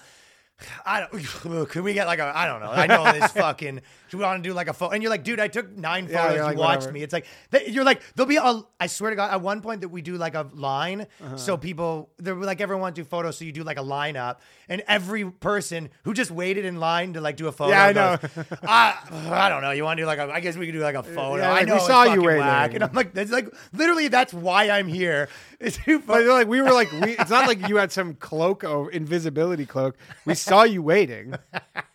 I 0.84 1.00
don't. 1.10 1.68
Can 1.70 1.84
we 1.84 1.94
get 1.94 2.06
like 2.06 2.18
a? 2.18 2.30
I 2.36 2.44
don't 2.44 2.60
know. 2.60 2.70
I 2.70 2.86
know 2.86 3.10
this 3.18 3.32
fucking. 3.44 3.80
Do 4.10 4.18
we 4.18 4.22
want 4.24 4.44
to 4.44 4.46
do 4.46 4.52
like 4.52 4.68
a 4.68 4.74
photo? 4.74 4.92
And 4.92 5.02
you're 5.02 5.08
like, 5.08 5.24
dude, 5.24 5.40
I 5.40 5.48
took 5.48 5.74
nine 5.74 6.06
Yeah, 6.06 6.20
photos. 6.20 6.34
you're 6.36 6.44
like, 6.44 6.56
you 6.56 6.60
watched 6.60 6.76
whatever. 6.80 6.92
me. 6.92 7.02
It's 7.02 7.14
like 7.14 7.24
th- 7.50 7.70
you're 7.70 7.82
like 7.82 8.02
there'll 8.14 8.28
be 8.28 8.36
a. 8.36 8.60
I 8.78 8.86
swear 8.86 9.08
to 9.08 9.16
God, 9.16 9.32
at 9.32 9.40
one 9.40 9.62
point 9.62 9.80
that 9.80 9.88
we 9.88 10.02
do 10.02 10.18
like 10.18 10.34
a 10.34 10.46
line, 10.52 11.06
Uh-huh. 11.22 11.38
so 11.38 11.56
people 11.56 12.10
they're 12.18 12.34
like 12.34 12.60
everyone 12.60 12.82
want 12.82 12.94
to 12.96 13.00
do 13.00 13.08
photos, 13.08 13.38
so 13.38 13.46
you 13.46 13.52
do 13.52 13.64
like 13.64 13.78
a 13.78 13.82
lineup, 13.82 14.36
and 14.68 14.82
every 14.86 15.24
person 15.30 15.88
who 16.02 16.12
just 16.12 16.30
waited 16.30 16.66
in 16.66 16.78
line 16.78 17.14
to 17.14 17.22
like 17.22 17.36
do 17.38 17.46
a 17.48 17.52
photo. 17.52 17.70
Yeah, 17.70 17.84
I 17.86 17.92
know. 17.94 18.18
goes, 18.18 18.46
I, 18.62 18.98
I 19.30 19.48
don't 19.48 19.62
know. 19.62 19.70
You 19.70 19.84
want 19.84 19.96
to 19.96 20.02
do 20.02 20.06
like 20.06 20.18
a? 20.18 20.30
I 20.30 20.40
guess 20.40 20.58
we 20.58 20.66
could 20.66 20.72
do 20.72 20.80
like 20.80 20.94
a 20.94 21.02
photo. 21.02 21.36
Yeah, 21.36 21.48
I 21.52 21.52
like, 21.60 21.68
know 21.68 21.74
we 21.76 21.78
it's 21.78 21.86
saw 21.86 22.02
you 22.02 22.08
fucking 22.10 22.22
waiting. 22.26 22.40
whack. 22.42 22.74
and 22.74 22.84
I'm 22.84 22.92
like, 22.92 23.14
that's 23.14 23.30
like 23.32 23.48
literally 23.72 24.08
that's 24.08 24.34
why 24.34 24.68
I'm 24.68 24.88
here. 24.88 25.30
Is 25.60 25.76
to 25.84 25.98
But 25.98 26.06
photo- 26.06 26.32
like 26.32 26.48
we 26.48 26.62
were 26.62 26.72
like 26.72 26.90
we, 26.92 27.18
it's 27.18 27.30
not 27.30 27.46
like 27.46 27.68
you 27.68 27.76
had 27.76 27.92
some 27.92 28.14
cloak 28.14 28.64
or 28.64 28.90
invisibility 28.90 29.66
cloak. 29.66 29.96
We 30.24 30.34
saw 30.34 30.62
you 30.62 30.82
waiting. 30.82 31.34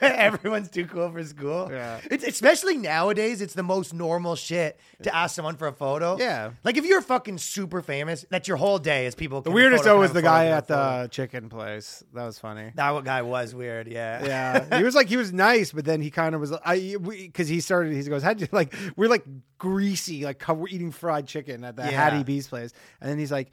But 0.00 0.12
everyone's 0.12 0.68
too 0.70 0.86
cool 0.86 1.10
for 1.10 1.22
school. 1.24 1.68
Yeah. 1.70 2.00
It's 2.10 2.24
especially 2.24 2.76
nowadays, 2.76 3.40
it's 3.40 3.54
the 3.54 3.62
most 3.62 3.92
normal 3.94 4.36
shit 4.36 4.78
to 5.02 5.14
ask 5.14 5.34
someone 5.34 5.56
for 5.56 5.68
a 5.68 5.72
photo. 5.72 6.16
Yeah. 6.18 6.50
Like 6.64 6.76
if 6.76 6.84
you're 6.84 7.00
fucking 7.02 7.38
super 7.38 7.82
famous, 7.82 8.24
that's 8.30 8.48
your 8.48 8.56
whole 8.56 8.78
day 8.78 9.06
is 9.06 9.14
people. 9.14 9.40
The 9.40 9.50
weirdest 9.50 9.84
photo, 9.84 9.94
though 9.96 10.00
was 10.00 10.12
the 10.12 10.22
guy 10.22 10.46
at 10.46 10.68
the 10.68 11.08
chicken 11.10 11.48
place. 11.48 12.02
That 12.14 12.24
was 12.24 12.38
funny. 12.38 12.72
That 12.74 13.04
guy 13.04 13.22
was 13.22 13.54
weird. 13.54 13.88
Yeah. 13.88 14.24
Yeah, 14.24 14.78
he 14.78 14.84
was 14.84 14.94
like 14.94 15.08
he 15.08 15.16
was 15.16 15.32
nice, 15.32 15.72
but 15.72 15.84
then 15.84 16.00
he 16.00 16.10
kind 16.10 16.34
of 16.34 16.40
was 16.40 16.52
I 16.64 16.96
because 17.00 17.48
he 17.48 17.60
started. 17.60 17.92
He 17.94 18.02
goes, 18.04 18.22
"How'd 18.22 18.40
you 18.40 18.48
like?" 18.52 18.74
We're 18.96 19.08
like 19.08 19.24
greasy, 19.58 20.24
like 20.24 20.46
we're 20.48 20.68
eating 20.68 20.90
fried 20.92 21.26
chicken 21.26 21.64
at 21.64 21.76
the 21.76 21.82
Yeah. 21.82 21.90
Hattie 21.90 22.24
B's 22.24 22.46
place, 22.48 22.72
and 23.00 23.10
then 23.10 23.18
he's 23.18 23.32
like, 23.32 23.48
"H- 23.48 23.52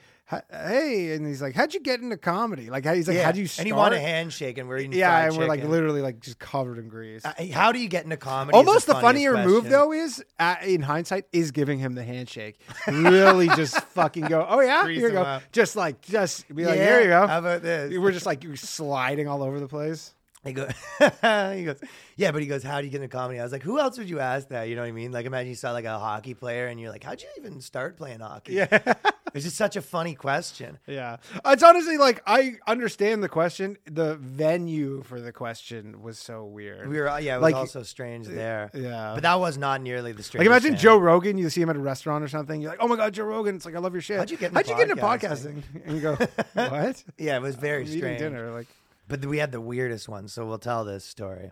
"Hey," 0.51 1.13
and 1.13 1.25
he's 1.25 1.41
like, 1.41 1.55
"How'd 1.55 1.73
you 1.73 1.79
get 1.79 2.01
into 2.01 2.17
comedy?" 2.17 2.69
Like, 2.69 2.85
how, 2.85 2.93
he's 2.93 3.07
like, 3.07 3.17
Yeah. 3.17 3.25
"How'd 3.25 3.37
you 3.37 3.47
start?" 3.47 3.61
And 3.63 3.67
he 3.67 3.73
wanted 3.73 3.97
a 3.97 4.01
handshake, 4.01 4.57
and 4.57 4.67
we're 4.67 4.77
eating. 4.79 4.93
yeah, 4.93 5.25
and 5.27 5.37
we're 5.37 5.47
like 5.47 5.63
literally 5.63 6.01
like 6.01 6.19
just 6.19 6.39
covered 6.39 6.77
in 6.79 6.87
grease. 6.89 7.23
Uh, 7.25 7.33
How 7.51 7.71
do 7.71 7.79
you 7.79 7.87
get 7.87 8.03
into 8.03 8.17
comedy? 8.17 8.55
Almost 8.57 8.87
the 8.87 8.93
funniest 8.93 9.33
funnier 9.33 9.45
move 9.47 9.69
though 9.69 9.91
is, 9.91 10.23
uh, 10.39 10.55
in 10.65 10.81
hindsight, 10.81 11.25
is 11.31 11.51
giving 11.51 11.79
him 11.79 11.95
the 11.95 12.03
handshake. 12.03 12.59
Really, 12.87 13.47
just 13.49 13.79
fucking 13.93 14.25
go. 14.25 14.45
Oh 14.47 14.59
yeah, 14.61 14.83
Grease 14.83 14.99
here 14.99 15.07
you 15.09 15.13
go. 15.15 15.21
up. 15.23 15.43
Just 15.51 15.75
like, 15.75 16.01
just 16.01 16.47
be 16.53 16.65
like, 16.65 16.77
Yeah, 16.77 16.85
here 16.85 17.01
you 17.01 17.07
go. 17.07 17.27
How 17.27 17.39
about 17.39 17.61
this? 17.61 17.97
We're 17.97 18.11
just 18.11 18.25
like 18.25 18.43
you're 18.43 18.55
sliding 18.55 19.27
all 19.27 19.43
over 19.43 19.59
the 19.59 19.67
place. 19.67 20.13
He 20.45 20.51
goes, 20.51 20.71
he 20.99 21.63
goes, 21.63 21.79
yeah, 22.17 22.31
but 22.33 22.41
he 22.41 22.47
goes, 22.49 22.63
how 22.63 22.81
do 22.81 22.85
you 22.85 22.91
get 22.91 23.01
into 23.01 23.07
comedy? 23.07 23.39
I 23.39 23.43
was 23.43 23.53
like, 23.53 23.63
who 23.63 23.79
else 23.79 23.97
would 23.97 24.09
you 24.09 24.19
ask 24.19 24.49
that? 24.49 24.67
You 24.67 24.75
know 24.75 24.81
what 24.81 24.89
I 24.89 24.91
mean? 24.91 25.13
Like, 25.13 25.25
imagine 25.25 25.47
you 25.47 25.55
saw 25.55 25.71
like 25.71 25.85
a 25.85 25.97
hockey 25.97 26.33
player, 26.33 26.67
and 26.67 26.81
you're 26.81 26.89
like, 26.91 27.01
how'd 27.01 27.21
you 27.21 27.29
even 27.37 27.61
start 27.61 27.95
playing 27.95 28.19
hockey? 28.19 28.55
Yeah. 28.55 28.93
it's 29.33 29.45
just 29.45 29.57
such 29.57 29.75
a 29.75 29.81
funny 29.81 30.15
question. 30.15 30.77
Yeah. 30.87 31.17
It's 31.45 31.63
honestly 31.63 31.97
like 31.97 32.21
I 32.27 32.57
understand 32.67 33.23
the 33.23 33.29
question. 33.29 33.77
The 33.85 34.15
venue 34.15 35.03
for 35.03 35.19
the 35.21 35.31
question 35.31 36.01
was 36.01 36.19
so 36.19 36.45
weird. 36.45 36.87
We 36.87 36.99
were, 36.99 37.07
yeah, 37.19 37.35
it 37.35 37.37
was 37.39 37.43
Like- 37.51 37.55
also 37.55 37.83
strange 37.83 38.27
there. 38.27 38.69
yeah. 38.73 39.11
but 39.15 39.23
that 39.23 39.39
was 39.39 39.57
not 39.57 39.81
nearly 39.81 40.11
the 40.11 40.23
strange. 40.23 40.39
like 40.47 40.47
imagine 40.47 40.77
Joe 40.77 40.97
Rogan, 40.97 41.37
you 41.37 41.49
see 41.49 41.61
him 41.61 41.69
at 41.69 41.75
a 41.75 41.79
restaurant 41.79 42.23
or 42.23 42.27
something, 42.27 42.61
you're 42.61 42.71
like, 42.71 42.79
Oh 42.81 42.87
my 42.87 42.95
god, 42.95 43.13
Joe 43.13 43.25
Rogan, 43.25 43.55
it's 43.55 43.65
like 43.65 43.75
I 43.75 43.79
love 43.79 43.93
your 43.93 44.01
shit. 44.01 44.17
How'd 44.19 44.29
you 44.31 44.37
get 44.37 44.47
into 44.51 44.57
How'd 44.59 44.67
you 44.69 44.75
get 44.85 44.89
into 44.89 45.01
podcasting? 45.01 45.63
podcasting? 45.73 45.85
And 45.85 45.95
you 45.95 46.01
go, 46.01 46.15
What? 46.69 47.03
Yeah, 47.17 47.37
it 47.37 47.41
was 47.41 47.55
very 47.55 47.81
I'm 47.83 47.87
eating 47.87 47.99
strange. 47.99 48.19
dinner. 48.19 48.51
Like 48.51 48.67
But 49.07 49.25
we 49.25 49.37
had 49.39 49.51
the 49.51 49.61
weirdest 49.61 50.07
one, 50.07 50.27
so 50.27 50.45
we'll 50.45 50.59
tell 50.59 50.85
this 50.85 51.03
story. 51.05 51.51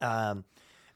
Um, 0.00 0.44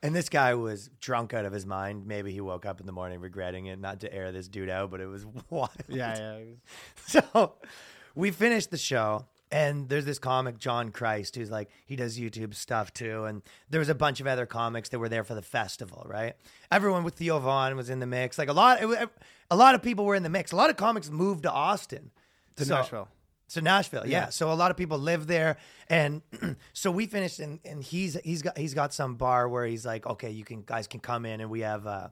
and 0.02 0.14
this 0.14 0.28
guy 0.30 0.54
was 0.54 0.88
drunk 1.00 1.34
out 1.34 1.44
of 1.44 1.52
his 1.52 1.66
mind. 1.66 2.06
Maybe 2.06 2.32
he 2.32 2.40
woke 2.40 2.64
up 2.64 2.80
in 2.80 2.86
the 2.86 2.92
morning 2.92 3.20
regretting 3.20 3.66
it, 3.66 3.78
not 3.78 4.00
to 4.00 4.12
air 4.12 4.32
this 4.32 4.48
dude 4.48 4.70
out, 4.70 4.90
but 4.90 5.00
it 5.00 5.06
was 5.06 5.26
wild. 5.50 5.70
Yeah, 5.88 6.38
yeah. 6.38 6.44
So 7.22 7.54
we 8.14 8.30
finished 8.30 8.70
the 8.70 8.78
show, 8.78 9.26
and 9.52 9.88
there's 9.88 10.04
this 10.06 10.18
comic, 10.18 10.58
John 10.58 10.90
Crist, 10.90 11.36
who's 11.36 11.50
like, 11.50 11.68
he 11.86 11.96
does 11.96 12.18
YouTube 12.18 12.54
stuff 12.54 12.92
too. 12.94 13.24
And 13.24 13.42
there 13.68 13.78
was 13.78 13.88
a 13.90 13.94
bunch 13.94 14.20
of 14.20 14.26
other 14.26 14.46
comics 14.46 14.88
that 14.90 14.98
were 14.98 15.08
there 15.08 15.24
for 15.24 15.34
the 15.34 15.42
festival, 15.42 16.06
right? 16.08 16.34
Everyone 16.72 17.04
with 17.04 17.14
Theo 17.14 17.38
Von 17.38 17.76
was 17.76 17.90
in 17.90 17.98
the 18.00 18.06
mix. 18.06 18.38
Like 18.38 18.48
a 18.48 18.52
lot, 18.54 18.82
it, 18.82 19.08
a 19.50 19.56
lot 19.56 19.74
of 19.74 19.82
people 19.82 20.04
were 20.06 20.14
in 20.14 20.22
the 20.22 20.28
mix. 20.30 20.52
A 20.52 20.56
lot 20.56 20.70
of 20.70 20.76
comics 20.76 21.10
moved 21.10 21.42
to 21.42 21.50
Austin. 21.52 22.10
To 22.56 22.64
So- 22.64 22.74
Nashville. 22.76 23.08
So 23.50 23.60
Nashville, 23.60 24.06
yeah. 24.06 24.28
So 24.28 24.52
a 24.52 24.54
lot 24.54 24.70
of 24.70 24.76
people 24.76 24.96
live 24.96 25.26
there, 25.26 25.56
and 25.88 26.22
so 26.72 26.92
we 26.92 27.06
finished, 27.06 27.40
and, 27.40 27.58
and 27.64 27.82
he's 27.82 28.16
he's 28.22 28.42
got 28.42 28.56
he's 28.56 28.74
got 28.74 28.94
some 28.94 29.16
bar 29.16 29.48
where 29.48 29.66
he's 29.66 29.84
like, 29.84 30.06
okay, 30.06 30.30
you 30.30 30.44
can 30.44 30.62
guys 30.62 30.86
can 30.86 31.00
come 31.00 31.26
in, 31.26 31.40
and 31.40 31.50
we 31.50 31.62
have 31.62 31.84
uh, 31.84 32.08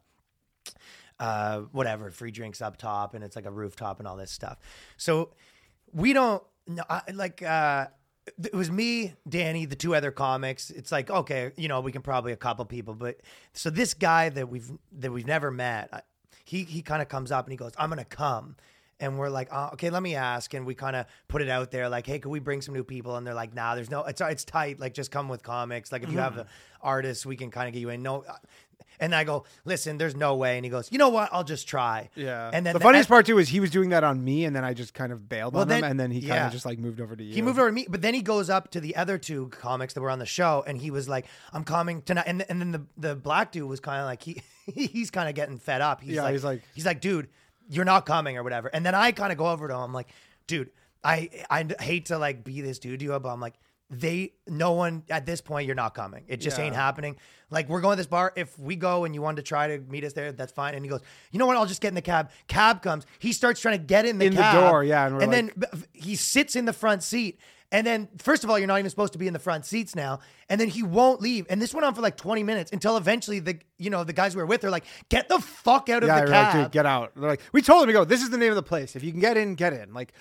uh, 1.20 1.60
whatever 1.70 2.10
free 2.10 2.32
drinks 2.32 2.60
up 2.60 2.76
top, 2.76 3.14
and 3.14 3.22
it's 3.22 3.36
like 3.36 3.46
a 3.46 3.52
rooftop 3.52 4.00
and 4.00 4.08
all 4.08 4.16
this 4.16 4.32
stuff. 4.32 4.58
So 4.96 5.30
we 5.92 6.12
don't 6.12 6.42
no, 6.66 6.82
I, 6.90 7.02
like. 7.14 7.40
uh 7.40 7.86
it 8.44 8.52
was 8.52 8.70
me, 8.70 9.14
Danny, 9.26 9.64
the 9.64 9.74
two 9.74 9.94
other 9.94 10.10
comics. 10.10 10.70
It's 10.70 10.90
like 10.90 11.08
okay, 11.08 11.52
you 11.56 11.68
know, 11.68 11.80
we 11.80 11.92
can 11.92 12.02
probably 12.02 12.32
a 12.32 12.36
couple 12.36 12.64
people, 12.64 12.94
but 12.94 13.20
so 13.52 13.70
this 13.70 13.94
guy 13.94 14.28
that 14.30 14.48
we've 14.48 14.70
that 14.98 15.12
we've 15.12 15.26
never 15.26 15.52
met, 15.52 16.04
he 16.44 16.64
he 16.64 16.82
kind 16.82 17.00
of 17.00 17.08
comes 17.08 17.30
up 17.30 17.46
and 17.46 17.52
he 17.52 17.56
goes, 17.56 17.72
"I'm 17.78 17.88
gonna 17.90 18.04
come," 18.04 18.56
and 19.00 19.18
we're 19.18 19.28
like, 19.30 19.48
oh, 19.52 19.70
"Okay, 19.74 19.90
let 19.90 20.02
me 20.02 20.14
ask," 20.14 20.52
and 20.54 20.66
we 20.66 20.74
kind 20.74 20.96
of 20.96 21.06
put 21.28 21.42
it 21.42 21.48
out 21.48 21.70
there, 21.70 21.88
like, 21.88 22.06
"Hey, 22.06 22.18
could 22.18 22.30
we 22.30 22.40
bring 22.40 22.60
some 22.62 22.74
new 22.74 22.84
people?" 22.84 23.16
And 23.16 23.26
they're 23.26 23.34
like, 23.34 23.54
"Nah, 23.54 23.74
there's 23.74 23.90
no, 23.90 24.04
it's 24.04 24.20
it's 24.20 24.44
tight. 24.44 24.80
Like, 24.80 24.94
just 24.94 25.10
come 25.10 25.28
with 25.28 25.42
comics. 25.42 25.92
Like, 25.92 26.02
if 26.02 26.10
you 26.10 26.18
have 26.18 26.32
Mm-hmm. 26.32 26.40
the 26.42 26.46
artists, 26.82 27.24
we 27.26 27.36
can 27.36 27.50
kind 27.50 27.68
of 27.68 27.74
get 27.74 27.80
you 27.80 27.90
in." 27.90 28.02
No, 28.02 28.24
and 29.00 29.14
I 29.14 29.22
go, 29.24 29.44
"Listen, 29.64 29.98
there's 29.98 30.16
no 30.16 30.34
way," 30.34 30.56
and 30.56 30.64
he 30.64 30.70
goes, 30.70 30.90
"You 30.90 30.98
know 30.98 31.08
what? 31.10 31.28
I'll 31.32 31.44
just 31.44 31.68
try." 31.68 32.10
Yeah. 32.16 32.50
and 32.52 32.66
then 32.66 32.74
the 32.74 32.80
funniest 32.80 33.08
part 33.08 33.26
too 33.26 33.38
is 33.38 33.48
he 33.48 33.60
was 33.60 33.70
doing 33.70 33.90
that 33.90 34.02
on 34.02 34.22
me, 34.24 34.44
and 34.44 34.54
then 34.56 34.64
I 34.64 34.74
just 34.74 34.94
kind 34.94 35.12
of 35.12 35.28
bailed 35.28 35.54
Well, 35.54 35.62
on 35.62 35.68
then- 35.68 35.84
him, 35.84 35.90
and 35.92 36.00
then 36.00 36.10
he 36.10 36.22
kind 36.26 36.46
of 36.46 36.52
just 36.52 36.66
like 36.66 36.78
moved 36.80 37.00
over 37.00 37.14
to 37.14 37.22
you. 37.22 37.32
He 37.34 37.42
moved 37.42 37.58
over 37.58 37.68
to 37.68 37.72
me, 37.74 37.86
but 37.88 38.02
then 38.02 38.14
he 38.14 38.22
goes 38.22 38.50
up 38.50 38.70
to 38.72 38.80
the 38.80 38.96
other 38.96 39.16
two 39.18 39.48
comics 39.50 39.94
that 39.94 40.00
were 40.00 40.10
on 40.10 40.18
the 40.18 40.26
show, 40.26 40.64
and 40.66 40.76
he 40.78 40.90
was 40.90 41.08
like, 41.08 41.26
"I'm 41.52 41.62
coming 41.64 42.02
tonight." 42.02 42.24
And 42.26 42.44
and 42.48 42.60
then 42.60 42.72
the 42.72 42.82
the 42.96 43.14
black 43.14 43.52
dude 43.52 43.68
was 43.68 43.78
kind 43.80 44.00
of 44.00 44.06
like 44.06 44.22
he 44.24 44.42
he's 44.74 45.10
kind 45.12 45.28
of 45.28 45.34
getting 45.36 45.58
fed 45.58 45.80
up. 45.80 46.00
He's 46.00 46.14
Yeah, 46.16 46.22
like, 46.24 46.32
he's 46.32 46.44
like- 46.44 46.62
he's 46.74 46.86
like, 46.86 47.00
"Dude, 47.00 47.28
you're 47.68 47.84
not 47.84 48.06
coming 48.06 48.36
or 48.36 48.42
whatever." 48.42 48.68
And 48.68 48.84
then 48.84 48.94
I 48.94 49.12
kind 49.12 49.32
of 49.32 49.38
go 49.38 49.46
over 49.46 49.68
to 49.68 49.74
him, 49.74 49.80
I'm 49.80 49.92
like, 49.92 50.08
"Dude, 50.46 50.70
I 51.04 51.28
I 51.50 51.66
hate 51.80 52.06
to 52.06 52.18
like 52.18 52.44
be 52.44 52.60
this 52.60 52.78
dude 52.78 53.00
to 53.00 53.04
you, 53.04 53.18
but 53.20 53.28
I'm 53.28 53.40
like." 53.40 53.54
They, 53.90 54.34
no 54.46 54.72
one 54.72 55.02
at 55.08 55.24
this 55.24 55.40
point, 55.40 55.64
you're 55.64 55.74
not 55.74 55.94
coming. 55.94 56.24
It 56.28 56.42
just 56.42 56.58
Yeah. 56.58 56.64
ain't 56.66 56.74
happening. 56.74 57.16
Like, 57.48 57.70
we're 57.70 57.80
going 57.80 57.94
to 57.94 57.96
this 57.96 58.06
bar. 58.06 58.34
If 58.36 58.58
we 58.58 58.76
go 58.76 59.06
and 59.06 59.14
you 59.14 59.22
wanted 59.22 59.36
to 59.36 59.42
try 59.44 59.66
to 59.68 59.78
meet 59.90 60.04
us 60.04 60.12
there, 60.12 60.30
that's 60.30 60.52
fine. 60.52 60.74
And 60.74 60.84
he 60.84 60.90
goes, 60.90 61.00
You 61.32 61.38
know 61.38 61.46
what? 61.46 61.56
I'll 61.56 61.64
just 61.64 61.80
get 61.80 61.88
in 61.88 61.94
the 61.94 62.02
cab. 62.02 62.28
Cab 62.48 62.82
comes. 62.82 63.06
He 63.18 63.32
starts 63.32 63.62
trying 63.62 63.78
to 63.78 63.82
get 63.86 64.04
in 64.04 64.18
the 64.18 64.26
In 64.26 64.34
the 64.34 64.52
door, 64.52 64.84
yeah, 64.84 65.06
and 65.06 65.22
and 65.22 65.32
then 65.32 65.46
like- 65.56 65.70
b- 65.72 65.78
he 65.94 66.16
sits 66.16 66.54
in 66.54 66.66
the 66.66 66.74
front 66.74 67.02
seat. 67.02 67.40
And 67.70 67.86
then, 67.86 68.08
first 68.16 68.44
of 68.44 68.50
all, 68.50 68.58
you're 68.58 68.66
not 68.66 68.78
even 68.78 68.88
supposed 68.88 69.12
to 69.12 69.18
be 69.18 69.26
in 69.26 69.34
the 69.34 69.38
front 69.38 69.66
seats 69.66 69.94
now. 69.94 70.20
And 70.48 70.58
then 70.60 70.68
he 70.68 70.82
won't 70.82 71.20
leave. 71.20 71.46
And 71.50 71.60
this 71.60 71.74
went 71.74 71.84
on 71.84 71.94
for 71.94 72.00
like 72.00 72.16
20 72.16 72.42
minutes 72.42 72.72
until 72.72 72.96
eventually 72.96 73.40
the 73.40 73.58
you 73.76 73.90
know 73.90 74.04
the 74.04 74.14
guys 74.14 74.34
we 74.34 74.40
were 74.40 74.46
with 74.46 74.64
are 74.64 74.70
like, 74.70 74.84
"Get 75.10 75.28
the 75.28 75.38
fuck 75.38 75.88
out 75.90 76.02
of 76.02 76.08
yeah, 76.08 76.24
the 76.24 76.30
like, 76.30 76.52
cab!" 76.52 76.64
dude, 76.64 76.72
get 76.72 76.86
out. 76.86 77.12
They're 77.14 77.28
like, 77.28 77.42
we 77.52 77.60
told 77.60 77.82
him 77.82 77.88
to 77.88 77.92
go. 77.92 78.04
This 78.04 78.22
is 78.22 78.30
the 78.30 78.38
name 78.38 78.50
of 78.50 78.56
the 78.56 78.62
place. 78.62 78.96
If 78.96 79.04
you 79.04 79.10
can 79.10 79.20
get 79.20 79.36
in, 79.36 79.54
get 79.54 79.74
in. 79.74 79.92
Like, 79.92 80.12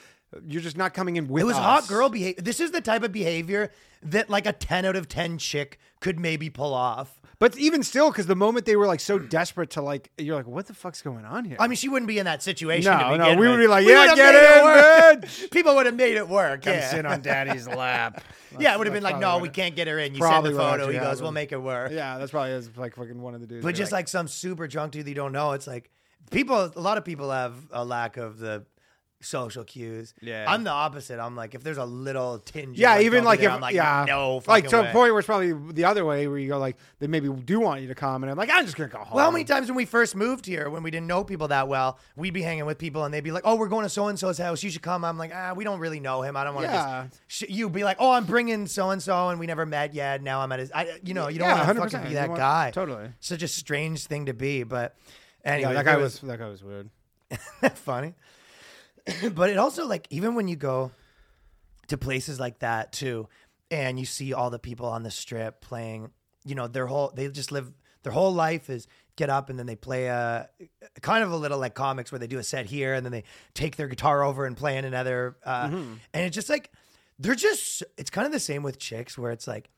you're 0.46 0.62
just 0.62 0.78
not 0.78 0.94
coming 0.94 1.16
in 1.16 1.28
with. 1.28 1.42
it 1.42 1.46
was 1.46 1.56
us. 1.56 1.64
hot 1.64 1.88
girl 1.88 2.10
behavior. 2.10 2.42
This 2.42 2.60
is 2.60 2.72
the 2.72 2.82
type 2.82 3.04
of 3.04 3.12
behavior 3.12 3.72
that 4.04 4.30
like 4.30 4.46
a 4.46 4.54
10 4.54 4.86
out 4.86 4.96
of 4.96 5.08
10 5.08 5.38
chick 5.38 5.80
could 6.00 6.20
maybe 6.20 6.50
pull 6.50 6.74
off. 6.74 7.22
But 7.40 7.56
even 7.58 7.84
still, 7.84 8.10
because 8.10 8.26
the 8.26 8.36
moment 8.36 8.66
they 8.66 8.76
were 8.76 8.88
like 8.88 9.00
so 9.00 9.20
mm. 9.20 9.30
desperate 9.30 9.70
to 9.72 9.82
like, 9.82 10.10
you're 10.18 10.36
like, 10.36 10.48
what 10.48 10.66
the 10.66 10.74
fuck's 10.74 11.04
going 11.04 11.24
on 11.24 11.46
here? 11.46 11.58
I 11.60 11.68
mean, 11.68 11.76
she 11.76 11.88
wouldn't 11.88 12.08
be 12.08 12.18
in 12.18 12.26
that 12.26 12.42
situation. 12.42 12.92
No, 12.92 13.16
no, 13.16 13.30
we 13.36 13.42
with. 13.42 13.52
would 13.52 13.58
be 13.60 13.68
like, 13.68 13.86
"Yeah, 13.86 14.16
get 14.16 14.34
in, 14.34 14.64
work." 14.64 15.22
bitch. 15.22 15.52
People 15.52 15.76
would 15.76 15.86
have 15.86 15.96
made 15.96 16.18
it 16.18 16.28
work. 16.28 16.64
Come 16.64 16.74
yeah. 16.74 16.90
sit 16.90 17.06
on 17.06 17.22
daddy's 17.22 17.68
lap. 17.68 18.24
yeah, 18.60 18.74
it 18.74 18.78
would 18.80 18.88
have 18.88 18.94
been 18.94 19.04
like, 19.04 19.20
no, 19.20 19.38
we 19.38 19.50
can't 19.50 19.76
get 19.76 19.88
her 19.88 20.00
in. 20.00 20.16
You 20.16 20.22
send 20.22 20.46
the 20.46 20.52
photo. 20.52 20.90
He 20.90 20.98
goes, 20.98 21.22
we'll 21.22 21.32
make 21.32 21.52
it 21.52 21.62
work. 21.62 21.92
Yeah, 21.92 22.18
that's 22.18 22.32
probably 22.32 22.54
is 22.54 22.76
like 22.76 22.96
fucking 22.96 23.22
one 23.22 23.36
of 23.36 23.42
the 23.42 23.48
dudes. 23.48 23.64
But 23.64 23.76
just 23.76 23.92
like, 23.92 24.08
some 24.08 24.28
super 24.28 24.68
drunk 24.68 24.94
dude 24.94 25.06
that 25.06 25.10
you 25.10 25.16
don't 25.16 25.32
know, 25.32 25.52
it's 25.52 25.68
like 25.68 25.92
people. 26.32 26.72
A 26.76 26.82
lot 26.82 26.98
of 26.98 27.06
people 27.06 27.30
have 27.30 27.54
a 27.72 27.86
lack 27.86 28.18
of 28.18 28.40
the 28.40 28.66
social 29.20 29.64
cues. 29.64 30.14
Yeah. 30.22 30.46
I'm 30.48 30.64
the 30.64 30.70
opposite. 30.70 31.20
I'm 31.20 31.36
like, 31.36 31.56
if 31.56 31.64
there's 31.64 31.78
a 31.80 31.86
little 31.86 32.38
tinge. 32.40 32.76
of, 32.76 32.78
yeah, 32.78 32.92
like, 32.96 33.06
even 33.06 33.24
like 33.24 33.40
there, 33.40 33.50
if 33.50 33.56
I'm 33.56 33.62
like, 33.62 33.74
yeah, 33.76 34.06
no, 34.08 34.36
like 34.36 34.66
fucking 34.66 34.70
to 34.70 34.80
a 34.90 34.92
point 34.94 35.12
where 35.12 35.20
it's 35.20 35.26
probably 35.26 35.54
the 35.74 35.86
other 35.86 36.06
way 36.06 36.28
where 36.28 36.38
you 36.38 36.48
go 36.48 36.60
like 36.60 36.78
they 37.00 37.08
maybe 37.08 37.28
do 37.30 37.60
want 37.60 37.82
you 37.82 37.88
to 37.88 37.96
come 37.96 38.24
and 38.24 38.30
I'm 38.32 38.38
like 38.38 38.50
I'm 38.52 38.64
just 38.66 38.78
gonna 38.78 38.90
go 38.90 39.00
home. 39.00 39.16
Well, 39.16 39.26
how 39.26 39.32
many 39.32 39.44
times 39.44 39.68
when 39.68 39.76
we 39.76 39.86
first 39.86 40.16
moved 40.16 40.46
here, 40.46 40.70
when 40.70 40.84
we 40.84 40.92
didn't 40.92 41.08
know 41.08 41.24
people 41.24 41.48
that 41.48 41.68
well, 41.68 41.98
we'd 42.16 42.34
be 42.34 42.44
hanging 42.44 42.66
with 42.66 42.78
people 42.78 43.06
and 43.06 43.14
they'd 43.14 43.24
be 43.24 43.32
like, 43.32 43.44
"Oh, 43.46 43.56
we're 43.56 43.68
going 43.70 43.84
to 43.84 43.90
so 43.90 44.08
and 44.08 44.20
so's 44.20 44.38
house. 44.38 44.62
You 44.62 44.70
should 44.70 44.82
come." 44.84 45.04
I'm 45.04 45.18
like, 45.18 45.32
"Ah, 45.34 45.54
we 45.56 45.64
don't 45.64 45.80
really 45.80 46.00
know 46.00 46.22
him. 46.22 46.38
I 46.38 46.44
don't 46.44 46.54
want 46.54 46.68
to 46.68 46.74
Yeah. 46.74 47.08
just." 47.10 47.22
Sh-. 47.28 47.50
You'd 47.50 47.74
be 47.74 47.84
like, 47.84 47.98
"Oh, 48.00 48.12
I'm 48.12 48.26
bringing 48.26 48.68
so 48.68 48.92
and 48.92 49.02
so, 49.02 49.30
and 49.30 49.40
we 49.40 49.48
never 49.48 49.66
met 49.66 49.94
yet. 49.96 50.22
Now 50.22 50.42
I'm 50.42 50.52
at 50.52 50.60
his." 50.60 50.72
I, 50.74 51.00
you 51.04 51.14
know, 51.16 51.28
you 51.28 51.40
don't 51.40 51.48
Yeah, 51.50 51.66
want 51.66 51.92
to 51.92 51.98
fucking 51.98 52.08
be 52.10 52.14
that 52.16 52.30
want- 52.30 52.40
guy. 52.40 52.72
totally. 52.72 53.10
Such 53.20 53.42
a 53.42 53.48
strange 53.48 54.06
thing 54.06 54.28
to 54.28 54.34
be, 54.34 54.62
but 54.64 54.96
Yeah, 55.44 55.54
anyway, 55.54 55.74
that 55.74 55.86
guy 55.86 55.98
was, 55.98 56.20
that 56.22 56.38
guy 56.38 56.48
was 56.50 56.64
weird. 56.64 56.90
funny. 57.74 58.14
but 59.34 59.50
it 59.50 59.58
also 59.58 59.86
like 59.86 60.08
even 60.10 60.36
when 60.36 60.48
you 60.48 60.56
go 60.56 60.92
to 61.88 61.98
places 61.98 62.40
like 62.40 62.60
that 62.60 62.92
too, 62.92 63.28
and 63.72 64.00
you 64.00 64.06
see 64.06 64.34
all 64.34 64.50
the 64.50 64.60
people 64.60 64.88
on 64.88 65.04
the 65.04 65.12
strip 65.12 65.62
playing, 65.62 66.12
you 66.46 66.56
know, 66.56 66.68
their 66.68 66.88
whole 66.88 67.12
they 67.14 67.28
just 67.30 67.52
live 67.52 67.72
their 68.04 68.14
whole 68.14 68.34
life 68.34 68.70
is 68.70 68.88
get 69.16 69.30
up 69.30 69.50
and 69.50 69.58
then 69.58 69.66
they 69.66 69.76
play 69.76 70.06
a 70.06 70.48
kind 71.02 71.24
of 71.24 71.32
a 71.32 71.36
little 71.36 71.58
like 71.58 71.74
comics 71.74 72.12
where 72.12 72.20
they 72.20 72.28
do 72.28 72.38
a 72.38 72.44
set 72.44 72.68
here 72.68 72.94
and 72.94 73.06
then 73.06 73.12
they 73.12 73.24
take 73.54 73.76
their 73.76 73.88
guitar 73.88 74.24
over 74.24 74.46
and 74.46 74.56
play 74.56 74.78
in 74.78 74.86
another 74.86 75.36
uh, 75.44 75.68
and 76.14 76.26
it's 76.26 76.36
just 76.36 76.50
like 76.50 76.72
they're 77.20 77.36
just 77.36 77.84
it's 77.98 78.12
kind 78.12 78.28
of 78.28 78.32
the 78.32 78.40
same 78.40 78.62
with 78.62 78.78
chicks 78.78 79.18
where 79.18 79.32
it's 79.32 79.48
like 79.48 79.70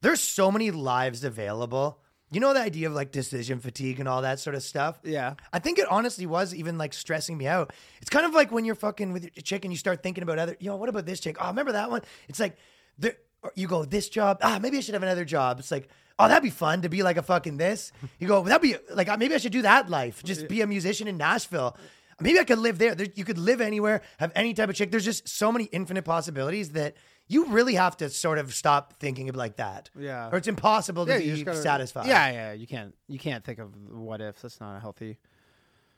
there's 0.00 0.20
so 0.20 0.50
many 0.50 0.70
lives 0.70 1.24
available 1.24 2.00
you 2.30 2.40
know 2.40 2.52
the 2.52 2.60
idea 2.60 2.88
of 2.88 2.94
like 2.94 3.12
decision 3.12 3.60
fatigue 3.60 4.00
and 4.00 4.08
all 4.08 4.22
that 4.22 4.40
sort 4.40 4.56
of 4.56 4.62
stuff 4.62 4.98
Yeah. 5.04 5.34
I 5.52 5.58
think 5.58 5.78
it 5.78 5.86
honestly 5.90 6.26
was 6.26 6.54
even 6.54 6.76
like 6.78 6.92
stressing 6.94 7.38
me 7.38 7.46
out. 7.46 7.72
It's 8.00 8.10
kind 8.10 8.26
of 8.26 8.34
like 8.34 8.50
when 8.50 8.64
you're 8.64 8.74
fucking 8.74 9.12
with 9.12 9.24
your 9.24 9.42
chick 9.42 9.64
and 9.64 9.72
you 9.72 9.78
start 9.78 10.02
thinking 10.02 10.22
about 10.22 10.38
other, 10.38 10.56
you 10.58 10.68
know, 10.68 10.76
what 10.76 10.88
about 10.88 11.06
this 11.06 11.20
chick? 11.20 11.36
Oh, 11.40 11.48
remember 11.48 11.72
that 11.72 11.90
one? 11.90 12.02
It's 12.28 12.40
like, 12.40 12.56
there, 12.98 13.14
or 13.42 13.52
you 13.54 13.68
go, 13.68 13.84
this 13.84 14.08
job, 14.08 14.38
ah, 14.42 14.58
maybe 14.60 14.78
I 14.78 14.80
should 14.80 14.94
have 14.94 15.02
another 15.02 15.24
job. 15.24 15.58
It's 15.60 15.70
like, 15.70 15.88
oh, 16.18 16.26
that'd 16.28 16.42
be 16.42 16.50
fun 16.50 16.82
to 16.82 16.88
be 16.88 17.02
like 17.02 17.16
a 17.16 17.22
fucking 17.22 17.58
this. 17.58 17.92
You 18.18 18.26
go, 18.26 18.42
that'd 18.42 18.62
be 18.62 18.76
like, 18.92 19.08
uh, 19.08 19.16
maybe 19.16 19.34
I 19.34 19.38
should 19.38 19.52
do 19.52 19.62
that 19.62 19.88
life, 19.88 20.22
just 20.24 20.48
be 20.48 20.62
a 20.62 20.66
musician 20.66 21.06
in 21.08 21.16
Nashville. 21.16 21.76
Maybe 22.18 22.38
I 22.38 22.44
could 22.44 22.58
live 22.58 22.78
there. 22.78 22.94
there. 22.94 23.08
You 23.14 23.24
could 23.24 23.36
live 23.38 23.60
anywhere, 23.60 24.00
have 24.18 24.32
any 24.34 24.54
type 24.54 24.70
of 24.70 24.74
chick. 24.74 24.90
There's 24.90 25.04
just 25.04 25.28
so 25.28 25.52
many 25.52 25.64
infinite 25.66 26.06
possibilities 26.06 26.70
that 26.70 26.96
you 27.28 27.46
really 27.46 27.74
have 27.74 27.96
to 27.98 28.08
sort 28.10 28.38
of 28.38 28.54
stop 28.54 28.94
thinking 29.00 29.28
of 29.28 29.36
like 29.36 29.56
that. 29.56 29.90
Yeah. 29.98 30.28
Or 30.30 30.38
it's 30.38 30.48
impossible 30.48 31.06
to 31.06 31.12
Yeah, 31.24 31.34
be 31.34 31.42
gotta- 31.44 31.60
satisfied. 31.62 32.06
Yeah, 32.06 32.30
yeah. 32.30 32.52
You 32.52 32.66
can't 32.66 32.94
you 33.08 33.18
can't 33.18 33.44
think 33.44 33.58
of 33.58 33.70
what 33.90 34.20
if. 34.20 34.40
That's 34.42 34.60
not 34.60 34.76
a 34.76 34.80
healthy. 34.80 35.18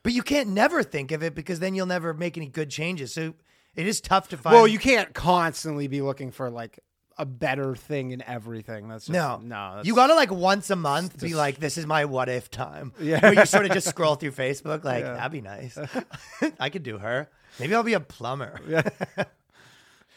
But 0.03 0.13
you 0.13 0.23
can't 0.23 0.51
never 0.51 0.83
think 0.83 1.13
of 1.13 1.23
it 1.23 1.35
because 1.35 1.61
then 1.61 1.75
you'll 1.75 1.87
never 1.87 2.15
make 2.15 2.37
any 2.37 2.47
good 2.47 2.71
changes. 2.71 3.13
So 3.13 3.35
it 3.75 3.87
is 3.87 4.01
tough 4.01 4.29
to 4.29 4.37
find. 4.37 4.55
Well, 4.55 4.67
you 4.69 4.79
can't 4.79 5.13
constantly 5.13 5.87
be 5.89 6.01
looking 6.01 6.31
for 6.31 6.49
like 6.51 6.79
a 7.21 7.27
better 7.27 7.75
thing 7.75 8.13
in 8.13 8.23
everything. 8.23 8.89
That's 8.89 9.07
just, 9.07 9.13
no, 9.13 9.41
no. 9.43 9.81
You 9.85 9.95
gotta 9.97 10.15
like 10.15 10.31
once 10.31 10.71
a 10.71 10.77
month 10.77 11.21
be 11.21 11.35
like, 11.35 11.59
"This 11.59 11.77
is 11.77 11.85
my 11.85 12.05
what 12.05 12.29
if 12.29 12.49
time." 12.49 12.93
Yeah. 13.01 13.19
Where 13.21 13.35
you 13.35 13.45
sort 13.45 13.67
of 13.67 13.73
just 13.73 13.89
scroll 13.89 14.15
through 14.15 14.31
Facebook, 14.33 14.85
like 14.85 15.05
Yeah. 15.05 15.15
that'd 15.15 15.33
be 15.33 15.41
nice. 15.41 15.77
I 16.61 16.71
could 16.71 16.85
do 16.85 16.99
her. 16.99 17.29
Maybe 17.59 17.75
I'll 17.75 17.83
be 17.83 17.95
a 17.95 18.01
plumber. 18.01 18.61
Yeah, 18.69 18.89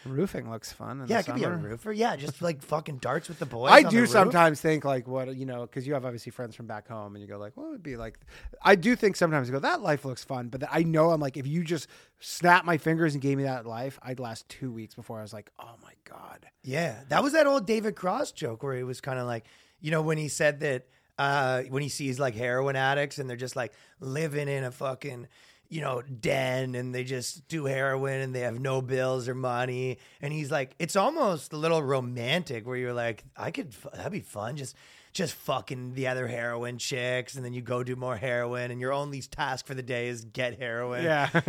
roofing 0.06 0.50
looks 0.50 0.72
fun. 0.72 1.02
In 1.02 1.12
I 1.12 1.22
the 1.22 1.24
could 1.24 1.36
be 1.36 1.42
a 1.42 1.46
summer. 1.46 1.58
roofer. 1.58 1.92
Yeah, 1.92 2.16
just 2.16 2.42
like 2.42 2.62
fucking 2.62 2.98
darts 2.98 3.28
with 3.28 3.40
the 3.40 3.46
boys. 3.46 3.72
I 3.72 3.78
on 3.80 3.84
the 3.84 3.90
do 3.90 4.00
roof. 4.02 4.10
sometimes 4.10 4.62
think 4.62 4.84
like 4.86 5.08
what 5.08 5.36
you 5.36 5.46
know 5.46 5.62
because 5.62 5.86
you 5.88 5.94
have 5.94 6.06
obviously 6.06 6.32
friends 6.32 6.56
from 6.56 6.68
back 6.68 6.88
home 6.88 7.16
and 7.16 7.22
you 7.22 7.28
go 7.28 7.38
like 7.38 7.56
what 7.58 7.70
would 7.70 7.84
be 7.84 7.98
like 7.98 8.20
I 8.62 8.76
do 8.76 8.96
think 8.96 9.16
sometimes 9.16 9.48
you 9.48 9.54
go 9.54 9.60
that 9.60 9.82
life 9.82 10.06
looks 10.06 10.24
fun 10.24 10.50
but 10.50 10.64
I 10.72 10.84
know 10.84 11.12
I'm 11.12 11.22
like 11.22 11.38
if 11.38 11.46
you 11.48 11.64
just 11.64 11.88
snap 12.20 12.66
my 12.66 12.78
fingers 12.78 13.14
and 13.14 13.22
gave 13.22 13.38
me 13.38 13.44
that 13.44 13.66
life 13.66 14.00
I'd 14.02 14.20
last 14.20 14.48
two 14.50 14.72
weeks 14.72 14.96
before 14.96 15.20
I 15.20 15.22
was 15.22 15.34
like 15.34 15.52
oh 15.60 15.76
my 15.84 15.94
god 16.04 16.46
Yeah, 16.64 16.96
that 17.10 17.24
was 17.24 17.34
that 17.34 17.48
old 17.48 17.66
David 17.68 17.96
Cross 17.96 18.32
joke 18.34 18.64
where 18.64 18.76
he 18.76 18.84
was 18.84 19.02
kind 19.02 19.20
of 19.20 19.26
like, 19.28 19.46
you 19.80 19.92
know, 19.92 20.02
when 20.02 20.18
he 20.18 20.28
said 20.28 20.60
that 20.62 20.88
uh, 21.18 21.64
when 21.70 21.84
he 21.84 21.90
sees 21.90 22.20
like 22.20 22.34
heroin 22.36 22.76
addicts 22.76 23.20
and 23.20 23.30
they're 23.30 23.38
just 23.38 23.56
like 23.56 23.74
living 24.00 24.48
in 24.48 24.64
a 24.64 24.72
fucking, 24.72 25.28
you 25.72 25.80
know, 25.80 26.02
den 26.02 26.76
and 26.76 26.94
they 26.94 27.06
just 27.06 27.48
do 27.48 27.64
heroin 27.64 28.20
and 28.20 28.36
they 28.36 28.42
have 28.42 28.60
no 28.60 28.82
bills 28.82 29.30
or 29.30 29.34
money. 29.34 29.98
And 30.22 30.34
he's 30.34 30.52
like, 30.52 30.76
it's 30.80 30.98
almost 30.98 31.54
a 31.54 31.58
little 31.58 31.82
romantic 31.82 32.68
where 32.68 32.76
you're 32.76 32.94
like, 32.94 33.24
I 33.38 33.52
could, 33.52 33.72
that'd 33.94 34.12
be 34.12 34.20
fun. 34.20 34.58
Just, 34.58 34.76
just 35.14 35.34
fucking 35.34 35.94
the 35.94 36.08
other 36.08 36.28
heroin 36.28 36.78
chicks 36.78 37.36
and 37.36 37.44
then 37.44 37.54
you 37.54 37.62
go 37.62 37.84
do 37.84 37.96
more 37.96 38.16
heroin 38.16 38.72
and 38.72 38.80
your 38.80 38.94
only 38.94 39.22
task 39.22 39.66
for 39.66 39.74
the 39.74 39.84
day 39.84 40.08
is 40.08 40.24
get 40.26 40.58
heroin. 40.60 41.04
Yeah. 41.04 41.30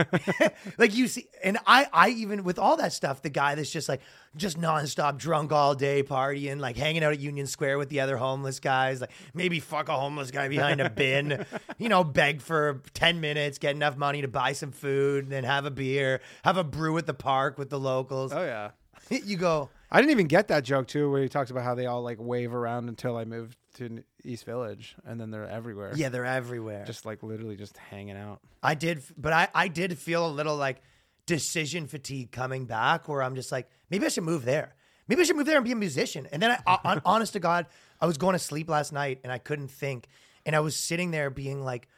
Like 0.79 0.95
you 0.95 1.07
see, 1.09 1.27
and 1.45 1.59
I, 1.67 1.87
I 1.93 2.09
even 2.11 2.45
with 2.45 2.59
all 2.59 2.77
that 2.79 2.93
stuff, 2.93 3.23
the 3.23 3.31
guy 3.31 3.55
that's 3.55 3.71
just 3.71 3.89
like 3.89 4.01
just 4.37 4.59
nonstop 4.59 5.19
drunk 5.19 5.53
all 5.53 5.75
day, 5.75 6.03
partying, 6.03 6.59
like 6.61 6.77
hanging 6.77 7.05
out 7.05 7.13
at 7.13 7.21
Union 7.21 7.47
Square 7.47 7.79
with 7.79 7.89
the 7.89 8.01
other 8.01 8.17
homeless 8.17 8.59
guys, 8.61 9.01
like 9.01 9.11
maybe 9.35 9.61
fuck 9.61 9.89
a 9.89 9.95
homeless 9.97 10.31
guy 10.31 10.49
behind 10.49 10.81
a 10.81 10.89
bin, 10.91 11.45
you 11.79 11.89
know, 11.89 12.05
beg 12.05 12.41
for 12.41 12.81
ten 12.95 13.21
minutes, 13.21 13.59
get 13.59 13.75
enough 13.75 13.97
money 13.97 14.23
to 14.23 14.29
buy 14.29 14.53
some 14.53 14.73
food, 14.73 15.25
and 15.25 15.33
then 15.33 15.45
have 15.45 15.65
a 15.67 15.71
beer, 15.71 16.21
have 16.45 16.57
a 16.57 16.65
brew 16.65 16.97
at 16.99 17.07
the 17.07 17.15
park 17.15 17.59
with 17.59 17.71
the 17.71 17.79
locals. 17.79 18.33
oh 18.33 18.43
yeah. 18.45 18.71
You 19.25 19.37
go, 19.37 19.69
I 19.93 20.01
didn't 20.01 20.13
even 20.13 20.27
get 20.27 20.49
that 20.49 20.65
joke 20.65 20.89
too 20.89 21.11
where 21.11 21.23
he 21.23 21.29
talks 21.29 21.51
about 21.51 21.65
how 21.65 21.75
they 21.75 21.87
all 21.87 22.03
like 22.03 22.19
wave 22.19 22.55
around 22.55 22.89
until 22.89 23.17
I 23.17 23.25
moved 23.25 23.57
to 23.75 24.03
East 24.25 24.45
Village 24.45 24.97
and 25.05 25.21
then 25.21 25.31
they're 25.31 25.49
everywhere 25.49 25.93
yeah, 25.95 26.09
they're 26.09 26.25
everywhere. 26.25 26.85
just 26.85 27.05
like 27.05 27.23
literally 27.23 27.57
just 27.57 27.77
hanging 27.77 28.17
out 28.17 28.41
I 28.63 28.75
did, 28.75 29.03
but 29.17 29.33
I, 29.33 29.49
I 29.55 29.69
did 29.69 29.99
feel 29.99 30.27
a 30.27 30.31
little 30.31 30.57
like 30.57 30.83
decision 31.27 31.87
fatigue 31.87 32.31
coming 32.31 32.67
back 32.67 33.09
where 33.09 33.23
I'm 33.23 33.35
just 33.35 33.53
like, 33.53 33.69
maybe 33.91 34.07
I 34.07 34.09
should 34.09 34.25
move 34.25 34.45
there. 34.45 34.75
Maybe 35.09 35.23
I 35.23 35.25
should 35.25 35.37
move 35.37 35.47
there 35.47 35.57
and 35.57 35.65
be 35.65 35.73
a 35.73 35.77
musician. 35.77 36.29
And 36.31 36.41
then, 36.41 36.57
I, 36.67 36.79
on, 36.85 37.03
honest 37.05 37.33
to 37.35 37.41
God, 37.41 37.67
I 38.01 38.07
was 38.07 38.19
going 38.19 38.35
to 38.35 38.39
sleep 38.39 38.69
last 38.71 38.93
night 38.93 39.21
and 39.25 39.33
I 39.33 39.39
couldn't 39.39 39.71
think. 39.71 40.07
And 40.47 40.55
I 40.55 40.61
was 40.61 40.77
sitting 40.77 41.11
there 41.11 41.29
being 41.31 41.63
like, 41.65 41.89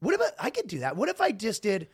what 0.00 0.14
about, 0.14 0.32
I 0.38 0.50
could 0.50 0.66
do 0.66 0.80
that. 0.80 0.96
What 0.96 1.08
if 1.08 1.20
I 1.20 1.32
just 1.32 1.62
did, 1.62 1.88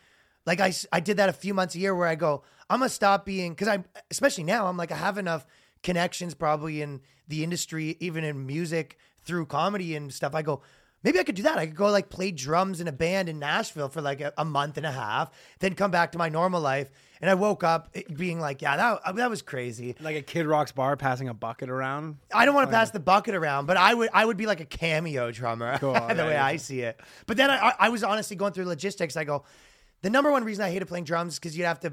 like 0.47 0.61
I, 0.61 0.73
I 0.93 1.01
did 1.01 1.17
that 1.19 1.29
a 1.29 1.33
few 1.33 1.55
months 1.55 1.75
a 1.75 1.79
year 1.79 1.95
where 1.95 2.09
I 2.09 2.15
go, 2.15 2.43
I'm 2.69 2.79
going 2.81 2.89
to 2.89 2.95
stop 2.95 3.25
being, 3.25 3.53
because 3.53 3.69
I, 3.69 3.85
especially 4.11 4.45
now, 4.45 4.67
I'm 4.67 4.77
like, 4.77 4.93
I 4.93 4.97
have 4.97 5.19
enough 5.19 5.47
connections 5.83 6.35
probably 6.35 6.83
in 6.83 7.01
the 7.29 7.43
industry, 7.45 7.97
even 8.01 8.25
in 8.25 8.47
music 8.47 8.99
through 9.23 9.47
comedy 9.47 9.97
and 9.97 10.13
stuff. 10.13 10.35
I 10.35 10.43
go, 10.43 10.63
maybe 11.03 11.19
I 11.19 11.25
could 11.25 11.35
do 11.35 11.43
that. 11.45 11.59
I 11.59 11.67
could 11.67 11.77
go 11.77 11.91
like 11.91 12.09
play 12.09 12.31
drums 12.31 12.81
in 12.81 12.89
a 12.89 12.93
band 12.93 13.29
in 13.29 13.39
Nashville 13.39 13.89
for 13.89 14.01
like 14.01 14.21
a, 14.21 14.33
a 14.37 14.45
month 14.45 14.77
and 14.77 14.87
a 14.87 14.91
half, 14.91 15.31
then 15.59 15.75
come 15.75 15.91
back 15.91 16.13
to 16.13 16.19
my 16.19 16.29
normal 16.29 16.61
life. 16.61 16.91
And 17.21 17.29
I 17.29 17.35
woke 17.35 17.63
up 17.63 17.91
eh, 17.95 18.03
being 18.15 18.41
like, 18.41 18.63
yeah, 18.63 18.77
that, 18.77 19.01
uh, 19.05 19.13
that 19.13 19.29
was 19.29 19.43
crazy. 19.43 19.95
like 20.01 20.17
a 20.17 20.23
Kid 20.23 20.47
Rock's 20.47 20.73
bar 20.73 20.97
passing 20.97 21.29
a 21.29 21.35
bucket 21.35 21.69
around 21.69 22.17
I 22.35 22.47
don't 22.47 22.55
want 22.55 22.71
to 22.71 22.75
oh, 22.75 22.79
pass 22.79 22.91
the 22.91 23.01
bucket 23.01 23.35
around, 23.35 23.67
but 23.67 23.77
I 23.77 23.93
would 23.93 24.11
I 24.13 24.25
would 24.25 24.37
be 24.37 24.47
like 24.47 24.61
a 24.61 24.65
cameo 24.65 25.31
drummer 25.31 25.79
Cool, 25.81 25.93
the 25.93 25.99
yeah, 26.01 26.27
way 26.27 26.33
yeah. 26.33 26.45
I 26.45 26.57
see 26.57 26.81
it. 26.81 26.99
But 27.27 27.37
then 27.37 27.51
I- 27.51 27.75
I 27.79 27.89
was 27.91 28.03
honestly 28.05 28.37
going 28.37 28.53
through 28.53 28.65
logistics. 28.67 29.17
I 29.17 29.25
go, 29.25 29.45
the 30.03 30.11
number 30.11 30.31
one 30.31 30.45
reason 30.45 30.65
I 30.65 30.71
hated 30.71 30.89
playing 30.89 31.05
drums 31.05 31.35
is 31.35 31.39
because 31.39 31.57
you'd 31.57 31.65
have 31.65 31.81
to 31.81 31.93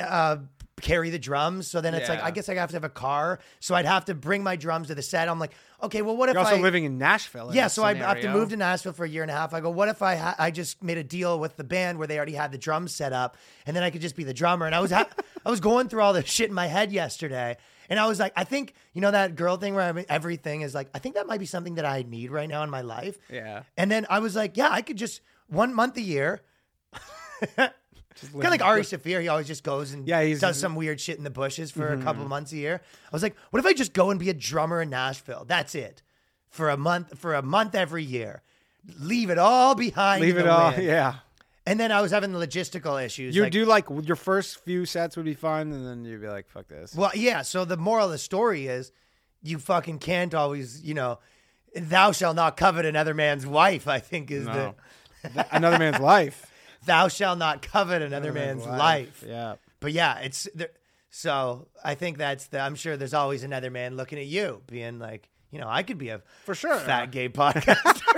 uh, 0.00 0.36
carry 0.80 1.10
the 1.10 1.18
drums. 1.18 1.68
So 1.68 1.80
then 1.80 1.94
it's 1.94 2.08
like 2.08 2.22
I 2.22 2.30
guess 2.30 2.48
I 2.48 2.54
have 2.54 2.70
to 2.70 2.76
have 2.76 2.84
a 2.84 2.88
car. 2.88 3.38
So 3.60 3.74
I'd 3.74 3.84
have 3.86 4.06
to 4.06 4.14
bring 4.14 4.42
my 4.42 4.56
drums 4.56 4.88
to 4.88 4.94
the 4.94 5.02
set. 5.02 5.28
I'm 5.28 5.38
like, 5.38 5.52
okay, 5.82 6.02
well, 6.02 6.16
what 6.16 6.28
if 6.28 6.34
you're 6.34 6.42
also 6.44 6.56
I 6.56 6.60
living 6.60 6.84
in 6.84 6.98
Nashville 6.98 7.50
in 7.50 7.56
yeah, 7.56 7.68
so 7.68 7.84
I 7.84 7.94
have 7.94 8.16
to 8.16 8.22
scenario. 8.22 8.40
move 8.40 8.50
to 8.50 8.56
Nashville 8.56 8.92
for 8.92 9.04
a 9.04 9.08
year 9.08 9.22
and 9.22 9.30
a 9.30 9.34
half. 9.34 9.54
I 9.54 9.60
go, 9.60 9.70
what 9.70 9.88
if 9.88 10.02
I 10.02 10.16
ha- 10.16 10.34
I 10.38 10.50
just 10.50 10.82
made 10.82 10.98
a 10.98 11.04
deal 11.04 11.38
with 11.38 11.56
the 11.56 11.64
band 11.64 11.98
where 11.98 12.06
they 12.06 12.16
already 12.16 12.34
had 12.34 12.52
the 12.52 12.58
drums 12.58 12.94
set 12.94 13.12
up, 13.12 13.36
and 13.66 13.76
then 13.76 13.82
I 13.82 13.90
could 13.90 14.00
just 14.00 14.16
be 14.16 14.24
the 14.24 14.34
drummer. 14.34 14.66
And 14.66 14.74
I 14.74 14.80
was 14.80 14.90
ha- 14.90 15.08
I 15.46 15.50
was 15.50 15.60
going 15.60 15.88
through 15.88 16.02
all 16.02 16.12
this 16.12 16.26
shit 16.26 16.48
in 16.48 16.54
my 16.54 16.66
head 16.66 16.92
yesterday, 16.92 17.56
and 17.88 17.98
I 17.98 18.06
was 18.06 18.18
like, 18.18 18.32
I 18.36 18.44
think 18.44 18.74
you 18.92 19.00
know 19.00 19.10
that 19.10 19.36
girl 19.36 19.56
thing 19.56 19.74
where 19.74 19.84
I 19.84 19.92
mean, 19.92 20.06
everything 20.08 20.62
is 20.62 20.74
like, 20.74 20.88
I 20.94 20.98
think 20.98 21.14
that 21.16 21.26
might 21.26 21.40
be 21.40 21.46
something 21.46 21.76
that 21.76 21.84
I 21.84 22.04
need 22.08 22.30
right 22.30 22.48
now 22.48 22.62
in 22.62 22.70
my 22.70 22.82
life. 22.82 23.18
Yeah. 23.30 23.62
And 23.76 23.90
then 23.90 24.06
I 24.08 24.18
was 24.20 24.36
like, 24.36 24.56
yeah, 24.56 24.68
I 24.70 24.82
could 24.82 24.96
just 24.96 25.20
one 25.48 25.74
month 25.74 25.96
a 25.96 26.02
year. 26.02 26.42
Kind 27.56 28.44
of 28.44 28.50
like 28.50 28.64
Ari 28.64 28.82
Shaffir, 28.82 29.20
he 29.22 29.28
always 29.28 29.46
just 29.46 29.62
goes 29.62 29.92
and 29.92 30.06
Yeah, 30.08 30.22
he's- 30.22 30.38
Mm-hmm. 30.38 30.46
does 30.46 30.58
some 30.58 30.74
weird 30.74 31.00
shit 31.00 31.18
in 31.18 31.24
the 31.24 31.30
bushes 31.30 31.70
for 31.70 31.92
a 31.92 31.98
couple 32.02 32.22
of 32.22 32.28
months 32.28 32.52
a 32.52 32.56
year. 32.56 32.80
I 32.84 33.08
was 33.12 33.22
like, 33.22 33.36
what 33.50 33.60
if 33.60 33.66
I 33.66 33.72
just 33.74 33.92
go 33.92 34.10
and 34.10 34.18
be 34.18 34.28
a 34.30 34.34
drummer 34.34 34.82
in 34.82 34.90
Nashville? 34.90 35.44
That's 35.46 35.74
it 35.76 36.02
for 36.50 36.68
a 36.70 36.76
month 36.76 37.16
for 37.18 37.34
a 37.34 37.42
month 37.42 37.74
every 37.76 38.02
year. 38.02 38.42
Leave 38.98 39.30
it 39.30 39.38
all 39.38 39.74
behind. 39.76 40.20
leave 40.22 40.36
it 40.36 40.44
the 40.44 40.50
all 40.50 40.70
wind. 40.72 40.82
yeah 40.82 41.16
And 41.66 41.78
then 41.78 41.92
I 41.92 42.00
was 42.00 42.10
having 42.10 42.32
the 42.32 42.38
logistical 42.44 43.00
issues. 43.04 43.36
You 43.36 43.42
like- 43.42 43.52
do 43.52 43.64
like 43.66 43.84
your 44.02 44.16
first 44.16 44.64
few 44.64 44.84
sets 44.84 45.16
would 45.16 45.26
be 45.26 45.34
fun, 45.34 45.70
and 45.72 45.86
then 45.86 46.04
you'd 46.04 46.20
be 46.22 46.28
like, 46.28 46.48
"Fuck 46.48 46.66
this." 46.68 46.94
Well, 46.94 47.12
yeah. 47.14 47.42
So 47.42 47.64
the 47.64 47.76
moral 47.76 48.06
of 48.06 48.10
the 48.12 48.18
story 48.18 48.66
is, 48.66 48.90
you 49.42 49.58
fucking 49.58 49.98
can't 50.00 50.34
always, 50.34 50.82
you 50.82 50.94
know, 50.94 51.20
thou 51.76 52.10
shalt 52.12 52.34
not 52.34 52.56
covet 52.56 52.84
another 52.86 53.14
man's 53.14 53.46
wife. 53.46 53.86
I 53.86 54.00
think 54.00 54.30
is 54.32 54.46
No. 54.46 54.74
Th- 55.34 55.46
Another 55.52 55.78
man's 55.78 55.98
life. 56.00 56.47
Thou 56.88 57.08
shalt 57.08 57.38
not 57.38 57.62
covet 57.62 58.02
another, 58.02 58.32
man's, 58.32 58.66
life. 58.66 59.24
Yeah. 59.26 59.56
But 59.80 59.92
yeah, 59.92 60.18
it's 60.18 60.48
there, 60.54 60.70
so 61.10 61.68
I 61.84 61.94
think 61.94 62.18
that's 62.18 62.46
the. 62.48 62.58
I'm 62.60 62.74
sure 62.74 62.96
there's 62.96 63.14
always 63.14 63.44
another 63.44 63.70
man 63.70 63.96
looking 63.96 64.18
at 64.18 64.26
you, 64.26 64.62
being 64.66 64.98
like, 64.98 65.28
you 65.50 65.60
know, 65.60 65.68
I 65.68 65.82
could 65.82 65.98
be 65.98 66.08
a 66.08 66.22
For 66.44 66.54
sure. 66.54 66.78
fat 66.78 67.10
gay 67.10 67.28
podcast. 67.28 68.00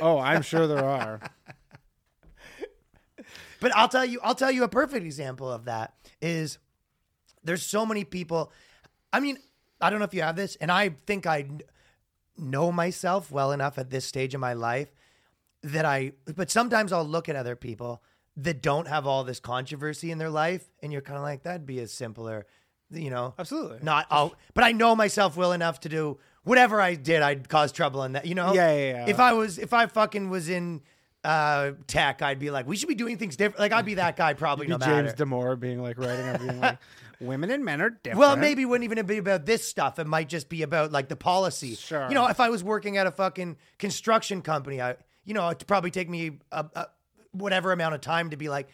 Oh, 0.00 0.18
I'm 0.18 0.42
sure 0.42 0.66
there 0.66 0.84
are. 0.84 1.20
But 3.60 3.76
I'll 3.76 3.88
tell 3.88 4.04
you, 4.04 4.18
I'll 4.24 4.34
tell 4.34 4.50
you 4.50 4.64
a 4.64 4.68
perfect 4.68 5.04
example 5.04 5.48
of 5.48 5.66
that 5.66 5.94
is 6.20 6.58
there's 7.44 7.62
so 7.64 7.86
many 7.86 8.02
people. 8.02 8.50
I 9.12 9.20
mean, 9.20 9.38
I 9.80 9.90
don't 9.90 10.00
know 10.00 10.04
if 10.04 10.14
you 10.14 10.22
have 10.22 10.34
this, 10.34 10.56
and 10.56 10.72
I 10.72 10.88
think 11.06 11.26
I 11.26 11.46
know 12.36 12.72
myself 12.72 13.30
well 13.30 13.52
enough 13.52 13.78
at 13.78 13.90
this 13.90 14.04
stage 14.04 14.34
of 14.34 14.40
my 14.40 14.54
life 14.54 14.88
that 15.62 15.84
I, 15.84 16.12
but 16.34 16.50
sometimes 16.50 16.92
I'll 16.92 17.04
look 17.04 17.28
at 17.28 17.36
other 17.36 17.56
people 17.56 18.02
that 18.36 18.62
don't 18.62 18.88
have 18.88 19.06
all 19.06 19.24
this 19.24 19.40
controversy 19.40 20.10
in 20.10 20.18
their 20.18 20.30
life, 20.30 20.64
and 20.82 20.92
you're 20.92 21.02
kind 21.02 21.16
of 21.16 21.22
like, 21.22 21.42
that'd 21.42 21.66
be 21.66 21.80
a 21.80 21.86
simpler, 21.86 22.46
you 22.90 23.10
know, 23.10 23.34
Absolutely. 23.38 23.78
not 23.82 24.06
all, 24.10 24.34
but 24.54 24.64
I 24.64 24.72
know 24.72 24.96
myself 24.96 25.36
well 25.36 25.52
enough 25.52 25.80
to 25.80 25.88
do 25.88 26.18
whatever 26.44 26.80
I 26.80 26.94
did, 26.94 27.22
I'd 27.22 27.48
cause 27.48 27.72
trouble 27.72 28.02
in 28.04 28.12
that, 28.12 28.26
you 28.26 28.34
know? 28.34 28.52
Yeah, 28.54 28.72
yeah, 28.74 28.90
yeah. 28.90 29.06
If 29.06 29.20
I 29.20 29.32
was, 29.32 29.58
if 29.58 29.72
I 29.72 29.86
fucking 29.86 30.30
was 30.30 30.48
in 30.48 30.82
uh, 31.24 31.72
tech, 31.86 32.22
I'd 32.22 32.38
be 32.38 32.50
like, 32.50 32.66
we 32.66 32.76
should 32.76 32.88
be 32.88 32.94
doing 32.94 33.18
things 33.18 33.36
different. 33.36 33.60
Like, 33.60 33.72
I'd 33.72 33.84
be 33.84 33.94
that 33.94 34.16
guy 34.16 34.34
probably 34.34 34.66
no 34.66 34.78
James 34.78 34.88
matter. 34.88 35.24
Damore 35.24 35.58
being 35.58 35.82
like 35.82 35.98
writing 35.98 36.26
and 36.26 36.38
being 36.38 36.60
like, 36.60 36.78
women 37.20 37.50
and 37.50 37.64
men 37.64 37.80
are 37.80 37.90
different. 37.90 38.18
Well, 38.18 38.36
maybe 38.36 38.62
it 38.62 38.64
wouldn't 38.64 38.90
even 38.90 39.04
be 39.06 39.18
about 39.18 39.46
this 39.46 39.66
stuff. 39.66 39.98
It 39.98 40.06
might 40.06 40.28
just 40.28 40.48
be 40.48 40.62
about 40.62 40.90
like 40.90 41.08
the 41.08 41.16
policy. 41.16 41.76
Sure. 41.76 42.08
You 42.08 42.14
know, 42.14 42.26
if 42.26 42.40
I 42.40 42.50
was 42.50 42.64
working 42.64 42.96
at 42.96 43.06
a 43.06 43.12
fucking 43.12 43.56
construction 43.78 44.42
company, 44.42 44.80
I, 44.80 44.96
you 45.24 45.34
know, 45.34 45.48
it'd 45.50 45.66
probably 45.66 45.90
take 45.90 46.08
me 46.08 46.38
a, 46.50 46.66
a, 46.74 46.86
whatever 47.32 47.72
amount 47.72 47.94
of 47.94 48.00
time 48.00 48.30
to 48.30 48.36
be 48.36 48.48
like, 48.48 48.68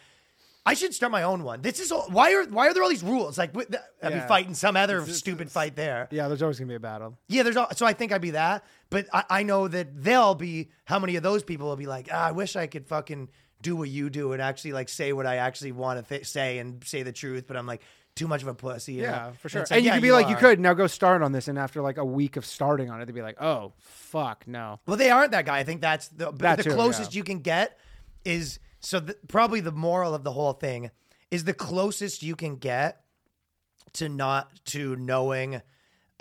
I 0.67 0.75
should 0.75 0.93
start 0.93 1.11
my 1.11 1.23
own 1.23 1.45
one. 1.45 1.63
This 1.63 1.81
is 1.81 1.91
all, 1.91 2.09
why 2.11 2.35
are 2.35 2.45
why 2.45 2.69
are 2.69 2.75
there 2.75 2.83
all 2.83 2.91
these 2.91 3.03
rules? 3.03 3.39
Like, 3.39 3.57
I'd 4.03 4.13
be 4.13 4.21
fighting 4.29 4.53
some 4.53 4.77
other 4.77 5.07
stupid 5.07 5.51
fight 5.51 5.77
there. 5.77 6.09
Yeah, 6.11 6.29
there's 6.29 6.43
always 6.43 6.59
gonna 6.59 6.69
be 6.69 6.75
a 6.75 6.81
battle. 6.81 7.17
Yeah, 7.27 7.43
there's 7.43 7.57
all, 7.57 7.69
so 7.75 7.87
I 7.87 7.95
think 7.95 8.13
I'd 8.13 8.21
be 8.21 8.33
that, 8.33 8.67
but 8.91 9.07
I, 9.13 9.25
I 9.31 9.43
know 9.45 9.67
that 9.69 10.03
they'll 10.03 10.35
be. 10.35 10.69
How 10.85 10.99
many 10.99 11.17
of 11.17 11.23
those 11.23 11.43
people 11.43 11.69
will 11.69 11.77
be 11.77 11.87
like, 11.87 12.11
ah, 12.13 12.27
I 12.27 12.33
wish 12.33 12.55
I 12.55 12.67
could 12.67 12.87
fucking 12.87 13.31
do 13.63 13.77
what 13.77 13.89
you 13.89 14.11
do 14.11 14.33
and 14.33 14.43
actually 14.43 14.73
like 14.73 14.89
say 14.89 15.13
what 15.13 15.27
I 15.27 15.37
actually 15.37 15.73
want 15.73 16.01
to 16.01 16.09
th- 16.09 16.29
say 16.29 16.59
and 16.59 16.85
say 16.85 17.03
the 17.03 17.13
truth, 17.13 17.47
but 17.47 17.57
I'm 17.57 17.67
like 17.67 17.83
too 18.19 18.29
much 18.29 18.43
of 18.43 18.49
a 18.49 18.55
pussy. 18.55 18.95
you 18.95 19.03
know? 19.03 19.09
Yeah, 19.09 19.31
for 19.33 19.49
And 19.49 19.51
sure. 19.51 19.63
it's 19.63 19.71
And, 19.73 19.83
you 19.83 19.87
yeah, 19.89 19.95
could 19.95 20.03
be 20.03 20.13
like, 20.13 20.29
you 20.29 20.37
are. 20.37 20.41
could 20.41 20.61
now 20.61 20.75
go 20.75 20.87
start 20.87 21.23
on 21.23 21.33
this, 21.33 21.49
and 21.49 21.59
after 21.59 21.81
like 21.81 21.97
a 21.99 22.05
week 22.05 22.37
of 22.37 22.45
starting 22.45 22.91
on 22.91 23.01
it, 23.01 23.07
they'd 23.07 23.15
be 23.15 23.23
like, 23.23 23.41
oh 23.41 23.73
fuck, 23.79 24.47
no. 24.47 24.81
Well, 24.87 24.97
they 24.97 25.11
aren't 25.11 25.33
that 25.33 25.47
guy. 25.47 25.59
I 25.59 25.65
think 25.65 25.81
that's 25.81 26.09
the 26.09 26.31
That 26.33 26.57
the 26.59 26.65
too, 26.65 26.73
closest 26.75 27.15
yeah. 27.15 27.19
you 27.19 27.25
can 27.25 27.39
get 27.41 27.79
is 28.25 28.59
so 28.81 29.01
the, 29.01 29.17
probably 29.29 29.61
the 29.61 29.73
moral 29.73 30.15
of 30.15 30.25
the 30.25 30.33
whole 30.33 30.53
thing 30.53 30.91
is 31.31 31.45
the 31.45 31.55
closest 31.55 32.23
you 32.23 32.37
can 32.37 32.57
get 32.57 33.03
to 33.95 34.09
not 34.09 34.51
to 34.67 34.97
knowing 34.97 35.61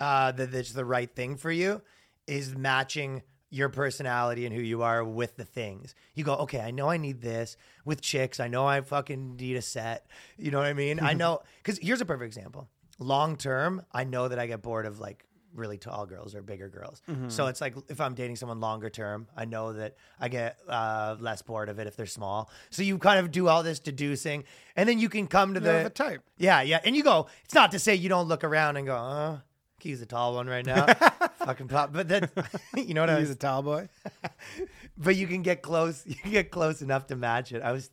uh, 0.00 0.32
that 0.32 0.54
it's 0.54 0.72
the 0.72 0.84
right 0.84 1.14
thing 1.14 1.36
for 1.36 1.50
you 1.50 1.82
is 2.26 2.54
matching 2.56 3.22
your 3.50 3.68
personality 3.68 4.44
and 4.46 4.54
who 4.54 4.60
you 4.60 4.82
are 4.82 5.02
with 5.02 5.36
the 5.36 5.44
things. 5.44 5.94
You 6.14 6.24
go, 6.24 6.34
okay, 6.36 6.60
I 6.60 6.70
know 6.70 6.90
I 6.90 6.96
need 6.98 7.22
this 7.22 7.56
with 7.84 8.00
chicks. 8.02 8.40
I 8.40 8.48
know 8.48 8.66
I 8.66 8.80
fucking 8.82 9.36
need 9.36 9.56
a 9.56 9.62
set. 9.62 10.06
You 10.36 10.50
know 10.50 10.58
what 10.58 10.66
I 10.66 10.74
mean? 10.74 11.00
I 11.00 11.12
know 11.14 11.40
because 11.62 11.78
here's 11.78 12.00
a 12.00 12.04
perfect 12.06 12.26
example. 12.26 12.68
Long 12.98 13.36
term, 13.36 13.82
I 13.92 14.04
know 14.04 14.28
that 14.28 14.38
I 14.38 14.46
get 14.46 14.60
bored 14.60 14.84
of 14.86 14.98
like 15.00 15.24
really 15.54 15.78
tall 15.78 16.04
girls 16.04 16.34
or 16.34 16.42
bigger 16.42 16.68
girls. 16.68 17.00
So 17.28 17.46
it's 17.46 17.60
like 17.60 17.74
if 17.88 18.00
I'm 18.02 18.14
dating 18.14 18.36
someone 18.36 18.60
longer 18.60 18.90
term, 18.90 19.26
I 19.36 19.44
know 19.46 19.72
that 19.72 19.96
I 20.20 20.28
get 20.28 20.58
uh, 20.68 21.16
less 21.18 21.40
bored 21.42 21.68
of 21.70 21.78
it 21.78 21.86
if 21.86 21.96
they're 21.96 22.06
small. 22.06 22.50
So 22.70 22.82
you 22.82 22.98
kind 22.98 23.18
of 23.18 23.30
do 23.30 23.48
all 23.48 23.62
this 23.62 23.78
deducing, 23.80 24.44
and 24.76 24.86
then 24.88 24.98
you 24.98 25.08
can 25.08 25.26
come 25.26 25.54
to 25.54 25.60
You 25.60 25.64
the 25.66 25.72
have 25.84 25.94
type. 25.94 26.22
yeah, 26.36 26.60
yeah. 26.60 26.80
And 26.84 26.94
you 26.94 27.02
go, 27.02 27.28
it's 27.44 27.54
not 27.54 27.70
to 27.72 27.78
say 27.78 27.94
you 27.94 28.08
don't 28.10 28.28
look 28.28 28.44
around 28.44 28.76
and 28.76 28.86
go, 28.86 28.94
uh, 28.96 29.38
he's 29.82 30.00
a 30.02 30.06
tall 30.06 30.34
one 30.34 30.46
right 30.46 30.64
now. 30.66 30.86
Fucking 31.44 31.68
pop. 31.68 31.92
But 31.92 32.08
then, 32.08 32.28
you 32.76 32.94
know 32.94 33.02
what 33.02 33.10
I 33.10 33.18
He's 33.18 33.28
was, 33.28 33.36
a 33.36 33.38
tall 33.38 33.62
boy. 33.62 33.88
but 34.98 35.16
you 35.16 35.26
can 35.26 35.42
get 35.42 35.62
close. 35.62 36.04
You 36.06 36.14
can 36.14 36.30
get 36.32 36.50
close 36.50 36.82
enough 36.82 37.06
to 37.08 37.16
match 37.16 37.52
it. 37.52 37.62
I 37.62 37.72
was, 37.72 37.90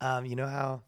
um, 0.00 0.24
you 0.26 0.36
know 0.36 0.46
how 0.46 0.82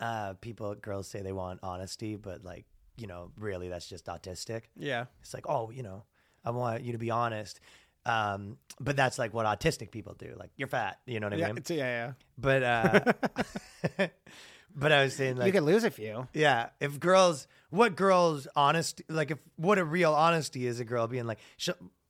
uh, 0.00 0.34
people, 0.40 0.74
girls 0.74 1.08
say 1.08 1.20
they 1.22 1.32
want 1.32 1.60
honesty, 1.62 2.16
but 2.16 2.44
like, 2.44 2.64
you 2.96 3.06
know, 3.06 3.30
really 3.38 3.68
that's 3.68 3.88
just 3.88 4.06
autistic. 4.06 4.62
Yeah. 4.76 5.06
It's 5.22 5.32
like, 5.34 5.48
oh, 5.48 5.70
you 5.70 5.82
know, 5.82 6.04
I 6.44 6.50
want 6.50 6.82
you 6.82 6.92
to 6.92 6.98
be 6.98 7.10
honest. 7.10 7.60
Um, 8.06 8.56
but 8.78 8.96
that's 8.96 9.18
like 9.18 9.34
what 9.34 9.46
autistic 9.46 9.90
people 9.90 10.14
do. 10.14 10.34
Like, 10.38 10.50
you're 10.56 10.68
fat. 10.68 10.98
You 11.06 11.20
know 11.20 11.26
what 11.26 11.34
I 11.34 11.36
Yeah. 11.36 11.46
mean? 11.48 11.56
It's, 11.58 11.70
yeah. 11.70 12.12
But, 12.38 12.62
uh, 12.62 13.12
but 14.74 14.92
I 14.92 15.04
was 15.04 15.14
saying 15.14 15.36
like, 15.36 15.46
you 15.46 15.52
could 15.52 15.62
lose 15.64 15.84
a 15.84 15.90
few. 15.90 16.26
yeah, 16.32 16.70
if 16.80 16.98
girls, 17.00 17.46
what 17.70 17.96
girls 17.96 18.46
honest, 18.54 19.02
like 19.08 19.30
if 19.30 19.38
what 19.56 19.78
a 19.78 19.84
real 19.84 20.12
honesty 20.12 20.66
is, 20.66 20.80
a 20.80 20.84
girl 20.84 21.06
being 21.06 21.26
like, 21.26 21.38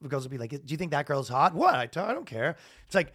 girls 0.08 0.24
will 0.24 0.30
be 0.30 0.38
like, 0.38 0.50
do 0.50 0.60
you 0.66 0.76
think 0.76 0.90
that 0.90 1.06
girl's 1.06 1.28
hot? 1.28 1.54
What? 1.54 1.74
I, 1.74 1.86
t- 1.86 2.00
I 2.00 2.12
don't 2.12 2.26
care. 2.26 2.56
It's 2.86 2.94
like, 2.94 3.12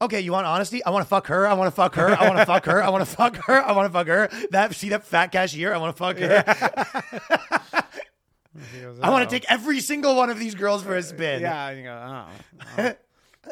okay, 0.00 0.20
you 0.20 0.32
want 0.32 0.46
honesty? 0.46 0.82
I 0.84 0.90
want 0.90 1.04
to 1.04 1.08
fuck 1.08 1.26
her. 1.26 1.46
I 1.46 1.54
want 1.54 1.68
to 1.68 1.76
fuck 1.76 1.94
her. 1.94 2.18
I 2.18 2.26
want 2.26 2.38
to 2.38 2.46
fuck 2.46 2.64
her. 2.66 2.82
I 2.82 2.88
want 2.88 3.06
to 3.06 3.10
fuck 3.10 3.36
her. 3.36 3.62
I 3.62 3.72
want 3.72 3.86
to 3.86 3.92
fuck 3.92 4.06
her. 4.06 4.28
That 4.50 4.74
see 4.74 4.88
that 4.90 5.04
fat 5.04 5.28
cashier? 5.28 5.74
I 5.74 5.78
want 5.78 5.96
to 5.96 5.98
fuck 5.98 6.18
her. 6.18 6.44
I 9.02 9.10
want 9.10 9.28
to 9.28 9.34
take 9.34 9.44
every 9.50 9.80
single 9.80 10.16
one 10.16 10.30
of 10.30 10.38
these 10.38 10.54
girls 10.54 10.82
for 10.82 10.96
a 10.96 11.02
spin. 11.04 11.42
Yeah. 11.42 11.70
You 11.70 11.82
go, 11.84 11.90
oh. 11.90 12.26
oh. 12.78 12.92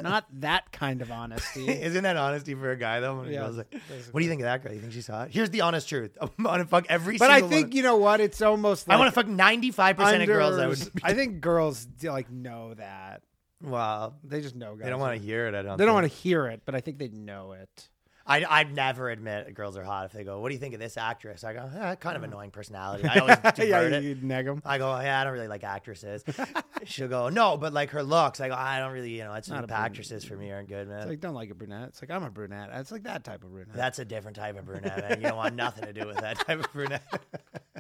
Not 0.03 0.27
that 0.41 0.73
kind 0.73 1.03
of 1.03 1.11
honesty. 1.11 1.69
Isn't 1.83 2.05
that 2.05 2.17
honesty 2.17 2.55
for 2.55 2.71
a 2.71 2.77
guy 2.77 3.01
though? 3.01 3.19
When 3.19 3.33
Yeah, 3.33 3.47
like, 3.47 3.75
what 4.11 4.21
do 4.21 4.25
you 4.25 4.31
think 4.31 4.43
of 4.43 4.47
that 4.47 4.63
girl? 4.63 4.73
You 4.73 4.81
think 4.81 4.93
she's 4.93 5.07
hot? 5.07 5.31
Here's 5.31 5.51
the 5.51 5.63
honest 5.63 5.89
truth. 5.89 6.17
I 6.21 6.29
want 6.39 6.63
to 6.63 6.69
fuck 6.69 6.87
every. 6.89 7.19
But 7.19 7.31
I 7.31 7.41
think 7.43 7.69
one. 7.69 7.73
you 7.73 7.83
know 7.83 7.97
what? 7.97 8.21
It's 8.21 8.43
almost. 8.43 8.89
Like 8.89 8.97
I 8.97 8.99
want 8.99 9.09
to 9.09 9.15
fuck 9.15 9.29
ninety 9.29 9.71
five 9.71 9.97
percent 9.97 10.23
of 10.23 10.27
girls. 10.27 10.59
I 10.59 10.67
would. 10.67 10.91
I 11.03 11.15
think 11.15 11.41
girls 11.41 11.87
like 12.03 12.31
know 12.31 12.75
that. 12.75 13.23
Well, 13.63 14.19
They 14.23 14.43
just 14.43 14.55
know. 14.55 14.75
Guys 14.75 14.85
They 14.85 14.91
don't 14.91 15.01
want 15.01 15.19
to 15.19 15.25
hear 15.27 15.47
it. 15.47 15.55
I 15.55 15.63
don't. 15.63 15.79
They 15.79 15.85
don't 15.85 15.95
want 15.95 16.11
to 16.11 16.17
hear 16.17 16.47
it, 16.47 16.63
but 16.65 16.75
I 16.75 16.81
think 16.81 16.99
they 16.99 17.09
know 17.09 17.53
it. 17.53 17.89
I 18.27 18.45
I'd 18.45 18.75
never 18.75 19.09
admit 19.09 19.55
girls 19.55 19.77
are 19.77 19.85
hot 19.85 20.07
if 20.07 20.13
they 20.13 20.25
go, 20.25 20.41
"What 20.41 20.49
do 20.49 20.55
you 20.55 20.59
think 20.61 20.75
of 20.75 20.81
this 20.81 20.97
actress?" 20.97 21.45
I 21.45 21.53
go, 21.53 21.71
eh, 21.79 21.95
"Kind 21.95 22.17
of 22.17 22.25
annoying 22.25 22.51
personality." 22.51 23.09
I 23.09 23.19
always 23.19 23.37
divert 23.37 23.59
yeah, 23.93 23.99
it. 23.99 24.03
you 24.03 24.17
neg 24.21 24.47
them. 24.47 24.63
I 24.65 24.79
go, 24.79 24.99
"Yeah, 25.01 25.21
I 25.21 25.25
don't 25.25 25.33
really 25.33 25.49
like 25.49 25.63
actresses." 25.63 26.25
She'll 26.85 27.09
go, 27.09 27.29
"No, 27.29 27.57
but 27.57 27.73
like 27.73 27.91
her 27.91 28.03
looks." 28.03 28.41
I 28.41 28.49
go, 28.49 28.55
"I 28.55 28.81
don't 28.81 28.93
really, 28.93 29.11
you 29.11 29.23
know, 29.25 29.35
it's 29.35 29.49
Not 29.49 29.71
actresses 29.71 30.25
for 30.25 30.37
me 30.37 30.51
aren't 30.51 30.69
good, 30.69 30.89
man." 30.89 30.99
It's 30.99 31.09
like 31.09 31.21
don't 31.21 31.35
like 31.35 31.51
a 31.51 31.55
brunette. 31.55 31.89
It's 31.89 32.03
like 32.03 32.11
I'm 32.11 32.25
a 32.25 32.31
brunette. 32.31 32.71
It's 32.73 32.91
like 32.91 33.05
that 33.05 33.23
type 33.23 33.45
of 33.45 33.53
brunette. 33.53 33.75
That's 33.75 33.99
a 34.01 34.05
different 34.05 34.37
type 34.37 34.59
of 34.59 34.65
brunette. 34.65 35.09
Man. 35.09 35.21
You 35.21 35.29
don't 35.29 35.37
want 35.37 35.55
nothing 35.55 35.85
to 35.85 35.93
do 35.93 36.07
with 36.07 36.19
that 36.19 36.39
type 36.41 36.65
of 36.65 36.73
brunette. 36.73 37.03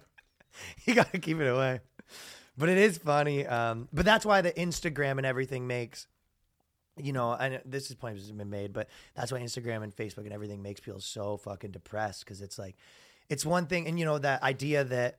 you 0.84 0.94
got 0.94 1.10
to 1.12 1.18
keep 1.18 1.40
it 1.40 1.46
away. 1.46 1.80
But 2.56 2.68
it 2.68 2.78
is 2.78 2.98
funny. 2.98 3.46
Um, 3.46 3.88
but 3.92 4.04
that's 4.04 4.24
why 4.24 4.40
the 4.40 4.52
Instagram 4.52 5.18
and 5.18 5.26
everything 5.26 5.66
makes, 5.66 6.06
you 6.96 7.12
know, 7.12 7.32
and 7.32 7.60
this 7.64 7.90
is 7.90 7.96
point 7.96 8.16
has 8.16 8.30
been 8.30 8.50
made, 8.50 8.72
but 8.72 8.88
that's 9.14 9.30
why 9.30 9.40
Instagram 9.40 9.82
and 9.82 9.94
Facebook 9.94 10.24
and 10.24 10.32
everything 10.32 10.62
makes 10.62 10.80
people 10.80 11.00
so 11.00 11.36
fucking 11.36 11.70
depressed 11.70 12.24
because 12.24 12.40
it's 12.40 12.58
like, 12.58 12.76
it's 13.28 13.44
one 13.44 13.66
thing, 13.66 13.86
and 13.86 13.98
you 13.98 14.04
know 14.04 14.18
that 14.18 14.42
idea 14.42 14.84
that 14.84 15.18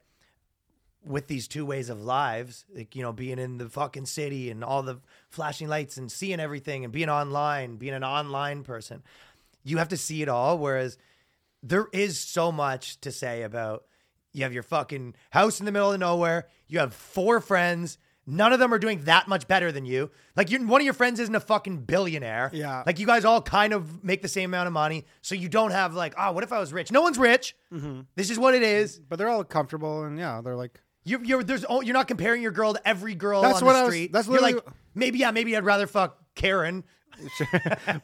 with 1.06 1.28
these 1.28 1.48
two 1.48 1.66
ways 1.66 1.90
of 1.90 2.02
lives, 2.02 2.66
like 2.74 2.96
you 2.96 3.02
know, 3.02 3.14
being 3.14 3.40
in 3.40 3.58
the 3.58 3.70
fucking 3.70 4.06
city 4.06 4.50
and 4.50 4.64
all 4.64 4.84
the 4.84 5.00
flashing 5.30 5.68
lights 5.68 5.98
and 5.98 6.12
seeing 6.12 6.40
everything 6.40 6.84
and 6.84 6.94
being 6.94 7.10
online, 7.10 7.78
being 7.78 7.94
an 7.94 8.04
online 8.04 8.64
person, 8.64 9.04
you 9.64 9.78
have 9.78 9.90
to 9.90 9.98
see 9.98 10.22
it 10.22 10.30
all. 10.30 10.58
Whereas 10.58 10.98
there 11.64 11.88
is 11.94 12.20
so 12.20 12.52
much 12.52 13.00
to 13.02 13.12
say 13.12 13.44
about 13.44 13.86
you 14.34 14.44
have 14.44 14.54
your 14.54 14.64
fucking 14.64 15.16
house 15.32 15.60
in 15.60 15.66
the 15.66 15.72
middle 15.72 15.92
of 15.92 16.00
nowhere, 16.00 16.48
you 16.68 16.80
have 16.80 16.94
four 16.94 17.40
friends. 17.40 17.98
None 18.30 18.52
of 18.52 18.60
them 18.60 18.74
are 18.74 18.78
doing 18.78 19.00
that 19.06 19.30
much 19.30 19.48
better 19.48 19.72
than 19.72 19.86
you. 19.86 20.12
Like 20.36 20.52
you 20.52 20.60
one 20.68 20.82
of 20.82 20.86
your 20.86 20.94
friends 20.94 21.20
isn't 21.22 21.34
a 21.34 21.40
fucking 21.40 21.84
billionaire. 21.86 22.52
Yeah. 22.54 22.84
Like 22.86 23.00
you 23.00 23.06
guys 23.08 23.24
all 23.24 23.42
kind 23.42 23.72
of 23.74 24.04
make 24.04 24.22
the 24.22 24.28
same 24.28 24.50
amount 24.52 24.68
of 24.68 24.74
money. 24.74 25.06
So 25.22 25.34
you 25.34 25.48
don't 25.48 25.72
have 25.72 25.94
like, 25.96 26.14
oh, 26.18 26.34
what 26.34 26.44
if 26.44 26.52
I 26.52 26.60
was 26.60 26.74
rich? 26.74 26.92
No 26.92 27.02
one's 27.02 27.18
rich. 27.18 27.56
Mm-hmm. 27.74 28.02
This 28.16 28.30
is 28.30 28.38
what 28.38 28.54
it 28.54 28.64
is. 28.64 29.00
but 29.00 29.18
they're 29.18 29.30
all 29.30 29.46
comfortable 29.46 30.04
and 30.04 30.20
yeah, 30.20 30.42
they're 30.44 30.58
like 30.58 30.82
You're, 31.06 31.24
you're 31.24 31.42
there's 31.44 31.64
oh, 31.70 31.80
you're 31.82 31.94
not 31.94 32.10
comparing 32.10 32.42
your 32.42 32.52
girl 32.52 32.74
to 32.74 32.86
every 32.86 33.16
girl 33.16 33.42
That's 33.44 33.62
on 33.62 33.66
what 33.66 33.74
the 33.74 33.80
I 33.80 33.84
was- 33.84 33.94
street. 33.94 34.12
that's 34.12 34.28
what 34.28 34.42
you're 34.42 34.52
like 34.52 34.66
maybe 34.94 35.20
yeah 35.20 35.32
maybe 35.32 35.56
I'd 35.56 35.64
rather 35.64 35.88
fuck 35.88 36.18
Karen. 36.36 36.84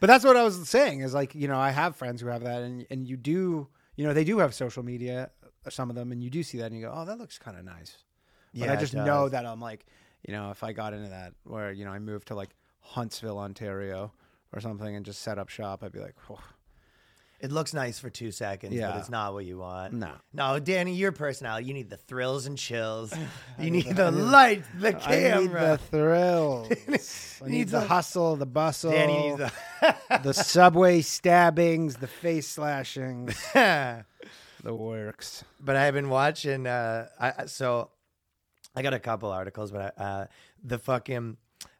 that's 0.00 0.24
what 0.24 0.36
I 0.36 0.42
was 0.42 0.68
saying 0.68 1.00
is 1.00 1.14
like, 1.14 1.34
you 1.34 1.48
know, 1.48 1.58
I 1.58 1.70
have 1.70 1.96
friends 1.96 2.20
who 2.20 2.28
have 2.28 2.42
that 2.44 2.62
and 2.62 2.86
and 2.90 3.06
you 3.06 3.16
do, 3.16 3.68
you 3.96 4.06
know, 4.06 4.14
they 4.14 4.24
do 4.24 4.38
have 4.38 4.54
social 4.54 4.82
media, 4.82 5.30
some 5.68 5.90
of 5.90 5.96
them, 5.96 6.12
and 6.12 6.22
you 6.22 6.30
do 6.30 6.42
see 6.42 6.58
that 6.58 6.66
and 6.66 6.76
you 6.76 6.86
go, 6.86 6.92
oh, 6.94 7.04
that 7.04 7.18
looks 7.18 7.38
kind 7.38 7.56
of 7.58 7.64
nice. 7.64 7.98
But 8.52 8.66
Yeah, 8.66 8.72
I 8.72 8.76
just 8.76 8.94
know 8.94 9.28
that 9.28 9.44
I'm 9.46 9.60
like, 9.60 9.84
you 10.26 10.32
know, 10.34 10.50
if 10.50 10.62
I 10.64 10.72
got 10.72 10.92
into 10.94 11.08
that 11.10 11.32
where, 11.44 11.72
you 11.72 11.84
know, 11.84 11.92
I 11.92 11.98
moved 11.98 12.28
to 12.28 12.34
like 12.34 12.50
Huntsville, 12.80 13.38
Ontario 13.38 14.12
or 14.52 14.60
something 14.60 14.94
and 14.94 15.04
just 15.04 15.22
set 15.22 15.38
up 15.38 15.48
shop, 15.48 15.82
I'd 15.82 15.92
be 15.92 16.00
like, 16.00 16.14
oh, 16.30 16.38
It 17.40 17.50
looks 17.52 17.74
nice 17.74 17.98
for 17.98 18.08
two 18.08 18.30
seconds, 18.30 18.74
but 18.80 18.96
it's 18.96 19.10
not 19.10 19.34
what 19.34 19.44
you 19.44 19.58
want. 19.58 19.92
No. 19.94 20.12
No, 20.32 20.58
Danny, 20.58 20.94
your 20.94 21.12
personality, 21.12 21.66
you 21.66 21.74
need 21.74 21.90
the 21.90 21.96
thrills 21.96 22.46
and 22.46 22.56
chills. 22.56 23.12
You 23.58 23.70
need 23.70 23.86
the 23.96 24.10
light, 24.10 24.64
the 24.78 24.88
I 24.88 24.90
need 24.92 25.50
camera. 25.50 25.60
the 25.72 25.78
thrills. 25.90 26.68
I 27.42 27.44
need 27.46 27.50
Needs 27.52 27.72
the 27.72 27.80
hustle, 27.82 28.36
the 28.36 28.46
bustle, 28.46 28.92
Danny 28.92 29.28
needs 29.30 29.38
the 29.38 29.52
the 30.22 30.32
subway 30.32 31.02
stabbings, 31.02 31.96
the 31.96 32.06
face 32.06 32.48
slashings, 32.48 33.34
the. 33.52 34.04
the 34.62 34.74
works. 34.74 35.44
but 35.60 35.76
I've 35.76 35.92
been 35.94 36.08
watching. 36.08 36.66
Uh, 36.66 37.08
I- 37.20 37.46
so 37.46 37.90
I 38.76 38.82
got 38.82 38.94
a 38.94 38.98
couple 38.98 39.30
articles, 39.30 39.70
but 39.70 39.94
I, 39.98 40.02
uh, 40.02 40.26
the 40.62 40.78
fucking 40.78 41.36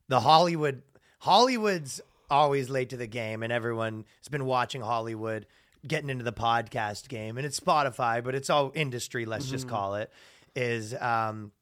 the 0.09 0.21
Hollywood 0.21 0.83
Hollywood's 1.21 2.01
always 2.31 2.69
late 2.71 2.91
to 2.91 2.97
the 2.97 3.07
game, 3.07 3.43
and 3.43 3.53
everyone 3.53 4.05
has 4.21 4.29
been 4.29 4.45
watching 4.47 4.81
Hollywood 4.81 5.47
getting 5.87 6.09
into 6.11 6.25
the 6.25 6.33
podcast 6.33 7.09
game, 7.09 7.37
and 7.37 7.47
it's 7.47 7.59
Spotify, 7.61 8.23
but 8.23 8.35
it's 8.35 8.49
all 8.51 8.73
industry. 8.75 9.25
Let's 9.27 9.49
just 9.51 9.67
Mm-hmm. 9.67 9.75
call 9.77 9.95
it 9.97 10.13
is. 10.55 10.95
Um, 10.95 11.53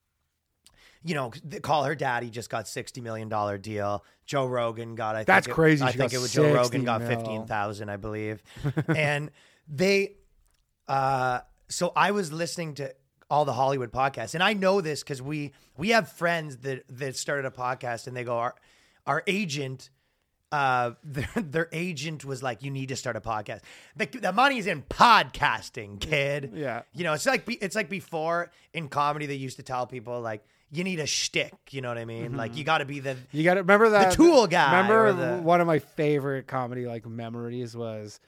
you 1.05 1.17
know, 1.17 1.33
call 1.63 1.83
her 1.85 1.97
daddy 1.97 2.31
just 2.31 2.49
got 2.49 2.69
sixty 2.69 3.01
million 3.01 3.29
dollar 3.29 3.59
deal. 3.59 4.05
Joe 4.25 4.47
Rogan 4.47 4.95
got. 4.95 5.17
I 5.17 5.25
That's 5.25 5.49
it- 5.49 5.51
crazy. 5.51 5.83
I 5.83 5.91
She 5.91 5.99
think 5.99 6.13
it 6.13 6.19
was 6.19 6.33
Joe 6.33 6.45
Rogan 6.55 6.83
60 6.83 6.85
got 6.85 7.03
fifteen 7.03 7.47
thousand, 7.47 7.89
I 7.89 7.97
believe, 7.97 8.43
and 8.89 9.31
they. 9.67 10.15
Uh, 10.87 11.41
so 11.69 11.93
I 11.97 12.11
was 12.13 12.33
listening 12.33 12.75
to 12.75 12.95
all 13.33 13.47
the 13.47 13.55
Hollywood 13.55 13.91
podcasts, 13.91 14.35
and 14.35 14.43
I 14.43 14.53
know 14.53 14.83
this 14.83 15.03
because 15.03 15.23
we 15.23 15.53
we 15.79 15.89
have 15.89 16.13
friends 16.13 16.59
that 16.59 16.85
that 16.91 17.17
started 17.17 17.47
a 17.47 17.51
podcast, 17.51 18.07
and 18.07 18.15
they 18.15 18.25
go, 18.25 18.37
our 18.37 18.55
our 19.07 19.23
agent. 19.27 19.89
Uh, 20.53 20.93
their, 21.03 21.31
their 21.37 21.69
agent 21.73 22.27
was 22.27 22.43
like, 22.43 22.63
"You 22.63 22.71
need 22.71 22.91
to 22.91 22.97
start 22.97 23.17
a 23.17 23.23
podcast. 23.23 23.61
The, 23.97 24.05
the 24.05 24.33
money's 24.33 24.67
in 24.67 24.83
podcasting, 24.83 25.99
kid. 25.99 26.53
Yeah. 26.55 26.83
you 26.93 27.05
know, 27.05 27.15
it's 27.15 27.25
like 27.25 27.47
be- 27.47 27.55
it's 27.55 27.75
like 27.75 27.89
before 27.89 28.51
in 28.75 28.89
comedy 28.89 29.25
they 29.25 29.35
used 29.37 29.57
to 29.57 29.63
tell 29.63 29.87
people 29.87 30.21
like, 30.21 30.45
you 30.71 30.85
need 30.85 31.01
a 31.01 31.07
shtick. 31.07 31.55
You 31.71 31.81
know 31.81 31.89
what 31.89 31.97
I 31.97 32.05
mean? 32.05 32.37
Like 32.37 32.55
you 32.55 32.65
got 32.65 32.79
to 32.79 32.85
be 32.85 33.01
the 33.01 33.17
You 33.33 33.45
got 33.45 33.55
to 33.55 33.61
remember 33.61 33.89
that 33.91 34.11
the 34.11 34.17
tool 34.17 34.47
guy 34.47 34.77
Remember 34.83 35.13
the- 35.15 35.43
one 35.43 35.63
of 35.63 35.67
my 35.67 35.79
favorite 35.79 36.47
comedy 36.47 36.85
like 36.87 37.07
memories 37.07 37.75
was 37.75 38.21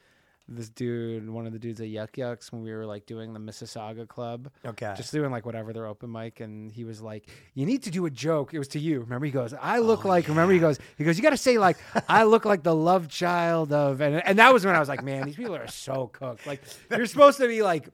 this 0.46 0.68
dude, 0.68 1.28
one 1.30 1.46
of 1.46 1.52
the 1.52 1.58
dudes 1.58 1.80
at 1.80 1.88
Yuk 1.88 2.18
Yuk's 2.18 2.52
when 2.52 2.62
we 2.62 2.72
were 2.72 2.84
like 2.84 3.06
doing 3.06 3.32
the 3.32 3.40
Mississauga 3.40 4.06
Club. 4.06 4.50
Okay. 4.64 4.92
Just 4.96 5.10
doing 5.12 5.30
like 5.30 5.46
whatever 5.46 5.72
their 5.72 5.86
open 5.86 6.12
mic, 6.12 6.40
and 6.40 6.70
he 6.70 6.84
was 6.84 7.00
like, 7.00 7.28
"You 7.54 7.64
need 7.64 7.82
to 7.84 7.90
do 7.90 8.04
a 8.06 8.10
joke." 8.10 8.52
It 8.52 8.58
was 8.58 8.68
to 8.68 8.78
you. 8.78 9.00
Remember, 9.00 9.24
he 9.26 9.32
goes, 9.32 9.54
"I 9.58 9.78
look 9.78 10.04
oh, 10.04 10.08
like." 10.08 10.28
Remember, 10.28 10.52
he 10.52 10.58
goes, 10.58 10.78
"He 10.98 11.04
goes, 11.04 11.16
you 11.16 11.22
got 11.22 11.30
to 11.30 11.36
say 11.38 11.56
like, 11.58 11.78
I 12.08 12.24
look 12.24 12.44
like 12.44 12.62
the 12.62 12.74
love 12.74 13.08
child 13.08 13.72
of," 13.72 14.00
and 14.02 14.16
and 14.26 14.38
that 14.38 14.52
was 14.52 14.66
when 14.66 14.74
I 14.74 14.80
was 14.80 14.88
like, 14.88 15.02
"Man, 15.02 15.24
these 15.24 15.36
people 15.36 15.56
are 15.56 15.66
so 15.68 16.08
cooked." 16.08 16.46
Like, 16.46 16.62
you're 16.90 17.06
supposed 17.06 17.38
to 17.38 17.48
be 17.48 17.62
like. 17.62 17.88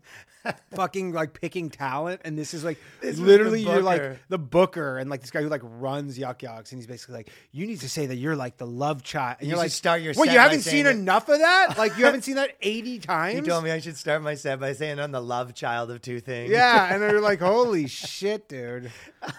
fucking 0.70 1.12
like 1.12 1.38
picking 1.38 1.68
talent 1.68 2.22
and 2.24 2.38
this 2.38 2.55
is 2.55 2.64
like 2.64 2.78
This 3.03 3.11
was 3.11 3.18
the 3.20 3.24
literally 3.26 3.61
you're 3.61 3.82
like 3.82 4.01
booker. 4.01 4.20
the 4.30 4.38
booker 4.38 4.96
and 4.98 5.11
like 5.11 5.20
this 5.20 5.30
guy 5.30 5.42
who 5.42 5.48
like 5.51 5.61
runs 5.62 6.18
Yuk 6.18 6.42
Yuk's, 6.42 6.72
and 6.72 6.78
he's 6.80 6.86
basically 6.86 7.16
like, 7.16 7.28
you 7.53 7.66
need 7.66 7.80
to 7.80 7.90
say 7.90 8.07
that 8.07 8.16
you're 8.16 8.36
like 8.36 8.57
the 8.57 8.66
love 8.66 9.03
child. 9.03 9.36
And 9.40 9.46
You 9.48 9.51
you're 9.51 9.59
should 9.59 9.64
like, 9.64 9.70
start 9.72 10.01
your 10.01 10.14
What? 10.14 10.28
set 10.28 10.32
You 10.32 10.38
by 10.38 10.42
haven't 10.44 10.61
saying 10.62 10.76
seen 10.76 10.86
it- 10.86 10.98
enough 10.98 11.28
of 11.28 11.40
that? 11.40 11.74
Like 11.76 11.98
you 11.98 12.07
haven't 12.07 12.22
seen 12.22 12.36
that 12.41 12.57
eighty 12.62 12.99
times? 12.99 13.36
You 13.36 13.43
told 13.43 13.64
me 13.64 13.70
I 13.70 13.80
should 13.80 13.97
start 13.97 14.22
my 14.22 14.34
set 14.34 14.61
by 14.61 14.72
saying 14.72 14.99
I'm 14.99 15.12
the 15.12 15.20
love 15.20 15.55
child 15.55 15.91
of 15.91 16.03
two 16.03 16.20
things. 16.20 16.51
Yeah, 16.51 16.93
and 16.93 17.03
they're 17.03 17.20
like, 17.20 17.41
holy 17.41 17.86
shit, 17.86 18.49
dude. 18.49 18.91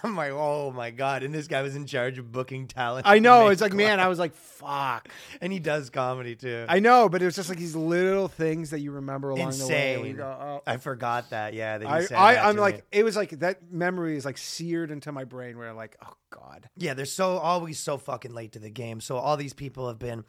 I'm 0.03 0.15
like, 0.15 0.31
oh 0.31 0.71
my 0.71 0.91
god! 0.91 1.23
And 1.23 1.33
this 1.33 1.47
guy 1.47 1.61
was 1.61 1.75
in 1.75 1.85
charge 1.85 2.17
of 2.17 2.31
booking 2.31 2.67
talent. 2.67 3.07
I 3.07 3.19
know. 3.19 3.47
It's 3.47 3.61
like, 3.61 3.73
man, 3.73 3.99
I 3.99 4.07
was 4.07 4.19
like, 4.19 4.33
fuck. 4.33 5.09
and 5.41 5.51
he 5.51 5.59
does 5.59 5.89
comedy 5.89 6.35
too. 6.35 6.65
I 6.69 6.79
know, 6.79 7.09
but 7.09 7.21
it 7.21 7.25
was 7.25 7.35
just 7.35 7.49
like 7.49 7.57
these 7.57 7.75
little 7.75 8.27
things 8.27 8.69
that 8.71 8.79
you 8.79 8.91
remember 8.91 9.31
along 9.31 9.51
the 9.51 9.67
way. 9.67 9.95
Insane. 9.95 10.15
go, 10.17 10.23
oh. 10.23 10.61
I 10.65 10.77
forgot 10.77 11.29
that. 11.31 11.53
Yeah, 11.53 11.77
that 11.79 11.87
I, 11.87 12.05
said 12.05 12.17
I, 12.17 12.49
I'm 12.49 12.57
like, 12.57 12.75
me. 12.75 12.81
it 12.91 13.03
was 13.03 13.15
like 13.15 13.31
that 13.39 13.71
memory 13.71 14.17
is 14.17 14.25
like 14.25 14.37
seared 14.37 14.91
into 14.91 15.11
my 15.11 15.23
brain 15.23 15.57
where 15.57 15.69
I'm 15.69 15.75
like, 15.75 15.97
oh 16.05 16.13
god. 16.29 16.69
yeah, 16.77 16.93
they're 16.93 17.05
so 17.05 17.37
always 17.37 17.79
so 17.79 17.97
fucking 17.97 18.33
late 18.33 18.53
to 18.53 18.59
the 18.59 18.69
game. 18.69 19.01
So 19.01 19.17
all 19.17 19.37
these 19.37 19.53
people 19.53 19.87
have 19.87 19.99
been 19.99 20.23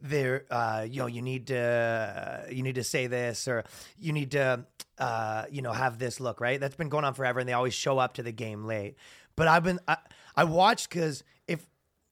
there. 0.00 0.44
Uh, 0.50 0.86
you 0.88 1.00
know, 1.00 1.06
you 1.06 1.22
need 1.22 1.46
to 1.48 1.58
uh, 1.58 2.50
you 2.52 2.62
need 2.62 2.74
to 2.76 2.84
say 2.84 3.06
this 3.06 3.48
or 3.48 3.64
you 3.98 4.12
need 4.12 4.30
to 4.32 4.64
uh, 4.98 5.44
you 5.50 5.62
know 5.62 5.72
have 5.72 5.98
this 5.98 6.20
look 6.20 6.40
right. 6.40 6.60
That's 6.60 6.76
been 6.76 6.88
going 6.88 7.04
on 7.04 7.14
forever, 7.14 7.40
and 7.40 7.48
they 7.48 7.52
always 7.52 7.74
show 7.74 7.98
up 7.98 8.14
to 8.14 8.22
the 8.22 8.32
game 8.32 8.64
late. 8.64 8.96
But 9.36 9.48
I've 9.48 9.64
been 9.64 9.80
I, 9.86 9.96
I 10.34 10.44
watched 10.44 10.88
because 10.88 11.24
if 11.46 11.66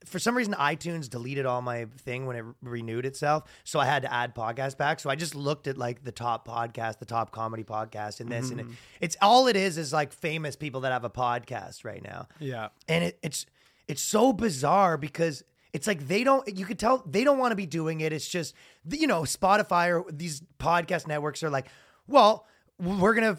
for 0.05 0.19
some 0.19 0.37
reason 0.37 0.53
iTunes 0.55 1.09
deleted 1.09 1.47
all 1.47 1.63
my 1.63 1.87
thing 1.99 2.27
when 2.27 2.37
it 2.37 2.41
re- 2.43 2.53
renewed 2.63 3.07
itself, 3.07 3.45
so 3.65 3.81
I 3.81 3.87
had 3.87 4.03
to 4.03 4.13
add 4.13 4.35
podcast 4.35 4.77
back. 4.77 5.01
So 5.01 5.09
I 5.09 5.15
just 5.17 5.35
looked 5.35 5.67
at 5.67 5.79
like 5.79 6.05
the 6.05 6.13
top 6.13 6.47
podcast, 6.47 6.99
the 6.99 7.07
top 7.07 7.31
comedy 7.33 7.65
podcast, 7.65 8.21
and 8.21 8.31
this, 8.31 8.51
and 8.51 8.61
it, 8.61 8.67
it's 9.01 9.17
all 9.23 9.47
it 9.47 9.57
is 9.57 9.79
is 9.79 9.93
like 9.95 10.13
famous 10.13 10.57
people 10.57 10.83
that 10.83 10.93
have 10.93 11.05
a 11.05 11.11
podcast 11.11 11.85
right 11.87 12.03
now 12.03 12.29
Yeah. 12.39 12.69
and 12.89 13.05
it, 13.05 13.19
it's 13.23 13.47
it's 13.89 14.03
so 14.03 14.33
bizarre 14.35 14.97
because 14.99 15.43
it's 15.75 15.87
like 15.89 16.07
they 16.07 16.25
don't 16.25 16.47
you 16.57 16.65
could 16.65 16.79
tell 16.79 17.03
they 17.05 17.25
don't 17.25 17.37
want 17.39 17.53
to 17.53 17.57
be 17.57 17.67
doing 17.67 18.01
it. 18.01 18.13
It's 18.13 18.29
just 18.29 18.55
you 18.89 19.07
know 19.07 19.23
spotify 19.23 19.89
or 19.91 20.11
these 20.11 20.41
podcast 20.59 21.07
networks 21.07 21.43
are 21.43 21.51
like 21.51 21.67
well 22.07 22.47
we're 22.79 23.15
gonna 23.15 23.37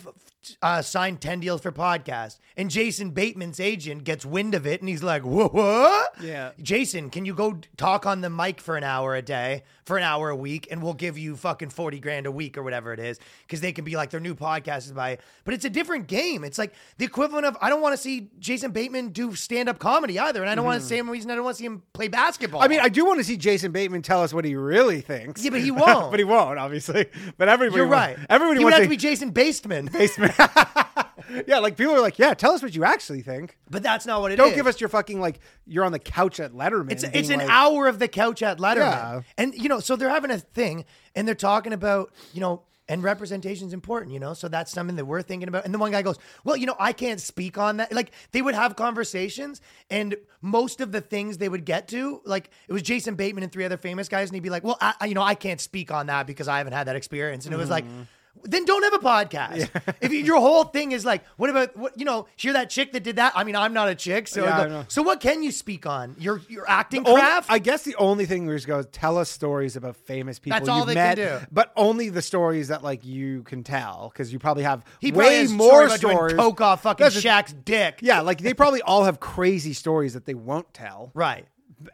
uh, 0.61 0.81
sign 0.81 1.17
10 1.17 1.39
deals 1.39 1.61
for 1.61 1.71
podcast 1.71 2.39
and 2.57 2.69
jason 2.69 3.11
bateman's 3.11 3.59
agent 3.59 4.03
gets 4.03 4.25
wind 4.25 4.53
of 4.55 4.65
it 4.65 4.79
and 4.81 4.89
he's 4.89 5.03
like 5.03 5.23
what? 5.25 6.13
Yeah. 6.21 6.51
jason 6.61 7.09
can 7.09 7.25
you 7.25 7.33
go 7.33 7.59
talk 7.77 8.05
on 8.05 8.21
the 8.21 8.29
mic 8.29 8.59
for 8.61 8.77
an 8.77 8.83
hour 8.83 9.15
a 9.15 9.21
day 9.21 9.63
for 9.85 9.97
an 9.97 10.03
hour 10.03 10.29
a 10.29 10.35
week 10.35 10.67
and 10.71 10.81
we'll 10.81 10.93
give 10.93 11.17
you 11.17 11.35
fucking 11.35 11.69
40 11.69 11.99
grand 11.99 12.25
a 12.25 12.31
week 12.31 12.57
or 12.57 12.63
whatever 12.63 12.93
it 12.93 12.99
is 12.99 13.19
because 13.45 13.61
they 13.61 13.71
can 13.71 13.85
be 13.85 13.95
like 13.95 14.09
their 14.09 14.19
new 14.19 14.35
podcast 14.35 14.85
is 14.85 14.91
by 14.91 15.17
but 15.43 15.53
it's 15.53 15.65
a 15.65 15.69
different 15.69 16.07
game 16.07 16.43
it's 16.43 16.57
like 16.57 16.73
the 16.97 17.05
equivalent 17.05 17.45
of 17.45 17.57
i 17.61 17.69
don't 17.69 17.81
want 17.81 17.93
to 17.93 18.01
see 18.01 18.29
jason 18.39 18.71
bateman 18.71 19.09
do 19.09 19.35
stand-up 19.35 19.79
comedy 19.79 20.17
either 20.19 20.41
and 20.41 20.49
i 20.49 20.55
don't 20.55 20.65
want 20.65 20.79
to 20.81 20.85
same 20.87 21.09
reason 21.09 21.29
i 21.31 21.35
don't 21.35 21.43
want 21.43 21.55
to 21.55 21.59
see 21.59 21.65
him 21.65 21.81
play 21.93 22.07
basketball 22.07 22.55
Mm-hmm. 22.55 22.63
I 22.63 22.67
mean, 22.67 22.79
I 22.79 22.89
do 22.89 23.05
want 23.05 23.19
to 23.19 23.23
see 23.23 23.37
Jason 23.37 23.71
Bateman 23.71 24.01
tell 24.01 24.21
us 24.23 24.33
what 24.33 24.45
he 24.45 24.55
really 24.55 25.01
thinks. 25.01 25.43
Yeah, 25.43 25.49
but 25.51 25.61
he 25.61 25.71
won't. 25.71 26.09
but 26.11 26.19
he 26.19 26.23
won't, 26.23 26.57
obviously. 26.57 27.07
But 27.37 27.49
everybody, 27.49 27.77
you're 27.79 27.87
wa- 27.87 27.93
right 27.95 28.17
Everybody 28.29 28.59
he 28.59 28.63
would 28.63 28.73
have 28.73 28.79
to 28.81 28.85
to 28.85 28.89
be 28.89 28.97
jason 28.97 29.31
baseman 29.31 29.87
basement. 29.87 30.33
yeah, 31.47 31.59
like 31.59 31.77
people 31.77 31.93
are 31.93 32.01
like, 32.01 32.19
yeah, 32.19 32.33
tell 32.33 32.51
us 32.51 32.61
what 32.61 32.75
you 32.75 32.83
actually 32.83 33.21
think. 33.21 33.57
but 33.69 33.83
that's 33.83 34.05
not 34.05 34.21
what 34.21 34.31
it 34.31 34.35
is. 34.35 34.37
Don't 34.45 34.55
give 34.55 34.67
us 34.67 34.79
your 34.79 34.89
fucking 34.89 35.19
like 35.19 35.39
you're 35.65 35.85
on 35.85 35.91
the 35.91 35.99
couch 35.99 36.39
at 36.39 36.53
Letterman. 36.53 36.91
It's 36.91 37.03
it's 37.03 37.29
an 37.29 37.39
like- 37.39 37.49
hour 37.49 37.87
of 37.87 37.99
the 37.99 38.07
couch 38.07 38.41
at 38.43 38.57
Letterman, 38.59 38.75
Yeah. 38.77 39.21
and 39.37 39.53
you 39.55 39.69
know, 39.69 39.79
so 39.79 39.95
they're 39.95 40.09
having 40.09 40.31
a 40.31 40.37
thing, 40.39 40.85
and 41.15 41.27
they're 41.27 41.35
talking 41.35 41.73
about 41.73 42.11
you 42.33 42.41
know, 42.41 42.61
and 42.87 43.01
representation 43.03 43.65
is 43.67 43.73
important, 43.73 44.11
you 44.13 44.19
know, 44.19 44.35
so 44.35 44.47
that's 44.47 44.71
something 44.71 44.95
that 44.97 45.05
we're 45.05 45.23
thinking 45.23 45.47
about. 45.47 45.65
And 45.65 45.73
the 45.73 45.79
one 45.79 45.91
guy 45.91 46.03
goes, 46.03 46.17
"Well, 46.43 46.55
you 46.55 46.67
know, 46.67 46.75
I 46.79 46.93
can't 46.93 47.19
speak 47.19 47.57
on 47.57 47.77
that." 47.77 47.91
Like 47.91 48.11
they 48.31 48.41
would 48.43 48.53
have 48.55 48.75
conversations, 48.75 49.59
and 49.89 50.15
most 50.41 50.81
of 50.81 50.91
the 50.91 51.01
things 51.01 51.39
they 51.39 51.49
would 51.49 51.65
get 51.65 51.87
to, 51.89 52.21
like 52.25 52.49
it 52.67 52.73
was 52.73 52.83
Jason 52.83 53.15
Bateman 53.15 53.43
and 53.43 53.51
three 53.51 53.65
other 53.65 53.77
famous 53.77 54.07
guys, 54.07 54.29
and 54.29 54.35
he'd 54.35 54.43
be 54.43 54.51
like, 54.51 54.63
"Well, 54.63 54.77
I, 54.79 54.93
I- 55.01 55.05
you 55.07 55.15
know, 55.15 55.23
I 55.23 55.33
can't 55.35 55.59
speak 55.59 55.91
on 55.91 56.07
that 56.07 56.27
because 56.27 56.47
I 56.47 56.59
haven't 56.59 56.73
had 56.73 56.85
that 56.87 56.95
experience," 56.95 57.45
and 57.45 57.53
it 57.53 57.57
was 57.57 57.69
like. 57.69 57.85
Mm-hmm. 57.85 58.01
Then 58.43 58.63
don't 58.65 58.83
have 58.83 58.93
a 58.93 58.99
podcast. 58.99 59.95
if 60.01 60.11
you, 60.11 60.19
your 60.19 60.39
whole 60.39 60.65
thing 60.65 60.91
is 60.91 61.03
like, 61.03 61.23
what 61.37 61.49
about 61.49 61.75
what 61.75 61.97
you 61.99 62.05
know? 62.05 62.27
You're 62.39 62.53
that 62.53 62.69
chick 62.69 62.91
that 62.91 63.03
did 63.03 63.15
that. 63.15 63.33
I 63.35 63.43
mean, 63.43 63.55
I'm 63.55 63.73
not 63.73 63.89
a 63.89 63.95
chick, 63.95 64.27
so 64.27 64.43
Yeah, 64.43 64.67
go, 64.67 64.85
so 64.87 65.01
what 65.01 65.19
can 65.19 65.41
you 65.41 65.51
speak 65.51 65.85
on? 65.87 66.15
Your 66.19 66.41
your 66.47 66.69
acting 66.69 67.07
Only- 67.07 67.21
craft. 67.21 67.49
I 67.51 67.57
guess 67.59 67.83
the 67.83 67.95
only 67.95 68.25
thing 68.27 68.45
we 68.45 68.53
just 68.53 68.67
go 68.67 68.83
tell 68.83 69.17
us 69.17 69.29
stories 69.31 69.75
about 69.75 69.95
famous 69.95 70.37
people 70.37 70.59
That's 70.59 70.69
all 70.69 70.79
you've 70.79 70.87
they 70.89 70.93
can 70.95 71.15
do. 71.15 71.39
but 71.51 71.71
only 71.75 72.09
the 72.09 72.21
stories 72.21 72.67
that 72.67 72.83
like 72.83 73.03
you 73.03 73.41
can 73.43 73.63
tell 73.63 74.09
because 74.13 74.31
you 74.31 74.37
probably 74.37 74.63
have 74.63 74.83
He 74.99 75.11
probably 75.11 75.27
way 75.29 75.37
has 75.39 75.51
more 75.51 75.87
doing 75.87 75.97
stories. 75.97 76.33
coke 76.35 76.61
off 76.61 76.83
fucking 76.83 77.03
That's 77.03 77.15
a- 77.17 77.21
Shaq's 77.27 77.53
dick. 77.53 77.99
Yeah, 78.01 78.21
like 78.21 78.39
they 78.41 78.53
probably 78.53 78.81
all 78.83 79.05
have 79.05 79.19
crazy 79.19 79.73
stories 79.73 80.13
that 80.13 80.25
they 80.25 80.35
won't 80.35 80.71
tell, 80.73 81.09
Right. 81.15 81.45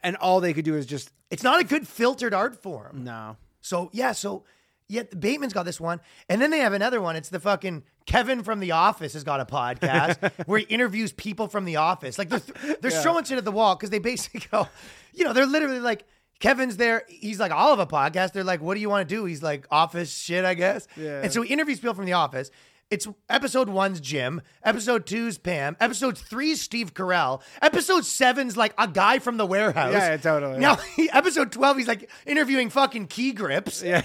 and 0.04 0.18
all 0.18 0.42
they 0.42 0.54
could 0.54 0.66
do 0.66 0.76
is 0.76 0.86
just 0.86 1.12
It's 1.30 1.44
not 1.44 1.62
a 1.62 1.64
good 1.64 1.88
filtered 1.88 2.34
art 2.34 2.62
form. 2.62 3.04
no. 3.06 3.38
So 3.62 3.90
yeah, 3.94 4.12
so 4.12 4.44
yeah, 4.92 5.04
Bateman's 5.18 5.54
got 5.54 5.64
this 5.64 5.80
one, 5.80 6.02
and 6.28 6.42
then 6.42 6.52
they 6.52 6.60
have 6.60 6.74
another 6.74 7.00
one. 7.00 7.16
It's 7.16 7.30
the 7.30 7.40
fucking 7.40 7.84
Kevin 8.06 8.44
from 8.44 8.60
The 8.60 8.72
Office 8.72 9.14
has 9.14 9.24
got 9.24 9.40
a 9.40 9.46
podcast 9.46 10.32
where 10.46 10.60
he 10.60 10.66
interviews 10.66 11.14
people 11.14 11.48
from 11.48 11.64
The 11.64 11.78
Office. 11.78 12.18
Like 12.18 12.28
they're 12.28 12.76
they're 12.82 12.92
throwing 12.92 13.24
shit 13.24 13.38
at 13.38 13.46
the 13.46 13.54
wall 13.54 13.76
because 13.76 13.90
they 13.90 14.00
basically 14.00 14.42
go, 14.52 14.68
you 15.14 15.24
know, 15.24 15.34
they're 15.34 15.46
literally 15.46 15.80
like. 15.80 16.06
Kevin's 16.40 16.78
there. 16.78 17.04
He's 17.08 17.40
like, 17.40 17.52
all 17.52 17.72
of 17.72 17.78
a 17.78 17.86
podcast. 17.86 18.34
They're 18.34 18.44
like, 18.44 18.64
what 18.64 18.74
do 18.74 18.80
you 18.80 18.90
want 18.90 19.08
to 19.08 19.16
do? 19.16 19.26
He's 19.26 19.44
like, 19.44 19.68
office 19.70 20.12
shit, 20.12 20.44
I 20.44 20.56
guess. 20.56 20.88
Yeah. 20.98 21.22
And 21.22 21.32
so 21.32 21.44
he 21.44 21.54
interviews 21.54 21.80
people 21.80 21.94
from 21.94 22.06
the 22.06 22.14
office. 22.14 22.50
It's 22.90 23.08
episode 23.30 23.70
one's 23.70 24.02
Jim. 24.02 24.42
Episode 24.64 25.06
two's 25.06 25.38
Pam. 25.38 25.78
Episode 25.80 26.18
three's 26.18 26.60
Steve 26.60 26.96
Carell. 26.96 27.42
Episode 27.62 28.06
seven's 28.06 28.58
like 28.58 28.74
a 28.78 28.88
guy 28.88 29.20
from 29.20 29.38
the 29.38 29.46
warehouse. 29.46 29.94
Yeah, 29.94 30.18
totally. 30.18 30.58
Now, 30.58 30.78
episode 31.14 31.52
12, 31.54 31.78
he's 31.78 31.88
like 31.88 32.10
interviewing 32.26 32.72
fucking 32.72 33.06
key 33.08 33.34
grips. 33.34 33.84
Yeah. 33.84 34.02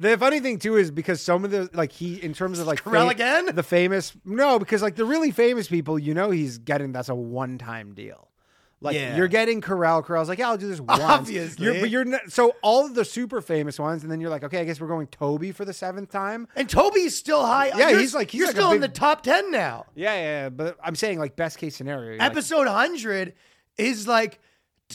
The 0.00 0.16
funny 0.18 0.40
thing 0.40 0.58
too 0.58 0.76
is 0.76 0.90
because 0.90 1.20
some 1.20 1.44
of 1.44 1.50
the 1.50 1.68
like 1.72 1.92
he 1.92 2.22
in 2.22 2.32
terms 2.34 2.58
of 2.58 2.66
like 2.66 2.82
Carell 2.82 3.10
again? 3.10 3.54
the 3.54 3.62
famous 3.62 4.12
no 4.24 4.58
because 4.58 4.82
like 4.82 4.96
the 4.96 5.04
really 5.04 5.30
famous 5.30 5.68
people 5.68 5.98
you 5.98 6.14
know 6.14 6.30
he's 6.30 6.58
getting 6.58 6.92
that's 6.92 7.08
a 7.08 7.14
one 7.14 7.58
time 7.58 7.94
deal 7.94 8.28
Like 8.80 8.94
Yeah. 8.94 9.16
you're 9.16 9.28
getting 9.28 9.60
Carell. 9.62 10.04
Carell's 10.04 10.28
like, 10.28 10.38
yeah, 10.38 10.48
I'll 10.50 10.56
do 10.58 10.68
this 10.68 10.80
once. 10.92 11.00
Obviously. 11.02 11.64
You're, 11.64 11.80
but 11.80 11.90
you're 11.90 12.04
not, 12.04 12.30
so 12.30 12.54
all 12.62 12.84
of 12.86 12.94
the 12.94 13.04
super 13.06 13.40
famous 13.40 13.78
ones, 13.78 14.02
and 14.02 14.12
then 14.12 14.20
you're 14.20 14.28
like, 14.30 14.44
okay, 14.44 14.60
I 14.60 14.64
guess 14.64 14.80
we're 14.80 14.86
going 14.88 15.06
Toby 15.06 15.50
for 15.52 15.64
the 15.64 15.72
seventh 15.72 16.10
time. 16.10 16.46
And 16.54 16.68
Toby's 16.68 17.16
still 17.16 17.44
high. 17.44 17.68
Yeah, 17.68 17.88
You're- 17.90 18.00
he's 18.02 18.14
like- 18.14 18.30
he's 18.30 18.38
you're 18.40 18.48
like 18.48 18.56
still 18.56 18.72
in 18.72 18.80
the 18.82 18.88
top 18.88 19.22
ten 19.22 19.50
now. 19.50 19.86
Yeah, 19.94 20.14
yeah, 20.14 20.48
but 20.50 20.76
I'm 20.84 20.94
saying 20.94 21.18
like 21.18 21.36
best 21.36 21.56
case 21.58 21.74
scenario. 21.74 22.10
you're 22.10 22.18
like- 22.18 22.30
Episode 22.30 22.68
hundred 22.68 23.32
is 23.78 24.06
like 24.06 24.40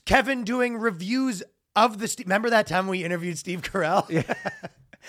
Kevin 0.05 0.43
doing 0.43 0.77
reviews 0.77 1.41
of 1.75 1.99
the. 1.99 2.07
Ste- 2.07 2.21
Remember 2.21 2.49
that 2.51 2.67
time 2.67 2.87
we 2.87 3.03
interviewed 3.03 3.37
Steve 3.37 3.61
Carell? 3.61 4.09
Yeah. 4.09 4.23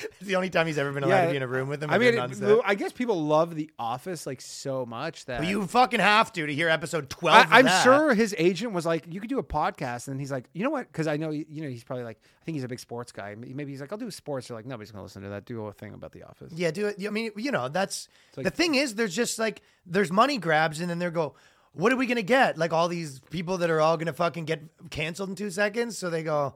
it's 0.02 0.20
the 0.26 0.36
only 0.36 0.48
time 0.48 0.66
he's 0.66 0.78
ever 0.78 0.90
been 0.90 1.02
allowed 1.04 1.16
Yeah. 1.16 1.24
to 1.26 1.30
be 1.32 1.36
in 1.36 1.42
a 1.42 1.46
room 1.46 1.68
with 1.68 1.82
him. 1.82 1.90
I 1.90 1.98
mean, 1.98 2.14
it- 2.14 2.60
I 2.64 2.74
guess 2.74 2.92
people 2.92 3.22
love 3.26 3.54
The 3.54 3.70
Office 3.78 4.26
like 4.26 4.40
so 4.40 4.86
much 4.86 5.26
that 5.26 5.40
But 5.40 5.48
you 5.48 5.66
fucking 5.66 6.00
have 6.00 6.32
to 6.32 6.46
to 6.46 6.54
hear 6.54 6.68
episode 6.70 7.10
twelve. 7.10 7.46
I, 7.52 7.58
I'm 7.58 7.66
that. 7.66 7.84
sure 7.84 8.14
his 8.14 8.34
agent 8.38 8.72
was 8.72 8.86
like, 8.86 9.04
"You 9.12 9.20
could 9.20 9.28
do 9.28 9.38
a 9.38 9.42
podcast," 9.44 10.08
and 10.08 10.18
he's 10.18 10.32
like, 10.32 10.46
"You 10.54 10.64
know 10.64 10.70
what?" 10.70 10.90
Because 10.90 11.06
I 11.06 11.16
know 11.18 11.30
you 11.30 11.62
know 11.62 11.68
he's 11.68 11.84
probably 11.84 12.04
like, 12.04 12.18
I 12.40 12.44
think 12.44 12.54
he's 12.56 12.64
a 12.64 12.68
big 12.68 12.80
sports 12.80 13.12
guy. 13.12 13.34
Maybe 13.36 13.70
he's 13.72 13.80
like, 13.82 13.92
"I'll 13.92 13.98
do 13.98 14.10
sports." 14.10 14.48
They're 14.48 14.56
like, 14.56 14.66
nobody's 14.66 14.90
gonna 14.90 15.02
listen 15.04 15.22
to 15.24 15.28
that. 15.30 15.44
Do 15.44 15.66
a 15.66 15.72
thing 15.72 15.92
about 15.94 16.12
The 16.12 16.22
Office. 16.22 16.52
Yeah, 16.56 16.70
do 16.70 16.86
it. 16.86 16.96
I 17.06 17.10
mean, 17.10 17.30
you 17.36 17.50
know, 17.52 17.68
that's 17.68 18.08
like- 18.36 18.44
the 18.44 18.50
thing 18.50 18.74
is, 18.76 18.94
there's 18.94 19.14
just 19.14 19.38
like 19.38 19.60
there's 19.84 20.10
money 20.10 20.38
grabs, 20.38 20.80
and 20.80 20.88
then 20.88 21.00
they 21.00 21.10
go, 21.10 21.34
"What 21.72 21.92
are 21.92 21.96
we 21.96 22.06
gonna 22.06 22.22
get?" 22.22 22.58
Like 22.58 22.72
all 22.72 22.88
these 22.88 23.20
people 23.30 23.58
that 23.58 23.70
are 23.70 23.80
all 23.80 23.96
gonna 23.96 24.12
fucking 24.12 24.44
get 24.44 24.62
canceled 24.90 25.30
in 25.30 25.34
two 25.34 25.50
seconds. 25.50 25.98
So 25.98 26.10
they 26.10 26.22
go. 26.22 26.54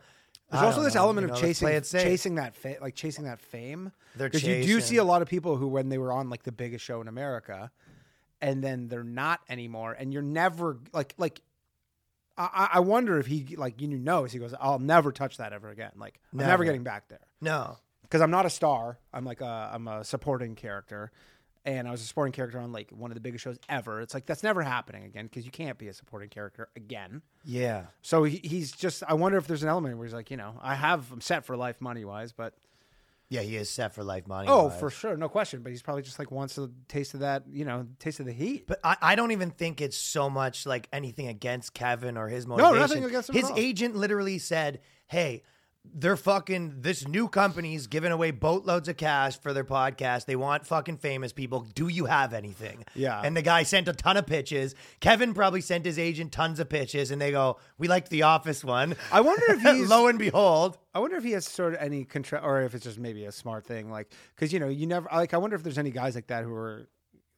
There's 0.50 0.62
"I 0.62 0.66
also 0.66 0.82
this 0.82 0.94
know, 0.94 1.00
element 1.02 1.24
you 1.24 1.28
know, 1.28 1.34
of 1.34 1.40
chasing, 1.40 1.68
it 1.68 1.86
safe." 1.86 2.02
chasing 2.02 2.34
that, 2.36 2.54
fa- 2.54 2.76
like 2.80 2.94
chasing 2.94 3.24
that 3.24 3.40
fame. 3.40 3.92
They're 4.14 4.28
because 4.28 4.44
you 4.44 4.62
do 4.62 4.80
see 4.80 4.96
a 4.98 5.04
lot 5.04 5.20
of 5.22 5.28
people 5.28 5.56
who, 5.56 5.66
when 5.66 5.88
they 5.88 5.98
were 5.98 6.12
on 6.12 6.30
like 6.30 6.44
the 6.44 6.52
biggest 6.52 6.84
show 6.84 7.00
in 7.00 7.08
America, 7.08 7.70
and 8.40 8.62
then 8.62 8.86
they're 8.88 9.02
not 9.04 9.40
anymore, 9.48 9.92
and 9.98 10.12
you're 10.12 10.22
never 10.22 10.78
like 10.92 11.14
like. 11.18 11.40
I, 12.38 12.68
I- 12.74 12.80
wonder 12.80 13.18
if 13.18 13.24
he 13.26 13.56
like 13.56 13.80
you 13.80 13.88
knows 13.88 14.30
he 14.30 14.38
goes 14.38 14.52
I'll 14.60 14.78
never 14.78 15.10
touch 15.10 15.38
that 15.38 15.54
ever 15.54 15.70
again 15.70 15.92
like 15.96 16.20
I'm 16.32 16.38
never, 16.40 16.50
Never. 16.50 16.64
getting 16.64 16.82
back 16.82 17.08
there 17.08 17.22
No, 17.40 17.78
because 18.02 18.20
I'm 18.20 18.30
not 18.30 18.44
a 18.44 18.50
star. 18.50 18.98
I'm 19.10 19.24
like 19.24 19.40
a 19.40 19.70
I'm 19.72 19.88
a 19.88 20.04
supporting 20.04 20.54
character, 20.54 21.12
and 21.66 21.86
I 21.86 21.90
was 21.90 22.00
a 22.00 22.04
supporting 22.06 22.32
character 22.32 22.58
on 22.58 22.72
like 22.72 22.90
one 22.90 23.10
of 23.10 23.16
the 23.16 23.20
biggest 23.20 23.44
shows 23.44 23.58
ever. 23.68 24.00
It's 24.00 24.14
like 24.14 24.24
that's 24.24 24.42
never 24.42 24.62
happening 24.62 25.04
again 25.04 25.26
because 25.26 25.44
you 25.44 25.50
can't 25.50 25.76
be 25.76 25.88
a 25.88 25.92
supporting 25.92 26.28
character 26.30 26.68
again. 26.76 27.20
yeah, 27.44 27.86
So 28.02 28.24
he, 28.24 28.40
he's 28.42 28.72
just. 28.72 29.02
I 29.06 29.14
wonder 29.14 29.36
if 29.36 29.46
there's 29.46 29.62
an 29.64 29.68
element 29.68 29.98
where 29.98 30.06
he's 30.06 30.14
like, 30.14 30.30
you 30.30 30.36
know, 30.38 30.54
I 30.62 30.74
have 30.76 31.10
I'm 31.12 31.20
set 31.20 31.44
for 31.44 31.56
life 31.56 31.80
money 31.80 32.04
wise, 32.04 32.32
but 32.32 32.54
yeah, 33.28 33.40
he 33.40 33.56
is 33.56 33.68
set 33.68 33.92
for 33.92 34.04
life 34.04 34.28
money. 34.28 34.46
oh, 34.48 34.70
for 34.70 34.88
sure, 34.88 35.16
no 35.16 35.28
question. 35.28 35.60
But 35.62 35.72
he's 35.72 35.82
probably 35.82 36.02
just 36.02 36.18
like 36.20 36.30
wants 36.30 36.56
a 36.58 36.70
taste 36.86 37.12
of 37.14 37.20
that, 37.20 37.42
you 37.50 37.64
know, 37.64 37.88
taste 37.98 38.20
of 38.20 38.26
the 38.26 38.32
heat. 38.32 38.68
But 38.68 38.78
I, 38.84 38.96
I 39.02 39.14
don't 39.16 39.32
even 39.32 39.50
think 39.50 39.80
it's 39.80 39.96
so 39.96 40.30
much 40.30 40.64
like 40.64 40.88
anything 40.92 41.26
against 41.26 41.74
Kevin 41.74 42.16
or 42.16 42.28
his 42.28 42.46
No, 42.46 42.56
motivation. 42.56 42.78
nothing 42.80 43.04
against 43.04 43.30
him 43.30 43.34
at 43.36 43.40
His 43.42 43.50
all. 43.50 43.58
agent 43.58 43.96
literally 43.96 44.38
said, 44.38 44.80
"Hey." 45.08 45.42
They're 45.94 46.16
fucking 46.16 46.76
this 46.82 47.06
new 47.08 47.28
company's 47.28 47.86
giving 47.86 48.12
away 48.12 48.30
boatloads 48.30 48.88
of 48.88 48.96
cash 48.96 49.38
for 49.40 49.52
their 49.52 49.64
podcast. 49.64 50.26
They 50.26 50.36
want 50.36 50.66
fucking 50.66 50.98
famous 50.98 51.32
people. 51.32 51.66
Do 51.74 51.88
you 51.88 52.04
have 52.06 52.34
anything? 52.34 52.84
Yeah. 52.94 53.20
And 53.22 53.36
the 53.36 53.42
guy 53.42 53.62
sent 53.62 53.88
a 53.88 53.92
ton 53.92 54.16
of 54.16 54.26
pitches. 54.26 54.74
Kevin 55.00 55.32
probably 55.34 55.60
sent 55.60 55.84
his 55.84 55.98
agent 55.98 56.32
tons 56.32 56.60
of 56.60 56.68
pitches, 56.68 57.10
and 57.10 57.20
they 57.20 57.30
go, 57.30 57.58
"We 57.78 57.88
like 57.88 58.08
the 58.08 58.22
Office 58.22 58.62
one." 58.64 58.96
I 59.12 59.20
wonder 59.20 59.44
if 59.52 59.60
he's- 59.62 59.88
lo 59.88 60.06
and 60.08 60.18
behold, 60.18 60.78
I 60.94 60.98
wonder 60.98 61.16
if 61.16 61.24
he 61.24 61.32
has 61.32 61.46
sort 61.46 61.74
of 61.74 61.80
any 61.80 62.04
control, 62.04 62.44
or 62.44 62.62
if 62.62 62.74
it's 62.74 62.84
just 62.84 62.98
maybe 62.98 63.24
a 63.24 63.32
smart 63.32 63.64
thing, 63.66 63.90
like 63.90 64.12
because 64.34 64.52
you 64.52 64.60
know 64.60 64.68
you 64.68 64.86
never 64.86 65.08
like. 65.12 65.34
I 65.34 65.38
wonder 65.38 65.56
if 65.56 65.62
there's 65.62 65.78
any 65.78 65.90
guys 65.90 66.14
like 66.14 66.26
that 66.28 66.44
who 66.44 66.54
are 66.54 66.88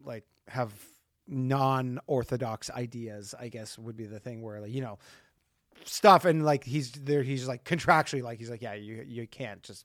like 0.05 0.25
have 0.49 0.73
non-orthodox 1.27 2.71
ideas. 2.71 3.35
I 3.39 3.49
guess 3.49 3.79
would 3.79 3.97
be 3.97 4.07
the 4.07 4.19
thing 4.21 4.43
where 4.43 4.61
like 4.61 4.73
you 4.73 4.81
know 4.81 4.99
stuff 5.85 6.25
and 6.25 6.45
like 6.45 6.65
he's 6.65 6.93
there. 6.93 7.23
He's 7.23 7.47
like 7.49 7.65
contractually 7.65 8.23
like 8.23 8.39
he's 8.39 8.51
like 8.51 8.63
yeah 8.63 8.75
you 8.75 9.05
you 9.07 9.27
can't 9.27 9.63
just 9.63 9.85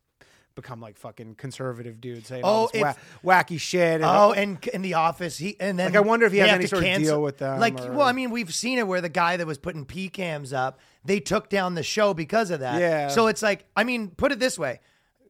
become 0.55 0.79
like 0.79 0.97
fucking 0.99 1.33
conservative 1.33 1.99
dude 1.99 2.27
saying 2.27 2.43
all 2.43 2.65
Oh, 2.65 2.69
this 2.71 2.81
if- 2.83 3.23
wa- 3.23 3.33
wacky 3.41 3.59
shit. 3.59 3.95
And, 3.95 4.03
Oh, 4.03 4.29
uh, 4.29 4.33
and 4.33 4.67
in 4.67 4.83
the 4.83 4.93
office, 4.93 5.35
he 5.37 5.55
and 5.59 5.79
then 5.79 5.87
Like, 5.93 5.95
I 5.95 6.01
wonder 6.01 6.27
if 6.27 6.31
he 6.31 6.37
has 6.39 6.49
any 6.51 6.67
sort 6.67 6.83
of 6.85 6.97
deal 6.99 7.23
with 7.23 7.39
them 7.39 7.59
Like, 7.59 7.79
or- 7.81 7.91
well, 7.91 8.07
I 8.07 8.11
mean, 8.11 8.29
we've 8.29 8.53
seen 8.53 8.77
it 8.77 8.85
where 8.87 9.01
the 9.01 9.09
guy 9.09 9.37
that 9.37 9.47
was 9.47 9.57
putting 9.57 9.83
P 9.83 10.09
cams 10.09 10.53
up, 10.53 10.79
they 11.03 11.19
took 11.19 11.49
down 11.49 11.73
the 11.73 11.81
show 11.81 12.13
because 12.13 12.51
of 12.51 12.59
that. 12.59 12.79
Yeah. 12.79 13.07
So 13.07 13.25
it's 13.27 13.41
like, 13.41 13.65
I 13.75 13.83
mean, 13.83 14.09
put 14.09 14.31
it 14.31 14.39
this 14.39 14.59
way. 14.59 14.79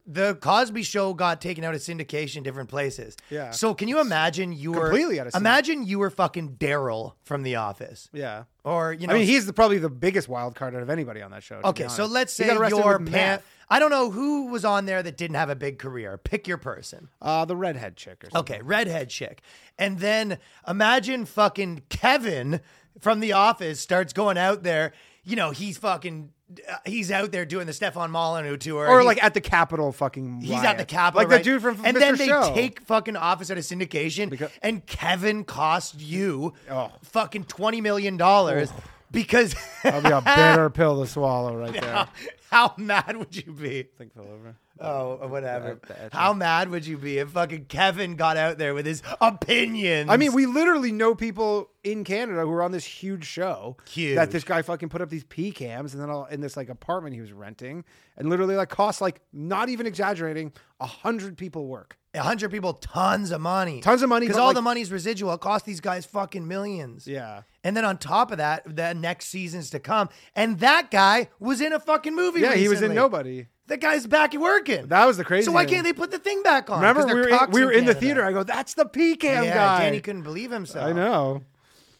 The 0.06 0.34
Cosby 0.34 0.82
Show 0.82 1.14
got 1.14 1.40
taken 1.40 1.64
out 1.64 1.74
of 1.74 1.80
syndication 1.80 2.36
in 2.36 2.42
different 2.42 2.68
places. 2.68 3.16
Yeah. 3.30 3.52
So 3.52 3.72
can 3.72 3.88
you 3.88 4.00
imagine 4.00 4.52
you 4.52 4.72
were 4.72 4.88
Completely 4.88 5.18
out 5.18 5.26
of 5.28 5.32
syndication. 5.32 5.40
imagine 5.40 5.86
you 5.86 5.98
were 5.98 6.10
fucking 6.10 6.56
Daryl 6.56 7.14
from 7.22 7.42
The 7.42 7.56
Office, 7.56 8.10
yeah. 8.12 8.44
or 8.64 8.92
you 8.92 9.06
know, 9.06 9.14
I 9.14 9.18
mean, 9.18 9.26
he's 9.26 9.46
the, 9.46 9.54
probably 9.54 9.78
the 9.78 9.88
biggest 9.88 10.28
wild 10.28 10.54
card 10.56 10.74
out 10.74 10.82
of 10.82 10.90
anybody 10.90 11.22
on 11.22 11.30
that 11.30 11.42
show. 11.42 11.60
okay. 11.64 11.88
So 11.88 12.04
let's 12.04 12.34
say 12.34 12.46
your 12.48 12.60
with 12.98 13.06
pa- 13.06 13.12
meth. 13.12 13.46
I 13.70 13.78
don't 13.78 13.88
know 13.90 14.10
who 14.10 14.48
was 14.48 14.62
on 14.66 14.84
there 14.84 15.02
that 15.02 15.16
didn't 15.16 15.36
have 15.36 15.48
a 15.48 15.56
big 15.56 15.78
career. 15.78 16.18
Pick 16.18 16.46
your 16.46 16.58
person. 16.58 17.08
uh, 17.22 17.46
the 17.46 17.56
redhead 17.56 17.96
chick 17.96 18.22
or 18.22 18.28
something. 18.30 18.56
Okay, 18.56 18.62
redhead 18.62 19.08
chick. 19.08 19.40
And 19.78 20.00
then 20.00 20.36
imagine 20.68 21.24
fucking 21.24 21.84
Kevin 21.88 22.60
from 23.00 23.20
The 23.20 23.32
Office 23.32 23.80
starts 23.80 24.12
going 24.12 24.36
out 24.36 24.64
there. 24.64 24.92
You 25.24 25.36
know, 25.36 25.50
he's 25.50 25.78
fucking, 25.78 26.30
uh, 26.70 26.76
he's 26.86 27.10
out 27.10 27.32
there 27.32 27.44
doing 27.44 27.66
the 27.66 27.72
Stefan 27.72 28.10
Molyneux 28.10 28.56
tour. 28.56 28.86
or 28.88 29.02
like 29.04 29.22
at 29.22 29.34
the 29.34 29.40
Capitol 29.40 29.92
fucking. 29.92 30.40
He's 30.40 30.62
at 30.62 30.78
the 30.78 30.84
Capitol, 30.84 31.22
like 31.22 31.28
right? 31.30 31.38
the 31.38 31.44
dude 31.44 31.62
from 31.62 31.84
and 31.84 31.96
Mr. 31.96 32.00
then 32.00 32.16
they 32.16 32.26
Show. 32.26 32.52
take 32.54 32.80
fucking 32.82 33.16
Office 33.16 33.50
out 33.50 33.58
of 33.58 33.64
syndication, 33.64 34.30
Because- 34.30 34.50
and 34.62 34.84
Kevin 34.86 35.44
cost 35.44 36.00
you 36.00 36.52
Oh. 36.70 36.92
fucking 37.02 37.44
twenty 37.44 37.80
million 37.80 38.16
dollars 38.16 38.70
because 39.10 39.54
That'll 39.82 40.00
be 40.02 40.08
a 40.10 40.20
bitter 40.36 40.70
pill 40.70 41.00
to 41.02 41.06
swallow 41.10 41.56
right 41.56 41.72
there. 41.72 41.82
how, 41.92 42.08
how 42.50 42.74
mad 42.76 43.16
would 43.16 43.34
you 43.36 43.52
be? 43.52 43.84
think 43.96 44.14
fell 44.14 44.24
over. 44.32 44.56
Oh, 44.80 45.28
whatever. 45.28 45.78
The- 45.80 45.86
the 45.86 45.98
etching. 46.04 46.18
How 46.18 46.32
mad 46.32 46.68
would 46.70 46.86
you 46.86 46.98
be 46.98 47.18
if 47.18 47.30
fucking 47.30 47.66
Kevin 47.66 48.16
got 48.16 48.36
out 48.36 48.58
there 48.58 48.74
with 48.74 48.86
his 48.86 49.02
opinions? 49.20 50.10
I 50.10 50.16
mean, 50.16 50.32
we 50.32 50.46
literally 50.46 50.92
know 50.92 51.14
people 51.14 51.70
in 51.82 52.04
Canada 52.04 52.40
who 52.40 52.50
are 52.52 52.62
on 52.62 52.72
this 52.72 52.84
huge 52.84 53.24
show. 53.24 53.76
Huge. 53.88 54.16
That 54.16 54.30
this 54.30 54.44
guy 54.44 54.62
fucking 54.62 54.88
put 54.88 55.00
up 55.00 55.10
these 55.10 55.24
P 55.24 55.52
cams 55.52 55.92
and 55.94 56.02
then 56.02 56.10
all, 56.10 56.24
in 56.26 56.40
this 56.40 56.56
like 56.56 56.68
apartment 56.68 57.14
he 57.14 57.20
was 57.20 57.32
renting 57.32 57.84
and 58.16 58.28
literally 58.28 58.56
like 58.56 58.68
cost 58.68 59.00
like 59.00 59.20
not 59.32 59.68
even 59.68 59.86
exaggerating 59.86 60.52
a 60.80 60.86
hundred 60.86 61.36
people 61.36 61.66
work. 61.66 61.96
A 62.16 62.22
hundred 62.22 62.52
people, 62.52 62.74
tons 62.74 63.32
of 63.32 63.40
money, 63.40 63.80
Tons 63.80 64.00
of 64.00 64.08
money, 64.08 64.26
because 64.26 64.38
all 64.38 64.46
like- 64.48 64.54
the 64.54 64.62
money's 64.62 64.92
residual. 64.92 65.32
It 65.34 65.40
cost 65.40 65.66
these 65.66 65.80
guys 65.80 66.06
fucking 66.06 66.46
millions. 66.46 67.08
Yeah. 67.08 67.42
and 67.64 67.76
then 67.76 67.84
on 67.84 67.98
top 67.98 68.30
of 68.30 68.38
that, 68.38 68.62
the 68.76 68.94
next 68.94 69.26
seasons 69.30 69.70
to 69.70 69.80
come, 69.80 70.08
and 70.36 70.60
that 70.60 70.92
guy 70.92 71.28
was 71.40 71.60
in 71.60 71.72
a 71.72 71.80
fucking 71.80 72.14
movie. 72.14 72.40
Yeah, 72.40 72.54
he 72.54 72.68
was 72.68 72.82
in. 72.82 72.94
Nobody. 72.94 73.48
That 73.66 73.80
guy's 73.80 74.06
back 74.06 74.34
working. 74.34 74.88
That 74.88 75.06
was 75.06 75.16
the 75.16 75.24
crazy. 75.24 75.46
so 75.46 75.52
why 75.52 75.64
thing. 75.64 75.74
can't 75.74 75.84
they 75.84 75.94
put 75.94 76.10
the 76.10 76.18
thing 76.18 76.42
back 76.42 76.68
on? 76.68 76.82
Remember 76.82 77.06
we 77.06 77.14
were 77.14 77.28
in, 77.28 77.50
we 77.50 77.64
were 77.64 77.72
in 77.72 77.86
the 77.86 77.94
theater. 77.94 78.22
I 78.22 78.32
go, 78.32 78.42
that's 78.42 78.74
the 78.74 78.84
P 78.84 79.16
cam 79.16 79.44
yeah, 79.44 79.54
guy. 79.54 79.84
Danny 79.84 80.00
couldn't 80.00 80.22
believe 80.22 80.50
himself. 80.50 80.84
I 80.84 80.92
know. 80.92 81.42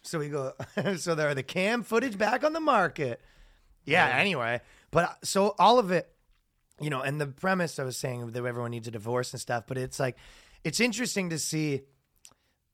So 0.03 0.19
we 0.19 0.29
go. 0.29 0.53
so 0.97 1.15
there 1.15 1.29
are 1.29 1.35
the 1.35 1.43
cam 1.43 1.83
footage 1.83 2.19
back 2.19 2.45
on 2.45 2.53
the 2.53 2.61
market. 2.61 3.21
Yeah. 3.87 4.07
Anyway, 4.07 4.61
but 4.91 5.17
so 5.25 5.55
all 5.59 5.79
of 5.79 5.91
it, 5.91 6.11
you 6.81 6.91
know, 6.91 7.01
and 7.01 7.19
the 7.19 7.27
premise 7.27 7.79
I 7.79 7.85
was 7.85 7.97
saying 7.97 8.33
that 8.33 8.45
everyone 8.45 8.71
needs 8.71 8.89
a 8.89 8.91
divorce 8.91 9.33
and 9.33 9.41
stuff, 9.41 9.65
but 9.67 9.79
it's 9.79 9.99
like, 9.99 10.17
it's 10.65 10.81
interesting 10.81 11.31
to 11.31 11.39
see 11.39 11.83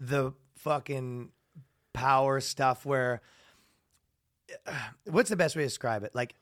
the 0.01 0.32
fucking 0.57 1.30
power 1.93 2.41
stuff 2.41 2.84
where. 2.84 3.22
What's 5.05 5.30
the 5.30 5.36
best 5.36 5.55
way 5.55 5.62
to 5.62 5.68
describe 5.68 6.03
it? 6.03 6.12
Like, 6.12 6.34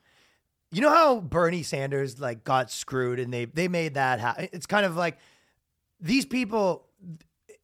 you 0.71 0.81
know 0.81 0.89
how 0.89 1.19
Bernie 1.19 1.63
Sanders 1.63 2.19
like 2.19 2.43
got 2.43 2.71
screwed 2.71 3.19
and 3.19 3.33
they 3.33 3.45
they 3.45 3.67
made 3.67 3.95
that 3.95 4.19
happen. 4.19 4.49
It's 4.51 4.65
kind 4.65 4.85
of 4.85 4.95
like 4.95 5.17
these 5.99 6.25
people 6.25 6.85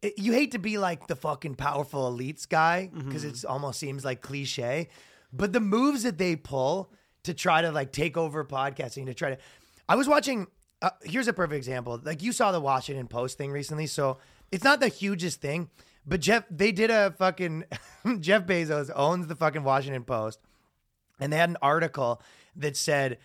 it- 0.01 0.18
you 0.20 0.34
hate 0.34 0.51
to 0.51 0.60
be 0.60 0.78
like 0.78 1.08
the 1.08 1.16
fucking 1.16 1.56
powerful 1.56 2.12
elites 2.12 2.47
guy 2.47 2.89
because 2.93 3.24
Mm-hmm. 3.24 3.36
it 3.36 3.45
almost 3.45 3.80
seems 3.80 4.03
like 4.06 4.22
cliche, 4.22 4.89
but 5.34 5.53
the 5.53 5.60
moves 5.60 6.03
that 6.03 6.18
they 6.18 6.36
pull 6.36 6.91
to 7.24 7.34
try 7.34 7.62
to 7.62 7.72
like 7.72 7.91
take 7.91 8.18
over 8.18 8.43
podcasting 8.45 9.06
to 9.08 9.14
try 9.14 9.32
to. 9.32 9.38
I 9.89 9.95
was 9.95 10.08
watching. 10.08 10.47
Uh, 10.82 10.89
here's 11.03 11.28
a 11.28 11.34
perfect 11.34 11.56
example. 11.58 11.99
Like 12.03 12.22
you 12.22 12.32
saw 12.32 12.51
the 12.51 12.60
Washington 12.60 13.08
Post 13.08 13.38
thing 13.38 13.51
recently, 13.51 13.88
so 13.88 14.18
it's 14.51 14.64
not 14.64 14.80
the 14.80 14.89
hugest 14.89 15.41
thing, 15.41 15.70
but 16.06 16.20
Jeff 16.20 16.43
they 16.51 16.72
did 16.72 16.91
a 16.91 17.12
fucking 17.12 17.64
Jeff 18.20 18.45
Bezos 18.45 18.91
owns 18.95 19.28
the 19.28 19.36
fucking 19.36 19.64
Washington 19.64 20.03
Post, 20.03 20.39
and 21.20 21.32
they 21.32 21.38
had 21.38 21.49
an 21.49 21.58
article 21.62 22.22
that 22.56 22.78
said 22.78 23.18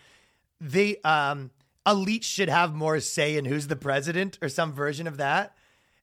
the 0.59 0.99
um 1.03 1.51
elites 1.85 2.23
should 2.23 2.49
have 2.49 2.73
more 2.73 2.99
say 2.99 3.35
in 3.37 3.45
who's 3.45 3.67
the 3.67 3.75
president 3.75 4.37
or 4.41 4.49
some 4.49 4.73
version 4.73 5.07
of 5.07 5.17
that. 5.17 5.55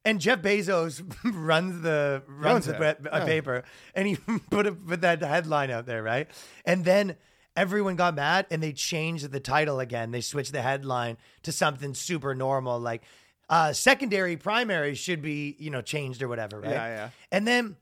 And 0.05 0.21
Jeff 0.21 0.41
Bezos 0.41 1.03
runs 1.25 1.83
the 1.83 2.23
runs 2.27 2.67
the 2.67 2.75
pa- 2.75 3.09
uh, 3.11 3.25
paper, 3.25 3.65
and 3.95 4.09
he 4.09 4.17
put 4.51 4.67
a, 4.67 4.73
put 4.73 5.01
that 5.03 5.21
headline 5.23 5.71
out 5.71 5.87
there, 5.87 6.03
right? 6.03 6.29
And 6.65 6.85
then 6.85 7.17
everyone 7.57 7.97
got 7.97 8.15
mad, 8.15 8.47
and 8.51 8.63
they 8.63 8.73
changed 8.73 9.31
the 9.31 9.41
title 9.41 9.81
again. 9.81 10.11
They 10.13 10.21
switched 10.21 10.53
the 10.53 10.63
headline 10.63 11.19
to 11.43 11.53
something 11.53 11.95
super 11.95 12.35
normal, 12.35 12.79
like 12.79 13.03
uh, 13.51 13.73
secondary 13.73 14.37
primaries 14.37 14.99
should 14.99 15.21
be 15.21 15.57
you 15.59 15.71
know 15.71 15.83
changed 15.83 16.23
or 16.23 16.29
whatever, 16.29 16.61
right? 16.61 16.71
Yeah, 16.71 16.87
yeah. 16.87 17.11
And 17.31 17.47
then 17.47 17.77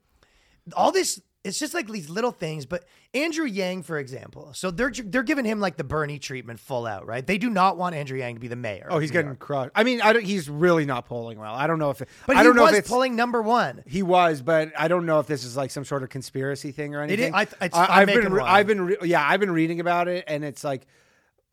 all 0.75 0.91
this 0.91 1.21
it's 1.47 1.59
just 1.59 1.73
like 1.73 1.87
these 1.87 2.09
little 2.09 2.31
things. 2.31 2.65
But 2.65 2.83
Andrew 3.13 3.45
Yang, 3.45 3.83
for 3.83 3.97
example, 3.97 4.51
so 4.53 4.69
they're 4.71 4.91
they're 4.91 5.23
giving 5.23 5.45
him 5.45 5.59
like 5.59 5.77
the 5.77 5.83
Bernie 5.83 6.19
treatment 6.19 6.59
full 6.59 6.85
out, 6.85 7.05
right? 7.07 7.25
They 7.25 7.37
do 7.37 7.49
not 7.49 7.77
want 7.77 7.95
Andrew 7.95 8.17
Yang 8.17 8.35
to 8.35 8.39
be 8.39 8.47
the 8.47 8.55
mayor. 8.55 8.87
Oh, 8.89 8.99
he's 8.99 9.11
getting 9.11 9.35
crushed. 9.35 9.71
I 9.75 9.83
mean, 9.83 10.01
I 10.01 10.13
don't, 10.13 10.23
he's 10.25 10.49
really 10.49 10.85
not 10.85 11.05
polling 11.05 11.39
well. 11.39 11.55
I 11.55 11.67
don't 11.67 11.79
know 11.79 11.89
if 11.89 12.01
it, 12.01 12.09
But 12.27 12.35
I 12.35 12.43
don't 12.43 12.55
know 12.55 12.63
was 12.63 12.73
if 12.73 12.79
it's 12.79 12.89
pulling 12.89 13.15
number 13.15 13.41
one. 13.41 13.83
He 13.87 14.03
was, 14.03 14.41
but 14.41 14.71
I 14.77 14.87
don't 14.87 15.05
know 15.05 15.19
if 15.19 15.27
this 15.27 15.43
is 15.43 15.55
like 15.57 15.71
some 15.71 15.85
sort 15.85 16.03
of 16.03 16.09
conspiracy 16.09 16.71
thing 16.71 16.93
or 16.95 17.03
is- 17.03 17.11
anything. 17.11 17.33
I- 17.33 17.41
it's- 17.43 17.69
I, 17.73 17.99
have 17.99 18.07
been, 18.07 18.15
making 18.17 18.31
re- 18.33 18.41
one. 18.41 18.49
I've 18.49 18.67
been, 18.67 18.81
re- 18.81 18.97
yeah, 19.03 19.27
I've 19.27 19.39
been 19.39 19.51
reading 19.51 19.79
about 19.79 20.07
it, 20.07 20.25
and 20.27 20.43
it's 20.43 20.63
like, 20.63 20.85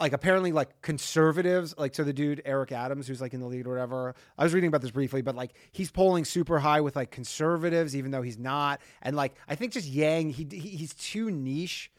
like 0.01 0.13
apparently, 0.13 0.53
like 0.53 0.83
conservatives, 0.83 1.75
like 1.79 1.95
so 1.95 2.05
the 2.05 2.13
dude 2.13 2.43
Eric 2.45 2.73
Adams, 2.73 3.07
who's 3.07 3.21
like 3.21 3.33
in 3.33 3.41
the 3.41 3.47
lead 3.47 3.67
or 3.67 3.71
whatever. 3.71 4.15
I 4.37 4.45
was 4.45 4.53
reading 4.53 4.69
about 4.69 4.83
this 4.83 4.91
briefly, 4.91 5.23
but 5.23 5.35
like 5.37 5.55
he's 5.73 5.91
polling 5.91 6.25
super 6.25 6.59
high 6.59 6.81
with 6.81 6.97
like 6.97 7.11
conservatives, 7.11 7.95
even 7.95 8.11
though 8.11 8.23
he's 8.23 8.39
not, 8.39 8.81
and 9.03 9.15
like 9.15 9.35
I 9.49 9.55
think 9.55 9.73
just 9.73 9.89
Yang, 9.89 10.31
he, 10.31 10.47
he 10.51 10.59
he's 10.59 10.95
too 10.95 11.31
niche. 11.31 11.91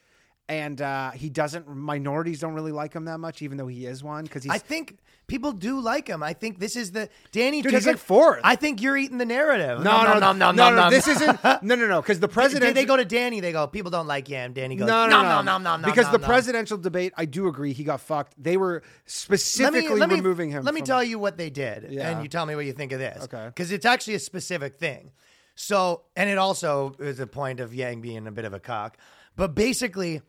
And 0.48 0.80
uh, 0.80 1.10
he 1.10 1.32
doesn't. 1.32 1.68
Minorities 1.68 2.40
don't 2.40 2.54
really 2.54 2.72
like 2.72 2.94
him 2.94 3.06
that 3.06 3.18
much, 3.18 3.42
even 3.42 3.58
though 3.58 3.66
he 3.66 3.88
is 3.88 4.04
one. 4.04 4.26
Because 4.26 4.48
I 4.48 4.60
think 4.60 5.00
people 5.28 5.52
do 5.52 5.80
like 5.80 6.08
him. 6.08 6.24
I 6.24 6.34
think 6.34 6.60
this 6.60 6.76
is 6.76 6.92
the 6.92 7.10
Danny. 7.32 7.62
Dude, 7.62 7.74
he's 7.74 7.88
like 7.88 7.98
fourth. 7.98 8.42
I 8.44 8.56
think 8.56 8.82
you're 8.82 8.98
eating 8.98 9.18
the 9.18 9.26
narrative. 9.26 9.82
no, 9.82 10.04
no, 10.04 10.20
no, 10.20 10.32
no, 10.32 10.52
no, 10.52 10.76
no, 10.76 10.90
This 10.90 11.08
is 11.08 11.22
isn't. 11.22 11.44
No, 11.44 11.76
no, 11.76 11.88
no. 11.88 12.02
Because 12.02 12.20
the 12.20 12.28
president. 12.28 12.76
they 12.76 12.86
go 12.86 12.98
to 12.98 13.06
Danny. 13.06 13.40
They 13.40 13.52
go. 13.52 13.68
People 13.68 13.92
don't 13.92 14.08
like 14.08 14.30
Yang. 14.30 14.54
Danny 14.54 14.76
goes. 14.76 14.88
No, 14.88 15.08
no, 15.08 15.22
no, 15.22 15.42
no, 15.42 15.58
no, 15.58 15.78
no. 15.78 15.86
Because 15.88 16.12
the 16.12 16.20
presidential 16.20 16.78
debate, 16.78 17.14
I 17.18 17.26
do 17.26 17.48
agree, 17.48 17.74
he 17.74 17.84
got 17.84 18.02
fucked. 18.02 18.34
They 18.42 18.58
were 18.58 18.84
specifically 19.06 20.02
removing 20.02 20.50
him. 20.52 20.64
Let 20.64 20.74
me 20.74 20.82
tell 20.82 21.04
you 21.04 21.20
what 21.20 21.38
they 21.38 21.50
did, 21.50 21.86
and 21.86 22.22
you 22.24 22.30
tell 22.30 22.46
me 22.46 22.56
what 22.56 22.66
you 22.66 22.74
think 22.74 22.92
of 22.92 23.00
this. 23.00 23.24
Okay. 23.24 23.46
Because 23.48 23.72
it's 23.72 23.86
actually 23.86 24.16
a 24.16 24.20
specific 24.20 24.76
thing. 24.76 25.12
So, 25.56 26.04
and 26.18 26.30
it 26.30 26.38
also 26.38 26.96
is 27.00 27.20
a 27.22 27.28
point 27.28 27.62
of 27.62 27.74
Yang 27.74 28.02
being 28.02 28.28
a 28.28 28.32
bit 28.32 28.44
of 28.44 28.54
a 28.54 28.60
cock. 28.60 28.98
But 29.38 29.56
basically, 29.56 30.22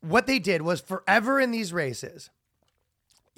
what 0.00 0.26
they 0.26 0.38
did 0.38 0.62
was 0.62 0.80
forever 0.80 1.40
in 1.40 1.52
these 1.52 1.72
races, 1.72 2.30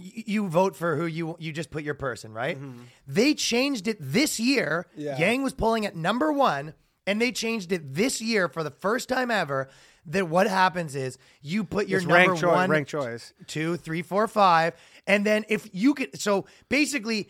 you 0.02 0.48
vote 0.48 0.76
for 0.76 0.96
who 0.96 1.06
you 1.06 1.36
you 1.38 1.52
just 1.52 1.70
put 1.70 1.82
your 1.82 1.94
person, 1.94 2.32
right? 2.32 2.58
They 3.06 3.34
changed 3.34 3.88
it 3.88 3.96
this 4.00 4.38
year. 4.40 4.86
Mm-hmm. 4.92 5.00
Yeah. 5.00 5.18
Yang 5.18 5.42
was 5.42 5.52
polling 5.54 5.86
at 5.86 5.96
number 5.96 6.32
one, 6.32 6.74
and 7.06 7.20
they 7.20 7.32
changed 7.32 7.72
it 7.72 7.94
this 7.94 8.20
year 8.20 8.48
for 8.48 8.62
the 8.62 8.70
first 8.70 9.08
time 9.08 9.30
ever. 9.30 9.68
That 10.06 10.28
what 10.28 10.46
happens 10.48 10.94
is 10.96 11.18
you 11.42 11.62
put 11.62 11.86
your 11.86 11.98
It's 12.00 12.08
number 12.08 12.34
choice- 12.34 12.42
one, 12.42 12.70
ranked 12.70 12.90
choice. 12.90 13.34
two, 13.46 13.76
three, 13.76 14.00
four, 14.02 14.26
five, 14.28 14.74
and 15.06 15.26
then 15.26 15.44
if 15.48 15.68
you 15.72 15.94
could, 15.94 16.18
so 16.20 16.46
basically. 16.68 17.28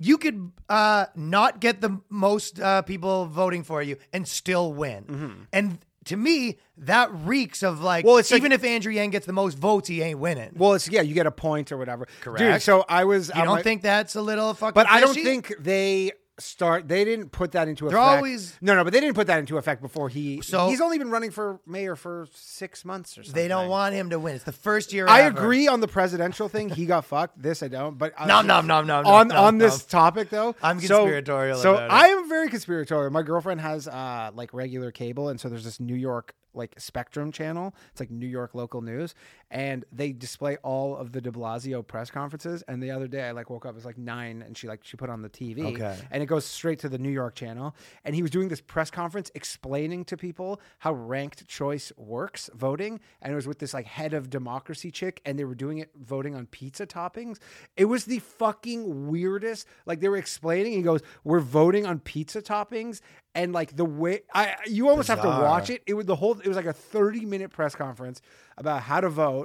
You 0.00 0.16
could 0.16 0.52
uh, 0.68 1.06
not 1.16 1.58
get 1.60 1.80
the 1.80 1.98
most 2.08 2.60
uh, 2.60 2.82
people 2.82 3.26
voting 3.26 3.64
for 3.64 3.82
you 3.82 3.96
and 4.12 4.28
still 4.28 4.72
win. 4.72 5.48
And 5.52 5.80
to 6.08 6.16
me, 6.16 6.58
that 6.76 7.10
reeks 7.12 7.62
of 7.62 7.80
like. 7.82 8.04
Well, 8.04 8.16
it's 8.16 8.30
like- 8.30 8.38
even 8.40 8.52
if 8.52 8.64
Andrew 8.64 8.92
Yang 8.92 9.10
gets 9.10 9.26
the 9.26 9.32
most 9.32 9.56
votes, 9.58 9.88
he 9.88 10.02
ain't 10.02 10.18
winning. 10.18 10.50
Well, 10.56 10.74
it's 10.74 10.88
yeah, 10.88 11.02
you 11.02 11.14
get 11.14 11.26
a 11.26 11.30
point 11.30 11.72
or 11.72 11.76
whatever. 11.76 12.04
Dude, 12.06 12.20
Correct. 12.20 12.62
so 12.64 12.84
I 12.88 13.04
was. 13.04 13.28
you 13.34 13.40
on 13.40 13.46
don't 13.46 13.62
think 13.62 13.82
that's 13.82 14.14
a 14.16 14.22
little 14.22 14.54
fucking? 14.54 14.74
But 14.74 14.88
I 14.88 15.00
don't 15.00 15.14
think 15.14 15.54
they 15.58 16.12
start. 16.38 16.88
They 16.88 17.04
didn't 17.04 17.30
put 17.30 17.52
that 17.52 17.68
into 17.68 17.88
They're 17.88 17.96
effect. 17.98 18.16
always- 18.16 18.56
no, 18.60 18.74
no. 18.74 18.84
But 18.84 18.92
they 18.92 19.00
didn't 19.00 19.14
put 19.16 19.26
that 19.26 19.38
into 19.38 19.58
effect 19.58 19.82
before 19.82 20.08
he. 20.08 20.40
So- 20.42 20.68
he's 20.68 20.80
only 20.80 20.98
been 20.98 21.10
running 21.10 21.30
for 21.30 21.60
mayor 21.66 21.96
for 21.96 22.26
six 22.32 22.84
months 22.84 23.18
or 23.18 23.22
something. 23.24 23.40
they 23.42 23.48
don't 23.48 23.68
want 23.68 23.94
him 23.94 24.10
to 24.10 24.18
win. 24.18 24.34
It's 24.36 24.44
the 24.44 24.52
first 24.52 24.92
year. 24.92 25.06
I 25.08 25.22
ever. 25.22 25.38
agree 25.38 25.68
on 25.68 25.80
the 25.80 25.88
presidential 25.88 26.48
thing. 26.48 26.68
He 26.68 26.86
got 26.86 27.04
fucked. 27.04 27.40
This 27.42 27.62
I 27.62 27.68
don't. 27.68 27.98
But 27.98 28.14
No, 28.26 28.40
no, 28.42 28.60
no, 28.60 28.80
no, 28.82 29.02
no, 29.02 29.08
On 29.10 29.28
no, 29.28 29.36
on 29.44 29.58
this 29.58 29.80
no. 29.82 29.88
topic 29.98 30.30
though, 30.30 30.54
I'm 30.62 30.80
so- 30.80 30.98
conspiratorial 31.04 31.58
So, 31.58 31.74
about 31.74 31.84
it. 31.84 31.92
I 31.92 32.08
am 32.08 32.28
very 32.28 32.48
conspiratorial. 32.48 33.10
My 33.10 33.22
girlfriend 33.22 33.60
has 33.60 33.88
uh 33.88 34.30
like 34.34 34.52
regular 34.54 34.90
cable, 34.90 35.28
and 35.28 35.40
so 35.40 35.48
there's 35.48 35.64
this 35.64 35.80
New 35.80 35.94
York 35.96 36.34
like 36.54 36.74
Spectrum 36.78 37.30
channel. 37.30 37.74
It's 37.92 38.00
like 38.00 38.10
New 38.10 38.26
York 38.26 38.54
local 38.54 38.80
news, 38.80 39.14
and 39.50 39.84
they 39.90 40.12
display 40.12 40.56
all 40.58 40.96
of 40.96 41.12
the 41.12 41.20
De 41.20 41.30
Blasio 41.30 41.86
press 41.86 42.10
conferences. 42.10 42.62
And 42.68 42.82
the 42.82 42.90
other 42.90 43.08
day, 43.08 43.22
I 43.24 43.30
like 43.32 43.48
woke 43.50 43.64
up. 43.64 43.70
It 43.72 43.74
was 43.76 43.84
like 43.84 43.98
nine, 43.98 44.42
and 44.42 44.56
she 44.56 44.68
like 44.68 44.80
she 44.84 44.96
put 44.96 45.08
on 45.10 45.22
the 45.22 45.30
TV, 45.30 45.74
Okay. 45.74 45.96
and 46.10 46.22
it 46.22 46.26
goes 46.26 46.44
straight 46.44 46.78
to 46.80 46.88
the 46.88 46.98
New 46.98 47.10
York 47.10 47.34
channel. 47.34 47.74
And 48.04 48.14
he 48.14 48.22
was 48.22 48.30
doing 48.30 48.48
this 48.48 48.60
press 48.60 48.90
conference 48.90 49.30
explaining 49.34 50.04
to 50.06 50.16
people 50.16 50.60
how 50.78 50.92
ranked 50.92 51.46
choice 51.48 51.92
works 51.96 52.50
voting. 52.54 53.00
And 53.22 53.32
it 53.32 53.36
was 53.36 53.46
with 53.46 53.58
this 53.58 53.72
like 53.74 53.86
head 53.86 54.14
of 54.14 54.30
democracy 54.30 54.90
chick, 54.90 55.20
and 55.24 55.38
they 55.38 55.44
were 55.44 55.54
doing 55.54 55.78
it 55.78 55.90
voting 55.96 56.34
on 56.34 56.46
pizza 56.46 56.86
toppings. 56.86 57.38
It 57.76 57.86
was 57.86 58.04
the 58.04 58.18
fucking 58.18 59.08
weirdest. 59.08 59.66
Like 59.86 60.00
they 60.00 60.08
were 60.08 60.16
explaining, 60.18 60.72
he 60.74 60.82
goes, 60.82 61.00
We're 61.24 61.40
voting 61.40 61.86
on 61.86 62.00
pizza 62.00 62.42
toppings. 62.42 63.00
And 63.34 63.52
like 63.52 63.76
the 63.76 63.84
way 63.84 64.22
I 64.34 64.56
you 64.66 64.88
almost 64.88 65.06
have 65.08 65.22
to 65.22 65.28
watch 65.28 65.70
it. 65.70 65.82
It 65.86 65.94
was 65.94 66.06
the 66.06 66.16
whole 66.16 66.40
it 66.40 66.48
was 66.48 66.56
like 66.56 66.66
a 66.66 66.72
30 66.72 67.24
minute 67.24 67.50
press 67.52 67.74
conference 67.74 68.20
about 68.56 68.82
how 68.82 69.00
to 69.00 69.08
vote 69.08 69.37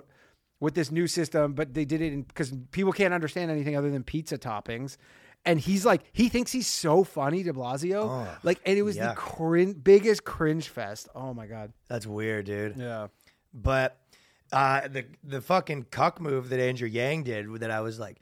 with 0.64 0.76
this 0.76 0.91
new 0.91 1.07
system, 1.07 1.51
but 1.51 1.74
they 1.74 1.84
did 1.84 2.01
it 2.01 2.26
because 2.26 2.53
people 2.72 2.93
can't 2.93 3.14
understand 3.14 3.51
anything 3.51 3.76
other 3.76 3.91
than 3.91 4.01
pizza 4.01 4.38
toppings. 4.38 4.95
And 5.43 5.59
he's 5.59 5.86
like, 5.86 6.03
he 6.14 6.30
thinks 6.30 6.53
he's 6.53 6.68
so 6.68 7.03
funny, 7.03 7.43
De 7.43 7.51
Blasio. 7.51 8.26
like, 8.43 8.61
and 8.66 8.78
it 8.78 8.82
was 8.84 8.95
the 8.95 9.07
yuck. 9.07 9.16
crin- 9.16 9.74
biggest 9.74 10.24
cringe 10.24 10.70
fest. 10.70 11.09
Oh 11.14 11.34
my 11.34 11.47
god. 11.47 11.74
That's 11.89 12.07
weird, 12.07 12.45
dude. 12.45 12.78
Yeah. 12.78 13.07
But 13.53 13.99
uh, 14.53 14.88
the 14.88 15.03
the 15.22 15.41
fucking 15.41 15.88
cuck 15.91 16.22
move 16.22 16.47
that 16.47 16.61
Andrew 16.61 16.88
Yang 16.88 17.24
did 17.24 17.59
that 17.59 17.70
I 17.70 17.82
was 17.82 17.99
like 17.99 18.22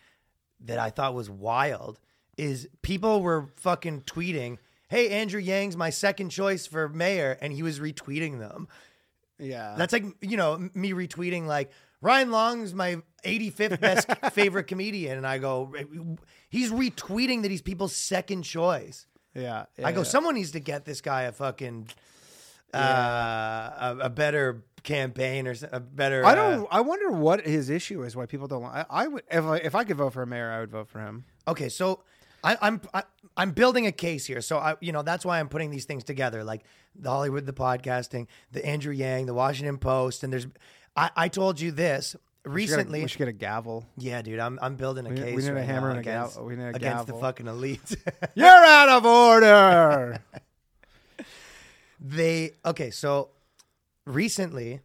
that 0.61 0.79
I 0.79 0.89
thought 0.89 1.13
was 1.13 1.29
wild 1.29 1.99
is 2.37 2.67
people 2.81 3.21
were 3.21 3.49
fucking 3.57 4.01
tweeting, 4.01 4.57
"Hey, 4.89 5.09
Andrew 5.09 5.39
Yang's 5.39 5.77
my 5.77 5.91
second 5.91 6.31
choice 6.31 6.65
for 6.65 6.89
mayor," 6.89 7.37
and 7.39 7.53
he 7.53 7.61
was 7.61 7.79
retweeting 7.79 8.39
them. 8.39 8.67
Yeah. 9.37 9.75
That's 9.77 9.93
like 9.93 10.05
you 10.21 10.37
know 10.37 10.69
me 10.73 10.93
retweeting 10.93 11.45
like 11.45 11.71
Ryan 12.01 12.31
Long's 12.31 12.73
my 12.73 13.01
85th 13.23 13.79
best 13.79 14.11
favorite 14.33 14.65
comedian, 14.65 15.17
and 15.17 15.27
I 15.27 15.37
go, 15.37 15.73
he's 16.49 16.71
retweeting 16.71 17.43
that 17.43 17.51
he's 17.51 17.61
people's 17.61 17.95
second 17.95 18.43
choice. 18.43 19.05
yeah. 19.35 19.65
I 19.83 19.91
go, 19.91 19.99
yeah. 19.99 20.05
someone 20.05 20.35
needs 20.35 20.51
to 20.51 20.59
get 20.59 20.85
this 20.85 21.01
guy 21.01 21.23
a 21.23 21.31
fucking 21.31 21.87
uh, 22.73 22.77
a, 22.77 23.97
a 24.03 24.09
better 24.09 24.63
campaign 24.83 25.47
or 25.47 25.55
a 25.71 25.79
better. 25.79 26.25
I 26.25 26.31
uh, 26.31 26.35
don't. 26.35 26.67
I 26.71 26.81
wonder 26.81 27.11
what 27.11 27.45
his 27.45 27.69
issue 27.69 28.03
is. 28.03 28.15
Why 28.15 28.25
people 28.25 28.47
don't. 28.47 28.63
want- 28.63 28.75
I, 28.75 28.85
I 28.89 29.07
would 29.07 29.23
if 29.29 29.43
I, 29.43 29.57
if 29.57 29.75
I 29.75 29.83
could 29.83 29.97
vote 29.97 30.13
for 30.13 30.21
a 30.21 30.27
mayor, 30.27 30.51
I 30.51 30.59
would 30.61 30.71
vote 30.71 30.87
for 30.89 30.99
him. 30.99 31.25
Okay, 31.47 31.69
so 31.69 32.03
I, 32.43 32.57
I'm 32.61 32.81
I, 32.93 33.03
I'm 33.37 33.51
building 33.51 33.87
a 33.87 33.91
case 33.91 34.25
here. 34.25 34.41
So 34.41 34.57
I, 34.57 34.75
you 34.79 34.91
know, 34.91 35.03
that's 35.03 35.25
why 35.25 35.39
I'm 35.39 35.49
putting 35.49 35.71
these 35.71 35.85
things 35.85 36.03
together, 36.03 36.43
like 36.43 36.63
the 36.95 37.09
Hollywood, 37.09 37.45
the 37.45 37.53
podcasting, 37.53 38.27
the 38.51 38.65
Andrew 38.65 38.93
Yang, 38.93 39.27
the 39.27 39.33
Washington 39.33 39.77
Post, 39.77 40.23
and 40.23 40.31
there's. 40.31 40.47
I, 40.95 41.09
I 41.15 41.27
told 41.29 41.59
you 41.59 41.71
this 41.71 42.15
We 42.45 42.63
should 42.63 42.69
get 42.69 42.73
a- 42.73 42.77
recently. 42.77 43.01
we 43.03 43.07
should 43.07 43.17
get 43.19 43.27
a 43.27 43.33
gavel. 43.33 43.85
yeah, 43.97 44.21
dude, 44.21 44.39
I'm 44.39 44.59
I'm 44.61 44.75
building 44.75 45.05
a 45.05 45.09
We- 45.09 45.15
we 45.15 45.21
case. 45.21 45.45
need 45.47 45.57
a 45.57 45.63
hammer 45.63 45.89
and 45.89 45.97
a 45.97 46.01
against, 46.01 46.41
we 46.41 46.55
need 46.55 46.63
a 46.63 46.75
against 46.75 47.07
the 47.07 47.13
fucking 47.13 47.47
elite. 47.47 47.95
You're 48.35 48.47
out 48.47 48.89
of 48.89 49.05
order. 49.05 50.19
they 51.99 52.51
okay 52.65 52.89
so 52.89 53.29
recently 54.05 54.79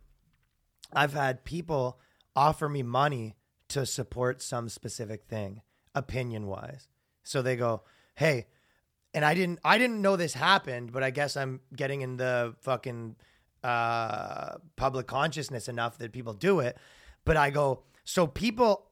i've 0.92 1.14
had 1.14 1.44
people 1.44 1.98
offer 2.34 2.68
me 2.68 2.82
money 2.82 3.34
to 3.68 3.86
support 3.86 4.42
some 4.42 4.68
specific 4.68 5.24
thing 5.24 5.62
opinion 5.94 6.46
wise 6.46 6.88
so 7.22 7.40
they 7.40 7.56
go 7.56 7.82
hey 8.16 8.46
and 9.14 9.24
i 9.24 9.32
didn't 9.32 9.58
i 9.64 9.78
didn't 9.78 10.02
know 10.02 10.16
this 10.16 10.34
happened 10.34 10.92
but 10.92 11.02
i 11.02 11.08
guess 11.10 11.38
i'm 11.38 11.60
getting 11.74 12.02
in 12.02 12.18
the 12.18 12.54
fucking 12.60 13.16
uh 13.66 14.56
public 14.76 15.06
consciousness 15.06 15.68
enough 15.68 15.98
that 15.98 16.12
people 16.12 16.32
do 16.32 16.60
it 16.60 16.76
but 17.24 17.36
i 17.36 17.50
go 17.50 17.82
so 18.04 18.26
people 18.26 18.86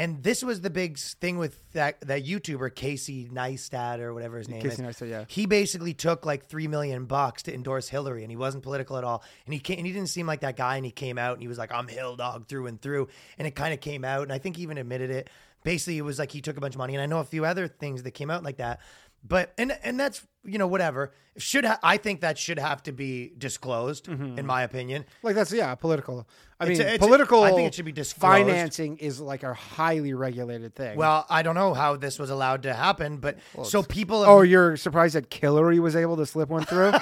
and 0.00 0.22
this 0.22 0.42
was 0.42 0.62
the 0.62 0.70
big 0.70 0.96
thing 0.96 1.36
with 1.36 1.72
that 1.72 2.00
that 2.00 2.24
YouTuber 2.24 2.74
Casey 2.74 3.28
Neistat 3.28 3.98
or 3.98 4.14
whatever 4.14 4.38
his 4.38 4.48
name 4.48 4.62
Casey 4.62 4.82
is. 4.82 4.88
Neistat, 4.96 5.10
yeah. 5.10 5.24
He 5.28 5.44
basically 5.44 5.92
took 5.92 6.24
like 6.24 6.46
three 6.46 6.68
million 6.68 7.04
bucks 7.04 7.42
to 7.42 7.54
endorse 7.54 7.90
Hillary, 7.90 8.22
and 8.22 8.32
he 8.32 8.36
wasn't 8.36 8.62
political 8.62 8.96
at 8.96 9.04
all. 9.04 9.22
And 9.44 9.52
he 9.52 9.60
came, 9.60 9.76
and 9.76 9.86
he 9.86 9.92
didn't 9.92 10.08
seem 10.08 10.26
like 10.26 10.40
that 10.40 10.56
guy. 10.56 10.76
And 10.76 10.86
he 10.86 10.90
came 10.90 11.18
out 11.18 11.34
and 11.34 11.42
he 11.42 11.48
was 11.48 11.58
like, 11.58 11.70
"I'm 11.70 11.86
Hill 11.86 12.16
Dog 12.16 12.46
through 12.46 12.68
and 12.68 12.80
through." 12.80 13.08
And 13.36 13.46
it 13.46 13.54
kind 13.54 13.74
of 13.74 13.80
came 13.80 14.02
out, 14.02 14.22
and 14.22 14.32
I 14.32 14.38
think 14.38 14.56
he 14.56 14.62
even 14.62 14.78
admitted 14.78 15.10
it. 15.10 15.28
Basically, 15.64 15.98
it 15.98 16.02
was 16.02 16.18
like 16.18 16.32
he 16.32 16.40
took 16.40 16.56
a 16.56 16.60
bunch 16.62 16.74
of 16.74 16.78
money, 16.78 16.94
and 16.94 17.02
I 17.02 17.06
know 17.06 17.18
a 17.18 17.24
few 17.24 17.44
other 17.44 17.68
things 17.68 18.02
that 18.04 18.12
came 18.12 18.30
out 18.30 18.42
like 18.42 18.56
that. 18.56 18.80
But 19.22 19.52
and 19.58 19.76
and 19.82 19.98
that's 19.98 20.26
you 20.44 20.58
know 20.58 20.66
whatever 20.66 21.12
should 21.36 21.64
ha- 21.64 21.78
I 21.82 21.96
think 21.96 22.20
that 22.20 22.38
should 22.38 22.58
have 22.58 22.82
to 22.84 22.92
be 22.92 23.32
disclosed 23.36 24.06
mm-hmm, 24.06 24.22
in 24.22 24.36
mm-hmm. 24.36 24.46
my 24.46 24.62
opinion. 24.62 25.04
like 25.22 25.34
that's 25.34 25.52
yeah, 25.52 25.74
political. 25.74 26.28
I 26.58 26.66
It's 26.66 26.78
mean, 26.78 26.88
a- 26.88 26.90
it's 26.92 27.04
political. 27.04 27.42
I 27.42 27.52
think 27.52 27.68
it 27.68 27.74
should 27.74 27.84
be 27.84 27.92
disclosed. 27.92 28.46
Financing 28.46 28.98
is 28.98 29.20
like 29.20 29.42
a 29.42 29.54
highly 29.54 30.12
regulated 30.12 30.74
thing. 30.74 30.96
Well, 30.96 31.24
I 31.28 31.42
don't 31.42 31.54
know 31.54 31.74
how 31.74 31.96
this 31.96 32.18
was 32.18 32.30
allowed 32.30 32.64
to 32.64 32.74
happen, 32.74 33.18
but 33.18 33.38
so 33.64 33.82
people. 33.82 34.22
oh, 34.22 34.42
you're 34.42 34.76
surprised 34.76 35.14
that 35.14 35.32
Hillary 35.32 35.80
was 35.80 35.96
able 35.96 36.16
to 36.18 36.26
slip 36.26 36.48
one 36.48 36.64
through? 36.64 36.92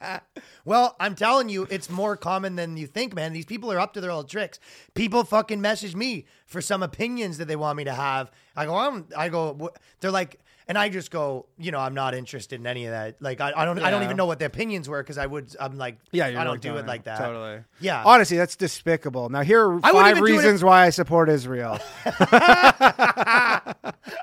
Well, 0.64 0.96
I'm 1.00 1.14
telling 1.14 1.48
you, 1.48 1.66
it's 1.70 1.88
more 1.90 2.16
common 2.16 2.56
than 2.56 2.76
you 2.76 2.86
think, 2.86 3.14
man. 3.14 3.32
These 3.32 3.46
people 3.46 3.70
are 3.72 3.78
up 3.78 3.94
to 3.94 4.00
their 4.00 4.10
old 4.10 4.28
tricks. 4.28 4.60
People 4.94 5.24
fucking 5.24 5.60
message 5.60 5.94
me 5.94 6.26
for 6.46 6.60
some 6.60 6.82
opinions 6.82 7.38
that 7.38 7.48
they 7.48 7.56
want 7.56 7.76
me 7.76 7.84
to 7.84 7.92
have. 7.94 8.30
I 8.56 8.66
go, 8.66 8.74
I'm, 8.76 9.06
I 9.16 9.28
go, 9.28 9.56
wh- 9.60 9.78
they're 10.00 10.10
like, 10.10 10.38
And 10.68 10.76
I 10.78 10.88
just 10.88 11.10
go, 11.10 11.46
you 11.58 11.72
know, 11.72 11.80
I'm 11.80 11.94
not 11.94 12.14
interested 12.14 12.60
in 12.60 12.66
any 12.66 12.84
of 12.86 12.92
that. 12.92 13.16
Like, 13.20 13.40
I, 13.40 13.52
I 13.56 13.64
don't, 13.64 13.78
I 13.80 13.90
don't 13.90 14.02
even 14.04 14.16
know 14.16 14.26
what 14.26 14.38
the 14.38 14.44
opinions 14.46 14.88
were 14.88 15.02
because 15.02 15.18
I 15.18 15.26
would, 15.26 15.54
I'm 15.58 15.76
like, 15.78 15.98
Yeah, 16.12 16.26
I 16.26 16.44
don't 16.44 16.60
do 16.62 16.76
it 16.76 16.86
like 16.86 17.04
that. 17.04 17.18
Totally. 17.18 17.60
Yeah. 17.80 18.02
Honestly, 18.04 18.36
that's 18.36 18.54
despicable. 18.56 19.28
Now 19.30 19.42
here 19.42 19.68
are 19.68 19.80
five 19.80 20.16
it 20.16 20.18
if- 20.18 20.24
reasons 20.24 20.62
why 20.62 20.86
I 20.86 20.90
support 20.90 21.28
Israel. 21.28 21.78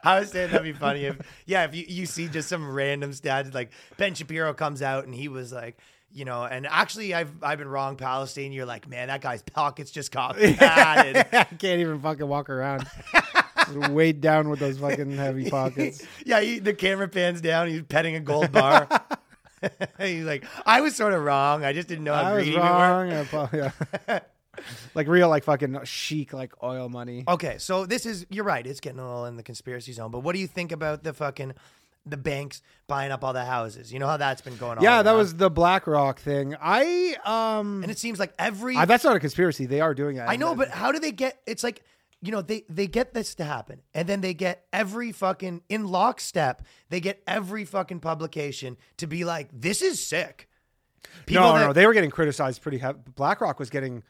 I 0.04 0.20
was 0.20 0.32
saying 0.32 0.52
that'd 0.52 0.64
be 0.64 0.74
funny 0.74 1.06
if, 1.06 1.18
yeah, 1.46 1.66
if 1.66 1.76
you, 1.76 1.86
you 1.88 2.06
see 2.06 2.28
just 2.28 2.50
some 2.50 2.70
random 2.70 3.12
stats 3.12 3.54
like 3.54 3.72
Ben 3.98 4.14
Shapiro 4.14 4.54
comes 4.54 4.82
out 4.82 5.06
and 5.06 5.14
he 5.14 5.28
was 5.28 5.52
like, 5.52 5.78
you 6.12 6.26
know, 6.26 6.44
and 6.46 6.66
actually 6.66 7.14
I've 7.14 7.32
I've 7.44 7.58
been 7.58 7.68
wrong, 7.68 7.96
Palestine. 7.96 8.52
You're 8.52 8.66
like, 8.66 8.88
man, 8.88 9.08
that 9.08 9.22
guy's 9.22 9.42
pockets 9.44 9.92
just 9.92 10.12
got 10.12 10.38
padded. 10.38 11.18
I 11.32 11.44
can't 11.44 11.82
even 11.82 12.00
fucking 12.00 12.28
walk 12.28 12.50
around. 12.50 12.88
Weighed 13.90 14.22
down 14.22 14.50
with 14.50 14.60
those 14.60 14.78
fucking 14.78 15.12
heavy 15.12 15.50
pockets. 15.50 16.02
yeah, 16.26 16.40
he, 16.40 16.60
the 16.60 16.74
camera 16.74 17.08
pans 17.08 17.42
down. 17.42 17.68
He's 17.68 17.84
petting 17.84 18.16
a 18.16 18.20
gold 18.22 18.52
bar. 18.52 18.88
he's 20.00 20.24
like, 20.24 20.46
I 20.66 20.82
was 20.82 20.96
sort 20.96 21.14
of 21.14 21.24
wrong. 21.24 21.66
I 21.66 21.74
just 21.74 21.88
didn't 21.90 22.06
know 22.06 22.14
how 22.14 22.34
I 22.34 22.36
was 22.36 22.48
we 22.48 22.56
were. 22.56 22.62
wrong. 22.62 23.12
I 23.12 23.50
yeah. 23.54 24.20
like 24.96 25.08
real, 25.08 25.28
like 25.28 25.44
fucking 25.44 25.78
chic, 25.84 26.32
like 26.32 26.64
oil 26.64 26.88
money. 26.88 27.26
Okay, 27.28 27.58
so 27.58 27.86
this 27.86 28.06
is 28.06 28.26
you're 28.30 28.46
right. 28.46 28.66
It's 28.66 28.80
getting 28.80 29.00
a 29.00 29.06
little 29.06 29.26
in 29.26 29.36
the 29.36 29.44
conspiracy 29.44 29.92
zone. 29.92 30.12
But 30.12 30.20
what 30.20 30.34
do 30.34 30.40
you 30.40 30.48
think 30.48 30.72
about 30.72 31.04
the 31.04 31.14
fucking 31.14 31.54
the 32.10 32.18
banks 32.18 32.62
buying 32.88 33.12
up 33.12 33.24
all 33.24 33.34
the 33.34 33.46
houses? 33.46 33.92
You 33.92 34.00
know 34.00 34.08
how 34.08 34.18
that's 34.18 34.42
been 34.42 34.58
going 34.58 34.78
on. 34.78 34.84
yeah, 34.84 35.02
that 35.02 35.14
was 35.14 35.36
the 35.36 35.50
BlackRock 35.50 36.20
thing. 36.20 36.56
I 36.60 37.16
um, 37.26 37.84
And 37.84 37.92
it 37.92 37.98
seems 37.98 38.20
like 38.20 38.34
every 38.40 38.76
I, 38.76 38.86
that's 38.86 39.04
not 39.04 39.16
a 39.16 39.20
conspiracy. 39.20 39.66
They 39.66 39.82
are 39.82 39.94
doing 39.94 40.18
that. 40.18 40.30
I 40.30 40.36
know, 40.36 40.56
but 40.56 40.70
how 40.70 40.92
do 40.92 41.00
they 41.00 41.12
get? 41.12 41.40
It's 41.46 41.64
like 41.64 41.84
you 42.22 42.32
know 42.32 42.42
they 42.42 42.64
they 42.70 42.88
get 42.88 43.14
this 43.14 43.36
to 43.36 43.44
happen, 43.44 43.82
and 43.94 44.08
then 44.08 44.22
they 44.22 44.34
get 44.34 44.66
every 44.74 45.12
fucking 45.12 45.62
in 45.70 45.88
lockstep. 45.88 46.64
They 46.90 47.00
get 47.00 47.22
every 47.28 47.66
fucking 47.66 48.00
publication 48.00 48.78
to 48.98 49.08
be 49.08 49.24
like, 49.24 49.50
"This 49.54 49.82
is 49.82 50.06
sick." 50.06 50.48
no, 51.30 51.54
that- 51.54 51.68
no, 51.68 51.74
they 51.74 51.86
were 51.86 51.94
getting 51.94 52.12
criticized 52.12 52.62
pretty 52.62 52.80
heavy. 52.80 53.00
BlackRock 53.16 53.60
was 53.60 53.70
getting 53.70 54.04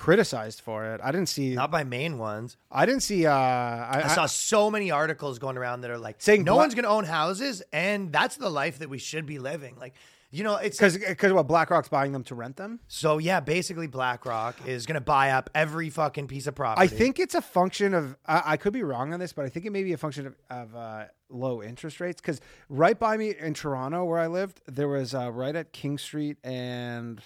criticized 0.00 0.62
for 0.62 0.86
it. 0.86 1.00
I 1.04 1.12
didn't 1.12 1.28
see. 1.28 1.54
not 1.54 1.70
by 1.70 1.84
main 1.84 2.16
ones. 2.16 2.56
I 2.72 2.86
didn't 2.86 3.02
see. 3.02 3.26
Uh, 3.26 3.34
I, 3.34 4.02
I 4.04 4.08
saw 4.08 4.24
so 4.24 4.70
many 4.70 4.90
articles 4.90 5.38
going 5.38 5.58
around 5.58 5.82
that 5.82 5.90
are 5.90 5.98
like, 5.98 6.16
Saying 6.18 6.42
no 6.42 6.56
one's 6.56 6.74
going 6.74 6.84
to 6.84 6.90
own 6.90 7.04
houses, 7.04 7.62
and 7.70 8.10
that's 8.10 8.36
the 8.36 8.48
life 8.48 8.78
that 8.78 8.88
we 8.88 8.96
should 8.96 9.26
be 9.26 9.38
living. 9.38 9.76
Like, 9.78 9.92
you 10.30 10.42
know, 10.42 10.56
it's 10.56 10.78
because 10.78 10.96
because 10.96 11.34
what 11.34 11.46
BlackRock's 11.48 11.90
buying 11.90 12.12
them 12.12 12.24
to 12.24 12.34
rent 12.34 12.56
them. 12.56 12.80
so 12.88 13.18
yeah. 13.18 13.40
Basically, 13.40 13.88
BlackRock 13.88 14.66
is 14.66 14.86
going 14.86 14.94
to 14.94 15.00
buy 15.02 15.32
up 15.32 15.50
every 15.54 15.90
fucking 15.90 16.28
piece 16.28 16.46
of 16.46 16.54
property. 16.54 16.82
I 16.82 16.86
think 16.86 17.18
it's 17.18 17.34
a 17.34 17.42
function 17.42 17.92
of. 17.92 18.16
I, 18.24 18.42
I 18.46 18.56
could 18.56 18.72
be 18.72 18.82
wrong 18.82 19.12
on 19.12 19.20
this, 19.20 19.34
but 19.34 19.44
I 19.44 19.50
think 19.50 19.66
it 19.66 19.70
may 19.70 19.82
be 19.82 19.92
a 19.92 19.98
function 19.98 20.28
of, 20.28 20.36
of 20.48 20.74
uh, 20.74 21.04
low 21.28 21.62
interest 21.62 22.00
rates. 22.00 22.22
Because 22.22 22.40
right 22.68 22.98
by 22.98 23.16
me 23.18 23.34
in 23.38 23.52
Toronto, 23.52 24.04
where 24.04 24.18
I 24.18 24.28
lived, 24.28 24.62
there 24.66 24.88
was 24.88 25.14
uh, 25.14 25.30
right 25.30 25.54
at 25.54 25.72
King 25.72 25.98
Street 25.98 26.38
and 26.44 27.20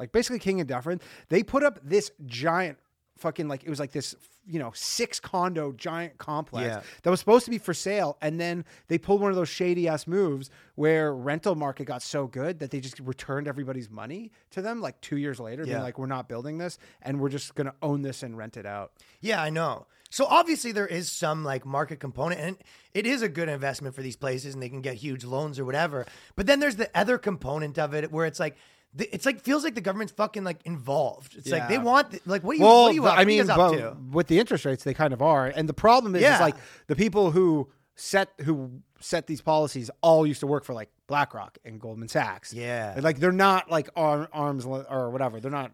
like 0.00 0.10
basically 0.10 0.40
King 0.40 0.58
and 0.58 0.68
Dufferin. 0.68 1.00
They 1.28 1.44
put 1.44 1.62
up 1.62 1.78
this 1.84 2.10
giant 2.26 2.78
fucking 3.18 3.46
like 3.48 3.62
it 3.62 3.68
was 3.70 3.78
like 3.78 3.92
this 3.92 4.14
you 4.46 4.58
know 4.58 4.72
six 4.74 5.20
condo 5.20 5.72
giant 5.72 6.16
complex 6.16 6.66
Yeah. 6.66 6.80
that 7.02 7.10
was 7.10 7.20
supposed 7.20 7.44
to 7.44 7.50
be 7.50 7.58
for 7.58 7.74
sale 7.74 8.16
and 8.22 8.40
then 8.40 8.64
they 8.88 8.96
pulled 8.96 9.20
one 9.20 9.28
of 9.30 9.36
those 9.36 9.50
shady 9.50 9.86
ass 9.88 10.06
moves 10.06 10.48
where 10.74 11.14
rental 11.14 11.54
market 11.54 11.84
got 11.84 12.00
so 12.00 12.26
good 12.26 12.60
that 12.60 12.70
they 12.70 12.80
just 12.80 12.98
returned 13.00 13.46
everybody's 13.46 13.90
money 13.90 14.32
to 14.52 14.62
them 14.62 14.80
like 14.80 14.98
two 15.02 15.18
years 15.18 15.38
later 15.38 15.64
being 15.64 15.76
Yeah. 15.76 15.82
like 15.82 15.98
we're 15.98 16.06
not 16.06 16.30
building 16.30 16.56
this 16.56 16.78
and 17.02 17.20
we're 17.20 17.28
just 17.28 17.54
gonna 17.54 17.74
own 17.82 18.00
this 18.00 18.22
and 18.22 18.38
rent 18.38 18.56
it 18.56 18.64
out 18.64 18.92
Yeah, 19.20 19.42
I 19.42 19.50
know. 19.50 19.86
So 20.08 20.24
obviously 20.24 20.72
there 20.72 20.86
is 20.86 21.12
some 21.12 21.44
like 21.44 21.66
market 21.66 22.00
component 22.00 22.40
and 22.40 22.56
it 22.94 23.06
is 23.06 23.20
a 23.20 23.28
good 23.28 23.50
investment 23.50 23.94
for 23.94 24.00
these 24.00 24.16
places 24.16 24.54
and 24.54 24.62
they 24.62 24.70
can 24.70 24.80
get 24.80 24.94
huge 24.94 25.24
loans 25.24 25.58
or 25.58 25.66
whatever. 25.66 26.06
But 26.36 26.46
then 26.46 26.58
there's 26.58 26.76
the 26.76 26.90
other 26.98 27.18
component 27.18 27.78
of 27.78 27.92
it 27.94 28.10
where 28.10 28.24
it's 28.24 28.40
like 28.40 28.56
it's 28.98 29.24
like 29.24 29.40
feels 29.42 29.62
like 29.64 29.74
the 29.74 29.80
government's 29.80 30.12
fucking 30.12 30.42
like 30.44 30.60
involved. 30.64 31.36
It's 31.36 31.48
like 31.50 31.68
they 31.68 31.74
Yeah. 31.74 31.82
want 31.82 32.26
like 32.26 32.42
what 32.42 32.52
are 32.52 32.58
you 32.58 32.62
well, 32.64 32.82
what 32.82 32.90
are 32.90 32.94
you 32.94 33.06
up, 33.06 33.18
I 33.18 33.24
mean, 33.24 33.48
up 33.48 33.72
to? 33.72 33.96
with 34.10 34.26
the 34.26 34.38
interest 34.38 34.64
rates, 34.64 34.82
they 34.84 34.94
kind 34.94 35.12
of 35.12 35.22
are. 35.22 35.46
And 35.46 35.68
the 35.68 35.74
problem 35.74 36.14
is, 36.16 36.22
Yeah. 36.22 36.34
is 36.34 36.40
like 36.40 36.56
the 36.88 36.96
people 36.96 37.30
who 37.30 37.68
set 37.94 38.30
who 38.44 38.82
set 39.00 39.26
these 39.26 39.40
policies 39.42 39.90
all 40.02 40.26
used 40.26 40.40
to 40.40 40.46
work 40.46 40.64
for 40.64 40.74
like 40.74 40.88
BlackRock 41.06 41.58
and 41.64 41.80
Goldman 41.80 42.08
Sachs. 42.08 42.52
Yeah. 42.52 42.92
And, 42.94 43.04
like 43.04 43.18
they're 43.20 43.32
not 43.32 43.70
like 43.70 43.88
arm, 43.96 44.26
arms 44.32 44.66
or 44.66 45.10
whatever. 45.10 45.40
They're 45.40 45.50
not 45.50 45.70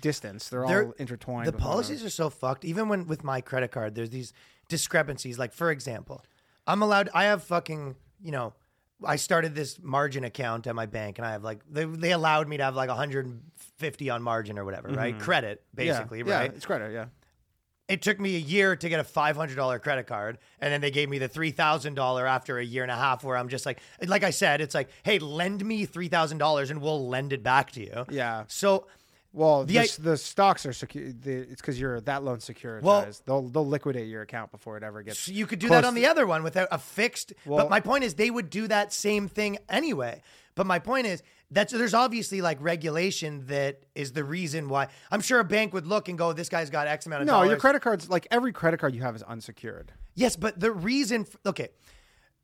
distance. 0.00 0.48
They're, 0.48 0.66
They're- 0.66 0.84
all 0.86 0.94
intertwined. 0.98 1.46
The 1.46 1.52
policies 1.52 2.04
are 2.04 2.10
so 2.10 2.30
fucked. 2.30 2.64
Even 2.64 2.88
when 2.88 3.06
with 3.06 3.22
my 3.24 3.40
credit 3.40 3.70
card, 3.70 3.94
there's 3.94 4.10
these 4.10 4.32
discrepancies. 4.68 5.38
Like 5.38 5.52
for 5.52 5.70
example, 5.70 6.24
I'm 6.66 6.82
allowed. 6.82 7.08
I 7.14 7.24
have 7.24 7.44
fucking 7.44 7.94
you 8.20 8.32
know. 8.32 8.54
I 9.04 9.16
started 9.16 9.54
this 9.54 9.78
margin 9.82 10.24
account 10.24 10.66
at 10.66 10.74
my 10.74 10.86
bank, 10.86 11.18
and 11.18 11.26
I 11.26 11.32
have 11.32 11.44
like 11.44 11.60
they, 11.70 11.84
they 11.84 12.12
allowed 12.12 12.48
me 12.48 12.56
to 12.56 12.64
have 12.64 12.74
like 12.74 12.88
150 12.88 14.10
on 14.10 14.22
margin 14.22 14.58
or 14.58 14.64
whatever, 14.64 14.88
right? 14.88 15.18
Credit, 15.18 15.62
Mm-hmm. 15.76 15.86
Yeah, 15.86 15.92
basically, 15.92 16.22
yeah, 16.26 16.38
right? 16.38 16.54
it's 16.54 16.66
credit. 16.66 16.92
Yeah. 16.92 17.06
It 17.88 18.02
took 18.02 18.18
me 18.18 18.34
a 18.34 18.40
year 18.40 18.74
to 18.74 18.88
get 18.88 18.98
a 18.98 19.04
$500 19.04 19.80
credit 19.80 20.08
card, 20.08 20.38
and 20.60 20.72
then 20.72 20.80
they 20.80 20.90
gave 20.90 21.08
me 21.08 21.18
the 21.18 21.28
$3,000 21.28 22.28
after 22.28 22.58
a 22.58 22.64
year 22.64 22.82
and 22.82 22.90
a 22.90 22.96
half. 22.96 23.22
Where 23.22 23.36
I'm 23.36 23.48
just 23.48 23.64
like, 23.64 23.78
like 24.04 24.24
I 24.24 24.30
said, 24.30 24.60
it's 24.60 24.74
like, 24.74 24.88
hey, 25.04 25.20
lend 25.20 25.64
me 25.64 25.86
$3,000 25.86 26.70
and 26.70 26.80
we'll 26.82 27.06
lend 27.08 27.32
it 27.32 27.44
back 27.44 27.70
to 27.72 27.80
you. 27.80 28.04
Yeah. 28.10 28.44
So 28.48 28.88
Well, 29.32 29.64
The 29.64 29.74
the, 29.74 29.80
i- 29.80 29.88
the 29.98 30.16
stocks 30.16 30.64
are 30.66 30.72
secure. 30.72 31.12
The, 31.12 31.32
it's 31.50 31.60
because 31.60 31.78
you're 31.78 32.00
that 32.02 32.22
loan 32.24 32.38
securitized. 32.38 32.82
Well- 32.82 33.06
they'll 33.26 33.42
they'll 33.48 33.66
liquidate 33.68 34.08
your 34.08 34.22
account 34.22 34.50
before 34.50 34.76
it 34.76 34.82
ever 34.82 35.02
gets. 35.02 35.18
So 35.18 35.32
you 35.32 35.46
could 35.46 35.58
do 35.58 35.68
that 35.68 35.84
on 35.84 35.94
to- 35.94 36.00
the 36.00 36.06
other 36.06 36.26
one 36.26 36.42
without 36.42 36.68
a 36.70 36.78
fixed. 36.78 37.32
Well- 37.44 37.58
but 37.58 37.70
my 37.70 37.80
point 37.80 38.04
is, 38.04 38.14
they 38.14 38.30
would 38.30 38.48
do 38.50 38.66
that 38.68 38.92
same 38.92 39.28
thing 39.28 39.58
anyway. 39.68 40.22
But 40.54 40.66
my 40.66 40.78
point 40.78 41.06
is, 41.06 41.22
that's 41.50 41.72
there's 41.72 41.92
obviously 41.92 42.40
like 42.40 42.56
regulation 42.62 43.44
that 43.48 43.82
is 43.94 44.12
the 44.12 44.24
reason 44.24 44.68
why. 44.70 44.88
I'm 45.10 45.20
sure 45.20 45.38
a 45.38 45.44
bank 45.44 45.74
would 45.74 45.86
look 45.86 46.08
and 46.08 46.16
go, 46.16 46.32
"This 46.32 46.48
guy's 46.48 46.70
got 46.70 46.86
X 46.86 47.04
amount 47.06 47.22
of 47.22 47.26
No, 47.26 47.34
dollars." 47.34 47.50
your 47.50 47.58
credit 47.58 47.82
cards 47.82 48.08
like 48.08 48.26
every 48.30 48.52
credit 48.52 48.80
card 48.80 48.94
you 48.94 49.02
have 49.02 49.14
is 49.14 49.22
unsecured. 49.22 49.92
Yes, 50.14 50.34
but 50.34 50.58
the 50.58 50.72
reason, 50.72 51.22
f 51.28 51.36
okay, 51.44 51.68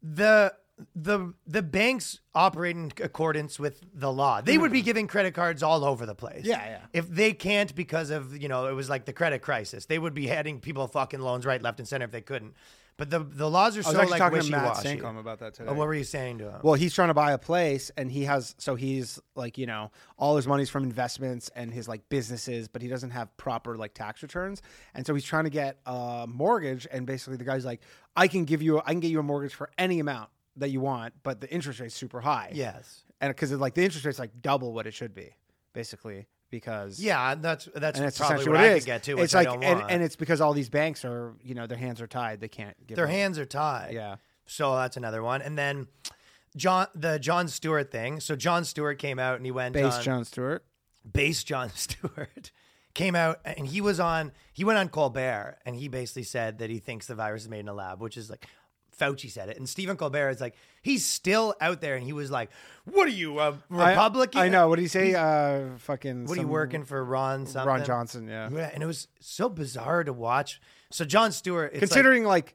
the 0.02 0.52
the 0.94 1.34
the 1.46 1.62
banks 1.62 2.20
operate 2.34 2.76
in 2.76 2.92
accordance 3.02 3.58
with 3.58 3.82
the 3.94 4.12
law. 4.12 4.40
They 4.40 4.58
would 4.58 4.72
be 4.72 4.78
mm-hmm. 4.78 4.84
giving 4.86 5.06
credit 5.06 5.34
cards 5.34 5.62
all 5.62 5.84
over 5.84 6.06
the 6.06 6.14
place. 6.14 6.44
Yeah, 6.44 6.64
yeah. 6.64 6.78
If 6.92 7.08
they 7.08 7.32
can't 7.32 7.74
because 7.74 8.10
of 8.10 8.36
you 8.36 8.48
know 8.48 8.66
it 8.66 8.74
was 8.74 8.88
like 8.88 9.04
the 9.04 9.12
credit 9.12 9.40
crisis, 9.40 9.86
they 9.86 9.98
would 9.98 10.14
be 10.14 10.26
handing 10.26 10.60
people 10.60 10.86
fucking 10.86 11.20
loans 11.20 11.46
right, 11.46 11.60
left, 11.60 11.78
and 11.78 11.88
center 11.88 12.04
if 12.04 12.10
they 12.10 12.20
couldn't. 12.20 12.54
But 12.98 13.10
the 13.10 13.20
the 13.20 13.48
laws 13.48 13.76
are 13.76 13.80
oh, 13.80 13.84
I 13.84 13.88
was 13.88 13.94
so 13.96 14.00
actually 14.02 14.10
like 14.10 14.18
talking 14.18 14.38
to 14.38 14.44
wishy 14.44 14.50
Matt 14.50 14.64
washy. 14.64 14.88
Sankom 14.98 15.18
about 15.18 15.38
that 15.40 15.54
today. 15.54 15.70
Oh, 15.70 15.74
what 15.74 15.86
were 15.86 15.94
you 15.94 16.04
saying 16.04 16.38
to 16.38 16.50
him? 16.50 16.60
Well, 16.62 16.74
he's 16.74 16.94
trying 16.94 17.08
to 17.08 17.14
buy 17.14 17.32
a 17.32 17.38
place 17.38 17.90
and 17.96 18.12
he 18.12 18.24
has 18.24 18.54
so 18.58 18.74
he's 18.74 19.18
like, 19.34 19.56
you 19.56 19.66
know, 19.66 19.90
all 20.18 20.36
his 20.36 20.46
money's 20.46 20.68
from 20.68 20.84
investments 20.84 21.50
and 21.56 21.72
his 21.72 21.88
like 21.88 22.08
businesses, 22.10 22.68
but 22.68 22.82
he 22.82 22.88
doesn't 22.88 23.10
have 23.10 23.34
proper 23.38 23.76
like 23.76 23.94
tax 23.94 24.22
returns. 24.22 24.60
And 24.94 25.06
so 25.06 25.14
he's 25.14 25.24
trying 25.24 25.44
to 25.44 25.50
get 25.50 25.78
a 25.86 26.26
mortgage 26.28 26.86
and 26.92 27.06
basically 27.06 27.38
the 27.38 27.44
guy's 27.44 27.64
like, 27.64 27.80
I 28.14 28.28
can 28.28 28.44
give 28.44 28.60
you 28.60 28.80
I 28.80 28.92
can 28.92 29.00
get 29.00 29.10
you 29.10 29.20
a 29.20 29.24
mortgage 29.24 29.54
for 29.54 29.70
any 29.78 29.98
amount 29.98 30.28
that 30.56 30.70
you 30.70 30.80
want, 30.80 31.14
but 31.22 31.40
the 31.40 31.50
interest 31.52 31.80
rate's 31.80 31.94
super 31.94 32.20
high. 32.20 32.50
yes. 32.54 33.04
And 33.20 33.36
cuz 33.36 33.52
like 33.52 33.74
the 33.74 33.84
interest 33.84 34.04
rate's 34.04 34.18
like 34.18 34.42
double 34.42 34.72
what 34.72 34.86
it 34.86 34.94
should 34.94 35.14
be, 35.14 35.30
basically, 35.72 36.26
because 36.50 37.00
Yeah, 37.00 37.34
that's 37.36 37.68
that's 37.74 37.98
and 37.98 38.08
it's 38.08 38.18
probably 38.18 38.34
essentially 38.36 38.52
what 38.52 38.60
what 38.62 38.70
I 38.70 38.78
could 38.78 38.86
get 38.86 39.02
to, 39.04 39.14
which 39.14 39.24
it's 39.24 39.34
like 39.34 39.48
I 39.48 39.52
don't 39.52 39.62
and, 39.64 39.90
and 39.90 40.02
it's 40.02 40.16
because 40.16 40.40
all 40.40 40.52
these 40.52 40.68
banks 40.68 41.04
are, 41.04 41.34
you 41.42 41.54
know, 41.54 41.66
their 41.66 41.78
hands 41.78 42.00
are 42.00 42.06
tied. 42.06 42.40
They 42.40 42.48
can't 42.48 42.76
give 42.86 42.96
their 42.96 43.06
them- 43.06 43.14
hands 43.14 43.38
are 43.38 43.46
tied. 43.46 43.92
Yeah. 43.94 44.16
So 44.46 44.74
that's 44.74 44.96
another 44.96 45.22
one. 45.22 45.40
And 45.40 45.56
then 45.56 45.86
Jon 46.56 46.88
the 46.94 47.18
Jon 47.18 47.48
Stewart 47.48 47.90
thing. 47.90 48.20
So 48.20 48.34
Jon 48.36 48.64
Stewart 48.64 48.98
came 48.98 49.18
out 49.18 49.36
and 49.36 49.46
he 49.46 49.52
went 49.52 49.72
Base 49.74 49.94
on 49.94 50.02
Jon 50.02 50.24
Stewart. 50.24 50.64
base 51.10 51.42
Jon 51.44 51.70
Stewart 51.74 52.50
came 52.94 53.14
out 53.14 53.40
and 53.44 53.66
he 53.68 53.80
was 53.80 53.98
on 54.00 54.32
he 54.52 54.64
went 54.64 54.78
on 54.78 54.88
Colbert 54.88 55.58
and 55.64 55.76
he 55.76 55.88
basically 55.88 56.24
said 56.24 56.58
that 56.58 56.68
he 56.68 56.78
thinks 56.78 57.06
the 57.06 57.14
virus 57.14 57.42
is 57.42 57.48
made 57.48 57.60
in 57.60 57.68
a 57.68 57.72
lab, 57.72 58.00
which 58.02 58.16
is 58.16 58.28
like 58.28 58.46
Fauci 58.98 59.30
said 59.30 59.48
it. 59.48 59.56
And 59.56 59.68
Stephen 59.68 59.96
Colbert 59.96 60.30
is 60.30 60.40
like 60.40 60.54
he's 60.82 61.04
still 61.04 61.54
out 61.60 61.80
there 61.80 61.94
and 61.94 62.04
he 62.04 62.12
was 62.12 62.30
like, 62.30 62.50
"What 62.84 63.06
are 63.06 63.10
you, 63.10 63.38
a 63.40 63.58
Republican?" 63.68 64.40
I, 64.40 64.48
know. 64.48 64.68
What 64.68 64.76
did 64.76 64.82
he 64.82 64.88
say? 64.88 65.14
Uh, 65.14 65.76
fucking. 65.78 66.26
What 66.26 66.38
are 66.38 66.40
you 66.40 66.46
working 66.48 66.84
for, 66.84 67.04
Ron? 67.04 67.46
Something? 67.46 67.68
Ron 67.68 67.84
Johnson, 67.84 68.28
yeah. 68.28 68.48
Yeah, 68.52 68.70
and 68.72 68.82
it 68.82 68.86
was 68.86 69.08
so 69.20 69.48
bizarre 69.48 70.04
to 70.04 70.12
watch. 70.12 70.60
So 70.90 71.04
Jon 71.04 71.32
Stewart, 71.32 71.72
it's 71.72 71.74
like- 71.74 71.90
Considering 71.90 72.24
like, 72.24 72.54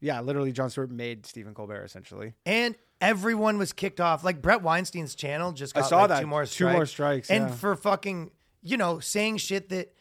yeah, 0.00 0.20
literally 0.20 0.52
Jon 0.52 0.70
Stewart 0.70 0.90
made 0.90 1.24
Stephen 1.26 1.54
Colbert 1.54 1.84
essentially. 1.84 2.34
and 2.46 2.74
everyone 3.00 3.58
was 3.58 3.72
kicked 3.72 4.00
off. 4.00 4.24
Like 4.24 4.42
Bret 4.42 4.60
Weinstein's 4.62 5.14
channel 5.14 5.52
just 5.52 5.76
I 5.76 5.80
got 5.80 5.88
saw 5.88 6.00
like 6.00 6.08
that. 6.08 6.20
two 6.20 6.26
more 6.26 6.44
Two 6.44 6.50
strikes. 6.50 6.74
more 6.74 6.86
strikes, 6.86 7.30
and 7.30 7.48
yeah. 7.48 7.54
for 7.54 7.76
fucking 7.76 8.30
you 8.62 8.76
know 8.76 8.98
saying 8.98 9.36
shit 9.38 9.68
that 9.70 9.94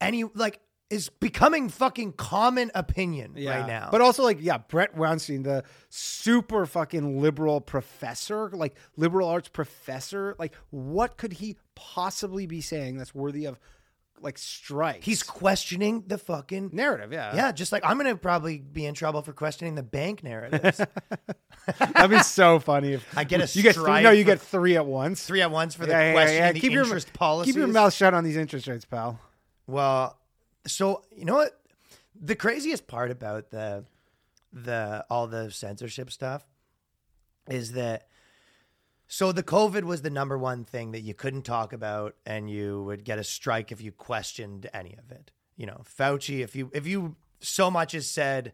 any 0.00 0.24
like 0.24 0.60
is 0.90 1.08
becoming 1.08 1.68
fucking 1.68 2.12
common 2.12 2.70
opinion 2.74 3.34
right 3.34 3.66
now. 3.66 3.88
But 3.90 4.00
also 4.00 4.22
like, 4.22 4.38
yeah, 4.40 4.58
Bret 4.58 4.96
Weinstein, 4.96 5.42
the 5.42 5.64
super 5.90 6.64
fucking 6.66 7.20
liberal 7.20 7.60
professor, 7.60 8.50
like 8.50 8.74
liberal 8.96 9.28
arts 9.28 9.48
professor, 9.48 10.34
like 10.38 10.54
what 10.70 11.16
could 11.16 11.34
he 11.34 11.56
possibly 11.74 12.46
be 12.46 12.60
saying 12.60 12.96
that's 12.96 13.14
worthy 13.14 13.44
of 13.44 13.58
like 14.22 14.38
strikes. 14.38 15.04
He's 15.04 15.22
questioning 15.22 16.04
the 16.06 16.18
fucking 16.18 16.70
narrative. 16.72 17.12
Yeah, 17.12 17.34
Yeah, 17.34 17.52
just 17.52 17.72
like 17.72 17.84
I'm 17.84 17.96
gonna 17.96 18.16
probably 18.16 18.58
be 18.58 18.86
in 18.86 18.94
trouble 18.94 19.22
for 19.22 19.32
questioning 19.32 19.74
the 19.74 19.82
bank 19.82 20.22
narratives. 20.22 20.80
That'd 21.78 22.10
be 22.10 22.22
so 22.22 22.58
funny 22.58 22.94
if 22.94 23.16
I 23.16 23.24
get 23.24 23.40
a 23.40 23.58
you 23.58 23.62
get 23.62 23.74
three, 23.74 23.84
strike 23.84 24.02
no, 24.02 24.10
you 24.10 24.24
get 24.24 24.40
three 24.40 24.76
at 24.76 24.86
once. 24.86 25.24
Three 25.24 25.42
at 25.42 25.50
once 25.50 25.74
for 25.74 25.86
the 25.86 25.92
Yeah, 25.92 26.00
yeah, 26.06 26.12
questioning 26.12 26.54
yeah. 26.56 26.60
Keep 26.60 26.72
your 26.72 27.00
policies. 27.12 27.54
keep 27.54 27.58
your 27.58 27.68
mouth 27.68 27.94
shut 27.94 28.14
on 28.14 28.24
these 28.24 28.36
interest 28.36 28.66
rates, 28.66 28.84
pal. 28.84 29.20
Well, 29.66 30.18
so 30.66 31.04
you 31.14 31.24
know 31.24 31.34
what? 31.34 31.60
The 32.20 32.34
craziest 32.34 32.86
part 32.86 33.10
about 33.10 33.50
the 33.50 33.84
the 34.52 35.04
all 35.10 35.26
the 35.26 35.50
censorship 35.50 36.10
stuff 36.10 36.44
is 37.48 37.72
that 37.72 38.08
so 39.06 39.32
the 39.32 39.42
COVID 39.42 39.84
was 39.84 40.02
the 40.02 40.10
number 40.10 40.36
one 40.36 40.64
thing 40.64 40.92
that 40.92 41.00
you 41.00 41.14
couldn't 41.14 41.42
talk 41.42 41.72
about, 41.72 42.14
and 42.26 42.50
you 42.50 42.82
would 42.84 43.04
get 43.04 43.18
a 43.18 43.24
strike 43.24 43.72
if 43.72 43.80
you 43.80 43.90
questioned 43.90 44.68
any 44.74 44.94
of 44.98 45.10
it. 45.10 45.30
You 45.56 45.66
know, 45.66 45.82
Fauci, 45.98 46.40
if 46.40 46.54
you 46.54 46.70
if 46.74 46.86
you 46.86 47.16
so 47.40 47.70
much 47.70 47.94
as 47.94 48.06
said 48.06 48.52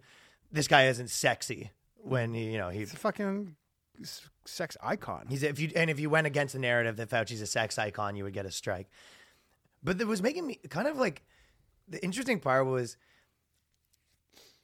this 0.53 0.69
guy 0.69 0.87
isn't 0.87 1.11
sexy 1.11 1.73
when 1.97 2.35
he, 2.35 2.53
you 2.53 2.59
know 2.59 2.69
he 2.69 2.83
It's 2.83 2.93
a 2.93 2.97
fucking 2.97 3.57
sex 4.45 4.77
icon. 4.83 5.27
He's 5.29 5.43
if 5.43 5.59
you 5.59 5.71
and 5.75 5.91
if 5.91 5.99
you 5.99 6.09
went 6.09 6.27
against 6.27 6.53
the 6.53 6.61
narrative 6.61 6.97
that 6.97 7.11
Fauci's 7.11 7.41
a 7.41 7.47
sex 7.47 7.79
icon, 7.79 8.15
you 8.15 8.25
would 8.25 8.33
get 8.33 8.47
a 8.47 8.51
strike. 8.51 8.89
But 9.83 10.01
it 10.01 10.07
was 10.07 10.23
making 10.23 10.47
me 10.47 10.61
kind 10.69 10.87
of 10.87 10.97
like 10.97 11.23
the 11.89 12.03
interesting 12.03 12.41
part 12.41 12.67
was 12.67 12.97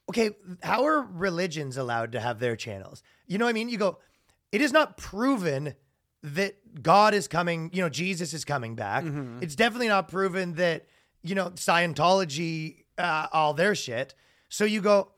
okay, 0.09 0.31
how 0.61 0.83
are 0.85 1.01
religions 1.01 1.77
allowed 1.77 2.11
to 2.11 2.19
have 2.19 2.39
their 2.39 2.55
channels? 2.55 3.01
You 3.27 3.37
know 3.37 3.45
what 3.45 3.51
I 3.51 3.53
mean? 3.53 3.69
You 3.69 3.77
go, 3.77 3.99
it 4.51 4.59
is 4.61 4.73
not 4.73 4.97
proven 4.97 5.75
that 6.23 6.83
God 6.83 7.13
is 7.13 7.27
coming, 7.29 7.69
you 7.73 7.81
know, 7.81 7.87
Jesus 7.89 8.33
is 8.33 8.43
coming 8.43 8.75
back. 8.75 9.05
It's 9.41 9.55
definitely 9.55 9.87
not 9.87 10.09
proven 10.09 10.55
that, 10.55 10.85
you 11.23 11.33
know, 11.33 11.51
Scientology, 11.51 12.83
uh, 12.97 13.27
all 13.31 13.53
their 13.53 13.73
shit. 13.73 14.13
So 14.49 14.65
you 14.65 14.81
go, 14.81 15.11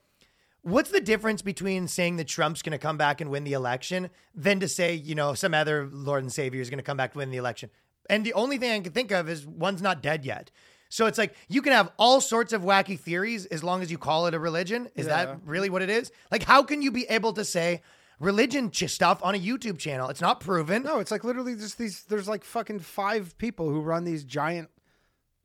What's 0.64 0.92
the 0.92 1.02
difference 1.02 1.42
between 1.42 1.90
saying 1.90 2.16
that 2.16 2.28
Trump's 2.28 2.62
going 2.62 2.72
to 2.72 2.78
come 2.78 2.98
back 2.98 3.20
and 3.20 3.30
win 3.30 3.44
the 3.44 3.52
election 3.52 4.10
than 4.34 4.62
to 4.62 4.70
say, 4.70 4.94
you 4.96 5.14
know, 5.14 5.34
some 5.34 5.54
other 5.54 5.90
Lord 5.92 6.24
and 6.24 6.32
Savior 6.32 6.62
is 6.62 6.70
going 6.70 6.78
to 6.78 6.84
come 6.84 6.96
back 6.96 7.12
to 7.12 7.18
win 7.18 7.32
the 7.32 7.38
election? 7.38 7.70
And 8.10 8.26
the 8.26 8.32
only 8.34 8.58
thing 8.58 8.72
I 8.72 8.80
can 8.80 8.94
think 8.94 9.12
of 9.12 9.28
is 9.28 9.46
one's 9.46 9.82
not 9.82 10.02
dead 10.02 10.24
yet. 10.24 10.52
So 10.94 11.08
it's 11.08 11.18
like 11.18 11.34
you 11.50 11.64
can 11.64 11.74
have 11.74 11.92
all 11.98 12.22
sorts 12.22 12.54
of 12.54 12.62
wacky 12.62 13.00
theories 13.00 13.48
as 13.48 13.64
long 13.64 13.82
as 13.82 13.90
you 13.90 13.98
call 13.98 14.28
it 14.28 14.36
a 14.36 14.40
religion. 14.40 14.90
Is 14.94 15.08
Yeah. 15.08 15.26
that 15.26 15.40
really 15.44 15.72
what 15.72 15.82
it 15.82 15.90
is? 15.90 16.12
Like, 16.32 16.44
how 16.44 16.62
can 16.62 16.84
you 16.84 16.92
be 16.92 17.06
able 17.10 17.34
to 17.34 17.44
say 17.44 17.82
religion 18.20 18.70
ch- 18.70 18.88
stuff 18.90 19.20
on 19.24 19.34
a 19.34 19.40
YouTube 19.40 19.80
channel? 19.80 20.08
It's 20.10 20.22
not 20.22 20.40
proven. 20.40 20.84
No, 20.84 21.00
it's 21.00 21.10
like 21.10 21.24
literally 21.24 21.56
just 21.56 21.80
these. 21.80 22.04
There's 22.04 22.28
like 22.28 22.44
fucking 22.44 22.78
five 22.82 23.36
people 23.40 23.72
who 23.72 23.82
run 23.82 24.04
these 24.04 24.24
giant, 24.24 24.70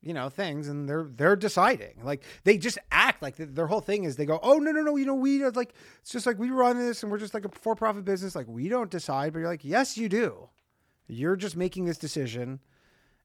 you 0.03 0.13
know, 0.13 0.29
things, 0.29 0.69
and 0.69 0.87
they're 0.87 1.09
they're 1.11 1.35
deciding. 1.35 2.05
Like 2.05 2.25
they 2.45 2.59
just 2.59 2.77
act 2.93 3.23
like 3.23 3.37
th- 3.39 3.49
their 3.55 3.69
whole 3.69 3.81
thing 3.81 4.05
is 4.05 4.17
they 4.17 4.27
go, 4.27 4.39
oh 4.43 4.59
no 4.59 4.71
no 4.71 4.83
no, 4.83 4.97
you 4.97 5.07
know 5.07 5.15
we 5.15 5.43
like 5.47 5.73
it's 6.03 6.11
just 6.13 6.27
like 6.27 6.39
we 6.39 6.51
run 6.51 6.77
this 6.77 7.03
and 7.03 7.11
we're 7.11 7.17
just 7.17 7.33
like 7.33 7.47
a 7.47 7.49
for 7.49 7.75
profit 7.75 8.05
business. 8.05 8.37
Like 8.37 8.49
we 8.49 8.69
don't 8.69 8.91
decide, 8.91 9.33
but 9.33 9.39
you're 9.39 9.49
like 9.49 9.65
yes 9.65 9.97
you 9.97 10.11
do. 10.11 10.51
You're 11.07 11.37
just 11.37 11.57
making 11.57 11.87
this 11.87 11.97
decision, 11.97 12.61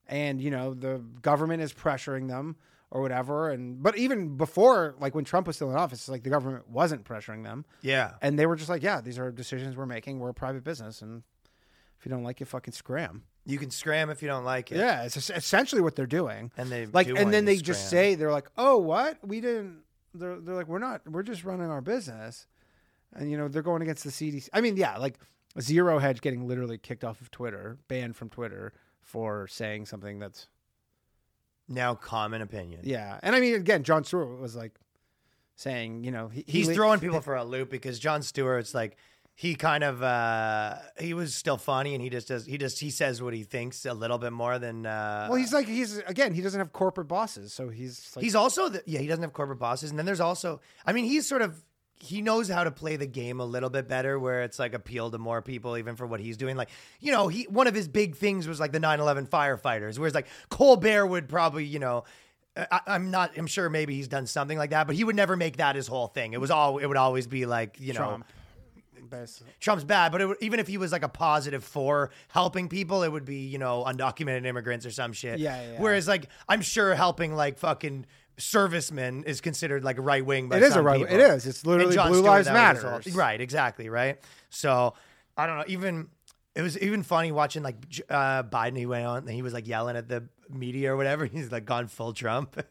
and 0.07 0.41
you 0.41 0.51
know 0.51 0.73
the 0.73 1.01
government 1.21 1.61
is 1.61 1.73
pressuring 1.73 2.27
them 2.27 2.55
or 2.93 3.01
whatever. 3.01 3.49
And 3.49 3.81
but 3.81 3.97
even 3.97 4.37
before, 4.37 4.95
like 4.99 5.15
when 5.15 5.25
Trump 5.25 5.47
was 5.47 5.57
still 5.57 5.69
in 5.71 5.75
office, 5.75 6.07
like 6.07 6.23
the 6.23 6.29
government 6.29 6.69
wasn't 6.69 7.03
pressuring 7.03 7.43
them. 7.43 7.65
Yeah. 7.81 8.11
And 8.21 8.37
they 8.37 8.45
were 8.45 8.55
just 8.55 8.69
like, 8.69 8.83
yeah, 8.83 9.01
these 9.01 9.19
are 9.19 9.31
decisions 9.31 9.75
we're 9.75 9.87
making. 9.87 10.19
We're 10.19 10.29
a 10.29 10.33
private 10.33 10.63
business, 10.63 11.01
and 11.01 11.23
if 11.99 12.05
you 12.05 12.11
don't 12.11 12.23
like 12.23 12.39
it, 12.39 12.45
fucking 12.45 12.73
scram. 12.73 13.23
You 13.45 13.57
can 13.57 13.71
scram 13.71 14.09
if 14.09 14.21
you 14.21 14.29
don't 14.29 14.45
like 14.45 14.71
it. 14.71 14.77
Yeah, 14.77 15.03
it's 15.03 15.17
essentially 15.29 15.81
what 15.81 15.95
they're 15.97 16.05
doing. 16.05 16.51
And 16.55 16.69
they 16.69 16.85
like, 16.85 17.07
and 17.07 17.33
then 17.33 17.43
they 17.45 17.57
to 17.57 17.63
just 17.63 17.89
say 17.89 18.15
they're 18.15 18.31
like, 18.31 18.49
oh, 18.57 18.77
what? 18.77 19.17
We 19.25 19.41
didn't. 19.41 19.81
They're 20.13 20.39
they're 20.39 20.55
like, 20.55 20.67
we're 20.67 20.79
not. 20.79 21.01
We're 21.09 21.23
just 21.23 21.43
running 21.43 21.69
our 21.69 21.81
business, 21.81 22.45
and 23.13 23.29
you 23.29 23.37
know 23.37 23.47
they're 23.47 23.63
going 23.63 23.81
against 23.81 24.03
the 24.03 24.11
CDC. 24.11 24.49
I 24.53 24.61
mean, 24.61 24.77
yeah, 24.77 24.97
like 24.97 25.17
Zero 25.59 25.97
Hedge 25.97 26.21
getting 26.21 26.47
literally 26.47 26.77
kicked 26.77 27.03
off 27.03 27.19
of 27.21 27.31
Twitter, 27.31 27.79
banned 27.87 28.15
from 28.15 28.29
Twitter 28.29 28.71
for 29.03 29.47
saying 29.47 29.85
something 29.85 30.19
that's 30.19 30.47
Now, 31.67 31.95
common 31.95 32.41
opinion. 32.41 32.81
yeah. 32.83 33.19
And 33.23 33.35
I 33.35 33.39
mean, 33.39 33.55
again, 33.55 33.83
Jon 33.83 34.03
Stewart 34.03 34.39
was 34.39 34.55
like 34.55 34.73
saying, 35.55 36.03
you 36.03 36.11
know, 36.11 36.27
he, 36.29 36.43
he 36.47 36.59
he's 36.59 36.67
le- 36.69 36.73
throwing 36.73 36.99
people 36.99 37.21
for 37.21 37.35
a 37.35 37.43
loop 37.43 37.69
because 37.69 37.99
Jon 37.99 38.21
Stewart's 38.21 38.73
like 38.73 38.97
he 39.35 39.55
kind 39.55 39.83
of 39.83 40.03
uh 40.03 40.75
he 40.99 41.13
was 41.15 41.33
still 41.35 41.57
funny 41.57 41.95
and 41.95 42.03
he 42.03 42.09
just 42.09 42.27
does 42.27 42.45
he 42.45 42.57
just 42.57 42.79
he 42.79 42.89
says 42.91 43.19
what 43.21 43.33
he 43.33 43.43
thinks 43.43 43.83
a 43.85 43.93
little 43.93 44.17
bit 44.19 44.31
more 44.31 44.59
than 44.59 44.85
uh 44.85 45.25
Well, 45.29 45.37
he's 45.39 45.51
like 45.53 45.67
he's 45.67 45.97
again, 45.99 46.33
he 46.33 46.41
doesn't 46.41 46.59
have 46.59 46.71
corporate 46.71 47.07
bosses, 47.07 47.51
so 47.53 47.69
he's 47.69 48.11
like, 48.15 48.23
he's 48.23 48.35
also 48.35 48.69
the, 48.69 48.83
yeah 48.85 48.99
he 48.99 49.07
doesn't 49.07 49.23
have 49.23 49.33
corporate 49.33 49.57
bosses 49.59 49.89
and 49.89 49.97
then 49.97 50.05
there's 50.05 50.19
also 50.19 50.59
I 50.85 50.93
mean 50.93 51.05
he's 51.05 51.27
sort 51.27 51.41
of 51.41 51.63
he 52.03 52.21
knows 52.21 52.49
how 52.49 52.63
to 52.63 52.71
play 52.71 52.95
the 52.97 53.07
game 53.07 53.39
a 53.39 53.45
little 53.45 53.69
bit 53.69 53.87
better 53.87 54.19
where 54.19 54.43
it's 54.43 54.59
like 54.59 54.73
appeal 54.73 55.09
to 55.09 55.17
more 55.17 55.41
people 55.41 55.77
even 55.77 55.95
for 55.95 56.05
what 56.05 56.19
he's 56.19 56.35
doing 56.37 56.57
like 56.57 56.69
you 56.99 57.11
know 57.11 57.27
he 57.29 57.43
one 57.45 57.65
of 57.67 57.73
his 57.73 57.87
big 57.87 58.15
things 58.15 58.47
was 58.47 58.59
like 58.59 58.71
the 58.71 58.79
9-11 58.79 59.29
firefighters 59.29 59.97
whereas 59.97 60.13
like 60.13 60.27
Colbert 60.49 61.05
would 61.07 61.29
probably 61.29 61.65
you 61.65 61.79
know 61.79 62.03
uh, 62.55 62.65
I, 62.71 62.81
I'm 62.87 63.09
not. 63.09 63.31
I'm 63.37 63.47
sure 63.47 63.67
maybe 63.69 63.95
he's 63.95 64.07
done 64.07 64.27
something 64.27 64.59
like 64.59 64.69
that, 64.69 64.85
but 64.85 64.95
he 64.95 65.03
would 65.03 65.15
never 65.15 65.35
make 65.35 65.57
that 65.57 65.75
his 65.75 65.87
whole 65.87 66.05
thing. 66.05 66.33
It 66.33 66.39
was 66.41 66.51
all. 66.51 66.77
It 66.77 66.85
would 66.85 66.97
always 66.97 67.25
be 67.25 67.47
like 67.47 67.79
you 67.79 67.93
know, 67.93 67.99
Trump. 67.99 68.25
Basically. 69.09 69.53
Trump's 69.59 69.83
bad, 69.83 70.11
but 70.11 70.27
would- 70.27 70.37
even 70.41 70.59
if 70.59 70.67
he 70.67 70.77
was 70.77 70.91
like 70.91 71.03
a 71.03 71.09
positive 71.09 71.63
for 71.63 72.09
helping 72.29 72.69
people, 72.69 73.03
it 73.03 73.11
would 73.11 73.25
be 73.25 73.37
you 73.47 73.57
know 73.57 73.83
undocumented 73.85 74.45
immigrants 74.45 74.85
or 74.85 74.91
some 74.91 75.13
shit. 75.13 75.39
Yeah, 75.39 75.71
yeah. 75.71 75.81
Whereas 75.81 76.07
like 76.07 76.29
I'm 76.47 76.61
sure 76.61 76.93
helping 76.95 77.35
like 77.35 77.57
fucking 77.57 78.05
servicemen 78.37 79.23
is 79.25 79.41
considered 79.41 79.83
like 79.83 79.97
right 79.99 80.25
wing. 80.25 80.51
It 80.51 80.63
is 80.63 80.75
a 80.75 80.81
right- 80.81 80.99
people. 81.01 81.13
it 81.15 81.19
is. 81.21 81.45
It's 81.45 81.65
literally 81.65 81.95
Blue 81.95 82.05
Stewart, 82.05 82.23
Lives 82.23 82.47
that 82.47 82.53
was 82.73 82.77
his 82.77 82.83
Matters. 82.85 83.05
whole- 83.13 83.19
right, 83.19 83.39
exactly, 83.41 83.89
right. 83.89 84.19
So 84.49 84.93
I 85.37 85.47
don't 85.47 85.57
know. 85.57 85.65
Even 85.67 86.07
it 86.55 86.61
was 86.61 86.77
even 86.79 87.03
funny 87.03 87.31
watching 87.31 87.63
like 87.63 87.77
uh, 88.09 88.43
Biden. 88.43 88.77
He 88.77 88.85
went 88.85 89.05
on 89.05 89.17
and 89.19 89.29
he 89.29 89.41
was 89.41 89.53
like 89.53 89.67
yelling 89.67 89.95
at 89.95 90.07
the 90.07 90.23
media 90.49 90.93
or 90.93 90.97
whatever. 90.97 91.25
He's 91.31 91.51
like 91.51 91.65
gone 91.65 91.87
full 91.87 92.13
Trump. 92.13 92.61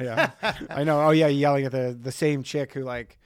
Yeah, 0.00 0.30
I 0.70 0.84
know. 0.84 1.00
Oh 1.06 1.10
yeah, 1.10 1.26
yelling 1.28 1.64
at 1.64 1.72
the 1.72 1.96
the 2.00 2.12
same 2.12 2.42
chick 2.42 2.72
who 2.72 2.82
like 2.84 3.18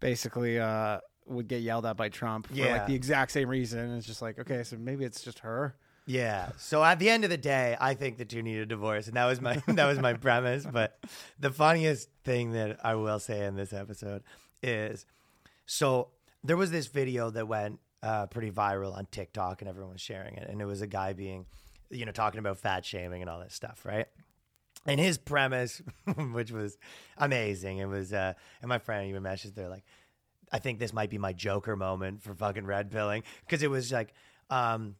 basically 0.00 0.58
uh 0.58 0.98
would 1.26 1.46
get 1.48 1.62
yelled 1.62 1.86
at 1.86 1.96
by 1.96 2.08
Trump 2.08 2.48
for 2.48 2.54
Yeah. 2.54 2.72
like 2.78 2.86
the 2.86 2.94
exact 2.94 3.30
same 3.30 3.48
reason. 3.48 3.96
It's 3.96 4.06
just 4.06 4.20
like, 4.22 4.38
okay, 4.40 4.64
so 4.64 4.76
maybe 4.76 5.04
it's 5.04 5.22
just 5.22 5.38
her. 5.40 5.76
Yeah. 6.06 6.50
So 6.58 6.82
at 6.82 6.98
the 6.98 7.08
end 7.08 7.24
of 7.24 7.30
the 7.30 7.36
day, 7.36 7.76
I 7.80 7.94
think 7.94 8.18
the 8.18 8.24
two 8.24 8.42
need 8.42 8.58
a 8.58 8.66
divorce, 8.66 9.06
and 9.06 9.16
that 9.16 9.26
was 9.26 9.40
my 9.40 9.62
that 9.68 9.86
was 9.86 9.98
my 9.98 10.14
premise. 10.14 10.66
But 10.70 10.98
the 11.38 11.50
funniest 11.50 12.08
thing 12.24 12.52
that 12.52 12.84
I 12.84 12.94
will 12.96 13.18
say 13.20 13.44
in 13.46 13.54
this 13.54 13.72
episode 13.72 14.22
is, 14.62 15.06
so 15.66 16.08
there 16.42 16.56
was 16.56 16.70
this 16.70 16.88
video 16.88 17.30
that 17.30 17.46
went 17.46 17.78
uh, 18.02 18.26
pretty 18.26 18.50
viral 18.50 18.96
on 18.96 19.06
TikTok, 19.10 19.62
and 19.62 19.68
everyone 19.68 19.92
was 19.92 20.00
sharing 20.00 20.34
it, 20.34 20.48
and 20.48 20.60
it 20.60 20.64
was 20.64 20.82
a 20.82 20.86
guy 20.86 21.12
being, 21.12 21.46
you 21.90 22.04
know, 22.04 22.12
talking 22.12 22.40
about 22.40 22.58
fat 22.58 22.84
shaming 22.84 23.22
and 23.22 23.30
all 23.30 23.40
this 23.40 23.54
stuff, 23.54 23.84
right? 23.84 24.06
And 24.84 24.98
his 24.98 25.18
premise, 25.18 25.80
which 26.32 26.50
was 26.50 26.76
amazing, 27.16 27.78
it 27.78 27.86
was, 27.86 28.12
uh, 28.12 28.32
and 28.60 28.68
my 28.68 28.78
friend 28.78 29.08
even 29.08 29.22
messaged, 29.22 29.54
they're 29.54 29.68
like, 29.68 29.84
I 30.50 30.58
think 30.58 30.80
this 30.80 30.92
might 30.92 31.08
be 31.08 31.18
my 31.18 31.32
Joker 31.32 31.76
moment 31.76 32.22
for 32.22 32.34
fucking 32.34 32.66
red 32.66 32.90
pilling 32.90 33.22
because 33.46 33.62
it 33.62 33.70
was 33.70 33.92
like, 33.92 34.12
um, 34.50 34.96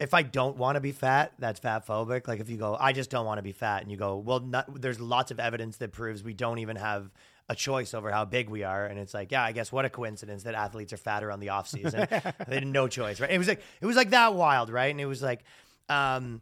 if 0.00 0.12
I 0.12 0.22
don't 0.22 0.56
want 0.56 0.76
to 0.76 0.80
be 0.80 0.92
fat, 0.92 1.32
that's 1.38 1.60
fat 1.60 1.86
phobic. 1.86 2.26
Like 2.26 2.40
if 2.40 2.48
you 2.48 2.56
go, 2.56 2.76
I 2.78 2.92
just 2.92 3.10
don't 3.10 3.26
want 3.26 3.38
to 3.38 3.42
be 3.42 3.52
fat, 3.52 3.82
and 3.82 3.90
you 3.90 3.96
go, 3.96 4.16
well, 4.16 4.40
not, 4.40 4.80
there's 4.80 5.00
lots 5.00 5.30
of 5.30 5.38
evidence 5.38 5.76
that 5.78 5.92
proves 5.92 6.22
we 6.22 6.34
don't 6.34 6.58
even 6.58 6.76
have 6.76 7.10
a 7.48 7.54
choice 7.54 7.94
over 7.94 8.10
how 8.10 8.24
big 8.24 8.48
we 8.48 8.64
are, 8.64 8.86
and 8.86 8.98
it's 8.98 9.14
like, 9.14 9.30
yeah, 9.30 9.44
I 9.44 9.52
guess 9.52 9.70
what 9.70 9.84
a 9.84 9.90
coincidence 9.90 10.44
that 10.44 10.54
athletes 10.54 10.92
are 10.92 10.98
fatter 10.98 11.30
on 11.30 11.40
the 11.40 11.50
off 11.50 11.68
season. 11.68 12.06
they 12.48 12.54
had 12.54 12.66
no 12.66 12.88
choice, 12.88 13.20
right? 13.20 13.30
It 13.30 13.38
was 13.38 13.48
like 13.48 13.62
it 13.80 13.86
was 13.86 13.96
like 13.96 14.10
that 14.10 14.34
wild, 14.34 14.70
right? 14.70 14.90
And 14.90 15.00
it 15.00 15.06
was 15.06 15.22
like, 15.22 15.44
um, 15.88 16.40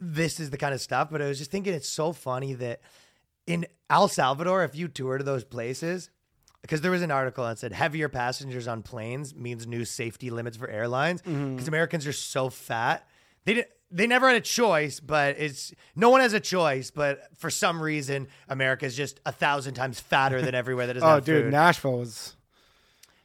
this 0.00 0.40
is 0.40 0.50
the 0.50 0.56
kind 0.56 0.72
of 0.74 0.80
stuff. 0.80 1.10
But 1.10 1.20
I 1.20 1.26
was 1.26 1.38
just 1.38 1.50
thinking, 1.50 1.74
it's 1.74 1.88
so 1.88 2.12
funny 2.12 2.54
that 2.54 2.80
in 3.46 3.66
El 3.90 4.08
Salvador, 4.08 4.64
if 4.64 4.74
you 4.74 4.88
tour 4.88 5.18
to 5.18 5.24
those 5.24 5.44
places, 5.44 6.10
because 6.64 6.80
there 6.80 6.90
was 6.90 7.02
an 7.02 7.10
article 7.10 7.44
that 7.44 7.58
said 7.58 7.72
heavier 7.72 8.08
passengers 8.08 8.66
on 8.66 8.80
planes 8.82 9.34
means 9.34 9.66
new 9.66 9.84
safety 9.84 10.30
limits 10.30 10.56
for 10.56 10.66
airlines 10.66 11.20
mm-hmm. 11.20 11.56
because 11.56 11.68
Americans 11.68 12.06
are 12.06 12.12
so 12.12 12.48
fat. 12.48 13.06
They 13.44 13.52
did, 13.52 13.66
they 13.90 14.06
never 14.06 14.28
had 14.28 14.38
a 14.38 14.40
choice, 14.40 14.98
but 14.98 15.36
it's 15.38 15.74
no 15.94 16.08
one 16.08 16.22
has 16.22 16.32
a 16.32 16.40
choice. 16.40 16.90
But 16.90 17.28
for 17.36 17.50
some 17.50 17.82
reason, 17.82 18.28
America 18.48 18.86
is 18.86 18.96
just 18.96 19.20
a 19.26 19.32
thousand 19.32 19.74
times 19.74 20.00
fatter 20.00 20.40
than 20.40 20.54
everywhere 20.54 20.86
that 20.86 20.96
is. 20.96 21.02
Oh, 21.06 21.20
dude, 21.20 21.44
food. 21.44 21.52
Nashville 21.52 21.98
was. 21.98 22.34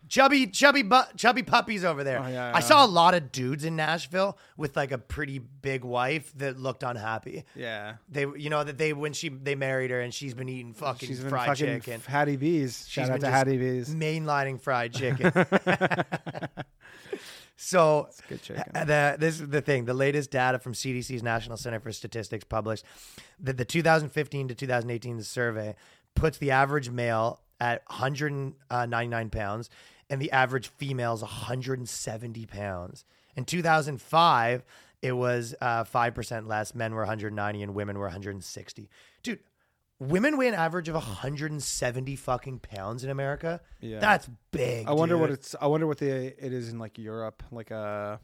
Chubby, 0.09 0.47
chubby, 0.47 0.81
bu- 0.81 1.03
chubby 1.15 1.43
puppies 1.43 1.85
over 1.85 2.03
there. 2.03 2.21
Oh, 2.21 2.27
yeah, 2.27 2.51
I 2.53 2.59
saw 2.59 2.85
a 2.85 2.87
lot 2.87 3.13
of 3.13 3.31
dudes 3.31 3.63
in 3.63 3.75
Nashville 3.75 4.37
with 4.57 4.75
like 4.75 4.91
a 4.91 4.97
pretty 4.97 5.39
big 5.39 5.85
wife 5.85 6.33
that 6.37 6.59
looked 6.59 6.83
unhappy. 6.83 7.45
Yeah. 7.55 7.95
They, 8.09 8.25
you 8.35 8.49
know, 8.49 8.63
that 8.63 8.77
they 8.77 8.91
when 8.93 9.13
she 9.13 9.29
they 9.29 9.55
married 9.55 9.91
her 9.91 10.01
and 10.01 10.13
she's 10.13 10.33
been 10.33 10.49
eating 10.49 10.73
fucking 10.73 11.07
She's 11.07 11.19
been 11.21 11.29
fried 11.29 11.47
fucking 11.47 11.81
chicken. 11.81 12.01
Hattie 12.05 12.35
B's. 12.35 12.85
She's 12.87 13.05
Shout 13.05 13.09
out 13.11 13.21
been 13.21 13.29
to 13.29 13.31
Hattie 13.31 13.57
B's. 13.57 13.93
Mainlining 13.95 14.59
fried 14.59 14.93
chicken. 14.93 15.31
So 17.61 18.07
uh, 18.73 18.85
the 18.85 19.17
this 19.19 19.41
is 19.41 19.49
the 19.49 19.59
thing. 19.59 19.83
The 19.83 19.93
latest 19.93 20.31
data 20.31 20.59
from 20.59 20.71
CDC's 20.71 21.21
National 21.21 21.57
Center 21.57 21.81
for 21.81 21.91
Statistics 21.91 22.45
published 22.45 22.85
that 23.41 23.57
the 23.57 23.65
2015 23.65 24.47
to 24.47 24.55
2018 24.55 25.21
survey 25.23 25.75
puts 26.15 26.37
the 26.37 26.51
average 26.51 26.89
male 26.89 27.41
at 27.59 27.83
199 27.87 29.29
pounds 29.29 29.69
and 30.09 30.21
the 30.21 30.31
average 30.31 30.67
female 30.67 31.13
is 31.13 31.21
170 31.21 32.45
pounds. 32.45 33.05
In 33.35 33.45
2005, 33.45 34.63
it 35.01 35.11
was 35.13 35.55
uh, 35.61 35.83
5% 35.83 36.47
less. 36.47 36.75
Men 36.75 36.93
were 36.93 37.01
190 37.01 37.61
and 37.61 37.73
women 37.73 37.97
were 37.97 38.05
160. 38.05 38.89
Dude, 39.23 39.39
women 39.99 40.37
weigh 40.37 40.47
an 40.47 40.53
average 40.53 40.89
of 40.89 40.95
170 40.95 42.15
fucking 42.15 42.59
pounds 42.59 43.03
in 43.03 43.09
America. 43.09 43.61
Yeah. 43.81 43.99
That's 43.99 44.29
big. 44.51 44.87
I 44.87 44.93
wonder 44.93 45.17
what 45.17 45.29
it's. 45.29 45.55
I 45.61 45.67
wonder 45.67 45.87
what 45.87 45.99
the 45.99 46.07
it 46.09 46.53
is 46.53 46.69
in 46.69 46.79
like 46.79 46.97
Europe, 46.97 47.43
like 47.51 47.71
uh 47.71 48.17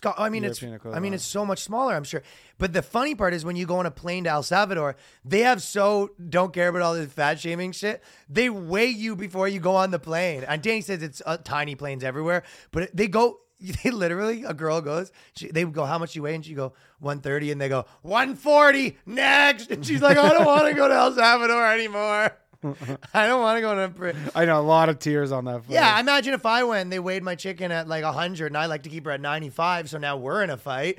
It's 0.00 0.16
got, 0.16 0.18
I 0.18 0.30
mean, 0.30 0.44
it's. 0.44 0.62
European 0.62 0.94
I 0.94 0.98
mean, 0.98 1.12
it's 1.12 1.24
so 1.24 1.44
much 1.44 1.62
smaller. 1.62 1.94
I'm 1.94 2.04
sure. 2.04 2.22
But 2.56 2.72
the 2.72 2.80
funny 2.80 3.14
part 3.14 3.34
is 3.34 3.44
when 3.44 3.56
you 3.56 3.66
go 3.66 3.76
on 3.76 3.84
a 3.84 3.90
plane 3.90 4.24
to 4.24 4.30
El 4.30 4.42
Salvador, 4.42 4.96
they 5.26 5.40
have 5.40 5.60
so 5.60 6.12
don't 6.30 6.54
care 6.54 6.68
about 6.68 6.80
all 6.80 6.94
this 6.94 7.12
fat 7.12 7.38
shaming 7.38 7.72
shit. 7.72 8.02
They 8.26 8.48
weigh 8.48 8.86
you 8.86 9.14
before 9.14 9.46
you 9.46 9.60
go 9.60 9.76
on 9.76 9.90
the 9.90 9.98
plane. 9.98 10.42
And 10.48 10.62
Danny 10.62 10.80
says 10.80 11.02
it's 11.02 11.20
uh, 11.26 11.36
tiny 11.44 11.74
planes 11.74 12.02
everywhere, 12.02 12.44
but 12.70 12.96
they 12.96 13.08
go. 13.08 13.40
They 13.84 13.90
literally, 13.90 14.44
a 14.44 14.54
girl 14.54 14.80
goes, 14.80 15.12
she, 15.36 15.48
they 15.48 15.64
go, 15.64 15.84
how 15.84 15.98
much 15.98 16.16
you 16.16 16.22
weigh? 16.22 16.34
And 16.34 16.42
she 16.42 16.54
go, 16.54 16.72
130. 17.00 17.52
And 17.52 17.60
they 17.60 17.68
go, 17.68 17.84
140 18.00 18.96
next. 19.04 19.70
And 19.70 19.84
she's 19.84 20.00
like, 20.00 20.16
I 20.16 20.32
don't 20.32 20.46
want 20.46 20.66
to 20.66 20.72
go 20.72 20.88
to 20.88 20.94
El 20.94 21.12
Salvador 21.12 21.66
anymore. 21.70 22.32
I 23.14 23.26
don't 23.26 23.40
want 23.40 23.56
to 23.56 23.60
go 23.62 23.74
to. 23.74 23.88
Pri- 23.88 24.14
I 24.34 24.44
know 24.44 24.60
a 24.60 24.62
lot 24.62 24.88
of 24.88 24.98
tears 24.98 25.32
on 25.32 25.46
that. 25.46 25.62
Yeah, 25.68 25.98
imagine 25.98 26.34
if 26.34 26.44
I 26.44 26.62
went, 26.64 26.90
they 26.90 26.98
weighed 26.98 27.22
my 27.22 27.34
chicken 27.34 27.72
at 27.72 27.88
like 27.88 28.04
100 28.04 28.46
and 28.46 28.56
I 28.56 28.66
like 28.66 28.82
to 28.82 28.90
keep 28.90 29.04
her 29.06 29.10
at 29.12 29.20
95. 29.20 29.88
So 29.88 29.98
now 29.98 30.16
we're 30.18 30.42
in 30.42 30.50
a 30.50 30.56
fight. 30.58 30.98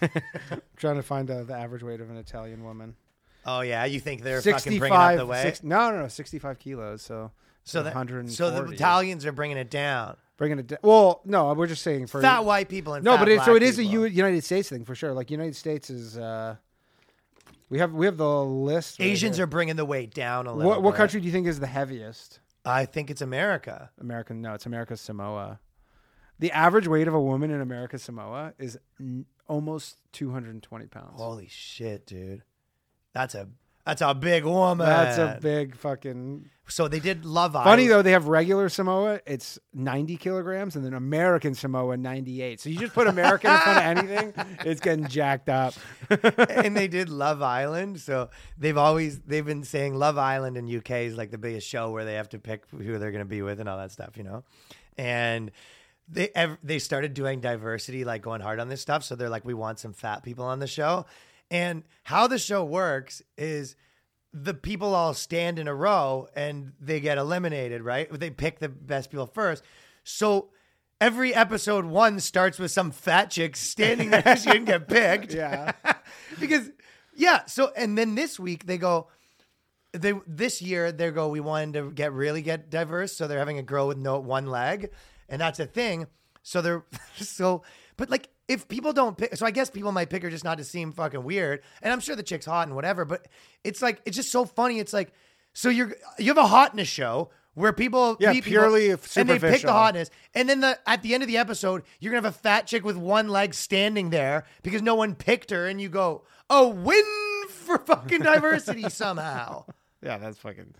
trying 0.76 0.96
to 0.96 1.02
find 1.02 1.30
uh, 1.30 1.44
the 1.44 1.54
average 1.54 1.82
weight 1.82 2.00
of 2.00 2.10
an 2.10 2.16
Italian 2.16 2.62
woman. 2.62 2.94
Oh, 3.46 3.60
yeah. 3.62 3.84
You 3.86 4.00
think 4.00 4.22
they're 4.22 4.42
fucking 4.42 4.78
bringing 4.78 4.98
up 4.98 5.16
the 5.16 5.26
weight? 5.26 5.42
six- 5.42 5.62
no, 5.62 5.90
no, 5.90 6.02
no, 6.02 6.08
sixty-five 6.08 6.58
kilos. 6.58 7.02
So 7.02 7.30
so, 7.64 7.80
the, 7.82 7.90
140. 7.90 8.34
so 8.34 8.50
the 8.50 8.70
Italians 8.72 9.24
are 9.26 9.32
bringing 9.32 9.56
it 9.56 9.70
down. 9.70 10.16
bringing 10.36 10.58
it. 10.58 10.66
down. 10.66 10.78
Well, 10.82 11.20
no, 11.24 11.52
we're 11.54 11.66
just 11.66 11.82
saying 11.82 12.06
for 12.06 12.20
Fat 12.20 12.44
white 12.44 12.68
people 12.68 12.94
and 12.94 13.04
No, 13.04 13.16
but 13.16 13.28
it, 13.28 13.42
so 13.42 13.56
it 13.56 13.62
is 13.62 13.78
a 13.78 13.82
people. 13.82 14.06
U- 14.06 14.12
United 14.12 14.44
States 14.44 14.68
thing 14.68 14.84
for 14.84 14.94
sure. 14.94 15.12
Like 15.12 15.30
United 15.30 15.56
States 15.56 15.88
is. 15.90 16.18
uh 16.18 16.56
We 17.70 17.78
have 17.80 17.92
we 17.92 18.06
have 18.06 18.16
the 18.16 18.44
list. 18.44 18.98
right 18.98 19.06
Asians 19.06 19.36
here. 19.36 19.44
are 19.44 19.46
bringing 19.46 19.76
the 19.76 19.84
weight 19.84 20.14
down 20.14 20.46
a 20.46 20.52
little 20.52 20.68
What 20.70 20.82
what 20.82 20.92
bit. 20.92 20.96
country 20.96 21.20
do 21.20 21.26
you 21.26 21.32
think 21.32 21.46
is 21.46 21.60
the 21.60 21.66
heaviest? 21.66 22.40
I 22.64 22.84
think 22.86 23.10
it's 23.10 23.20
America. 23.22 23.90
American? 24.00 24.40
No, 24.40 24.54
it's 24.54 24.66
America 24.66 24.96
Samoa. 24.96 25.60
The 26.38 26.52
average 26.52 26.86
weight 26.86 27.08
of 27.08 27.14
a 27.14 27.20
woman 27.20 27.50
in 27.50 27.60
America 27.60 27.98
Samoa 27.98 28.54
is 28.58 28.78
n- 29.00 29.26
almost 29.48 29.98
220 30.12 30.86
pounds. 30.86 31.20
Holy 31.20 31.48
shit, 31.48 32.06
dude. 32.06 32.42
That's 33.12 33.34
a 33.34 33.48
that's 33.88 34.02
a 34.02 34.14
big 34.14 34.44
woman. 34.44 34.86
That's 34.86 35.16
a 35.16 35.38
big 35.40 35.74
fucking. 35.74 36.50
So 36.68 36.88
they 36.88 37.00
did 37.00 37.24
Love 37.24 37.56
Island. 37.56 37.70
Funny 37.70 37.86
though, 37.86 38.02
they 38.02 38.12
have 38.12 38.28
regular 38.28 38.68
Samoa, 38.68 39.20
it's 39.26 39.58
90 39.72 40.18
kilograms, 40.18 40.76
and 40.76 40.84
then 40.84 40.92
American 40.92 41.54
Samoa, 41.54 41.96
98. 41.96 42.60
So 42.60 42.68
you 42.68 42.78
just 42.78 42.92
put 42.92 43.06
American 43.06 43.50
in 43.50 43.58
front 43.60 43.78
of 43.78 43.84
anything, 44.04 44.34
it's 44.66 44.82
getting 44.82 45.06
jacked 45.08 45.48
up. 45.48 45.72
and 46.50 46.76
they 46.76 46.86
did 46.86 47.08
Love 47.08 47.40
Island. 47.40 47.98
So 48.00 48.28
they've 48.58 48.76
always 48.76 49.20
they've 49.20 49.46
been 49.46 49.64
saying 49.64 49.94
Love 49.94 50.18
Island 50.18 50.58
in 50.58 50.76
UK 50.76 50.90
is 50.90 51.16
like 51.16 51.30
the 51.30 51.38
biggest 51.38 51.66
show 51.66 51.90
where 51.90 52.04
they 52.04 52.14
have 52.14 52.28
to 52.30 52.38
pick 52.38 52.64
who 52.70 52.98
they're 52.98 53.12
going 53.12 53.24
to 53.24 53.24
be 53.24 53.40
with 53.40 53.58
and 53.58 53.70
all 53.70 53.78
that 53.78 53.90
stuff, 53.90 54.18
you 54.18 54.24
know. 54.24 54.44
And 54.98 55.50
they 56.06 56.28
ev- 56.34 56.58
they 56.62 56.78
started 56.78 57.14
doing 57.14 57.40
diversity, 57.40 58.04
like 58.04 58.20
going 58.20 58.42
hard 58.42 58.60
on 58.60 58.68
this 58.68 58.82
stuff. 58.82 59.02
So 59.04 59.16
they're 59.16 59.30
like, 59.30 59.46
we 59.46 59.54
want 59.54 59.78
some 59.78 59.94
fat 59.94 60.22
people 60.22 60.44
on 60.44 60.58
the 60.58 60.66
show. 60.66 61.06
And 61.50 61.84
how 62.04 62.26
the 62.26 62.38
show 62.38 62.64
works 62.64 63.22
is 63.36 63.76
the 64.32 64.54
people 64.54 64.94
all 64.94 65.14
stand 65.14 65.58
in 65.58 65.68
a 65.68 65.74
row 65.74 66.28
and 66.34 66.72
they 66.80 67.00
get 67.00 67.18
eliminated, 67.18 67.82
right? 67.82 68.08
They 68.12 68.30
pick 68.30 68.58
the 68.58 68.68
best 68.68 69.10
people 69.10 69.26
first. 69.26 69.62
So 70.04 70.50
every 71.00 71.34
episode 71.34 71.84
one 71.84 72.20
starts 72.20 72.58
with 72.58 72.70
some 72.70 72.90
fat 72.90 73.30
chick 73.30 73.56
standing 73.56 74.10
there 74.10 74.22
because 74.22 74.42
she 74.42 74.50
didn't 74.50 74.66
get 74.66 74.88
picked. 74.88 75.32
Yeah. 75.32 75.72
because 76.40 76.70
yeah. 77.14 77.44
So 77.46 77.72
and 77.76 77.96
then 77.96 78.14
this 78.14 78.38
week 78.38 78.66
they 78.66 78.78
go. 78.78 79.08
They 79.92 80.12
this 80.26 80.60
year 80.60 80.92
they 80.92 81.10
go. 81.10 81.28
We 81.28 81.40
wanted 81.40 81.74
to 81.74 81.90
get 81.90 82.12
really 82.12 82.42
get 82.42 82.68
diverse, 82.68 83.16
so 83.16 83.26
they're 83.26 83.38
having 83.38 83.58
a 83.58 83.62
girl 83.62 83.88
with 83.88 83.96
no 83.96 84.20
one 84.20 84.46
leg, 84.46 84.90
and 85.30 85.40
that's 85.40 85.58
a 85.60 85.66
thing. 85.66 86.06
So 86.42 86.60
they're 86.60 86.84
so, 87.16 87.62
but 87.96 88.10
like 88.10 88.28
if 88.48 88.66
people 88.66 88.92
don't 88.92 89.16
pick, 89.16 89.36
so 89.36 89.46
I 89.46 89.50
guess 89.50 89.70
people 89.70 89.92
might 89.92 90.10
pick 90.10 90.22
her 90.22 90.30
just 90.30 90.44
not 90.44 90.58
to 90.58 90.64
seem 90.64 90.92
fucking 90.92 91.22
weird, 91.22 91.62
and 91.82 91.92
I'm 91.92 92.00
sure 92.00 92.16
the 92.16 92.22
chick's 92.22 92.46
hot 92.46 92.66
and 92.66 92.74
whatever. 92.74 93.04
But 93.04 93.28
it's 93.62 93.82
like 93.82 94.00
it's 94.04 94.16
just 94.16 94.32
so 94.32 94.44
funny. 94.44 94.78
It's 94.80 94.92
like 94.92 95.12
so 95.52 95.68
you're 95.68 95.92
you 96.18 96.26
have 96.28 96.38
a 96.38 96.46
hotness 96.46 96.88
show 96.88 97.30
where 97.54 97.72
people 97.72 98.16
Yeah, 98.20 98.32
meet 98.32 98.44
people 98.44 98.74
and 99.16 99.28
they 99.28 99.38
pick 99.38 99.62
the 99.62 99.72
hotness, 99.72 100.10
and 100.34 100.48
then 100.48 100.60
the 100.60 100.78
at 100.86 101.02
the 101.02 101.14
end 101.14 101.22
of 101.22 101.28
the 101.28 101.36
episode 101.36 101.82
you're 102.00 102.10
gonna 102.12 102.26
have 102.26 102.34
a 102.34 102.38
fat 102.38 102.66
chick 102.66 102.84
with 102.84 102.96
one 102.96 103.28
leg 103.28 103.52
standing 103.54 104.10
there 104.10 104.44
because 104.62 104.80
no 104.82 104.94
one 104.94 105.14
picked 105.14 105.50
her, 105.50 105.66
and 105.66 105.80
you 105.80 105.88
go, 105.88 106.22
oh, 106.48 106.68
win 106.68 107.04
for 107.50 107.78
fucking 107.78 108.22
diversity 108.22 108.88
somehow. 108.88 109.64
Yeah, 110.02 110.18
that's 110.18 110.38
fucking. 110.38 110.74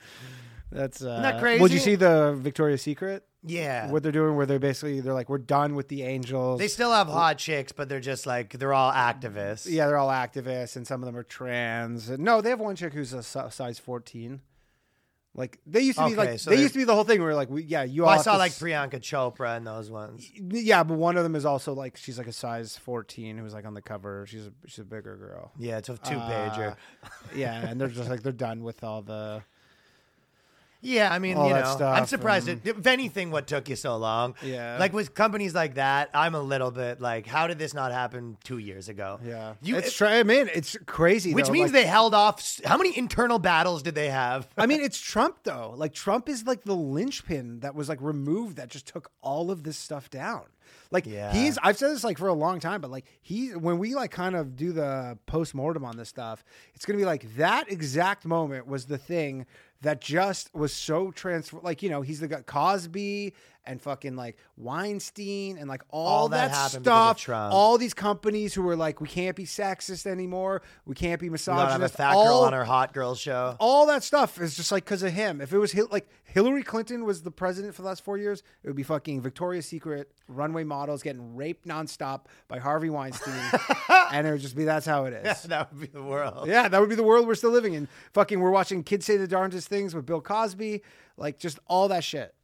That's 0.71 1.03
uh, 1.03 1.21
that 1.23 1.41
Well, 1.61 1.69
did 1.69 1.75
you 1.75 1.81
see 1.81 1.97
the 1.97 2.35
Victoria's 2.39 2.83
Secret? 2.83 3.25
Yeah. 3.45 3.91
What 3.91 4.03
they're 4.03 4.13
doing, 4.13 4.35
where 4.37 4.47
they're 4.47 4.59
basically 4.59 5.01
they're 5.01 5.15
like, 5.15 5.29
we're 5.29 5.39
done 5.39 5.75
with 5.75 5.89
the 5.89 6.03
angels. 6.03 6.59
They 6.59 6.69
still 6.69 6.93
have 6.93 7.07
hot 7.07 7.39
chicks, 7.39 7.71
but 7.73 7.89
they're 7.89 8.01
just 8.01 8.27
like 8.27 8.53
they're 8.59 8.75
all 8.75 8.93
activists. 8.93 9.67
yeah, 9.71 9.87
they're 9.87 9.97
all 9.97 10.11
activists, 10.11 10.75
and 10.77 10.87
some 10.87 11.03
of 11.03 11.07
them 11.07 11.17
are 11.17 11.23
trans. 11.23 12.11
No, 12.11 12.41
they 12.41 12.51
have 12.51 12.61
one 12.61 12.75
chick 12.77 12.93
who's 12.93 13.13
a 13.13 13.23
size 13.23 13.79
fourteen. 13.79 14.41
Like 15.35 15.61
they 15.67 15.83
used 15.83 15.99
to 15.99 16.09
be 16.09 16.17
like 16.17 16.41
so 16.41 16.51
they 16.51 16.57
used 16.61 16.73
to 16.73 16.81
be 16.81 16.85
the 16.85 16.95
whole 16.95 17.05
thing 17.05 17.23
where 17.23 17.35
like 17.35 17.49
we 17.49 17.63
yeah 17.63 17.85
you 17.85 18.03
Well, 18.03 18.11
all 18.13 18.19
I 18.19 18.23
saw 18.23 18.37
like 18.37 18.51
s- 18.51 18.61
Priyanka 18.61 18.95
Chopra 19.01 19.57
and 19.57 19.65
those 19.65 19.89
ones. 19.89 20.29
yeah, 20.35 20.83
but 20.83 20.97
one 20.99 21.17
of 21.17 21.23
them 21.23 21.37
is 21.37 21.45
also 21.45 21.75
like 21.75 21.97
she's 21.97 22.19
like 22.19 22.27
a 22.27 22.33
size 22.33 22.77
fourteen 22.77 23.39
who's 23.39 23.55
like 23.55 23.65
on 23.65 23.75
the 23.75 23.83
cover. 23.83 24.27
She's 24.27 24.47
a 24.47 24.53
she's 24.67 24.81
a 24.81 24.85
bigger 24.85 25.17
girl. 25.17 25.53
Yeah, 25.57 25.79
it's 25.79 25.91
a 25.91 25.97
two 25.99 26.17
pager. 26.17 26.73
Uh, 27.05 27.09
yeah, 27.37 27.69
and 27.69 27.81
they're 27.81 27.87
just 27.87 28.11
like 28.11 28.23
they're 28.25 28.33
done 28.33 28.65
with 28.65 28.83
all 28.83 29.01
the 29.03 29.45
Yeah, 30.81 31.13
I 31.13 31.19
mean, 31.19 31.37
all 31.37 31.49
you 31.49 31.55
that 31.55 31.65
know, 31.65 31.75
stuff 31.75 31.99
I'm 31.99 32.07
surprised. 32.07 32.47
and- 32.49 32.65
It, 32.65 32.79
if 32.79 32.87
anything, 32.87 33.33
what 33.33 33.49
took 33.49 33.69
you 33.69 33.75
so 33.75 33.97
long? 33.97 34.37
Yeah. 34.43 34.77
like 34.79 34.93
with 34.93 35.13
companies 35.13 35.53
like 35.55 35.75
that, 35.75 36.09
I'm 36.15 36.37
a 36.37 36.41
little 36.41 36.71
bit 36.71 37.01
like, 37.01 37.27
how 37.27 37.49
did 37.49 37.59
this 37.59 37.75
not 37.75 37.91
happen 37.91 38.37
two 38.45 38.59
years 38.59 38.89
ago? 38.89 39.19
yeah. 39.25 39.55
you. 39.61 39.77
it's 39.77 39.93
tra- 39.93 40.11
I 40.19 40.23
mean 40.23 40.49
it's 40.55 40.77
crazy. 40.87 41.35
which 41.35 41.47
though, 41.47 41.53
means 41.53 41.73
like- 41.73 41.83
they 41.83 41.87
held 41.87 42.15
off. 42.15 42.39
s- 42.39 42.61
How 42.65 42.77
many 42.77 42.97
internal 42.97 43.39
battles 43.41 43.83
did 43.83 43.97
they 43.97 44.09
have? 44.09 44.47
I 44.57 44.67
mean, 44.67 44.81
it's 44.81 44.99
Trump 45.01 45.39
though. 45.43 45.75
Like 45.77 45.95
Trump 45.95 46.29
is 46.29 46.47
like 46.47 46.63
the 46.63 46.77
linchpin 46.77 47.61
that 47.61 47.75
was 47.75 47.89
like 47.89 48.01
removed 48.01 48.57
that 48.59 48.69
just 48.69 48.87
took 48.87 49.11
all 49.21 49.51
of 49.51 49.65
this 49.65 49.77
stuff 49.77 50.11
down. 50.11 50.43
Like 50.91 51.07
Yeah. 51.07 51.33
he's 51.33 51.59
I've 51.63 51.77
said 51.79 51.91
this 51.91 52.05
like 52.05 52.19
for 52.19 52.29
a 52.29 52.33
long 52.35 52.61
time, 52.61 52.81
but 52.81 52.91
like 52.91 53.07
he 53.21 53.49
when 53.49 53.79
we 53.79 53.95
like 53.95 54.11
kind 54.11 54.37
of 54.37 54.55
do 54.55 54.73
the 54.73 55.19
post 55.27 55.55
mortem 55.55 55.85
on 55.85 55.97
this 55.97 56.09
stuff, 56.09 56.45
it's 56.75 56.85
gonna 56.87 56.99
be 56.99 57.05
like 57.05 57.35
that 57.37 57.71
exact 57.73 58.25
moment 58.25 58.67
was 58.67 58.87
the 58.87 58.99
thing 58.99 59.47
that 59.83 60.01
just 60.01 60.55
was 60.55 60.73
so 60.73 61.11
transfer 61.11 61.59
like, 61.63 61.83
you 61.83 61.91
know, 61.91 62.03
he's 62.03 62.21
the 62.21 62.29
guy 62.29 62.43
Cosby 62.43 63.35
and 63.69 63.81
fucking 63.81 64.17
like 64.17 64.37
Weinstein 64.57 65.59
and 65.59 65.69
like 65.69 65.83
all, 65.91 66.07
All 66.07 66.29
that 66.31 66.51
that, 66.51 66.57
happened 66.57 66.85
because 66.85 67.11
of 67.13 67.19
stuff. 67.19 67.21
Trump. 67.21 67.53
All 67.55 67.79
these 67.79 67.95
companies 67.95 68.55
who 68.55 68.63
were 68.63 68.77
like, 68.77 69.01
we 69.01 69.09
can't 69.09 69.37
be 69.37 69.45
sexist 69.45 70.07
anymore, 70.07 70.63
we 70.87 70.95
can't 70.95 71.21
be 71.21 71.27
You 71.27 71.31
don't 71.37 71.39
have 71.47 71.69
a 71.77 71.79
misogynist. 71.79 71.95
fat 71.97 72.13
girl 72.15 72.39
on 72.39 72.53
her 72.53 72.65
hot 72.65 72.93
girl 72.95 73.15
show. 73.15 73.57
all 73.61 73.87
that 73.87 74.03
stuff 74.03 74.41
is 74.41 74.57
just 74.57 74.73
like 74.73 74.85
because 74.85 75.03
of 75.03 75.13
him. 75.13 75.41
If 75.41 75.53
it 75.53 75.59
was 75.59 75.75
like 75.91 76.09
Hillary 76.25 76.63
Clinton 76.63 77.05
was 77.05 77.23
the 77.23 77.31
president 77.31 77.75
for 77.75 77.83
the 77.83 77.89
last 77.89 78.03
four 78.03 78.17
years, 78.19 78.43
it 78.63 78.67
would 78.69 78.77
be 78.77 78.83
fucking 78.83 79.21
Victoria's 79.21 79.67
Secret 79.67 80.11
runway 80.29 80.65
models 80.65 81.03
getting 81.03 81.37
raped 81.37 81.67
nonstop 81.67 82.23
by 82.49 82.59
Harvey 82.59 82.91
Weinstein, 82.91 83.35
and 84.13 84.27
it 84.27 84.31
would 84.33 84.41
just 84.41 84.57
be 84.57 84.65
that's 84.65 84.87
how 84.87 85.05
it 85.05 85.13
is. 85.13 85.43
that 85.45 85.71
would 85.73 85.81
be 85.81 85.87
the 85.87 86.03
world. 86.03 86.49
Yeah, 86.49 86.69
that 86.69 86.81
would 86.81 86.89
be 86.91 86.95
the 86.97 87.03
world 87.03 87.27
we're 87.27 87.35
still 87.35 87.51
living 87.51 87.75
in. 87.75 87.89
Fucking, 88.13 88.41
we're 88.41 88.51
watching 88.51 88.83
kids 88.83 89.05
say 89.07 89.17
the 89.17 89.29
darndest 89.29 89.69
things 89.69 89.95
with 89.95 90.07
Bill 90.07 90.21
Cosby, 90.21 90.83
like 91.17 91.39
just 91.39 91.59
all 91.67 91.89
that 91.89 92.05
shit. 92.05 92.35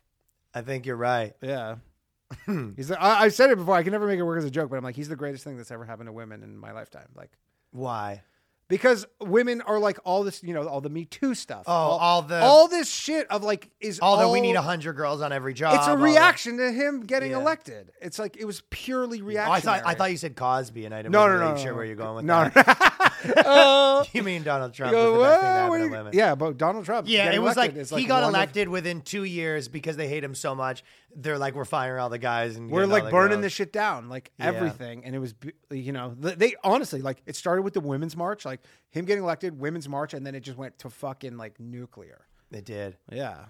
I 0.55 0.62
think 0.62 0.86
you're 0.86 0.97
right. 0.97 1.35
Yeah. 1.43 1.76
he's 2.76 2.89
the, 2.89 3.01
I, 3.01 3.22
I've 3.22 3.35
said 3.35 3.51
it 3.51 3.56
before. 3.56 3.74
I 3.74 3.82
can 3.82 3.93
never 3.93 4.06
make 4.06 4.18
it 4.18 4.22
work 4.22 4.39
as 4.39 4.44
a 4.44 4.51
joke, 4.51 4.70
but 4.70 4.76
I'm 4.76 4.85
like, 4.85 4.97
he's 4.97 5.09
the 5.09 5.16
greatest 5.16 5.44
thing 5.44 5.56
that's 5.56 5.70
ever 5.70 5.85
happened 5.85 6.09
to 6.09 6.12
women 6.12 6.43
in 6.43 6.56
my 6.56 6.72
lifetime. 6.72 7.09
Like, 7.14 7.31
Why? 7.70 8.22
because 8.66 9.06
women 9.20 9.60
are 9.60 9.78
like 9.78 9.98
all 10.05 10.24
this, 10.24 10.43
you 10.43 10.55
know, 10.55 10.66
all 10.66 10.81
the 10.81 10.89
Me 10.89 11.05
Too 11.05 11.35
stuff. 11.35 11.64
Oh, 11.66 11.72
all 11.72 12.22
the- 12.22 12.40
all 12.40 12.66
this 12.66 12.90
shit 12.90 13.31
of 13.31 13.44
like 13.44 13.70
is 13.78 14.01
Although 14.01 14.32
we 14.32 14.40
need 14.40 14.56
a 14.56 14.62
hundred 14.62 14.94
girls 14.94 15.20
on 15.20 15.32
every 15.32 15.52
job. 15.52 15.74
It's 15.74 15.86
a 15.86 15.90
all 15.90 15.97
that- 15.98 16.02
reaction 16.02 16.56
to 16.56 16.72
him 16.72 17.02
getting 17.02 17.32
Yeah. 17.32 17.40
elected. 17.40 17.93
It's 18.01 18.18
like 18.18 18.36
it 18.39 18.47
was 18.47 18.62
purely 18.70 19.20
Oh, 19.20 19.24
I 19.24 19.26
reactionary. 19.26 19.60
thought 19.81 19.82
I 19.89 19.94
thought 19.94 20.10
you 20.10 20.16
said 20.16 20.35
Cosby, 20.35 20.86
and 20.86 20.94
I 20.94 21.02
didn't 21.02 21.12
No, 21.12 21.26
no, 21.26 21.32
really 21.35 21.44
no, 21.44 21.51
no, 21.55 21.56
sure 21.59 21.70
no. 21.72 21.76
where 21.76 21.85
you're 21.85 21.94
going 21.97 22.16
with 22.16 22.24
No, 22.24 22.48
that. 22.55 23.03
Uh, 23.36 24.05
you 24.12 24.22
mean 24.22 24.42
Donald 24.42 24.74
Trump 24.74 24.92
go, 24.92 25.14
the 25.14 25.20
best 25.20 25.40
thing 25.40 25.48
to 25.51 25.55
"Well, 25.55 25.70
what 25.70 25.78
to 26.10 26.10
you-" 26.12 26.18
Yeah, 26.18 26.34
but 26.34 26.56
Donald 26.59 26.84
Trump. 26.84 27.09
Yeah, 27.09 27.32
it 27.32 27.40
was 27.42 27.56
like 27.56 27.72
elected 27.74 27.98
he 27.98 28.05
got 28.06 28.22
one 28.22 28.24
of- 28.24 28.34
elected 28.34 28.68
within 28.68 29.01
two 29.01 29.24
years 29.24 29.68
because 29.68 29.96
they 29.96 30.09
hate 30.09 30.22
him 30.24 30.34
so 30.34 30.55
much. 30.55 30.84
They're 31.16 31.38
like, 31.38 31.55
we're 31.55 31.64
firing 31.64 32.01
all 32.01 32.09
the 32.10 32.18
guys 32.18 32.56
and 32.56 32.70
We're 32.70 32.86
like 32.86 33.10
burning 33.10 33.40
this 33.40 33.52
shit 33.52 33.72
down, 33.72 34.09
like 34.09 34.32
Yeah. 34.38 34.46
everything, 34.46 35.05
and 35.05 35.14
it 35.14 35.18
was, 35.18 35.34
you 35.70 35.92
know, 35.92 36.14
they 36.18 36.55
honestly 36.64 37.01
like 37.02 37.22
it 37.26 37.36
started 37.36 37.62
with 37.62 37.74
the 37.74 37.80
women's 37.80 38.16
march, 38.16 38.44
like 38.44 38.60
him 38.90 39.05
getting 39.05 39.22
elected, 39.22 39.59
women's 39.59 39.88
march, 39.88 40.14
and 40.14 40.26
then 40.26 40.34
it 40.34 40.40
just 40.40 40.59
went 40.59 40.78
to 40.78 40.90
fucking 40.90 41.36
like 41.36 41.59
nuclear. 41.60 42.26
They 42.51 42.60
did. 42.60 42.96
Yeah, 43.10 43.46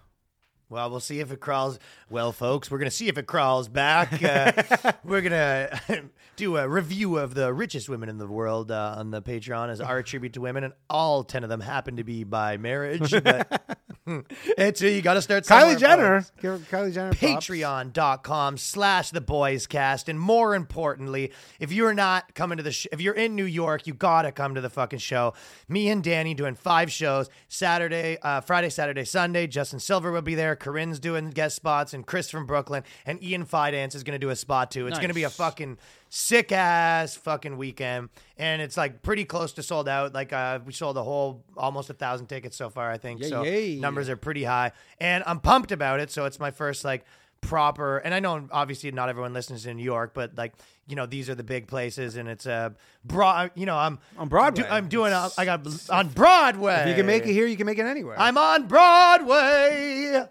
Well, 0.74 0.90
we'll 0.90 0.98
see 0.98 1.20
if 1.20 1.30
it 1.30 1.38
crawls. 1.38 1.78
Well, 2.10 2.32
folks, 2.32 2.68
we're 2.68 2.78
going 2.78 2.90
to 2.90 2.96
see 2.96 3.06
if 3.06 3.16
it 3.16 3.28
crawls 3.28 3.68
back. 3.68 4.20
Uh, 4.20 4.92
we're 5.04 5.20
going 5.20 5.30
to 5.86 6.10
do 6.34 6.56
a 6.56 6.68
review 6.68 7.16
of 7.16 7.34
the 7.34 7.54
richest 7.54 7.88
women 7.88 8.08
in 8.08 8.18
the 8.18 8.26
world 8.26 8.72
uh, 8.72 8.96
on 8.98 9.12
the 9.12 9.22
Patreon 9.22 9.68
as 9.68 9.80
our 9.80 10.02
tribute 10.02 10.32
to 10.32 10.40
women, 10.40 10.64
and 10.64 10.74
all 10.90 11.22
10 11.22 11.44
of 11.44 11.48
them 11.48 11.60
happen 11.60 11.94
to 11.98 12.02
be 12.02 12.24
by 12.24 12.56
marriage. 12.56 13.12
But 13.12 13.78
it's, 14.58 14.82
you 14.82 15.00
got 15.00 15.14
to 15.14 15.22
start 15.22 15.44
Kylie 15.44 15.78
Jenner, 15.78 16.26
give 16.42 16.68
Kylie 16.70 16.92
Jenner, 16.92 17.12
patreon.com 17.12 18.58
slash 18.58 19.10
the 19.10 19.20
boys 19.20 19.66
cast 19.66 20.08
and 20.08 20.20
more 20.20 20.54
importantly 20.54 21.32
if 21.58 21.72
you're 21.72 21.94
not 21.94 22.34
coming 22.34 22.58
to 22.58 22.62
the 22.62 22.72
sh- 22.72 22.86
if 22.92 23.00
you're 23.00 23.14
in 23.14 23.34
new 23.34 23.44
york 23.44 23.86
you 23.86 23.94
gotta 23.94 24.30
come 24.30 24.54
to 24.54 24.60
the 24.60 24.68
fucking 24.68 24.98
show 24.98 25.32
me 25.68 25.88
and 25.88 26.04
danny 26.04 26.34
doing 26.34 26.54
five 26.54 26.92
shows 26.92 27.30
saturday 27.48 28.18
uh, 28.22 28.40
friday 28.42 28.68
saturday 28.68 29.04
sunday 29.04 29.46
justin 29.46 29.80
silver 29.80 30.12
will 30.12 30.22
be 30.22 30.34
there 30.34 30.54
corinne's 30.64 30.98
doing 30.98 31.28
guest 31.30 31.54
spots 31.54 31.92
and 31.94 32.06
chris 32.06 32.30
from 32.30 32.46
brooklyn 32.46 32.82
and 33.06 33.22
ian 33.22 33.44
fidance 33.44 33.94
is 33.94 34.02
gonna 34.02 34.18
do 34.18 34.30
a 34.30 34.36
spot 34.36 34.70
too 34.70 34.86
it's 34.86 34.98
gonna 34.98 35.12
be 35.14 35.24
a 35.24 35.30
fucking 35.30 35.76
sick 36.08 36.50
ass 36.52 37.14
fucking 37.14 37.56
weekend 37.58 38.08
and 38.38 38.62
it's 38.62 38.76
like 38.76 39.02
pretty 39.02 39.24
close 39.24 39.52
to 39.52 39.62
sold 39.62 39.88
out 39.88 40.14
like 40.14 40.32
uh 40.32 40.58
we 40.64 40.72
sold 40.72 40.96
a 40.96 41.02
whole 41.02 41.44
almost 41.56 41.90
a 41.90 41.94
thousand 41.94 42.26
tickets 42.28 42.56
so 42.56 42.70
far 42.70 42.90
i 42.90 42.96
think 42.96 43.20
Yay, 43.20 43.28
so 43.28 43.42
yay. 43.44 43.76
numbers 43.76 44.08
are 44.08 44.16
pretty 44.16 44.44
high 44.44 44.72
and 44.98 45.22
i'm 45.26 45.38
pumped 45.38 45.70
about 45.70 46.00
it 46.00 46.10
so 46.10 46.24
it's 46.24 46.40
my 46.40 46.50
first 46.50 46.84
like 46.84 47.04
proper 47.40 47.98
and 47.98 48.14
i 48.14 48.20
know 48.20 48.48
obviously 48.52 48.90
not 48.90 49.10
everyone 49.10 49.34
listens 49.34 49.66
in 49.66 49.76
new 49.76 49.82
york 49.82 50.12
but 50.14 50.34
like 50.38 50.54
you 50.86 50.96
know 50.96 51.04
these 51.04 51.28
are 51.28 51.34
the 51.34 51.42
big 51.44 51.66
places 51.66 52.16
and 52.16 52.26
it's 52.26 52.46
a 52.46 52.74
broad 53.04 53.50
you 53.54 53.66
know 53.66 53.76
i'm 53.76 53.98
On 54.16 54.28
Broadway. 54.28 54.62
do- 54.62 54.68
i'm 54.70 54.88
doing 54.88 55.12
a, 55.12 55.28
i 55.36 55.44
got 55.44 55.60
on 55.90 56.08
broadway 56.08 56.80
If 56.82 56.88
you 56.88 56.94
can 56.94 57.04
make 57.06 57.26
it 57.26 57.32
here, 57.34 57.46
you 57.46 57.58
can 57.58 57.66
make 57.66 57.78
it 57.78 57.84
anywhere. 57.84 58.18
i'm 58.18 58.38
on 58.38 58.66
broadway 58.66 60.24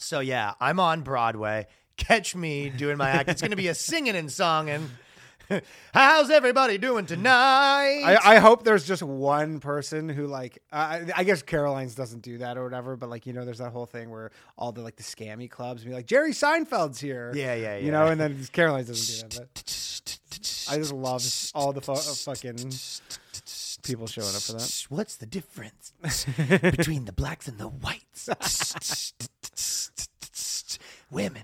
so 0.00 0.20
yeah 0.20 0.54
i'm 0.60 0.80
on 0.80 1.02
broadway 1.02 1.66
catch 1.96 2.34
me 2.34 2.70
doing 2.70 2.96
my 2.96 3.10
act 3.10 3.28
it's 3.28 3.42
gonna 3.42 3.56
be 3.56 3.68
a 3.68 3.74
singing 3.88 4.16
and 4.16 4.28
songing 4.28 4.86
how's 5.92 6.30
everybody 6.30 6.78
doing 6.78 7.04
tonight 7.06 8.02
I, 8.04 8.18
I 8.24 8.38
hope 8.38 8.62
there's 8.62 8.86
just 8.86 9.02
one 9.02 9.58
person 9.60 10.08
who 10.08 10.26
like 10.28 10.62
uh, 10.72 10.76
I 10.76 11.06
I 11.16 11.24
guess 11.24 11.42
Caroline's 11.42 11.94
doesn't 11.96 12.20
do 12.22 12.38
that 12.38 12.56
or 12.56 12.62
whatever, 12.62 12.96
but 12.96 13.10
like 13.10 13.26
you 13.26 13.32
know, 13.32 13.44
there's 13.44 13.58
that 13.58 13.72
whole 13.72 13.84
thing 13.86 14.10
where 14.10 14.30
all 14.56 14.70
the 14.70 14.80
like 14.80 14.94
the 14.94 15.02
scammy 15.02 15.50
clubs 15.50 15.82
be 15.82 15.90
like 15.92 16.06
Jerry 16.06 16.30
Seinfeld's 16.30 17.00
here, 17.00 17.32
Yeah, 17.34 17.54
yeah, 17.54 17.76
yeah. 17.76 17.84
you 17.84 17.90
know, 17.90 18.06
and 18.06 18.20
then 18.20 18.46
Caroline's 18.52 18.86
doesn't 18.86 19.28
do 19.30 19.38
that. 19.38 19.48
But 19.52 20.72
I 20.72 20.76
just 20.78 20.92
love 20.92 21.24
all 21.52 21.72
the 21.72 21.80
fu- 21.80 21.92
uh, 21.94 21.96
fucking 21.96 22.70
people 23.82 24.06
showing 24.06 24.28
up 24.28 24.42
for 24.42 24.52
that. 24.52 24.86
What's 24.88 25.16
the 25.16 25.26
difference 25.26 25.92
between 26.60 27.06
the 27.06 27.12
blacks 27.12 27.48
and 27.48 27.58
the 27.58 27.66
whites? 27.66 28.28
Women. 31.10 31.42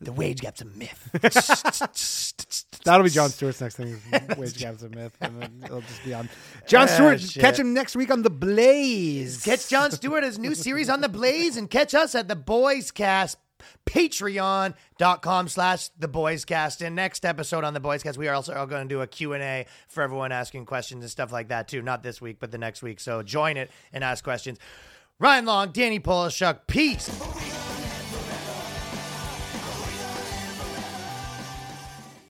The 0.00 0.12
wage 0.12 0.40
gap's 0.40 0.60
a 0.62 0.64
myth. 0.64 1.10
That'll 2.84 3.04
be 3.04 3.10
Jon 3.10 3.28
Stewart's 3.30 3.60
next 3.60 3.76
thing. 3.76 3.96
Wage 4.36 4.58
Gap's 4.58 4.82
a 4.82 4.88
myth, 4.88 5.16
and 5.20 5.40
then 5.40 5.60
it'll 5.64 5.82
just 5.82 6.04
be 6.04 6.12
on 6.14 6.28
Jon 6.66 6.82
Ah, 6.82 6.86
Stewart. 6.86 7.20
shit. 7.20 7.40
Catch 7.40 7.60
him 7.60 7.72
next 7.74 7.94
week 7.94 8.10
on 8.10 8.22
the 8.22 8.30
Blaze. 8.30 9.44
Catch 9.44 9.68
Jon 9.68 9.90
Stewart 9.92 10.24
his 10.24 10.36
new 10.40 10.56
series 10.56 10.88
on 10.90 11.00
the 11.00 11.08
Blaze 11.08 11.56
and 11.56 11.70
catch 11.70 11.94
us 11.94 12.16
at 12.16 12.26
the 12.26 12.34
Boys 12.34 12.90
Cast. 12.90 13.38
Patreon.com 13.86 15.48
slash 15.48 15.88
the 15.96 16.08
boys 16.08 16.44
cast. 16.44 16.82
And 16.82 16.96
next 16.96 17.24
episode 17.24 17.62
on 17.62 17.74
the 17.74 17.80
boys 17.80 18.02
cast, 18.02 18.18
we 18.18 18.26
are 18.26 18.34
also 18.34 18.52
going 18.66 18.88
to 18.88 18.92
do 18.92 19.02
a 19.02 19.06
Q&A 19.06 19.66
for 19.88 20.02
everyone 20.02 20.32
asking 20.32 20.66
questions 20.66 21.04
and 21.04 21.10
stuff 21.10 21.30
like 21.30 21.48
that 21.48 21.68
too. 21.68 21.80
Not 21.80 22.02
this 22.02 22.20
week, 22.20 22.38
but 22.40 22.50
the 22.50 22.58
next 22.58 22.82
week. 22.82 22.98
So 22.98 23.22
join 23.22 23.56
it 23.56 23.70
and 23.92 24.02
ask 24.02 24.24
questions. 24.24 24.58
Ryan 25.20 25.44
Long, 25.46 25.70
Danny 25.70 26.00
Polishchuk, 26.00 26.66
peace. 26.66 27.61